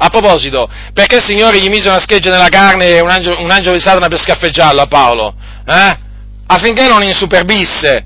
A 0.01 0.09
proposito, 0.11 0.71
perché 0.93 1.17
il 1.17 1.25
Signore 1.25 1.61
gli 1.61 1.69
mise 1.69 1.89
una 1.89 1.99
scheggia 1.99 2.31
nella 2.31 2.49
carne 2.49 2.87
e 2.87 3.01
un 3.01 3.11
angelo, 3.11 3.41
un 3.43 3.51
angelo 3.51 3.75
di 3.75 3.81
Satana 3.81 4.07
per 4.07 4.21
scaffeggiarlo 4.21 4.81
a 4.81 4.87
Paolo? 4.87 5.35
Eh? 5.67 5.99
Affinché 6.47 6.87
non 6.87 7.03
insuperbisse. 7.03 8.05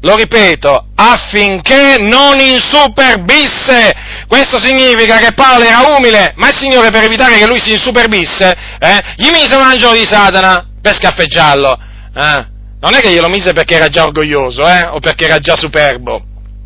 Lo 0.00 0.16
ripeto, 0.16 0.86
affinché 0.96 1.96
non 1.98 2.40
insuperbisse. 2.40 3.94
Questo 4.26 4.58
significa 4.60 5.18
che 5.18 5.32
Paolo 5.32 5.64
era 5.64 5.96
umile, 5.96 6.32
ma 6.36 6.48
il 6.48 6.56
Signore 6.56 6.90
per 6.90 7.04
evitare 7.04 7.36
che 7.38 7.46
lui 7.46 7.60
si 7.60 7.72
insuperbisse, 7.72 8.56
eh, 8.80 9.02
gli 9.16 9.30
mise 9.30 9.54
un 9.54 9.62
angelo 9.62 9.92
di 9.92 10.04
Satana 10.04 10.66
per 10.80 10.94
scaffeggiarlo. 10.94 11.78
Eh? 12.16 12.51
Non 12.82 12.94
è 12.94 13.00
che 13.00 13.12
glielo 13.12 13.28
mise 13.28 13.52
perché 13.52 13.76
era 13.76 13.86
già 13.86 14.02
orgoglioso, 14.02 14.66
eh? 14.66 14.82
O 14.86 14.98
perché 14.98 15.26
era 15.26 15.38
già 15.38 15.56
superbo. 15.56 16.20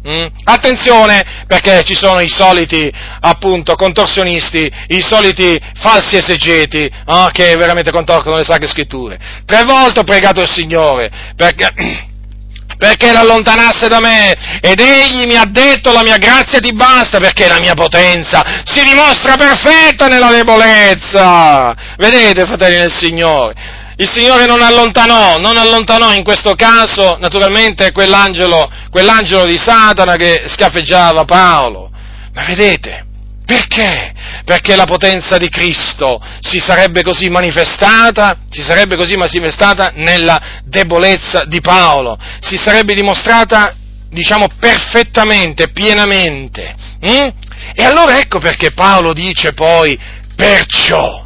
Mm? 0.09 0.27
Attenzione, 0.45 1.45
perché 1.47 1.83
ci 1.85 1.95
sono 1.95 2.21
i 2.21 2.29
soliti, 2.31 2.91
appunto, 3.21 3.75
contorsionisti, 3.75 4.71
i 4.89 5.03
soliti 5.03 5.61
falsi 5.75 6.17
esegeti, 6.17 6.91
oh, 7.07 7.29
che 7.33 7.55
veramente 7.57 7.91
contorcono 7.91 8.37
le 8.37 8.45
sacre 8.45 8.67
scritture. 8.67 9.19
Tre 9.45 9.65
volte 9.65 10.01
ho 10.01 10.05
pregato 10.05 10.41
il 10.41 10.49
Signore, 10.49 11.11
perché, 11.37 11.69
perché 12.79 13.13
l'allontanasse 13.13 13.87
da 13.89 14.01
me, 14.01 14.35
ed 14.63 14.81
egli 14.81 15.27
mi 15.27 15.37
ha 15.37 15.45
detto 15.45 15.93
la 15.93 16.03
mia 16.03 16.17
grazia 16.17 16.61
ti 16.61 16.73
basta, 16.73 17.19
perché 17.19 17.47
la 17.47 17.61
mia 17.61 17.75
potenza 17.75 18.63
si 18.65 18.83
dimostra 18.85 19.37
perfetta 19.37 20.07
nella 20.07 20.31
debolezza. 20.31 21.75
Vedete, 21.99 22.47
fratelli 22.47 22.77
del 22.77 22.95
Signore? 22.97 23.76
Il 23.99 24.11
Signore 24.11 24.45
non 24.45 24.61
allontanò, 24.61 25.39
non 25.39 25.57
allontanò 25.57 26.13
in 26.13 26.23
questo 26.23 26.55
caso 26.55 27.17
naturalmente 27.19 27.93
quell'angelo, 27.93 28.71
quell'angelo 28.91 29.47
di 29.47 29.57
Satana 29.57 30.17
che 30.17 30.45
scaffeggiava 30.49 31.25
Paolo. 31.25 31.91
Ma 32.35 32.45
vedete, 32.45 33.07
perché? 33.47 34.13
Perché 34.45 34.77
la 34.77 34.85
potenza 34.85 35.39
di 35.39 35.49
Cristo 35.49 36.21
si 36.41 36.59
sarebbe 36.59 37.03
così 37.03 37.31
manifestata, 37.31 38.41
si 38.51 38.61
sarebbe 38.61 38.97
così 38.97 39.17
manifestata 39.17 39.93
nella 39.95 40.61
debolezza 40.65 41.45
di 41.45 41.61
Paolo, 41.63 42.19
si 42.41 42.57
sarebbe 42.59 42.93
dimostrata, 42.93 43.75
diciamo, 44.11 44.49
perfettamente, 44.59 45.71
pienamente. 45.71 46.75
Hm? 47.01 47.29
E 47.73 47.85
allora 47.85 48.19
ecco 48.19 48.41
perché 48.41 48.73
Paolo 48.73 49.13
dice 49.13 49.55
poi, 49.55 49.99
perciò, 50.35 51.26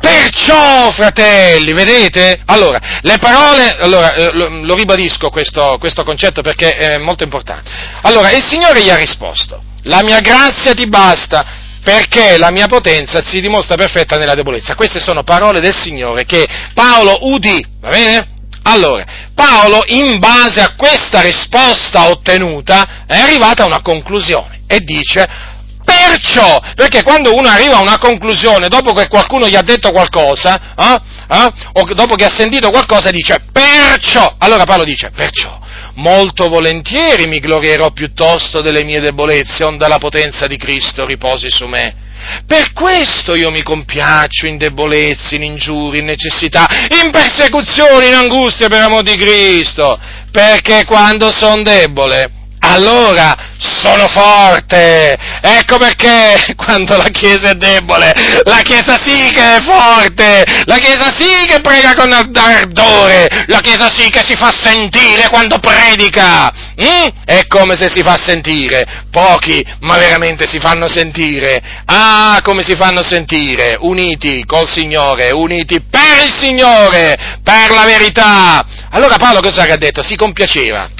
Perciò, 0.00 0.90
fratelli, 0.90 1.72
vedete? 1.72 2.40
Allora, 2.46 2.80
le 3.02 3.18
parole, 3.18 3.76
allora, 3.78 4.14
eh, 4.14 4.30
lo, 4.32 4.48
lo, 4.48 4.74
ribadisco 4.74 5.30
questo, 5.30 5.76
questo 5.78 6.04
concetto 6.04 6.42
perché 6.42 6.76
è 6.76 6.98
molto 6.98 7.24
importante. 7.24 7.70
Allora, 8.02 8.30
il 8.32 8.44
Signore 8.44 8.82
gli 8.82 8.90
ha 8.90 8.96
risposto, 8.96 9.62
la 9.82 10.02
mia 10.02 10.20
grazia 10.20 10.74
ti 10.74 10.86
basta 10.88 11.58
perché 11.82 12.36
la 12.36 12.50
mia 12.50 12.66
potenza 12.66 13.22
si 13.22 13.40
dimostra 13.40 13.76
perfetta 13.76 14.18
nella 14.18 14.34
debolezza. 14.34 14.74
Queste 14.74 15.00
sono 15.00 15.22
parole 15.22 15.60
del 15.60 15.74
Signore 15.74 16.24
che 16.24 16.46
Paolo 16.74 17.18
udì, 17.22 17.64
va 17.80 17.88
bene? 17.88 18.28
Allora, 18.62 19.04
Paolo, 19.34 19.82
in 19.86 20.18
base 20.18 20.60
a 20.60 20.74
questa 20.76 21.22
risposta 21.22 22.10
ottenuta, 22.10 23.04
è 23.06 23.16
arrivato 23.16 23.62
a 23.62 23.66
una 23.66 23.80
conclusione 23.80 24.60
e 24.66 24.80
dice, 24.80 25.26
Perciò, 25.90 26.60
perché 26.76 27.02
quando 27.02 27.34
uno 27.34 27.48
arriva 27.48 27.78
a 27.78 27.80
una 27.80 27.98
conclusione 27.98 28.68
dopo 28.68 28.92
che 28.92 29.08
qualcuno 29.08 29.48
gli 29.48 29.56
ha 29.56 29.62
detto 29.62 29.90
qualcosa, 29.90 30.74
eh, 30.76 31.00
eh, 31.28 31.52
o 31.72 31.94
dopo 31.94 32.14
che 32.14 32.26
ha 32.26 32.32
sentito 32.32 32.70
qualcosa, 32.70 33.10
dice 33.10 33.42
perciò, 33.50 34.36
allora 34.38 34.62
Paolo 34.62 34.84
dice 34.84 35.10
perciò, 35.10 35.58
molto 35.94 36.48
volentieri 36.48 37.26
mi 37.26 37.40
glorierò 37.40 37.90
piuttosto 37.90 38.60
delle 38.60 38.84
mie 38.84 39.00
debolezze, 39.00 39.64
onde 39.64 39.88
la 39.88 39.98
potenza 39.98 40.46
di 40.46 40.56
Cristo 40.56 41.04
riposi 41.04 41.50
su 41.50 41.66
me. 41.66 42.08
Per 42.46 42.72
questo 42.72 43.34
io 43.34 43.50
mi 43.50 43.62
compiaccio 43.62 44.46
in 44.46 44.58
debolezze, 44.58 45.34
in 45.34 45.42
ingiurie, 45.42 46.00
in 46.00 46.06
necessità, 46.06 46.68
in 47.02 47.10
persecuzioni, 47.10 48.06
in 48.06 48.14
angustia 48.14 48.68
per 48.68 48.82
amor 48.82 49.02
di 49.02 49.16
Cristo, 49.16 49.98
perché 50.30 50.84
quando 50.84 51.32
sono 51.32 51.62
debole, 51.62 52.30
allora 52.72 53.36
sono 53.58 54.08
forte. 54.08 55.16
Ecco 55.42 55.78
perché 55.78 56.54
quando 56.56 56.96
la 56.96 57.08
Chiesa 57.10 57.50
è 57.50 57.54
debole, 57.54 58.12
la 58.44 58.60
Chiesa 58.62 58.98
sì 59.02 59.30
che 59.32 59.56
è 59.56 59.60
forte, 59.62 60.44
la 60.64 60.78
Chiesa 60.78 61.12
sì 61.14 61.46
che 61.46 61.60
prega 61.60 61.94
con 61.94 62.12
ardore, 62.12 63.44
la 63.46 63.60
Chiesa 63.60 63.90
sì 63.90 64.08
che 64.08 64.22
si 64.22 64.34
fa 64.36 64.52
sentire 64.52 65.28
quando 65.28 65.58
predica. 65.58 66.50
Mm? 66.80 67.08
È 67.24 67.46
come 67.46 67.76
se 67.76 67.88
si 67.88 68.02
fa 68.02 68.16
sentire. 68.16 69.04
Pochi, 69.10 69.64
ma 69.80 69.98
veramente 69.98 70.46
si 70.46 70.60
fanno 70.60 70.88
sentire. 70.88 71.60
Ah, 71.86 72.40
come 72.42 72.62
si 72.62 72.76
fanno 72.76 73.02
sentire? 73.02 73.76
Uniti 73.80 74.44
col 74.46 74.68
Signore, 74.68 75.30
uniti 75.30 75.82
per 75.82 76.24
il 76.24 76.32
Signore, 76.38 77.38
per 77.42 77.70
la 77.70 77.84
verità. 77.84 78.64
Allora 78.90 79.16
Paolo 79.16 79.40
cosa 79.40 79.62
ha 79.62 79.76
detto? 79.76 80.02
Si 80.02 80.16
compiaceva 80.16 80.99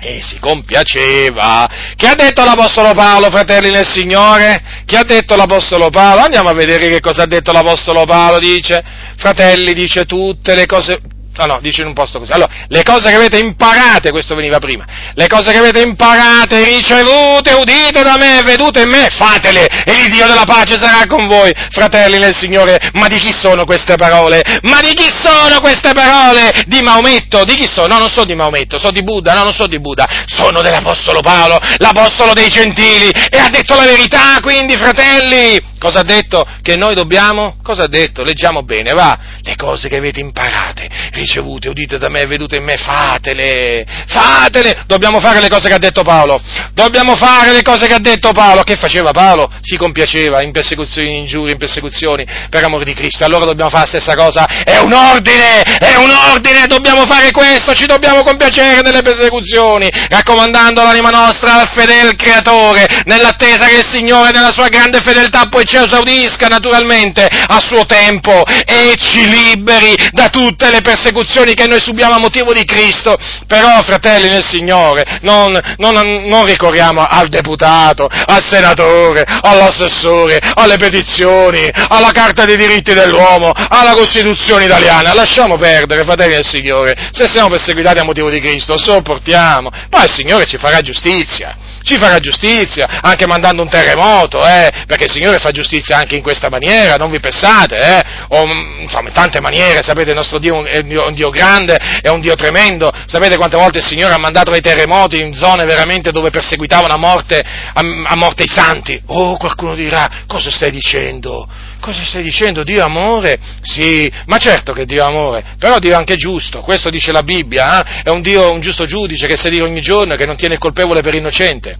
e 0.00 0.20
si 0.22 0.38
compiaceva. 0.38 1.68
Che 1.96 2.06
ha 2.06 2.14
detto 2.14 2.44
l'Apostolo 2.44 2.92
Paolo, 2.94 3.26
fratelli 3.30 3.70
nel 3.70 3.88
Signore? 3.88 4.62
Che 4.84 4.96
ha 4.96 5.04
detto 5.04 5.34
l'Apostolo 5.34 5.90
Paolo? 5.90 6.22
Andiamo 6.22 6.48
a 6.48 6.54
vedere 6.54 6.88
che 6.88 7.00
cosa 7.00 7.22
ha 7.22 7.26
detto 7.26 7.52
l'Apostolo 7.52 8.04
Paolo, 8.04 8.38
dice, 8.38 8.82
fratelli, 9.16 9.74
dice 9.74 10.04
tutte 10.04 10.54
le 10.54 10.66
cose, 10.66 11.00
No, 11.38 11.46
no, 11.46 11.58
dice 11.60 11.82
in 11.82 11.86
un 11.86 11.94
posto 11.94 12.18
così. 12.18 12.32
Allora, 12.32 12.50
le 12.66 12.82
cose 12.82 13.10
che 13.10 13.14
avete 13.14 13.38
imparate, 13.38 14.10
questo 14.10 14.34
veniva 14.34 14.58
prima, 14.58 14.84
le 15.14 15.28
cose 15.28 15.52
che 15.52 15.58
avete 15.58 15.80
imparate, 15.80 16.64
ricevute, 16.64 17.52
udite 17.52 18.02
da 18.02 18.16
me, 18.18 18.42
vedute 18.44 18.82
in 18.82 18.88
me, 18.88 19.06
fatele 19.08 19.66
e 19.84 19.92
il 20.02 20.08
Dio 20.08 20.26
della 20.26 20.42
pace 20.44 20.76
sarà 20.80 21.06
con 21.06 21.28
voi, 21.28 21.52
fratelli 21.70 22.18
nel 22.18 22.36
Signore. 22.36 22.90
Ma 22.94 23.06
di 23.06 23.18
chi 23.18 23.32
sono 23.32 23.64
queste 23.64 23.94
parole? 23.94 24.42
Ma 24.62 24.80
di 24.80 24.92
chi 24.94 25.08
sono 25.22 25.60
queste 25.60 25.92
parole? 25.92 26.64
Di 26.66 26.80
Maometto? 26.82 27.44
Di 27.44 27.54
chi 27.54 27.68
sono? 27.68 27.86
No, 27.86 27.98
non 27.98 28.08
sono 28.08 28.24
di 28.24 28.34
Maometto, 28.34 28.76
sono 28.78 28.90
di 28.90 29.04
Buddha, 29.04 29.32
no, 29.34 29.44
non 29.44 29.52
sono 29.52 29.68
di 29.68 29.80
Buddha, 29.80 30.08
sono 30.26 30.60
dell'Apostolo 30.60 31.20
Paolo, 31.20 31.60
l'Apostolo 31.76 32.32
dei 32.32 32.48
Gentili, 32.48 33.08
e 33.08 33.38
ha 33.38 33.48
detto 33.48 33.76
la 33.76 33.84
verità, 33.84 34.38
quindi, 34.42 34.76
fratelli. 34.76 35.76
Cosa 35.78 36.00
ha 36.00 36.02
detto? 36.02 36.44
Che 36.60 36.74
noi 36.74 36.94
dobbiamo? 36.94 37.58
Cosa 37.62 37.84
ha 37.84 37.88
detto? 37.88 38.24
Leggiamo 38.24 38.62
bene, 38.62 38.92
va. 38.92 39.16
Le 39.42 39.54
cose 39.54 39.88
che 39.88 39.96
avete 39.96 40.18
imparate, 40.18 40.88
ricevute, 41.12 41.27
udite 41.36 41.98
da 41.98 42.08
me, 42.08 42.24
vedute 42.26 42.56
in 42.56 42.64
me, 42.64 42.76
fatele, 42.76 43.84
fatele. 44.06 44.84
Dobbiamo 44.86 45.20
fare 45.20 45.40
le 45.40 45.48
cose 45.48 45.68
che 45.68 45.74
ha 45.74 45.78
detto 45.78 46.02
Paolo. 46.02 46.40
Dobbiamo 46.72 47.16
fare 47.16 47.52
le 47.52 47.62
cose 47.62 47.86
che 47.86 47.94
ha 47.94 48.00
detto 48.00 48.32
Paolo. 48.32 48.62
Che 48.62 48.76
faceva 48.76 49.10
Paolo? 49.10 49.50
Si 49.60 49.76
compiaceva 49.76 50.42
in 50.42 50.52
persecuzioni, 50.52 51.08
in 51.08 51.14
ingiurie, 51.22 51.52
in 51.52 51.58
persecuzioni 51.58 52.26
per 52.48 52.64
amore 52.64 52.84
di 52.84 52.94
Cristo. 52.94 53.24
Allora 53.24 53.44
dobbiamo 53.44 53.70
fare 53.70 53.82
la 53.90 53.98
stessa 53.98 54.14
cosa. 54.14 54.46
È 54.64 54.78
un 54.78 54.92
ordine, 54.92 55.62
è 55.62 55.96
un 55.96 56.10
ordine, 56.10 56.66
dobbiamo 56.66 57.04
fare 57.06 57.30
questo, 57.30 57.74
ci 57.74 57.86
dobbiamo 57.86 58.22
compiacere 58.22 58.80
nelle 58.82 59.02
persecuzioni, 59.02 59.88
raccomandando 60.08 60.82
l'anima 60.82 61.10
nostra 61.10 61.60
al 61.60 61.68
fedele 61.68 62.14
creatore, 62.14 62.86
nell'attesa 63.04 63.66
che 63.66 63.78
il 63.78 63.86
Signore 63.90 64.30
nella 64.30 64.52
sua 64.52 64.68
grande 64.68 65.00
fedeltà 65.00 65.46
poi 65.48 65.64
ci 65.64 65.76
esaudisca 65.76 66.46
naturalmente 66.46 67.26
a 67.26 67.60
suo 67.60 67.84
tempo 67.86 68.44
e 68.64 68.94
ci 68.96 69.26
liberi 69.28 69.94
da 70.12 70.28
tutte 70.28 70.70
le 70.70 70.80
persecuzioni 70.80 71.07
che 71.54 71.66
noi 71.66 71.80
subiamo 71.80 72.14
a 72.14 72.18
motivo 72.18 72.52
di 72.52 72.64
Cristo. 72.64 73.16
Però, 73.46 73.82
fratelli 73.82 74.28
nel 74.28 74.44
Signore, 74.44 75.18
non, 75.22 75.58
non, 75.76 75.94
non 76.26 76.44
ricorriamo 76.44 77.02
al 77.02 77.28
deputato, 77.28 78.06
al 78.06 78.44
senatore, 78.44 79.24
all'assessore, 79.26 80.38
alle 80.54 80.76
petizioni, 80.76 81.70
alla 81.72 82.10
Carta 82.12 82.44
dei 82.44 82.56
diritti 82.56 82.94
dell'uomo, 82.94 83.50
alla 83.50 83.92
Costituzione 83.92 84.64
italiana. 84.64 85.14
Lasciamo 85.14 85.56
perdere, 85.56 86.04
fratelli 86.04 86.34
del 86.34 86.46
Signore. 86.46 86.94
Se 87.12 87.28
siamo 87.28 87.48
perseguitati 87.48 87.98
a 87.98 88.04
motivo 88.04 88.30
di 88.30 88.40
Cristo, 88.40 88.76
sopportiamo. 88.76 89.70
Poi 89.88 90.04
il 90.04 90.12
Signore 90.12 90.46
ci 90.46 90.58
farà 90.58 90.80
giustizia 90.80 91.56
ci 91.88 91.96
farà 91.96 92.18
giustizia, 92.18 93.00
anche 93.00 93.26
mandando 93.26 93.62
un 93.62 93.70
terremoto, 93.70 94.46
eh, 94.46 94.70
perché 94.86 95.04
il 95.04 95.10
Signore 95.10 95.38
fa 95.38 95.50
giustizia 95.50 95.96
anche 95.96 96.16
in 96.16 96.22
questa 96.22 96.50
maniera, 96.50 96.96
non 96.96 97.10
vi 97.10 97.18
pensate, 97.18 97.78
eh, 97.78 98.04
o, 98.28 98.46
mm, 98.46 98.80
insomma, 98.82 99.08
in 99.08 99.14
tante 99.14 99.40
maniere, 99.40 99.82
sapete, 99.82 100.10
il 100.10 100.16
nostro 100.16 100.38
Dio 100.38 100.64
è 100.66 100.80
un, 100.84 101.14
Dio, 101.14 101.30
grande, 101.30 101.76
è 102.02 102.08
un 102.08 102.20
Dio 102.20 102.34
tremendo, 102.34 102.92
sapete 103.06 103.36
quante 103.36 103.56
volte 103.56 103.78
il 103.78 103.86
Signore 103.86 104.12
ha 104.12 104.18
mandato 104.18 104.50
dei 104.50 104.60
terremoti 104.60 105.20
in 105.20 105.32
zone 105.32 105.64
veramente 105.64 106.10
dove 106.12 106.28
perseguitavano 106.28 106.92
a 106.92 106.98
morte, 106.98 107.40
a, 107.40 107.80
a 107.80 108.16
morte 108.16 108.42
i 108.42 108.48
santi. 108.48 109.00
Oh, 109.06 109.38
qualcuno 109.38 109.74
dirà, 109.74 110.24
cosa 110.26 110.50
stai 110.50 110.70
dicendo? 110.70 111.48
Cosa 111.80 112.04
stai 112.04 112.22
dicendo? 112.22 112.64
Dio 112.64 112.82
amore? 112.82 113.38
Sì, 113.62 114.10
ma 114.26 114.36
certo 114.38 114.72
che 114.72 114.84
Dio 114.84 115.04
amore, 115.04 115.44
però 115.58 115.78
Dio 115.78 115.92
è 115.92 115.94
anche 115.94 116.16
giusto, 116.16 116.60
questo 116.60 116.90
dice 116.90 117.12
la 117.12 117.22
Bibbia, 117.22 117.80
eh? 117.80 118.02
è 118.04 118.10
un 118.10 118.20
Dio, 118.20 118.52
un 118.52 118.60
giusto 118.60 118.84
giudice 118.84 119.26
che 119.26 119.36
sa 119.36 119.48
dire 119.48 119.62
ogni 119.62 119.80
giorno 119.80 120.14
che 120.16 120.26
non 120.26 120.36
tiene 120.36 120.54
il 120.54 120.60
colpevole 120.60 121.00
per 121.00 121.14
innocente. 121.14 121.76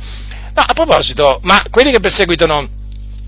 No, 0.55 0.63
a 0.67 0.73
proposito, 0.73 1.41
ma 1.43 1.65
quelli 1.71 1.91
che 1.91 2.01
perseguitano 2.01 2.69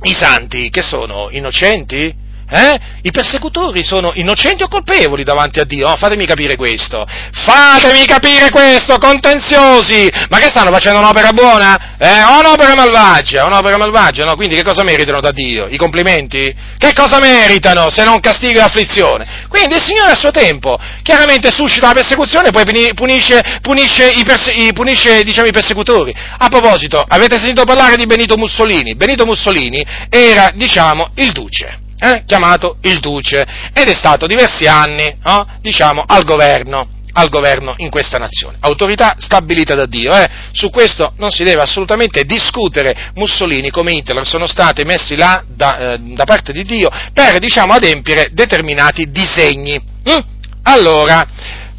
i 0.03 0.15
santi, 0.15 0.71
che 0.71 0.83
sono 0.83 1.29
innocenti? 1.31 2.29
Eh? 2.51 2.79
I 3.03 3.11
persecutori 3.13 3.85
sono 3.85 4.11
innocenti 4.15 4.65
o 4.65 4.69
colpevoli 4.69 5.23
davanti 5.23 5.61
a 5.61 5.65
Dio? 5.65 5.89
Oh, 5.89 5.97
fatemi 5.97 6.27
capire 6.27 6.57
questo. 6.57 7.07
Fatemi 7.33 8.05
capire 8.07 8.51
questo, 8.51 8.99
contenziosi! 8.99 10.11
Ma 10.29 10.39
che 10.39 10.49
stanno 10.49 10.73
facendo 10.73 10.99
un'opera 10.99 11.31
buona? 11.31 11.97
Eh? 11.97 12.23
O 12.25 12.41
un'opera 12.41 12.75
malvagia? 12.75 13.45
Un'opera 13.45 13.77
malvagia, 13.77 14.25
no? 14.25 14.35
Quindi 14.35 14.57
che 14.57 14.65
cosa 14.65 14.83
meritano 14.83 15.21
da 15.21 15.31
Dio? 15.31 15.69
I 15.69 15.77
complimenti? 15.77 16.55
Che 16.77 16.93
cosa 16.93 17.21
meritano 17.21 17.89
se 17.89 18.03
non 18.05 18.19
castigo 18.19 18.59
e 18.59 18.63
afflizione? 18.63 19.47
Quindi 19.49 19.77
il 19.77 19.83
Signore 19.83 20.13
a 20.13 20.17
suo 20.17 20.33
tempo 20.33 20.77
chiaramente 21.03 21.51
suscita 21.53 21.87
la 21.89 21.95
persecuzione 21.95 22.49
e 22.49 22.51
poi 22.51 22.65
punisce, 22.95 23.61
punisce, 23.63 24.11
i, 24.11 24.25
perse- 24.25 24.73
punisce 24.73 25.23
diciamo, 25.23 25.47
i 25.47 25.53
persecutori. 25.53 26.13
A 26.39 26.49
proposito, 26.49 27.05
avete 27.07 27.39
sentito 27.39 27.63
parlare 27.65 27.97
di 27.97 28.07
Benito 28.07 28.37
Mussolini? 28.37 28.97
Benito 28.97 29.25
Mussolini 29.25 29.87
era, 30.09 30.51
diciamo, 30.55 31.11
il 31.15 31.31
duce 31.31 31.89
eh, 32.01 32.25
chiamato 32.27 32.79
il 32.83 32.99
Duce 32.99 33.47
ed 33.73 33.89
è 33.89 33.95
stato 33.95 34.27
diversi 34.27 34.67
anni, 34.67 35.15
oh, 35.23 35.47
diciamo, 35.61 36.03
al 36.07 36.25
governo. 36.25 36.89
al 37.13 37.29
governo 37.29 37.75
in 37.79 37.91
questa 37.91 38.19
nazione. 38.19 38.57
Autorità 38.61 39.17
stabilita 39.19 39.75
da 39.75 39.87
Dio, 39.87 40.13
eh? 40.15 40.29
su 40.53 40.71
questo 40.71 41.13
non 41.17 41.31
si 41.31 41.43
deve 41.43 41.61
assolutamente 41.61 42.25
discutere. 42.25 43.11
Mussolini 43.15 43.71
come 43.71 43.93
Hitler 43.93 44.25
sono 44.25 44.47
stati 44.47 44.85
messi 44.85 45.17
là 45.17 45.43
da, 45.45 45.95
eh, 45.95 45.99
da 45.99 46.25
parte 46.25 46.53
di 46.53 46.63
Dio 46.63 46.89
per, 47.13 47.41
diciamo, 47.41 47.73
adempiere 47.73 48.29
determinati 48.31 49.11
disegni. 49.11 49.77
Mm? 50.09 50.19
Allora, 50.63 51.27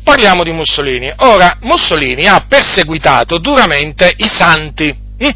parliamo 0.03 0.43
di 0.43 0.51
Mussolini. 0.51 1.09
Ora, 1.19 1.57
Mussolini 1.61 2.27
ha 2.27 2.45
perseguitato 2.45 3.37
duramente 3.37 4.13
i 4.17 4.27
santi. 4.27 4.93
Mm? 5.23 5.29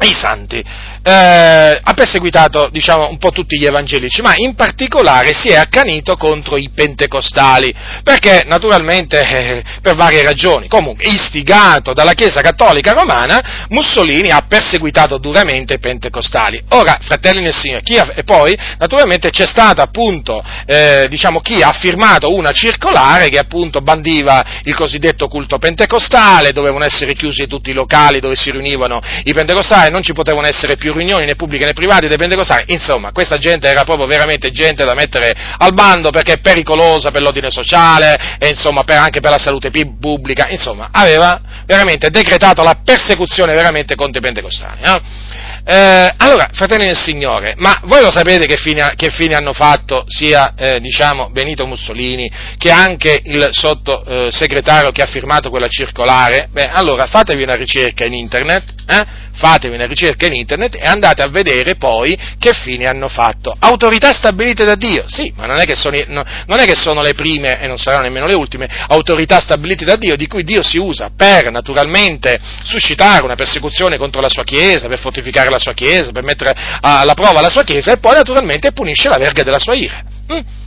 I 0.00 0.12
santi 0.12 0.64
eh, 1.02 1.80
ha 1.82 1.94
perseguitato 1.94 2.68
diciamo, 2.70 3.08
un 3.08 3.18
po' 3.18 3.30
tutti 3.30 3.58
gli 3.58 3.64
evangelici, 3.64 4.20
ma 4.22 4.34
in 4.36 4.54
particolare 4.54 5.32
si 5.32 5.48
è 5.48 5.56
accanito 5.56 6.16
contro 6.16 6.56
i 6.56 6.70
pentecostali, 6.74 7.74
perché 8.02 8.42
naturalmente 8.46 9.20
eh, 9.20 9.62
per 9.80 9.94
varie 9.94 10.22
ragioni. 10.22 10.68
Comunque, 10.68 11.08
istigato 11.10 11.92
dalla 11.92 12.12
Chiesa 12.12 12.40
Cattolica 12.40 12.92
Romana, 12.92 13.66
Mussolini 13.70 14.30
ha 14.30 14.44
perseguitato 14.46 15.18
duramente 15.18 15.74
i 15.74 15.78
pentecostali. 15.78 16.62
Ora, 16.70 16.98
fratelli 17.00 17.42
nel 17.42 17.54
Signore, 17.54 17.82
ha, 17.98 18.12
e 18.14 18.24
poi 18.24 18.56
naturalmente 18.78 19.30
c'è 19.30 19.46
stato 19.46 19.80
appunto, 19.80 20.42
eh, 20.66 21.06
diciamo, 21.08 21.40
chi 21.40 21.62
ha 21.62 21.72
firmato 21.72 22.34
una 22.34 22.52
circolare 22.52 23.28
che 23.28 23.38
appunto 23.38 23.80
bandiva 23.80 24.44
il 24.64 24.74
cosiddetto 24.74 25.28
culto 25.28 25.58
pentecostale, 25.58 26.52
dovevano 26.52 26.84
essere 26.84 27.14
chiusi 27.14 27.46
tutti 27.46 27.70
i 27.70 27.74
locali 27.74 28.20
dove 28.20 28.36
si 28.36 28.50
riunivano 28.50 29.00
i 29.24 29.32
pentecostali, 29.32 29.90
non 29.90 30.02
ci 30.02 30.12
potevano 30.12 30.46
essere 30.46 30.76
più 30.76 30.89
riunioni 30.92 31.26
né 31.26 31.34
pubbliche 31.34 31.64
né 31.64 31.72
private 31.72 32.08
dei 32.08 32.16
pentecostali, 32.16 32.64
insomma, 32.68 33.12
questa 33.12 33.38
gente 33.38 33.68
era 33.68 33.84
proprio 33.84 34.06
veramente 34.06 34.50
gente 34.50 34.84
da 34.84 34.94
mettere 34.94 35.34
al 35.58 35.72
bando 35.72 36.10
perché 36.10 36.34
è 36.34 36.38
pericolosa 36.38 37.10
per 37.10 37.22
l'ordine 37.22 37.50
sociale 37.50 38.36
e 38.38 38.48
insomma 38.48 38.84
per, 38.84 38.98
anche 38.98 39.20
per 39.20 39.30
la 39.30 39.38
salute 39.38 39.70
pubblica, 39.70 40.48
insomma, 40.48 40.88
aveva 40.92 41.40
veramente 41.66 42.10
decretato 42.10 42.62
la 42.62 42.80
persecuzione 42.84 43.52
veramente 43.52 43.94
contro 43.94 44.18
i 44.18 44.22
pentecostali. 44.22 44.80
Eh? 44.82 45.48
Eh, 45.64 46.12
allora, 46.16 46.48
fratelli 46.52 46.86
del 46.86 46.96
Signore, 46.96 47.54
ma 47.58 47.78
voi 47.84 48.00
lo 48.00 48.10
sapete 48.10 48.46
che 48.46 48.56
fine, 48.56 48.94
che 48.96 49.10
fine 49.10 49.34
hanno 49.34 49.52
fatto 49.52 50.04
sia 50.08 50.54
eh, 50.56 50.80
diciamo, 50.80 51.30
Benito 51.30 51.66
Mussolini 51.66 52.30
che 52.56 52.70
anche 52.70 53.20
il 53.24 53.48
sottosegretario 53.52 54.88
eh, 54.88 54.92
che 54.92 55.02
ha 55.02 55.06
firmato 55.06 55.50
quella 55.50 55.68
circolare? 55.68 56.48
Beh, 56.50 56.70
allora 56.70 57.06
fatevi 57.06 57.42
una 57.42 57.54
ricerca 57.54 58.06
in 58.06 58.14
internet, 58.14 58.64
eh? 58.86 59.06
Fatevi 59.40 59.74
una 59.74 59.86
ricerca 59.86 60.26
in 60.26 60.34
internet 60.34 60.76
e 60.76 60.86
andate 60.86 61.22
a 61.22 61.28
vedere 61.28 61.76
poi 61.76 62.16
che 62.38 62.52
fine 62.52 62.84
hanno 62.84 63.08
fatto. 63.08 63.56
Autorità 63.58 64.12
stabilite 64.12 64.64
da 64.64 64.74
Dio, 64.74 65.04
sì, 65.06 65.32
ma 65.34 65.46
non 65.46 65.58
è 65.58 65.64
che 65.64 65.74
sono, 65.74 65.96
non 66.06 66.58
è 66.58 66.64
che 66.66 66.76
sono 66.76 67.00
le 67.00 67.14
prime 67.14 67.58
e 67.58 67.66
non 67.66 67.78
saranno 67.78 68.02
nemmeno 68.02 68.26
le 68.26 68.34
ultime 68.34 68.68
autorità 68.88 69.40
stabilite 69.40 69.86
da 69.86 69.96
Dio, 69.96 70.14
di 70.14 70.26
cui 70.26 70.44
Dio 70.44 70.62
si 70.62 70.76
usa 70.76 71.10
per 71.16 71.50
naturalmente 71.50 72.38
suscitare 72.64 73.24
una 73.24 73.34
persecuzione 73.34 73.96
contro 73.96 74.20
la 74.20 74.28
sua 74.28 74.44
Chiesa, 74.44 74.88
per 74.88 74.98
fortificare 74.98 75.48
la 75.48 75.58
sua 75.58 75.72
Chiesa, 75.72 76.12
per 76.12 76.22
mettere 76.22 76.54
alla 76.80 77.14
prova 77.14 77.40
la 77.40 77.48
sua 77.48 77.64
Chiesa 77.64 77.92
e 77.92 77.96
poi 77.96 78.14
naturalmente 78.14 78.72
punisce 78.72 79.08
la 79.08 79.16
verga 79.16 79.42
della 79.42 79.58
sua 79.58 79.74
ira. 79.74 80.02
Mm? 80.32 80.59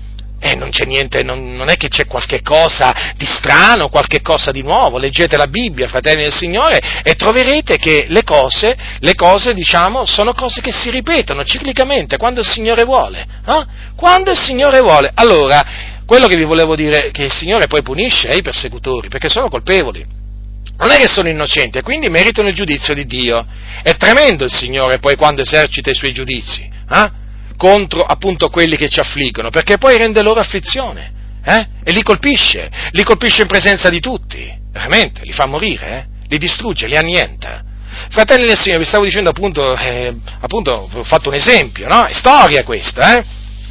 Eh, 0.43 0.55
non 0.55 0.71
c'è 0.71 0.83
niente, 0.83 1.23
non, 1.23 1.53
non, 1.53 1.69
è 1.69 1.77
che 1.77 1.87
c'è 1.87 2.05
qualche 2.05 2.41
cosa 2.41 3.13
di 3.15 3.25
strano, 3.25 3.87
qualche 3.87 4.21
cosa 4.21 4.51
di 4.51 4.61
nuovo. 4.61 4.97
Leggete 4.97 5.37
la 5.37 5.47
Bibbia, 5.47 5.87
fratelli 5.87 6.23
del 6.23 6.33
Signore, 6.33 6.81
e 7.01 7.15
troverete 7.15 7.77
che 7.77 8.07
le 8.09 8.23
cose, 8.23 8.75
le 8.99 9.15
cose, 9.15 9.53
diciamo, 9.53 10.05
sono 10.05 10.33
cose 10.33 10.59
che 10.59 10.73
si 10.73 10.89
ripetono 10.89 11.45
ciclicamente 11.45 12.17
quando 12.17 12.41
il 12.41 12.47
Signore 12.47 12.83
vuole. 12.83 13.25
Eh? 13.47 13.65
Quando 13.95 14.31
il 14.31 14.37
Signore 14.37 14.81
vuole. 14.81 15.11
Allora, 15.13 15.63
quello 16.05 16.27
che 16.27 16.35
vi 16.35 16.43
volevo 16.43 16.75
dire 16.75 17.07
è 17.07 17.11
che 17.11 17.23
il 17.23 17.31
Signore 17.31 17.67
poi 17.67 17.81
punisce 17.81 18.27
i 18.27 18.41
persecutori, 18.41 19.07
perché 19.07 19.29
sono 19.29 19.47
colpevoli. 19.47 20.05
Non 20.77 20.91
è 20.91 20.97
che 20.97 21.07
sono 21.07 21.29
innocenti 21.29 21.77
e 21.77 21.83
quindi 21.83 22.09
meritano 22.09 22.49
il 22.49 22.55
giudizio 22.55 22.93
di 22.93 23.05
Dio. 23.05 23.45
È 23.81 23.95
tremendo 23.95 24.43
il 24.43 24.51
Signore 24.51 24.99
poi 24.99 25.15
quando 25.15 25.41
esercita 25.41 25.89
i 25.89 25.95
suoi 25.95 26.11
giudizi. 26.11 26.69
Eh? 26.89 27.21
Contro 27.55 28.03
appunto 28.03 28.49
quelli 28.49 28.75
che 28.75 28.89
ci 28.89 28.99
affliggono, 28.99 29.49
perché 29.49 29.77
poi 29.77 29.97
rende 29.97 30.21
loro 30.21 30.39
afflizione 30.39 31.11
eh? 31.43 31.67
e 31.83 31.91
li 31.91 32.01
colpisce, 32.01 32.69
li 32.91 33.03
colpisce 33.03 33.41
in 33.41 33.47
presenza 33.47 33.89
di 33.89 33.99
tutti, 33.99 34.51
veramente, 34.71 35.21
li 35.23 35.33
fa 35.33 35.45
morire, 35.45 35.87
eh? 35.87 36.05
li 36.27 36.37
distrugge, 36.37 36.87
li 36.87 36.97
annienta. 36.97 37.63
Fratelli 38.09 38.47
del 38.47 38.57
Signore, 38.57 38.81
vi 38.81 38.87
stavo 38.87 39.03
dicendo 39.03 39.29
appunto, 39.29 39.75
eh, 39.75 40.15
appunto 40.39 40.89
ho 40.91 41.03
fatto 41.03 41.29
un 41.29 41.35
esempio, 41.35 41.87
no? 41.87 42.05
È 42.05 42.13
storia 42.13 42.63
questa, 42.63 43.17
eh? 43.17 43.25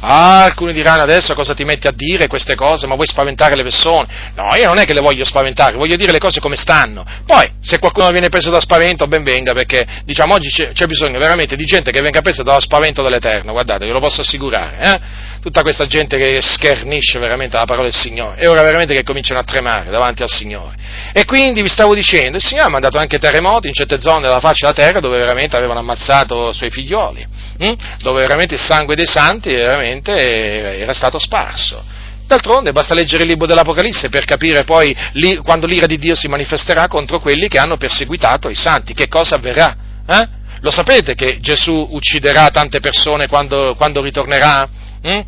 Ah, 0.05 0.43
alcuni 0.43 0.73
diranno 0.73 1.01
adesso 1.01 1.33
cosa 1.33 1.53
ti 1.53 1.63
metti 1.63 1.87
a 1.87 1.93
dire 1.95 2.27
queste 2.27 2.55
cose, 2.55 2.87
ma 2.87 2.95
vuoi 2.95 3.07
spaventare 3.07 3.55
le 3.55 3.63
persone? 3.63 4.05
No, 4.35 4.53
io 4.53 4.67
non 4.67 4.77
è 4.77 4.83
che 4.83 4.93
le 4.93 4.99
voglio 4.99 5.23
spaventare, 5.23 5.77
voglio 5.77 5.95
dire 5.95 6.11
le 6.11 6.19
cose 6.19 6.41
come 6.41 6.57
stanno. 6.57 7.05
Poi, 7.25 7.49
se 7.61 7.79
qualcuno 7.79 8.09
viene 8.11 8.27
preso 8.27 8.49
da 8.49 8.59
spavento, 8.59 9.07
ben 9.07 9.23
venga, 9.23 9.53
perché 9.53 9.85
diciamo 10.03 10.33
oggi 10.33 10.49
c'è, 10.49 10.73
c'è 10.73 10.87
bisogno 10.87 11.19
veramente 11.19 11.55
di 11.55 11.63
gente 11.63 11.89
che 11.91 12.01
venga 12.01 12.19
presa 12.19 12.43
dallo 12.43 12.59
spavento 12.59 13.01
dell'Eterno, 13.01 13.53
guardate, 13.53 13.85
ve 13.85 13.93
lo 13.93 14.01
posso 14.01 14.19
assicurare, 14.19 14.77
eh? 14.81 14.99
Tutta 15.39 15.61
questa 15.61 15.85
gente 15.87 16.17
che 16.17 16.41
schernisce 16.41 17.19
veramente 17.19 17.55
la 17.55 17.65
parola 17.65 17.85
del 17.85 17.95
Signore, 17.95 18.41
è 18.41 18.49
ora 18.49 18.61
veramente 18.61 18.93
che 18.93 19.03
cominciano 19.03 19.39
a 19.39 19.43
tremare 19.43 19.89
davanti 19.89 20.21
al 20.21 20.29
Signore. 20.29 20.75
E 21.13 21.23
quindi 21.23 21.61
vi 21.61 21.69
stavo 21.69 21.95
dicendo, 21.95 22.37
il 22.37 22.43
Signore 22.43 22.67
ha 22.67 22.71
mandato 22.71 22.97
anche 22.97 23.19
terremoti 23.19 23.67
in 23.67 23.73
certe 23.73 24.01
zone 24.01 24.21
della 24.21 24.39
faccia 24.41 24.67
della 24.67 24.85
terra 24.85 24.99
dove 24.99 25.17
veramente 25.17 25.55
avevano 25.55 25.79
ammazzato 25.79 26.49
i 26.49 26.53
suoi 26.53 26.69
figlioli, 26.69 27.25
hm? 27.57 27.73
dove 27.99 28.21
veramente 28.21 28.55
il 28.55 28.61
sangue 28.61 28.95
dei 28.95 29.05
santi 29.05 29.53
veramente 29.53 29.92
era 30.01 30.93
stato 30.93 31.19
sparso. 31.19 31.83
D'altronde 32.25 32.71
basta 32.71 32.93
leggere 32.93 33.23
il 33.23 33.29
libro 33.29 33.45
dell'Apocalisse 33.45 34.09
per 34.09 34.25
capire 34.25 34.63
poi 34.63 34.95
li, 35.13 35.35
quando 35.37 35.67
l'ira 35.67 35.85
di 35.85 35.97
Dio 35.97 36.15
si 36.15 36.27
manifesterà 36.27 36.87
contro 36.87 37.19
quelli 37.19 37.47
che 37.47 37.59
hanno 37.59 37.77
perseguitato 37.77 38.49
i 38.49 38.55
santi, 38.55 38.93
che 38.93 39.07
cosa 39.07 39.35
avverrà? 39.35 39.75
Eh? 40.07 40.27
Lo 40.61 40.71
sapete 40.71 41.13
che 41.13 41.39
Gesù 41.41 41.89
ucciderà 41.91 42.47
tante 42.47 42.79
persone 42.79 43.27
quando, 43.27 43.75
quando 43.75 44.01
ritornerà? 44.01 44.67
Hm? 45.01 45.21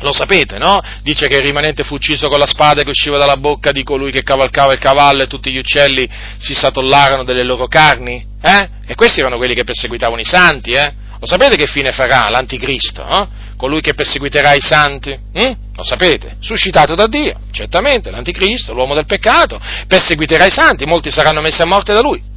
Lo 0.00 0.12
sapete, 0.12 0.58
no? 0.58 0.80
Dice 1.02 1.26
che 1.26 1.36
il 1.36 1.42
rimanente 1.42 1.84
fu 1.84 1.94
ucciso 1.94 2.28
con 2.28 2.38
la 2.38 2.46
spada 2.46 2.82
che 2.82 2.90
usciva 2.90 3.18
dalla 3.18 3.36
bocca 3.36 3.72
di 3.72 3.82
colui 3.82 4.10
che 4.10 4.22
cavalcava 4.22 4.72
il 4.72 4.78
cavallo 4.78 5.22
e 5.22 5.26
tutti 5.26 5.50
gli 5.50 5.58
uccelli 5.58 6.08
si 6.38 6.54
satollarono 6.54 7.24
delle 7.24 7.42
loro 7.42 7.66
carni? 7.66 8.26
Eh? 8.42 8.68
E 8.86 8.94
questi 8.94 9.20
erano 9.20 9.36
quelli 9.36 9.54
che 9.54 9.64
perseguitavano 9.64 10.20
i 10.20 10.24
santi, 10.24 10.72
eh? 10.72 10.92
Lo 11.18 11.26
sapete 11.26 11.56
che 11.56 11.66
fine 11.66 11.92
farà 11.92 12.28
l'anticristo? 12.28 13.06
Eh? 13.06 13.26
Colui 13.56 13.80
che 13.80 13.94
perseguiterà 13.94 14.52
i 14.52 14.60
santi? 14.60 15.10
Hm? 15.10 15.52
Lo 15.74 15.82
sapete? 15.82 16.36
Suscitato 16.40 16.94
da 16.94 17.06
Dio, 17.06 17.40
certamente, 17.50 18.10
l'anticristo, 18.10 18.74
l'uomo 18.74 18.94
del 18.94 19.06
peccato, 19.06 19.60
perseguiterà 19.86 20.44
i 20.46 20.50
santi, 20.50 20.84
molti 20.84 21.10
saranno 21.10 21.40
messi 21.40 21.62
a 21.62 21.66
morte 21.66 21.92
da 21.92 22.00
lui. 22.00 22.34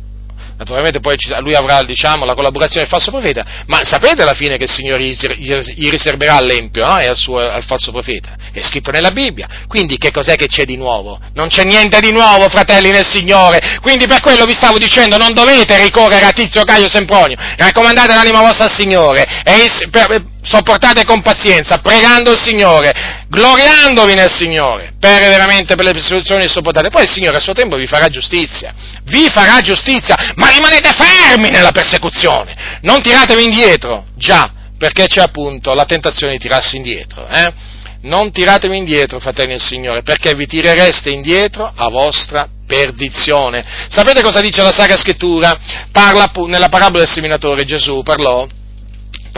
Naturalmente 0.59 0.99
poi 0.99 1.15
lui 1.39 1.55
avrà 1.55 1.81
diciamo, 1.83 2.25
la 2.25 2.33
collaborazione 2.33 2.81
del 2.81 2.89
falso 2.89 3.11
profeta, 3.11 3.45
ma 3.67 3.79
sapete 3.85 4.23
alla 4.23 4.33
fine 4.33 4.57
che 4.57 4.65
il 4.65 4.69
Signore 4.69 5.05
gli 5.05 5.89
riserverà 5.89 6.37
l'empio 6.41 6.85
no? 6.85 6.99
e 6.99 7.05
al, 7.05 7.15
suo, 7.15 7.37
al 7.37 7.63
falso 7.63 7.91
profeta? 7.91 8.35
È 8.51 8.61
scritto 8.61 8.91
nella 8.91 9.11
Bibbia. 9.11 9.47
Quindi 9.69 9.97
che 9.97 10.11
cos'è 10.11 10.35
che 10.35 10.47
c'è 10.47 10.65
di 10.65 10.75
nuovo? 10.75 11.17
Non 11.33 11.47
c'è 11.47 11.63
niente 11.63 12.01
di 12.01 12.11
nuovo, 12.11 12.49
fratelli 12.49 12.91
nel 12.91 13.07
Signore. 13.07 13.79
Quindi 13.81 14.05
per 14.05 14.19
quello 14.19 14.43
vi 14.43 14.53
stavo 14.53 14.77
dicendo, 14.77 15.15
non 15.15 15.31
dovete 15.31 15.81
ricorrere 15.81 16.25
a 16.25 16.33
Tizio 16.33 16.63
Caio 16.63 16.89
Sempronio. 16.89 17.37
Raccomandate 17.55 18.13
l'anima 18.13 18.41
vostra 18.41 18.65
al 18.65 18.73
Signore 18.73 19.25
e 19.45 19.65
per, 19.89 20.25
sopportate 20.41 21.05
con 21.05 21.21
pazienza, 21.21 21.77
pregando 21.77 22.31
il 22.31 22.37
Signore, 22.37 23.18
gloriandovi 23.29 24.15
nel 24.15 24.31
Signore, 24.31 24.93
per 24.99 25.19
veramente 25.19 25.75
per 25.75 25.85
le 25.85 25.91
persecuzioni 25.91 26.43
che 26.43 26.49
sopportate. 26.49 26.89
Poi 26.89 27.03
il 27.03 27.09
Signore 27.09 27.37
a 27.37 27.39
suo 27.39 27.53
tempo 27.53 27.77
vi 27.77 27.87
farà 27.87 28.07
giustizia, 28.09 28.73
vi 29.03 29.29
farà 29.29 29.61
giustizia, 29.61 30.15
ma 30.35 30.49
rimanete 30.49 30.91
fermi 30.91 31.49
nella 31.49 31.71
persecuzione, 31.71 32.79
non 32.81 33.01
tiratevi 33.01 33.43
indietro, 33.43 34.05
già, 34.15 34.51
perché 34.77 35.05
c'è 35.05 35.21
appunto 35.21 35.73
la 35.73 35.85
tentazione 35.85 36.33
di 36.33 36.39
tirarsi 36.39 36.75
indietro, 36.75 37.27
eh? 37.27 37.77
Non 38.01 38.31
tiratevi 38.31 38.77
indietro, 38.77 39.19
fratelli 39.19 39.51
del 39.51 39.61
Signore, 39.61 40.03
perché 40.03 40.33
vi 40.33 40.45
tirereste 40.45 41.09
indietro 41.09 41.69
a 41.75 41.89
vostra 41.89 42.47
perdizione. 42.65 43.65
Sapete 43.89 44.21
cosa 44.21 44.39
dice 44.39 44.61
la 44.61 44.71
Sacra 44.71 44.95
Scrittura? 44.95 45.57
Parla 45.91 46.31
nella 46.45 46.69
parabola 46.69 47.03
del 47.03 47.11
seminatore 47.11 47.65
Gesù 47.65 48.01
parlò 48.01 48.47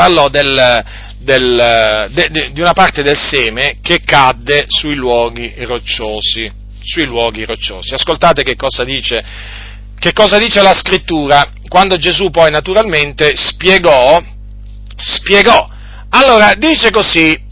parlò 0.01 0.29
del, 0.29 0.83
del, 1.19 2.07
de, 2.09 2.29
de, 2.31 2.51
di 2.51 2.59
una 2.59 2.73
parte 2.73 3.03
del 3.03 3.15
seme 3.17 3.75
che 3.83 3.99
cadde 4.03 4.65
sui 4.67 4.95
luoghi 4.95 5.53
rocciosi. 5.59 6.51
Sui 6.81 7.05
luoghi 7.05 7.45
rocciosi. 7.45 7.93
Ascoltate 7.93 8.41
che 8.41 8.55
cosa 8.55 8.83
dice, 8.83 9.23
che 9.99 10.11
cosa 10.13 10.39
dice 10.39 10.63
la 10.63 10.73
scrittura 10.73 11.47
quando 11.67 11.97
Gesù 11.97 12.31
poi 12.31 12.49
naturalmente 12.49 13.33
spiegò, 13.35 14.19
spiegò. 14.95 15.69
Allora, 16.09 16.55
dice 16.55 16.89
così, 16.89 17.49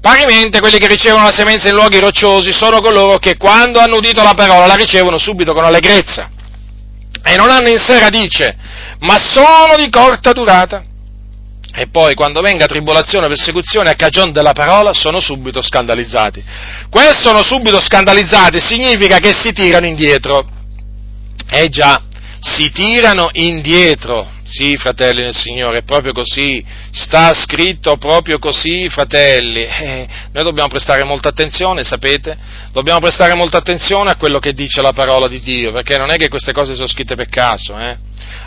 Parimente 0.00 0.58
quelli 0.58 0.78
che 0.78 0.88
ricevono 0.88 1.22
la 1.22 1.32
semenza 1.32 1.68
in 1.68 1.76
luoghi 1.76 2.00
rocciosi 2.00 2.52
sono 2.52 2.80
coloro 2.80 3.18
che 3.18 3.36
quando 3.36 3.78
hanno 3.78 3.98
udito 3.98 4.20
la 4.20 4.34
parola 4.34 4.66
la 4.66 4.74
ricevono 4.74 5.16
subito 5.16 5.52
con 5.52 5.62
allegrezza 5.62 6.28
e 7.22 7.36
non 7.36 7.50
hanno 7.50 7.68
in 7.68 7.78
sé 7.78 8.00
radice, 8.00 8.56
ma 8.98 9.16
sono 9.16 9.76
di 9.76 9.88
corta 9.90 10.32
durata 10.32 10.86
e 11.74 11.86
poi 11.86 12.14
quando 12.14 12.40
venga 12.42 12.66
tribolazione 12.66 13.24
o 13.24 13.28
persecuzione 13.28 13.88
a 13.88 13.94
cagione 13.94 14.32
della 14.32 14.52
parola 14.52 14.92
sono 14.92 15.20
subito 15.20 15.62
scandalizzati. 15.62 16.44
Quel 16.90 17.16
sono 17.18 17.42
subito 17.42 17.80
scandalizzati 17.80 18.60
significa 18.60 19.18
che 19.18 19.32
si 19.32 19.52
tirano 19.52 19.86
indietro. 19.86 20.46
Eh 21.50 21.68
già, 21.68 21.98
si 22.40 22.70
tirano 22.70 23.30
indietro. 23.32 24.40
Sì, 24.52 24.76
fratelli 24.76 25.22
nel 25.22 25.34
Signore, 25.34 25.78
è 25.78 25.82
proprio 25.82 26.12
così, 26.12 26.62
sta 26.90 27.32
scritto 27.32 27.96
proprio 27.96 28.38
così, 28.38 28.86
fratelli. 28.90 29.60
Eh, 29.82 30.06
noi 30.32 30.44
dobbiamo 30.44 30.68
prestare 30.68 31.02
molta 31.04 31.30
attenzione, 31.30 31.82
sapete? 31.82 32.36
Dobbiamo 32.70 33.00
prestare 33.00 33.34
molta 33.34 33.58
attenzione 33.58 34.10
a 34.10 34.16
quello 34.16 34.38
che 34.38 34.52
dice 34.52 34.80
la 34.80 34.92
parola 34.92 35.26
di 35.26 35.40
Dio, 35.40 35.72
perché 35.72 35.96
non 35.96 36.10
è 36.10 36.16
che 36.16 36.28
queste 36.28 36.52
cose 36.52 36.74
sono 36.74 36.86
scritte 36.86 37.14
per 37.14 37.28
caso, 37.28 37.78
eh? 37.78 37.96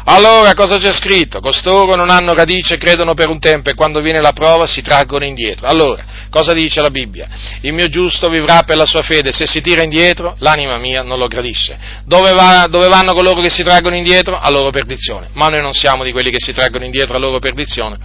Allora 0.06 0.54
cosa 0.54 0.78
c'è 0.78 0.92
scritto? 0.92 1.40
Costoro 1.40 1.96
non 1.96 2.10
hanno 2.10 2.34
radice, 2.34 2.78
credono 2.78 3.16
per 3.16 3.30
un 3.30 3.40
tempo 3.40 3.70
e 3.70 3.76
quando 3.76 4.02
viene 4.02 4.22
la 4.22 4.32
prova 4.32 4.66
si 4.66 4.82
traggono 4.82 5.26
indietro. 5.26 5.68
Allora, 5.68 6.04
cosa 6.36 6.52
dice 6.52 6.82
la 6.82 6.90
Bibbia? 6.90 7.30
Il 7.62 7.72
mio 7.72 7.88
giusto 7.88 8.28
vivrà 8.28 8.64
per 8.64 8.76
la 8.76 8.86
sua 8.86 9.02
fede, 9.02 9.32
se 9.32 9.48
si 9.48 9.62
tira 9.62 9.84
indietro, 9.84 10.36
l'anima 10.40 10.78
mia 10.78 11.02
non 11.02 11.18
lo 11.18 11.28
gradisce. 11.28 11.78
Dove, 12.04 12.34
va, 12.34 12.68
dove 12.70 12.90
vanno 12.90 13.14
coloro 13.14 13.40
che 13.40 13.50
si 13.50 13.64
traggono 13.64 13.96
indietro? 13.96 14.38
A 14.38 14.50
loro 14.50 14.70
perdizione. 14.70 15.30
Ma 15.32 15.48
noi 15.48 15.62
non 15.62 15.72
siamo 15.72 16.04
di 16.04 16.12
quelli 16.12 16.32
che 16.32 16.44
si 16.44 16.52
traggono 16.52 16.84
indietro 16.84 17.16
a 17.16 17.20
loro 17.20 17.40
perdizione, 17.40 17.98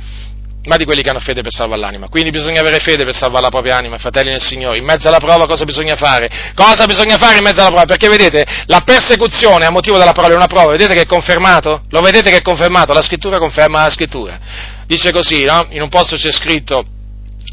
ma 0.66 0.77
di 0.77 0.85
quelli 0.85 1.02
che 1.02 1.11
hanno 1.11 1.19
fede 1.19 1.43
per 1.43 1.52
salvare 1.52 1.81
l'anima. 1.81 2.07
Quindi 2.07 2.31
bisogna 2.31 2.61
avere 2.61 2.78
fede 2.78 3.02
per 3.02 3.16
salvare 3.16 3.43
la 3.43 3.48
propria 3.48 3.77
anima, 3.77 3.98
fratelli 3.98 4.31
nel 4.31 4.40
Signore. 4.40 4.78
In 4.78 4.85
mezzo 4.85 5.09
alla 5.09 5.19
prova 5.19 5.48
cosa 5.48 5.65
bisogna 5.65 5.97
fare? 5.97 6.31
Cosa 6.55 6.86
bisogna 6.86 7.16
fare 7.16 7.36
in 7.36 7.43
mezzo 7.43 7.62
alla 7.62 7.70
prova? 7.70 7.85
Perché 7.85 8.09
vedete, 8.09 8.47
la 8.66 8.82
persecuzione 8.85 9.65
a 9.65 9.73
motivo 9.73 9.98
della 9.98 10.12
parola 10.12 10.35
è 10.35 10.36
una 10.36 10.47
prova, 10.47 10.70
vedete 10.70 10.94
che 10.94 11.01
è 11.01 11.07
confermato? 11.07 11.82
Lo 11.89 12.01
vedete 12.01 12.31
che 12.31 12.36
è 12.36 12.43
confermato? 12.43 12.93
La 12.93 13.02
scrittura 13.02 13.39
conferma 13.39 13.82
la 13.82 13.90
scrittura. 13.90 14.39
Dice 14.86 15.11
così, 15.11 15.43
no? 15.43 15.66
In 15.70 15.82
un 15.82 15.89
posto 15.89 16.15
c'è 16.15 16.31
scritto, 16.31 16.85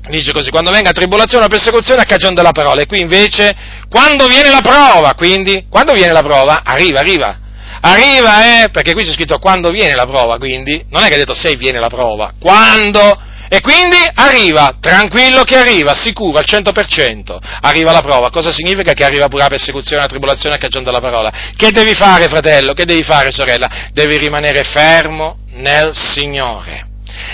dice 0.09 0.31
così, 0.31 0.49
quando 0.49 0.71
venga 0.71 0.91
tribolazione 0.91 1.45
o 1.45 1.47
persecuzione 1.47 2.01
a 2.01 2.05
cagione 2.05 2.35
della 2.35 2.51
parola. 2.51 2.81
E 2.81 2.85
qui 2.85 2.99
invece, 2.99 3.55
quando 3.89 4.27
viene 4.27 4.49
la 4.49 4.61
prova, 4.61 5.13
quindi, 5.15 5.65
quando 5.69 5.93
viene 5.93 6.13
la 6.13 6.23
prova, 6.23 6.61
arriva, 6.63 6.99
arriva 6.99 7.39
Arriva, 7.81 8.63
eh, 8.63 8.69
perché 8.69 8.93
qui 8.93 9.03
c'è 9.03 9.11
scritto 9.11 9.37
quando 9.37 9.69
viene 9.69 9.93
la 9.93 10.05
prova, 10.05 10.37
quindi, 10.37 10.83
non 10.89 11.03
è 11.03 11.07
che 11.07 11.15
ha 11.15 11.17
detto 11.17 11.35
se 11.35 11.55
viene 11.55 11.79
la 11.79 11.89
prova, 11.89 12.33
quando, 12.39 13.21
e 13.49 13.61
quindi 13.61 13.97
arriva, 14.15 14.75
tranquillo 14.79 15.43
che 15.43 15.57
arriva, 15.57 15.93
sicuro, 15.93 16.39
al 16.39 16.45
100%, 16.47 17.37
arriva 17.61 17.91
la 17.91 18.01
prova. 18.01 18.29
Cosa 18.29 18.51
significa 18.51 18.93
che 18.93 19.03
arriva 19.03 19.27
pure 19.27 19.43
la 19.43 19.49
persecuzione, 19.49 20.01
la 20.01 20.07
tribolazione 20.07 20.55
a 20.55 20.57
cagione 20.57 20.85
della 20.85 20.99
parola? 20.99 21.31
Che 21.55 21.71
devi 21.71 21.93
fare, 21.93 22.27
fratello? 22.27 22.73
Che 22.73 22.85
devi 22.85 23.03
fare, 23.03 23.31
sorella? 23.31 23.89
Devi 23.93 24.17
rimanere 24.17 24.63
fermo 24.63 25.37
nel 25.51 25.91
Signore. 25.93 26.86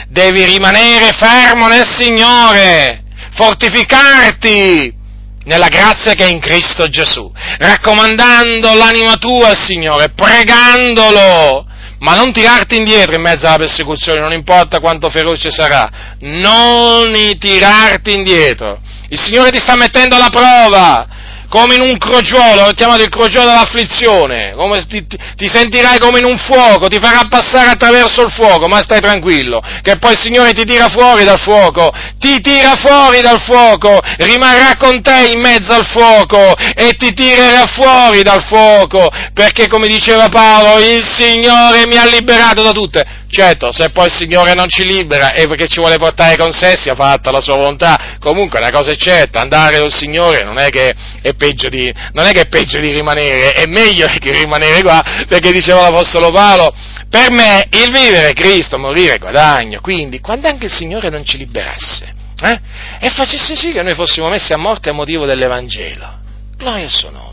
Devi 0.08 0.44
rimanere 0.46 1.12
fermo 1.14 1.68
nel 1.68 1.88
Signore, 1.88 3.04
fortificarti, 3.34 5.02
nella 5.46 5.68
grazia 5.68 6.14
che 6.14 6.26
è 6.26 6.30
in 6.30 6.40
Cristo 6.40 6.88
Gesù, 6.88 7.32
raccomandando 7.58 8.74
l'anima 8.74 9.18
tua 9.18 9.50
al 9.50 9.58
Signore, 9.58 10.10
pregandolo, 10.10 11.66
ma 12.00 12.16
non 12.16 12.32
tirarti 12.32 12.76
indietro 12.76 13.16
in 13.16 13.22
mezzo 13.22 13.48
alla 13.48 13.58
persecuzione, 13.58 14.20
non 14.20 14.32
importa 14.32 14.80
quanto 14.80 15.10
feroce 15.10 15.50
sarà, 15.50 15.90
non 16.20 17.14
tirarti 17.38 18.14
indietro. 18.14 18.80
Il 19.10 19.22
Signore 19.22 19.52
ti 19.52 19.60
sta 19.60 19.76
mettendo 19.76 20.16
alla 20.16 20.30
prova, 20.30 21.08
come 21.54 21.76
in 21.76 21.82
un 21.82 22.00
crogiolo, 22.00 22.66
l'ho 22.66 22.72
chiamato 22.72 23.04
il 23.04 23.10
crogiolo 23.10 23.46
dell'afflizione, 23.46 24.56
ti, 24.88 25.06
ti, 25.06 25.48
sentirai 25.48 26.00
come 26.00 26.18
in 26.18 26.26
un 26.26 26.36
fuoco, 26.36 26.88
ti 26.88 26.98
farà 27.00 27.28
passare 27.30 27.70
attraverso 27.70 28.24
il 28.24 28.32
fuoco, 28.32 28.68
ma 28.68 28.78
stai 28.78 29.00
tranquillo, 29.00 29.62
che 29.84 29.98
poi 29.98 30.14
il 30.14 30.20
Signore 30.20 30.54
ti 30.54 30.64
tira 30.64 30.90
fuori 30.90 31.24
dal 31.24 31.40
fuoco, 31.40 31.92
ti 32.18 32.42
tira 32.42 32.76
fuori 32.76 33.22
dal 33.22 33.40
fuoco, 33.40 34.00
rimarrà 34.18 34.74
con 34.80 35.00
te 35.04 35.30
in 35.32 35.40
mezzo 35.42 35.74
al 35.74 35.86
fuoco 35.86 36.56
e 36.74 36.94
ti 36.98 37.14
tirerà 37.14 37.68
fuori 37.68 38.24
dal 38.24 38.44
fuoco, 38.44 39.08
perché 39.36 39.68
come 39.68 39.86
diceva 39.86 40.30
Paolo, 40.30 40.80
il 40.80 41.06
Signore 41.06 41.86
mi 41.86 41.98
ha 41.98 42.06
liberato 42.08 42.64
da 42.64 42.72
tutte 42.72 43.22
Certo, 43.34 43.72
se 43.72 43.90
poi 43.90 44.06
il 44.06 44.14
Signore 44.14 44.54
non 44.54 44.68
ci 44.70 44.86
libera 44.86 45.34
e 45.34 45.48
perché 45.48 45.68
ci 45.68 45.80
vuole 45.80 45.98
portare 45.98 46.38
con 46.38 46.52
sé, 46.52 46.78
sia 46.80 46.94
fatta 46.94 47.32
la 47.32 47.42
sua 47.42 47.56
volontà. 47.56 48.18
Comunque 48.20 48.60
una 48.60 48.70
cosa 48.70 48.92
è 48.92 48.96
certa, 48.96 49.42
andare 49.42 49.80
col 49.80 49.92
Signore 49.92 50.44
non 50.44 50.60
è 50.60 50.70
che 50.70 50.94
è 51.20 51.34
peggio 51.34 51.68
di, 51.68 51.92
non 52.12 52.28
è, 52.28 52.32
che 52.32 52.42
è 52.42 52.48
peggio 52.48 52.80
di 52.80 52.92
rimanere, 52.92 53.54
è 53.54 53.66
meglio 53.66 54.06
che 54.22 54.32
rimanere 54.34 54.84
qua, 54.84 55.04
perché 55.28 55.52
diceva 55.52 55.82
l'Apostolo 55.82 56.30
Paolo, 56.30 56.72
per 57.10 57.32
me 57.32 57.68
il 57.72 57.92
vivere 57.92 58.30
è 58.30 58.34
Cristo, 58.34 58.78
morire 58.78 59.16
è 59.16 59.18
guadagno. 59.18 59.82
Quindi, 59.82 60.20
quando 60.20 60.48
anche 60.48 60.66
il 60.66 60.72
Signore 60.72 61.10
non 61.10 61.26
ci 61.26 61.38
liberasse, 61.38 62.14
eh, 62.40 62.60
e 63.00 63.10
facesse 63.10 63.56
sì 63.56 63.72
che 63.72 63.82
noi 63.82 63.96
fossimo 63.96 64.30
messi 64.30 64.54
a 64.54 64.58
morte 64.58 64.90
a 64.90 64.94
motivo 64.94 65.26
dell'Evangelo, 65.26 66.20
gloria 66.56 66.84
al 66.84 66.92
suo 66.92 67.10
nome 67.10 67.33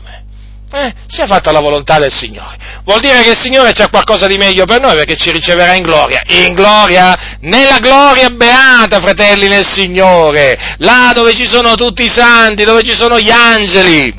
eh, 0.73 0.93
sia 1.07 1.25
fatta 1.25 1.51
la 1.51 1.59
volontà 1.59 1.97
del 1.99 2.13
Signore. 2.13 2.57
Vuol 2.83 3.01
dire 3.01 3.21
che 3.21 3.31
il 3.31 3.37
Signore 3.37 3.73
c'ha 3.73 3.89
qualcosa 3.89 4.27
di 4.27 4.37
meglio 4.37 4.65
per 4.65 4.79
noi 4.79 4.95
perché 4.95 5.15
ci 5.15 5.31
riceverà 5.31 5.75
in 5.75 5.83
gloria. 5.83 6.21
In 6.27 6.53
gloria, 6.53 7.37
nella 7.41 7.79
gloria 7.79 8.29
beata, 8.29 8.99
fratelli 9.01 9.47
nel 9.47 9.67
Signore, 9.67 10.75
là 10.77 11.11
dove 11.13 11.33
ci 11.33 11.45
sono 11.45 11.75
tutti 11.75 12.03
i 12.03 12.09
santi, 12.09 12.63
dove 12.63 12.83
ci 12.83 12.95
sono 12.95 13.19
gli 13.19 13.29
angeli, 13.29 14.13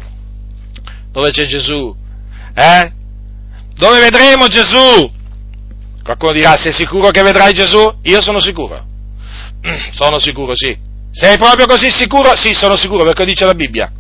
dove 1.11 1.31
c'è 1.31 1.47
Gesù, 1.47 1.95
eh? 2.55 2.93
Dove 3.75 3.99
vedremo 4.01 4.47
Gesù? 4.49 5.11
Qualcuno 6.03 6.33
dirà, 6.33 6.57
sei 6.57 6.73
sicuro 6.73 7.11
che 7.11 7.23
vedrai 7.23 7.53
Gesù? 7.55 7.99
Io 8.03 8.21
sono 8.21 8.41
sicuro. 8.41 8.91
Sono 9.93 10.19
sicuro, 10.19 10.57
sì. 10.57 10.77
Sei 11.13 11.37
proprio 11.37 11.67
così 11.67 11.89
sicuro? 11.89 12.35
Sì, 12.35 12.53
sono 12.53 12.75
sicuro 12.75 13.05
perché 13.05 13.25
dice 13.25 13.45
la 13.45 13.55
Bibbia. 13.55 13.93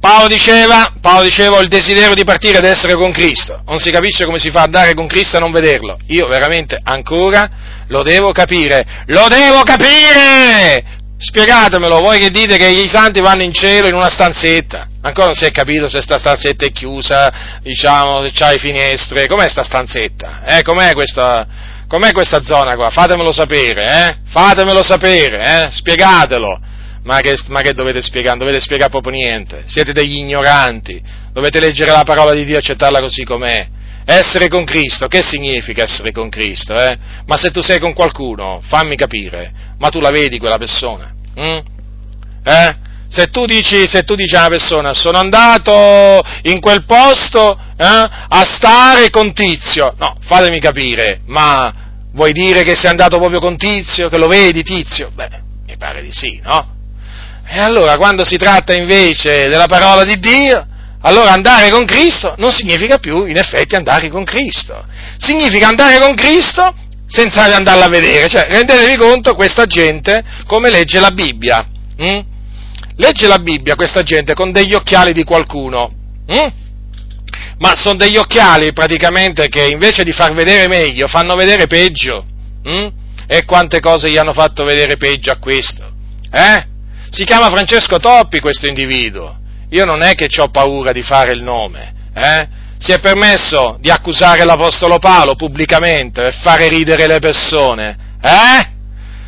Paolo 0.00 0.28
diceva, 0.28 0.94
Paolo 0.98 1.24
diceva, 1.24 1.56
ho 1.56 1.60
il 1.60 1.68
desiderio 1.68 2.14
di 2.14 2.24
partire 2.24 2.56
ed 2.56 2.64
essere 2.64 2.94
con 2.94 3.12
Cristo. 3.12 3.62
Non 3.66 3.78
si 3.78 3.90
capisce 3.90 4.24
come 4.24 4.38
si 4.38 4.50
fa 4.50 4.60
a 4.60 4.64
andare 4.64 4.94
con 4.94 5.06
Cristo 5.06 5.36
e 5.36 5.40
non 5.40 5.52
vederlo. 5.52 5.98
Io 6.06 6.26
veramente 6.26 6.78
ancora 6.82 7.84
lo 7.88 8.02
devo 8.02 8.32
capire. 8.32 9.04
Lo 9.06 9.28
devo 9.28 9.62
capire! 9.62 10.98
Spiegatemelo, 11.18 11.98
voi 11.98 12.18
che 12.18 12.30
dite 12.30 12.56
che 12.56 12.68
i 12.68 12.88
santi 12.88 13.20
vanno 13.20 13.42
in 13.42 13.52
cielo 13.52 13.88
in 13.88 13.94
una 13.94 14.08
stanzetta. 14.08 14.88
Ancora 15.02 15.26
non 15.26 15.34
si 15.34 15.44
è 15.44 15.50
capito 15.50 15.86
se 15.86 16.00
sta 16.00 16.16
stanzetta 16.16 16.64
è 16.64 16.72
chiusa, 16.72 17.58
diciamo, 17.60 18.22
se 18.22 18.32
c'ha 18.32 18.52
le 18.52 18.58
finestre. 18.58 19.26
Com'è 19.26 19.48
sta 19.50 19.62
stanzetta? 19.62 20.44
Eh, 20.44 20.62
com'è 20.62 20.94
questa, 20.94 21.46
com'è 21.86 22.12
questa 22.12 22.40
zona 22.42 22.74
qua? 22.74 22.88
Fatemelo 22.88 23.32
sapere, 23.32 23.84
eh? 23.84 24.16
Fatemelo 24.30 24.82
sapere, 24.82 25.66
eh? 25.66 25.68
Spiegatelo 25.70 26.68
ma 27.02 27.18
che, 27.20 27.36
ma 27.48 27.60
che 27.60 27.72
dovete 27.72 28.02
spiegare? 28.02 28.36
Non 28.36 28.46
dovete 28.46 28.62
spiegare 28.62 28.90
proprio 28.90 29.12
niente. 29.12 29.62
Siete 29.66 29.92
degli 29.92 30.16
ignoranti. 30.16 31.02
Dovete 31.32 31.60
leggere 31.60 31.92
la 31.92 32.02
parola 32.02 32.34
di 32.34 32.44
Dio 32.44 32.56
e 32.56 32.58
accettarla 32.58 33.00
così 33.00 33.24
com'è. 33.24 33.68
Essere 34.04 34.48
con 34.48 34.64
Cristo, 34.64 35.06
che 35.06 35.22
significa 35.22 35.84
essere 35.84 36.10
con 36.10 36.28
Cristo? 36.28 36.74
Eh? 36.74 36.98
Ma 37.26 37.36
se 37.36 37.50
tu 37.50 37.60
sei 37.60 37.78
con 37.78 37.92
qualcuno, 37.92 38.60
fammi 38.62 38.96
capire, 38.96 39.52
ma 39.78 39.88
tu 39.88 40.00
la 40.00 40.10
vedi 40.10 40.38
quella 40.38 40.58
persona? 40.58 41.14
Mm? 41.38 41.58
Eh? 42.44 42.76
Se 43.08 43.26
tu, 43.26 43.44
dici, 43.44 43.86
se 43.86 44.02
tu 44.02 44.14
dici 44.14 44.34
a 44.34 44.40
una 44.40 44.48
persona, 44.48 44.94
sono 44.94 45.18
andato 45.18 46.20
in 46.42 46.60
quel 46.60 46.84
posto 46.84 47.58
eh, 47.76 47.84
a 47.84 48.44
stare 48.44 49.10
con 49.10 49.32
Tizio, 49.32 49.94
no, 49.98 50.16
fatemi 50.20 50.60
capire, 50.60 51.20
ma 51.26 51.72
vuoi 52.12 52.32
dire 52.32 52.62
che 52.62 52.74
sei 52.74 52.90
andato 52.90 53.18
proprio 53.18 53.40
con 53.40 53.56
Tizio, 53.56 54.08
che 54.08 54.18
lo 54.18 54.28
vedi 54.28 54.62
Tizio? 54.62 55.10
Beh, 55.12 55.28
mi 55.66 55.76
pare 55.76 56.02
di 56.02 56.12
sì, 56.12 56.40
no? 56.42 56.78
E 57.52 57.58
allora 57.58 57.96
quando 57.96 58.24
si 58.24 58.36
tratta 58.36 58.72
invece 58.74 59.48
della 59.48 59.66
parola 59.66 60.04
di 60.04 60.20
Dio, 60.20 60.64
allora 61.00 61.32
andare 61.32 61.68
con 61.70 61.84
Cristo 61.84 62.34
non 62.36 62.52
significa 62.52 62.98
più 62.98 63.26
in 63.26 63.36
effetti 63.36 63.74
andare 63.74 64.08
con 64.08 64.22
Cristo. 64.22 64.84
Significa 65.18 65.66
andare 65.66 65.98
con 65.98 66.14
Cristo 66.14 66.72
senza 67.06 67.52
andarla 67.52 67.86
a 67.86 67.88
vedere. 67.88 68.28
Cioè, 68.28 68.46
rendetevi 68.48 68.96
conto 68.96 69.34
questa 69.34 69.66
gente 69.66 70.22
come 70.46 70.70
legge 70.70 71.00
la 71.00 71.10
Bibbia. 71.10 71.66
Hm? 71.96 72.20
Legge 72.98 73.26
la 73.26 73.38
Bibbia 73.40 73.74
questa 73.74 74.04
gente 74.04 74.32
con 74.34 74.52
degli 74.52 74.72
occhiali 74.72 75.12
di 75.12 75.24
qualcuno. 75.24 75.90
Hm? 76.28 76.52
Ma 77.58 77.74
sono 77.74 77.96
degli 77.96 78.16
occhiali 78.16 78.72
praticamente 78.72 79.48
che 79.48 79.66
invece 79.66 80.04
di 80.04 80.12
far 80.12 80.34
vedere 80.34 80.68
meglio 80.68 81.08
fanno 81.08 81.34
vedere 81.34 81.66
peggio. 81.66 82.24
Hm? 82.62 82.86
E 83.26 83.44
quante 83.44 83.80
cose 83.80 84.08
gli 84.08 84.18
hanno 84.18 84.34
fatto 84.34 84.62
vedere 84.62 84.96
peggio 84.96 85.32
a 85.32 85.38
questo? 85.38 85.90
Eh? 86.30 86.69
Si 87.10 87.24
chiama 87.24 87.50
Francesco 87.50 87.98
Toppi 87.98 88.40
questo 88.40 88.66
individuo. 88.66 89.36
Io 89.70 89.84
non 89.84 90.02
è 90.02 90.14
che 90.14 90.28
ho 90.40 90.48
paura 90.48 90.92
di 90.92 91.02
fare 91.02 91.32
il 91.32 91.42
nome, 91.42 91.92
eh? 92.14 92.48
Si 92.78 92.92
è 92.92 93.00
permesso 93.00 93.76
di 93.80 93.90
accusare 93.90 94.44
l'Apostolo 94.44 94.98
Paolo 94.98 95.34
pubblicamente 95.34 96.22
per 96.22 96.34
fare 96.34 96.68
ridere 96.68 97.06
le 97.06 97.18
persone, 97.18 97.96
eh? 98.22 98.78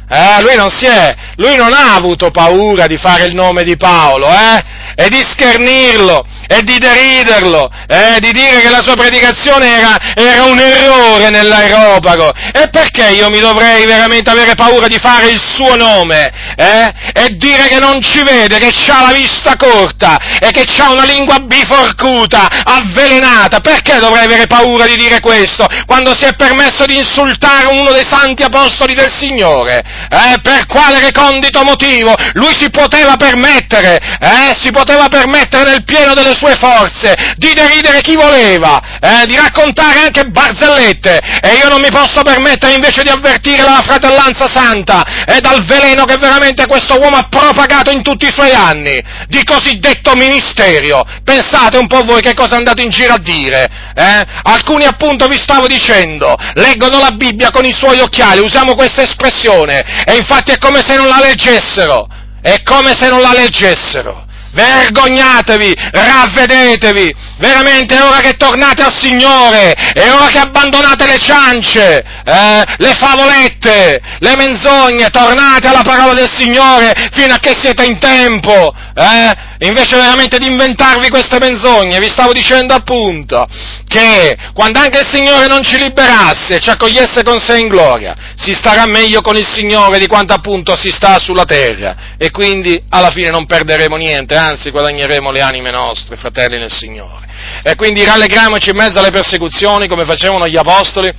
Eh, 0.08 0.42
lui 0.42 0.56
non 0.56 0.68
si 0.68 0.84
è, 0.84 1.14
lui 1.36 1.56
non 1.56 1.72
ha 1.72 1.94
avuto 1.94 2.30
paura 2.30 2.86
di 2.86 2.98
fare 2.98 3.24
il 3.24 3.34
nome 3.34 3.62
di 3.62 3.76
Paolo, 3.76 4.26
eh? 4.26 4.62
E 4.94 5.08
di 5.08 5.22
schernirlo 5.26 6.26
e 6.52 6.62
di 6.64 6.78
deriderlo, 6.78 7.70
eh, 7.86 8.20
di 8.20 8.30
dire 8.30 8.60
che 8.60 8.68
la 8.68 8.82
sua 8.82 8.94
predicazione 8.94 9.78
era, 9.78 9.96
era 10.14 10.44
un 10.44 10.58
errore 10.58 11.30
nell'aeropago. 11.30 12.30
E 12.52 12.68
perché 12.68 13.08
io 13.08 13.30
mi 13.30 13.40
dovrei 13.40 13.86
veramente 13.86 14.28
avere 14.28 14.54
paura 14.54 14.86
di 14.86 14.98
fare 14.98 15.30
il 15.30 15.40
suo 15.42 15.76
nome? 15.76 16.30
Eh? 16.56 16.92
E 17.14 17.36
dire 17.36 17.68
che 17.68 17.78
non 17.78 18.02
ci 18.02 18.22
vede, 18.22 18.58
che 18.58 18.72
ha 18.90 19.06
la 19.06 19.14
vista 19.14 19.56
corta 19.56 20.18
e 20.38 20.50
che 20.50 20.66
ha 20.78 20.90
una 20.90 21.04
lingua 21.04 21.38
biforcuta, 21.38 22.48
avvelenata. 22.64 23.60
Perché 23.60 23.98
dovrei 23.98 24.24
avere 24.24 24.46
paura 24.46 24.84
di 24.84 24.96
dire 24.96 25.20
questo 25.20 25.66
quando 25.86 26.14
si 26.14 26.24
è 26.24 26.34
permesso 26.34 26.84
di 26.84 26.96
insultare 26.96 27.66
uno 27.66 27.92
dei 27.92 28.06
santi 28.08 28.42
apostoli 28.42 28.94
del 28.94 29.10
Signore? 29.10 29.82
Eh? 30.10 30.38
Per 30.42 30.66
quale 30.66 31.00
recondito 31.00 31.62
motivo? 31.62 32.14
Lui 32.34 32.54
si 32.58 32.68
poteva 32.68 33.16
permettere, 33.16 33.98
eh? 34.20 34.54
si 34.58 34.70
poteva 34.70 34.81
permettere 34.84 35.70
nel 35.70 35.84
pieno 35.84 36.14
delle 36.14 36.34
sue 36.34 36.54
forze 36.58 37.14
di 37.36 37.52
deridere 37.52 38.00
chi 38.00 38.14
voleva, 38.14 38.80
eh? 39.00 39.26
di 39.26 39.36
raccontare 39.36 40.00
anche 40.00 40.24
barzellette 40.24 41.20
e 41.40 41.54
io 41.54 41.68
non 41.68 41.80
mi 41.80 41.90
posso 41.90 42.22
permettere 42.22 42.74
invece 42.74 43.02
di 43.02 43.08
avvertire 43.08 43.62
la 43.62 43.82
fratellanza 43.82 44.48
santa 44.48 45.24
e 45.26 45.40
dal 45.40 45.64
veleno 45.64 46.04
che 46.04 46.16
veramente 46.16 46.66
questo 46.66 46.98
uomo 46.98 47.16
ha 47.16 47.26
propagato 47.28 47.90
in 47.90 48.02
tutti 48.02 48.26
i 48.26 48.32
suoi 48.32 48.52
anni 48.52 49.02
di 49.28 49.42
cosiddetto 49.44 50.14
ministerio. 50.14 51.04
Pensate 51.24 51.78
un 51.78 51.86
po' 51.86 52.02
voi 52.02 52.20
che 52.20 52.34
cosa 52.34 52.56
andate 52.56 52.82
in 52.82 52.90
giro 52.90 53.14
a 53.14 53.18
dire. 53.18 53.68
Eh? 53.94 54.26
Alcuni 54.42 54.84
appunto 54.84 55.26
vi 55.26 55.38
stavo 55.38 55.66
dicendo, 55.66 56.34
leggono 56.54 56.98
la 56.98 57.10
Bibbia 57.10 57.50
con 57.50 57.64
i 57.64 57.72
suoi 57.72 58.00
occhiali, 58.00 58.40
usiamo 58.40 58.74
questa 58.74 59.02
espressione, 59.02 60.04
e 60.04 60.16
infatti 60.16 60.52
è 60.52 60.58
come 60.58 60.82
se 60.84 60.96
non 60.96 61.08
la 61.08 61.20
leggessero. 61.22 62.08
È 62.40 62.62
come 62.64 62.92
se 62.98 63.08
non 63.08 63.20
la 63.20 63.32
leggessero. 63.32 64.26
Vergognatevi, 64.52 65.74
ravvedetevi, 65.92 67.14
veramente 67.42 67.96
è 67.96 68.02
ora 68.02 68.20
che 68.20 68.34
tornate 68.34 68.82
al 68.82 68.96
Signore, 68.96 69.72
è 69.72 70.08
ora 70.12 70.28
che 70.28 70.38
abbandonate 70.38 71.06
le 71.06 71.18
ciance, 71.18 72.04
eh, 72.24 72.64
le 72.76 72.94
favolette, 72.94 74.00
le 74.20 74.36
menzogne, 74.36 75.10
tornate 75.10 75.66
alla 75.66 75.82
parola 75.82 76.14
del 76.14 76.30
Signore 76.32 76.94
fino 77.10 77.34
a 77.34 77.38
che 77.38 77.54
siete 77.58 77.84
in 77.84 77.98
tempo, 77.98 78.72
eh? 78.94 79.50
invece 79.66 79.96
veramente 79.96 80.38
di 80.38 80.46
inventarvi 80.46 81.08
queste 81.08 81.38
menzogne, 81.38 81.98
vi 81.98 82.08
stavo 82.08 82.32
dicendo 82.32 82.74
appunto 82.74 83.46
che 83.88 84.36
quando 84.54 84.78
anche 84.78 85.00
il 85.00 85.08
Signore 85.10 85.48
non 85.48 85.64
ci 85.64 85.76
liberasse 85.78 86.56
e 86.56 86.60
ci 86.60 86.70
accogliesse 86.70 87.24
con 87.24 87.40
sé 87.40 87.58
in 87.58 87.66
gloria, 87.66 88.14
si 88.36 88.54
starà 88.54 88.86
meglio 88.86 89.20
con 89.20 89.36
il 89.36 89.46
Signore 89.46 89.98
di 89.98 90.06
quanto 90.06 90.32
appunto 90.32 90.76
si 90.76 90.90
sta 90.92 91.18
sulla 91.18 91.44
terra 91.44 92.14
e 92.16 92.30
quindi 92.30 92.80
alla 92.90 93.10
fine 93.10 93.30
non 93.30 93.46
perderemo 93.46 93.96
niente, 93.96 94.36
anzi 94.36 94.70
guadagneremo 94.70 95.32
le 95.32 95.40
anime 95.40 95.70
nostre, 95.70 96.16
fratelli 96.16 96.58
nel 96.58 96.72
Signore. 96.72 97.30
E 97.62 97.74
quindi 97.74 98.04
rallegriamoci 98.04 98.70
in 98.70 98.76
mezzo 98.76 98.98
alle 98.98 99.10
persecuzioni 99.10 99.88
come 99.88 100.04
facevano 100.04 100.46
gli 100.46 100.56
apostoli, 100.56 101.12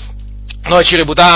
noi 0.64 0.84
ci, 0.84 0.96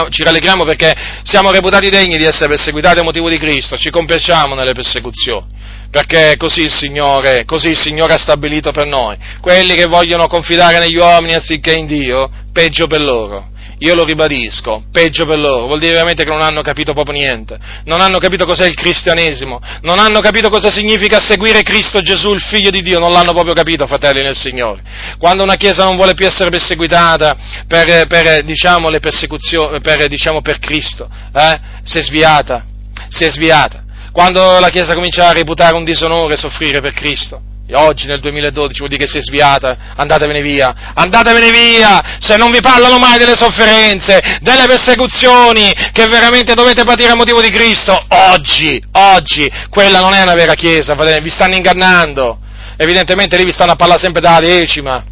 ci, 0.10 0.24
rallegriamo 0.24 0.64
perché 0.64 0.94
siamo 1.24 1.52
reputati 1.52 1.90
degni 1.90 2.18
di 2.18 2.24
essere 2.24 2.48
perseguitati 2.48 3.00
a 3.00 3.04
motivo 3.04 3.30
di 3.30 3.38
Cristo, 3.38 3.78
ci 3.78 3.90
compiacciamo 3.90 4.56
nelle 4.56 4.74
persecuzioni 4.74 5.56
perché 5.90 6.36
così 6.38 6.62
il, 6.62 6.74
Signore, 6.74 7.46
così 7.46 7.70
il 7.70 7.78
Signore 7.78 8.14
ha 8.14 8.18
stabilito 8.18 8.72
per 8.72 8.88
noi. 8.88 9.18
Quelli 9.40 9.74
che 9.76 9.86
vogliono 9.86 10.28
confidare 10.28 10.80
negli 10.80 10.98
uomini 10.98 11.34
anziché 11.34 11.74
in 11.74 11.88
Dio, 11.88 12.30
peggio 12.52 12.88
per 12.88 13.02
loro. 13.02 13.50
Io 13.80 13.94
lo 13.94 14.04
ribadisco, 14.04 14.86
peggio 14.92 15.26
per 15.26 15.38
loro, 15.38 15.68
vuol 15.68 15.78
dire 15.78 15.94
veramente 15.94 16.24
che 16.24 16.32
non 16.32 16.42
hanno 16.42 16.62
capito 16.62 16.94
proprio 16.94 17.14
niente, 17.14 17.60
non 17.86 18.02
hanno 18.02 18.18
capito 18.18 18.44
cos'è 18.44 18.66
il 18.66 18.74
cristianesimo, 18.74 19.62
non 19.82 20.00
hanno 20.00 20.20
capito 20.20 20.50
cosa 20.50 20.72
significa 20.72 21.20
seguire 21.20 21.62
Cristo 21.62 22.02
Gesù, 22.02 22.34
il 22.34 22.42
Figlio 22.42 22.72
di 22.72 22.82
Dio, 22.82 22.98
non 22.98 23.12
l'hanno 23.12 23.34
proprio 23.34 23.54
capito, 23.54 23.86
fratelli 23.86 24.24
nel 24.24 24.36
Signore. 24.36 24.82
Quando 25.20 25.44
una 25.44 25.56
Chiesa 25.56 25.84
non 25.84 25.96
vuole 25.96 26.16
più 26.16 26.26
essere 26.26 26.50
perseguitata 26.50 27.38
per, 27.68 28.08
per 28.08 28.44
diciamo, 28.44 28.90
per, 28.90 30.08
diciamo, 30.08 30.42
per 30.42 30.58
Cristo, 30.58 31.08
eh, 31.36 31.60
si 31.84 32.00
è 32.00 32.02
sviata, 32.02 32.66
si 33.10 33.26
è 33.26 33.30
sviata. 33.30 33.84
Quando 34.12 34.60
la 34.60 34.70
Chiesa 34.70 34.96
comincia 34.96 35.28
a 35.28 35.34
reputare 35.34 35.76
un 35.76 35.84
disonore 35.84 36.36
soffrire 36.36 36.82
per 36.82 36.94
Cristo. 36.94 37.47
E 37.70 37.76
oggi 37.76 38.08
nel 38.08 38.22
2012 38.22 38.78
vuol 38.78 38.90
dire 38.90 39.04
che 39.04 39.10
si 39.10 39.18
è 39.18 39.22
sviata, 39.22 39.94
andatevene 39.98 40.42
via, 40.42 40.94
andatevene 40.94 41.52
via, 41.52 42.18
se 42.18 42.38
non 42.38 42.50
vi 42.50 42.62
parlano 42.62 42.98
mai 42.98 43.18
delle 43.18 43.36
sofferenze, 43.36 44.22
delle 44.40 44.68
persecuzioni 44.68 45.74
che 45.92 46.06
veramente 46.08 46.54
dovete 46.54 46.86
patire 46.86 47.12
a 47.12 47.16
motivo 47.16 47.42
di 47.42 47.50
Cristo, 47.50 47.94
oggi, 48.32 48.82
oggi, 48.94 49.52
quella 49.70 50.00
non 50.00 50.14
è 50.14 50.22
una 50.22 50.34
vera 50.34 50.54
Chiesa, 50.54 50.96
vi 51.20 51.30
stanno 51.30 51.56
ingannando, 51.56 52.40
evidentemente 52.78 53.36
lì 53.36 53.44
vi 53.44 53.52
stanno 53.52 53.74
a 53.74 53.76
parlare 53.76 54.00
sempre 54.00 54.22
della 54.22 54.40
decima, 54.40 55.04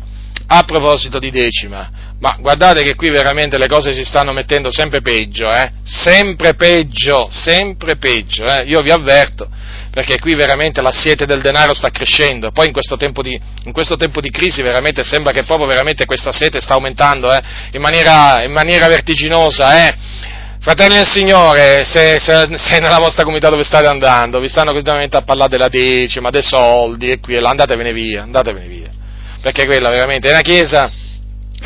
a 0.48 0.64
proposito 0.64 1.20
di 1.20 1.32
decima, 1.32 1.90
ma 2.20 2.38
guardate 2.40 2.84
che 2.84 2.96
qui 2.96 3.10
veramente 3.10 3.58
le 3.58 3.68
cose 3.68 3.94
si 3.94 4.06
stanno 4.06 4.32
mettendo 4.32 4.72
sempre 4.72 5.02
peggio, 5.02 5.52
eh? 5.52 5.72
Sempre 5.84 6.54
peggio, 6.54 7.28
sempre 7.30 7.98
peggio, 7.98 8.46
eh? 8.46 8.64
Io 8.66 8.80
vi 8.80 8.92
avverto, 8.92 9.50
perché 9.96 10.20
qui 10.20 10.36
veramente 10.36 10.82
la 10.82 10.92
siete 10.92 11.26
del 11.26 11.42
denaro 11.42 11.74
sta 11.74 11.90
crescendo, 11.90 12.52
poi 12.52 12.68
in 12.68 12.74
questo 12.74 12.98
tempo 12.98 13.22
di, 13.22 13.40
questo 13.72 13.96
tempo 13.96 14.20
di 14.20 14.30
crisi 14.30 14.62
veramente 14.62 15.06
sembra 15.06 15.32
che 15.32 15.44
proprio 15.44 15.68
veramente 15.68 16.06
questa 16.06 16.34
sete 16.34 16.60
sta 16.60 16.74
aumentando, 16.74 17.32
eh? 17.32 17.40
in, 17.72 17.80
maniera, 17.80 18.44
in 18.44 18.52
maniera 18.52 18.88
vertiginosa, 18.88 19.88
eh? 19.88 19.96
Fratelli 20.60 20.96
del 20.96 21.08
Signore, 21.08 21.86
se, 21.86 22.20
se, 22.20 22.58
se, 22.58 22.80
nella 22.80 22.98
vostra 22.98 23.24
comunità 23.24 23.50
dove 23.50 23.64
state 23.64 23.88
andando 23.88 24.42
vi 24.42 24.50
stanno 24.50 24.74
continuamente 24.74 25.16
a 25.16 25.22
parlare 25.22 25.52
della 25.52 25.70
decima, 25.70 26.30
dei 26.30 26.44
soldi 26.44 27.12
e 27.12 27.20
qui 27.22 27.36
e 27.36 27.40
là, 27.40 27.52
andatevene 27.52 27.94
via, 27.94 28.24
andatevene 28.24 28.68
via 28.68 28.90
perché 29.40 29.64
quella 29.66 29.90
veramente 29.90 30.28
è 30.28 30.32
una 30.32 30.42
chiesa, 30.42 30.90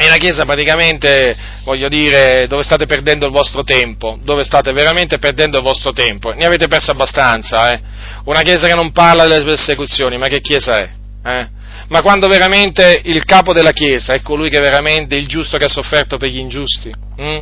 è 0.03 0.07
una 0.07 0.17
chiesa 0.17 0.45
praticamente, 0.45 1.35
voglio 1.65 1.89
dire, 1.89 2.47
dove 2.47 2.63
state 2.63 2.85
perdendo 2.85 3.25
il 3.25 3.33
vostro 3.33 3.63
tempo, 3.63 4.17
dove 4.23 4.45
state 4.45 4.71
veramente 4.71 5.17
perdendo 5.17 5.57
il 5.57 5.63
vostro 5.63 5.91
tempo, 5.91 6.31
ne 6.31 6.45
avete 6.45 6.67
perso 6.67 6.91
abbastanza, 6.91 7.73
eh? 7.73 7.81
Una 8.23 8.41
chiesa 8.41 8.67
che 8.67 8.75
non 8.75 8.91
parla 8.91 9.27
delle 9.27 9.43
persecuzioni, 9.43 10.17
ma 10.17 10.27
che 10.27 10.39
chiesa 10.39 10.77
è? 10.77 10.89
Eh? 11.23 11.47
Ma 11.89 12.01
quando 12.01 12.27
veramente 12.27 13.01
il 13.05 13.25
capo 13.25 13.51
della 13.51 13.71
chiesa 13.71 14.13
è 14.13 14.21
colui 14.21 14.49
che 14.49 14.59
veramente 14.59 15.15
è 15.15 15.19
il 15.19 15.27
giusto 15.27 15.57
che 15.57 15.65
ha 15.65 15.69
sofferto 15.69 16.17
per 16.17 16.29
gli 16.29 16.37
ingiusti? 16.37 16.93
Hm? 17.17 17.39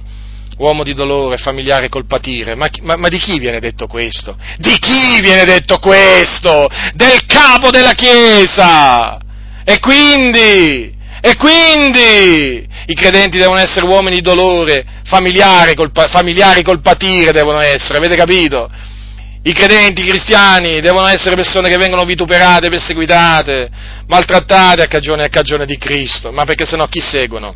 uomo 0.57 0.83
di 0.83 0.95
dolore, 0.95 1.37
familiare 1.37 1.87
col 1.87 2.07
patire. 2.07 2.55
Ma, 2.55 2.67
ma, 2.81 2.95
ma, 2.95 3.07
di 3.09 3.19
chi 3.19 3.37
viene 3.37 3.59
detto 3.59 3.85
questo? 3.85 4.35
Di 4.57 4.75
chi 4.79 5.21
viene 5.21 5.43
detto 5.43 5.77
questo? 5.77 6.67
Del 6.93 7.25
capo 7.27 7.69
della 7.69 7.93
Chiesa! 7.93 9.19
E 9.63 9.79
quindi, 9.79 10.96
e 11.27 11.35
quindi, 11.35 12.65
i 12.85 12.93
credenti 12.93 13.37
devono 13.37 13.59
essere 13.59 13.85
uomini 13.85 14.15
di 14.15 14.21
dolore, 14.21 14.85
familiari 15.03 15.73
col, 15.75 15.91
familiari 15.93 16.63
col 16.63 16.79
patire 16.79 17.33
devono 17.33 17.59
essere, 17.59 17.97
avete 17.97 18.15
capito? 18.15 18.69
I 19.43 19.51
credenti, 19.51 20.03
i 20.03 20.07
cristiani, 20.07 20.79
devono 20.79 21.05
essere 21.07 21.35
persone 21.35 21.67
che 21.67 21.75
vengono 21.75 22.05
vituperate, 22.05 22.69
perseguitate, 22.69 23.67
maltrattate 24.07 24.83
a 24.83 24.87
cagione, 24.87 25.25
a 25.25 25.27
cagione 25.27 25.65
di 25.65 25.77
Cristo, 25.77 26.31
ma 26.31 26.45
perché 26.45 26.63
sennò 26.63 26.87
chi 26.87 27.01
seguono? 27.01 27.53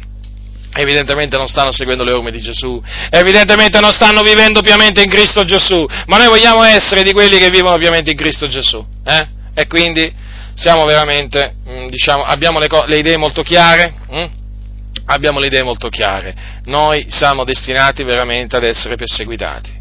Evidentemente 0.73 1.37
non 1.37 1.47
stanno 1.47 1.71
seguendo 1.71 2.03
le 2.03 2.11
orme 2.11 2.31
di 2.31 2.41
Gesù, 2.41 2.81
evidentemente 3.09 3.79
non 3.79 3.93
stanno 3.93 4.21
vivendo 4.21 4.59
piamente 4.59 5.01
in 5.01 5.09
Cristo 5.09 5.45
Gesù, 5.45 5.85
ma 6.07 6.17
noi 6.17 6.27
vogliamo 6.27 6.63
essere 6.63 7.03
di 7.03 7.13
quelli 7.13 7.37
che 7.37 7.49
vivono 7.49 7.77
piamente 7.77 8.11
in 8.11 8.17
Cristo 8.17 8.49
Gesù, 8.49 8.85
eh? 9.05 9.27
E 9.53 9.67
quindi 9.67 10.29
siamo 10.55 10.83
veramente, 10.85 11.55
mm, 11.67 11.87
diciamo, 11.87 12.23
abbiamo 12.23 12.59
le, 12.59 12.67
le, 12.85 12.97
idee 12.97 13.17
molto 13.17 13.41
chiare? 13.41 13.93
Hm? 14.09 14.29
Abbiamo 15.05 15.39
le 15.39 15.47
idee 15.47 15.63
molto 15.63 15.89
chiare. 15.89 16.35
Noi 16.65 17.05
siamo 17.09 17.43
destinati 17.43 18.03
veramente 18.03 18.55
ad 18.55 18.63
essere 18.63 18.95
perseguitati. 18.95 19.79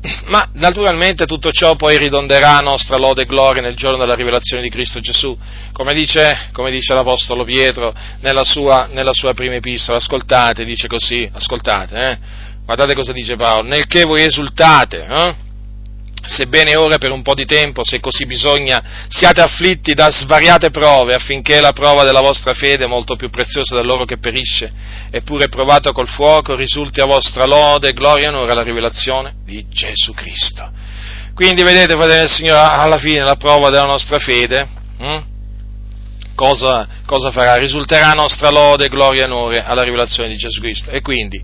Ma 0.26 0.48
naturalmente 0.54 1.26
tutto 1.26 1.50
ciò 1.50 1.74
poi 1.74 1.98
ridonderà 1.98 2.58
a 2.58 2.62
nostra 2.62 2.96
lode 2.96 3.22
e 3.22 3.26
gloria 3.26 3.62
nel 3.62 3.74
giorno 3.74 3.98
della 3.98 4.14
rivelazione 4.14 4.62
di 4.62 4.70
Cristo 4.70 5.00
Gesù, 5.00 5.36
come 5.72 5.92
dice, 5.92 6.48
come 6.52 6.70
dice 6.70 6.94
l'Apostolo 6.94 7.44
Pietro 7.44 7.92
nella 8.20 8.44
sua, 8.44 8.88
nella 8.92 9.12
sua, 9.12 9.34
prima 9.34 9.54
epistola. 9.54 9.98
Ascoltate, 9.98 10.64
dice 10.64 10.86
così, 10.86 11.28
ascoltate, 11.32 12.10
eh? 12.10 12.18
guardate 12.64 12.94
cosa 12.94 13.12
dice 13.12 13.34
Paolo, 13.36 13.66
nel 13.66 13.86
che 13.86 14.04
voi 14.04 14.24
esultate, 14.24 15.06
eh? 15.06 15.46
Sebbene 16.24 16.76
ora 16.76 16.98
per 16.98 17.12
un 17.12 17.22
po' 17.22 17.34
di 17.34 17.44
tempo, 17.44 17.82
se 17.84 18.00
così 18.00 18.26
bisogna, 18.26 19.06
siate 19.08 19.40
afflitti 19.40 19.94
da 19.94 20.10
svariate 20.10 20.70
prove, 20.70 21.14
affinché 21.14 21.60
la 21.60 21.72
prova 21.72 22.04
della 22.04 22.20
vostra 22.20 22.54
fede, 22.54 22.86
molto 22.86 23.16
più 23.16 23.30
preziosa 23.30 23.76
dell'oro 23.76 24.04
che 24.04 24.18
perisce, 24.18 24.70
eppure 25.10 25.48
provata 25.48 25.92
col 25.92 26.08
fuoco, 26.08 26.54
risulti 26.54 27.00
a 27.00 27.06
vostra 27.06 27.44
lode, 27.44 27.92
gloria 27.92 28.26
e 28.26 28.28
onore 28.28 28.52
alla 28.52 28.62
rivelazione 28.62 29.34
di 29.44 29.64
Gesù 29.68 30.12
Cristo. 30.12 30.70
Quindi 31.34 31.62
vedete, 31.62 31.94
fratelli 31.94 32.20
del 32.20 32.30
Signore, 32.30 32.58
alla 32.58 32.98
fine 32.98 33.20
la 33.20 33.36
prova 33.36 33.70
della 33.70 33.86
nostra 33.86 34.18
fede, 34.18 34.68
hm? 34.98 35.22
cosa, 36.34 36.86
cosa 37.06 37.30
farà? 37.30 37.54
Risulterà 37.56 38.12
nostra 38.12 38.50
lode, 38.50 38.88
gloria 38.88 39.22
e 39.22 39.26
onore 39.26 39.64
alla 39.64 39.82
rivelazione 39.82 40.28
di 40.28 40.36
Gesù 40.36 40.60
Cristo. 40.60 40.90
E 40.90 41.00
quindi 41.00 41.40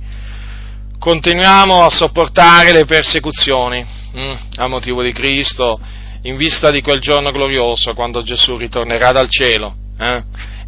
continuiamo 1.04 1.84
a 1.84 1.90
sopportare 1.90 2.72
le 2.72 2.86
persecuzioni, 2.86 4.02
Mm, 4.16 4.34
a 4.58 4.68
motivo 4.68 5.02
di 5.02 5.12
Cristo 5.12 5.78
in 6.22 6.36
vista 6.36 6.70
di 6.70 6.80
quel 6.80 7.00
giorno 7.00 7.32
glorioso 7.32 7.92
quando 7.92 8.22
Gesù 8.22 8.56
ritornerà 8.56 9.10
dal 9.10 9.28
cielo 9.28 9.74
eh, 9.98 10.22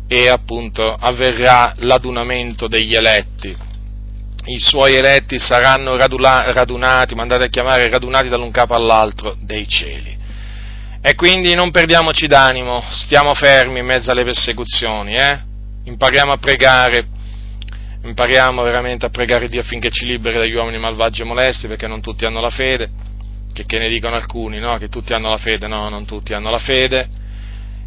e 0.08 0.28
appunto 0.28 0.92
avverrà 0.92 1.72
l'adunamento 1.76 2.66
degli 2.66 2.94
eletti. 2.94 3.56
I 4.46 4.58
suoi 4.58 4.94
eletti 4.96 5.38
saranno 5.38 5.96
radula, 5.96 6.50
radunati, 6.52 7.14
mandati 7.14 7.44
a 7.44 7.48
chiamare 7.48 7.88
radunati 7.88 8.28
da 8.28 8.36
un 8.36 8.50
capo 8.50 8.74
all'altro 8.74 9.36
dei 9.40 9.66
cieli. 9.68 10.18
E 11.00 11.14
quindi 11.14 11.54
non 11.54 11.70
perdiamoci 11.70 12.26
d'animo, 12.26 12.82
stiamo 12.90 13.32
fermi 13.32 13.78
in 13.78 13.86
mezzo 13.86 14.10
alle 14.10 14.24
persecuzioni, 14.24 15.14
eh? 15.14 15.38
impariamo 15.84 16.32
a 16.32 16.36
pregare, 16.36 17.06
impariamo 18.06 18.62
veramente 18.62 19.06
a 19.06 19.10
pregare 19.10 19.48
Dio 19.48 19.60
affinché 19.60 19.90
ci 19.90 20.06
liberi 20.06 20.38
dagli 20.38 20.54
uomini 20.54 20.78
malvagi 20.78 21.22
e 21.22 21.24
molesti, 21.24 21.66
perché 21.68 21.86
non 21.86 22.00
tutti 22.00 22.24
hanno 22.24 22.40
la 22.40 22.50
fede, 22.50 22.90
che, 23.52 23.64
che 23.64 23.78
ne 23.78 23.88
dicono 23.88 24.16
alcuni, 24.16 24.58
no? 24.58 24.76
che 24.78 24.88
tutti 24.88 25.12
hanno 25.12 25.28
la 25.28 25.38
fede, 25.38 25.66
no, 25.66 25.88
non 25.88 26.04
tutti 26.04 26.32
hanno 26.32 26.50
la 26.50 26.58
fede. 26.58 27.08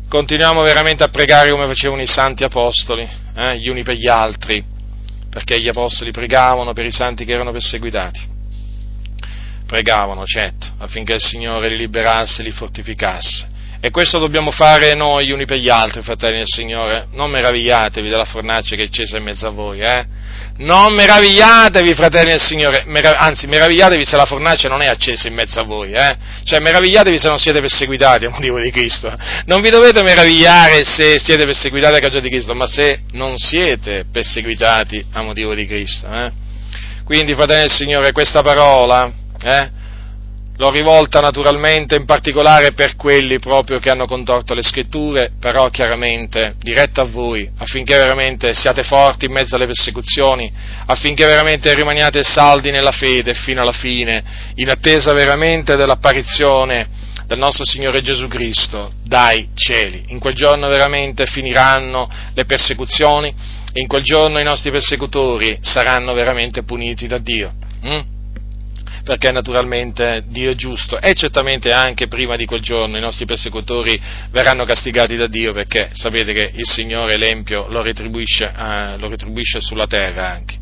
Continuiamo 0.07 0.61
veramente 0.61 1.03
a 1.03 1.07
pregare 1.07 1.51
come 1.51 1.67
facevano 1.67 2.01
i 2.01 2.07
santi 2.07 2.43
apostoli, 2.43 3.07
eh? 3.35 3.59
gli 3.59 3.69
uni 3.69 3.83
per 3.83 3.95
gli 3.95 4.07
altri, 4.07 4.63
perché 5.29 5.59
gli 5.59 5.67
apostoli 5.67 6.11
pregavano 6.11 6.73
per 6.73 6.85
i 6.85 6.91
santi 6.91 7.25
che 7.25 7.33
erano 7.33 7.51
perseguitati 7.51 8.37
pregavano, 9.69 10.25
certo, 10.25 10.65
affinché 10.79 11.13
il 11.13 11.21
Signore 11.21 11.69
li 11.69 11.77
liberasse 11.77 12.41
e 12.41 12.45
li 12.45 12.49
fortificasse. 12.49 13.48
E 13.81 13.91
questo 13.91 14.19
dobbiamo 14.19 14.51
fare 14.51 14.93
noi 14.93 15.27
gli 15.27 15.31
uni 15.31 15.45
per 15.45 15.57
gli 15.57 15.69
altri, 15.69 16.01
fratelli 16.01 16.39
del 16.39 16.47
Signore. 16.47 17.07
Non 17.13 17.31
meravigliatevi 17.31 18.09
della 18.09 18.25
fornace 18.25 18.75
che 18.75 18.83
è 18.83 18.85
accesa 18.87 19.15
in 19.15 19.23
mezzo 19.23 19.47
a 19.47 19.51
voi, 19.51 19.79
eh? 19.79 20.05
Non 20.57 20.93
meravigliatevi, 20.93 21.93
fratelli 21.93 22.31
del 22.31 22.41
Signore, 22.41 22.83
Merav- 22.85 23.15
anzi, 23.17 23.47
meravigliatevi 23.47 24.03
se 24.03 24.17
la 24.17 24.25
fornace 24.25 24.67
non 24.67 24.81
è 24.81 24.87
accesa 24.87 25.29
in 25.29 25.33
mezzo 25.33 25.61
a 25.61 25.63
voi, 25.63 25.93
eh? 25.93 26.17
Cioè, 26.43 26.59
meravigliatevi 26.59 27.17
se 27.17 27.29
non 27.29 27.37
siete 27.37 27.61
perseguitati 27.61 28.25
a 28.25 28.29
motivo 28.29 28.59
di 28.59 28.69
Cristo. 28.69 29.15
Non 29.45 29.61
vi 29.61 29.69
dovete 29.69 30.03
meravigliare 30.03 30.83
se 30.83 31.17
siete 31.17 31.45
perseguitati 31.45 31.95
a 31.95 31.99
causa 31.99 32.19
di 32.19 32.27
Cristo, 32.27 32.53
ma 32.55 32.67
se 32.67 33.03
non 33.11 33.37
siete 33.37 34.03
perseguitati 34.11 35.05
a 35.13 35.21
motivo 35.21 35.55
di 35.55 35.65
Cristo, 35.65 36.05
eh? 36.11 36.31
Quindi, 37.05 37.33
fratelli 37.33 37.61
del 37.61 37.71
Signore, 37.71 38.11
questa 38.11 38.41
parola 38.41 39.09
eh? 39.41 39.69
L'ho 40.59 40.71
rivolta 40.71 41.21
naturalmente 41.21 41.95
in 41.95 42.03
particolare 42.03 42.73
per 42.73 42.97
quelli 42.97 43.39
proprio 43.39 43.79
che 43.79 43.89
hanno 43.89 44.05
contorto 44.05 44.53
le 44.53 44.61
scritture, 44.61 45.31
però 45.39 45.69
chiaramente 45.69 46.55
diretta 46.59 47.03
a 47.03 47.05
voi, 47.05 47.49
affinché 47.59 47.95
veramente 47.95 48.53
siate 48.53 48.83
forti 48.83 49.23
in 49.23 49.31
mezzo 49.31 49.55
alle 49.55 49.67
persecuzioni, 49.67 50.51
affinché 50.85 51.25
veramente 51.27 51.73
rimaniate 51.73 52.23
saldi 52.23 52.71
nella 52.71 52.91
fede 52.91 53.35
fino 53.35 53.61
alla 53.61 53.71
fine, 53.71 54.51
in 54.55 54.69
attesa 54.69 55.13
veramente 55.13 55.77
dell'apparizione 55.77 56.89
del 57.25 57.37
nostro 57.37 57.63
Signore 57.63 58.01
Gesù 58.01 58.27
Cristo 58.27 58.91
dai 59.01 59.51
cieli. 59.53 60.07
In 60.07 60.19
quel 60.19 60.33
giorno 60.33 60.67
veramente 60.67 61.25
finiranno 61.25 62.09
le 62.33 62.43
persecuzioni 62.43 63.33
in 63.73 63.87
quel 63.87 64.03
giorno 64.03 64.39
i 64.39 64.43
nostri 64.43 64.71
persecutori 64.71 65.57
saranno 65.61 66.11
veramente 66.13 66.63
puniti 66.63 67.07
da 67.07 67.17
Dio. 67.17 67.53
Mm? 67.85 68.18
Perché 69.09 69.31
naturalmente 69.31 70.23
Dio 70.27 70.51
è 70.51 70.53
giusto 70.53 71.01
e 71.01 71.15
certamente 71.15 71.73
anche 71.73 72.07
prima 72.07 72.35
di 72.35 72.45
quel 72.45 72.61
giorno 72.61 72.95
i 72.95 73.01
nostri 73.01 73.25
persecutori 73.25 73.99
verranno 74.29 74.65
castigati 74.65 75.15
da 75.15 75.25
Dio 75.25 75.51
perché 75.51 75.89
sapete 75.93 76.31
che 76.31 76.51
il 76.53 76.67
Signore 76.67 77.17
l'Empio 77.17 77.65
lo 77.69 77.81
retribuisce, 77.81 78.53
eh, 78.55 78.97
lo 78.99 79.09
retribuisce 79.09 79.61
sulla 79.61 79.87
terra 79.87 80.29
anche. 80.29 80.57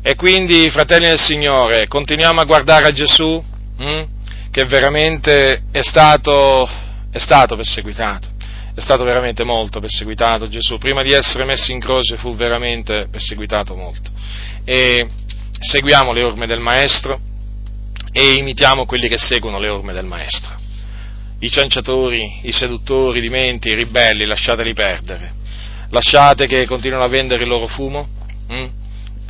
E 0.00 0.14
quindi, 0.14 0.70
fratelli 0.70 1.08
del 1.08 1.20
Signore, 1.20 1.86
continuiamo 1.86 2.40
a 2.40 2.44
guardare 2.44 2.86
a 2.86 2.92
Gesù 2.92 3.44
hm, 3.76 4.04
che 4.50 4.64
veramente 4.64 5.64
è 5.70 5.82
stato, 5.82 6.66
è 7.10 7.18
stato 7.18 7.56
perseguitato 7.56 8.28
è 8.74 8.80
stato 8.80 9.04
veramente 9.04 9.44
molto 9.44 9.80
perseguitato 9.80 10.48
Gesù, 10.48 10.78
prima 10.78 11.02
di 11.02 11.12
essere 11.12 11.44
messo 11.44 11.72
in 11.72 11.80
croce 11.80 12.16
fu 12.16 12.34
veramente 12.34 13.08
perseguitato 13.10 13.74
molto. 13.74 14.10
E 14.64 15.06
seguiamo 15.58 16.12
le 16.12 16.22
orme 16.22 16.46
del 16.46 16.60
Maestro, 16.60 17.18
e 18.18 18.36
imitiamo 18.36 18.86
quelli 18.86 19.08
che 19.08 19.18
seguono 19.18 19.58
le 19.58 19.68
orme 19.68 19.92
del 19.92 20.06
Maestro. 20.06 20.54
I 21.40 21.50
cianciatori, 21.50 22.40
i 22.44 22.52
seduttori 22.52 23.20
di 23.20 23.28
menti, 23.28 23.68
i 23.68 23.74
ribelli, 23.74 24.24
lasciateli 24.24 24.72
perdere. 24.72 25.34
Lasciate 25.90 26.46
che 26.46 26.64
continuino 26.64 27.04
a 27.04 27.08
vendere 27.08 27.42
il 27.42 27.48
loro 27.50 27.66
fumo. 27.66 28.08
Mm? 28.50 28.66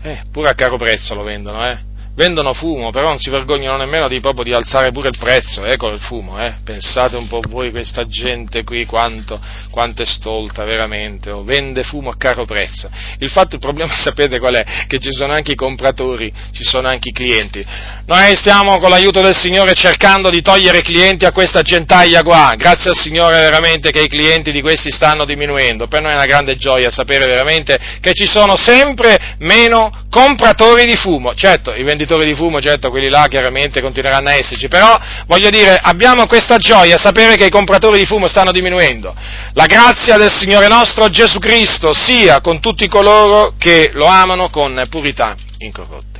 Eh, 0.02 0.22
pure 0.30 0.50
a 0.50 0.54
caro 0.54 0.76
prezzo 0.76 1.14
lo 1.14 1.24
vendono, 1.24 1.68
eh? 1.68 1.78
Vendono 2.16 2.54
fumo, 2.54 2.90
però 2.90 3.08
non 3.08 3.18
si 3.18 3.30
vergognano 3.30 3.76
nemmeno 3.76 4.08
di, 4.08 4.20
proprio 4.20 4.42
di 4.42 4.52
alzare 4.52 4.90
pure 4.90 5.08
il 5.08 5.18
prezzo, 5.18 5.64
ecco 5.64 5.88
il 5.88 6.00
fumo, 6.00 6.42
eh? 6.42 6.54
pensate 6.64 7.16
un 7.16 7.28
po' 7.28 7.42
voi 7.46 7.70
questa 7.70 8.06
gente 8.08 8.64
qui 8.64 8.86
quanto, 8.86 9.38
quanto 9.70 10.02
è 10.02 10.06
stolta 10.06 10.64
veramente, 10.64 11.30
oh, 11.30 11.44
vende 11.44 11.82
fumo 11.82 12.10
a 12.10 12.16
caro 12.16 12.46
prezzo. 12.46 12.88
Il 13.18 13.30
fatto, 13.30 13.54
il 13.54 13.60
problema 13.60 13.92
sapete 14.02 14.38
qual 14.38 14.54
è? 14.54 14.64
Che 14.86 14.98
ci 14.98 15.12
sono 15.12 15.34
anche 15.34 15.52
i 15.52 15.54
compratori, 15.54 16.32
ci 16.52 16.64
sono 16.64 16.88
anche 16.88 17.10
i 17.10 17.12
clienti. 17.12 17.64
Noi 18.06 18.34
stiamo 18.34 18.78
con 18.78 18.88
l'aiuto 18.90 19.20
del 19.20 19.36
Signore 19.36 19.74
cercando 19.74 20.30
di 20.30 20.40
togliere 20.40 20.80
clienti 20.80 21.26
a 21.26 21.32
questa 21.32 21.60
gentaglia 21.60 22.22
qua, 22.22 22.54
grazie 22.56 22.90
al 22.90 22.96
Signore 22.96 23.36
veramente 23.36 23.90
che 23.90 24.00
i 24.00 24.08
clienti 24.08 24.52
di 24.52 24.62
questi 24.62 24.90
stanno 24.90 25.26
diminuendo, 25.26 25.86
per 25.86 26.00
noi 26.00 26.12
è 26.12 26.14
una 26.14 26.24
grande 26.24 26.56
gioia 26.56 26.90
sapere 26.90 27.26
veramente 27.26 27.78
che 28.00 28.14
ci 28.14 28.26
sono 28.26 28.56
sempre 28.56 29.34
meno 29.40 30.04
compratori 30.08 30.86
di 30.86 30.96
fumo, 30.96 31.34
certo 31.34 31.74
i 31.74 31.82
venditori 32.06 32.24
di 32.24 32.34
fumo, 32.34 32.60
certo 32.60 32.90
quelli 32.90 33.08
là 33.08 33.26
chiaramente 33.28 33.80
continueranno 33.80 34.28
a 34.28 34.34
esserci, 34.34 34.68
però 34.68 34.98
voglio 35.26 35.50
dire, 35.50 35.78
abbiamo 35.80 36.26
questa 36.26 36.56
gioia, 36.56 36.96
sapere 36.96 37.36
che 37.36 37.46
i 37.46 37.50
compratori 37.50 37.98
di 37.98 38.06
fumo 38.06 38.28
stanno 38.28 38.52
diminuendo. 38.52 39.14
La 39.52 39.66
grazia 39.66 40.16
del 40.16 40.32
Signore 40.32 40.68
nostro 40.68 41.08
Gesù 41.08 41.38
Cristo 41.38 41.92
sia 41.92 42.40
con 42.40 42.60
tutti 42.60 42.86
coloro 42.88 43.54
che 43.58 43.90
lo 43.92 44.06
amano 44.06 44.48
con 44.48 44.86
purità 44.88 45.34
incorrotta. 45.58 46.15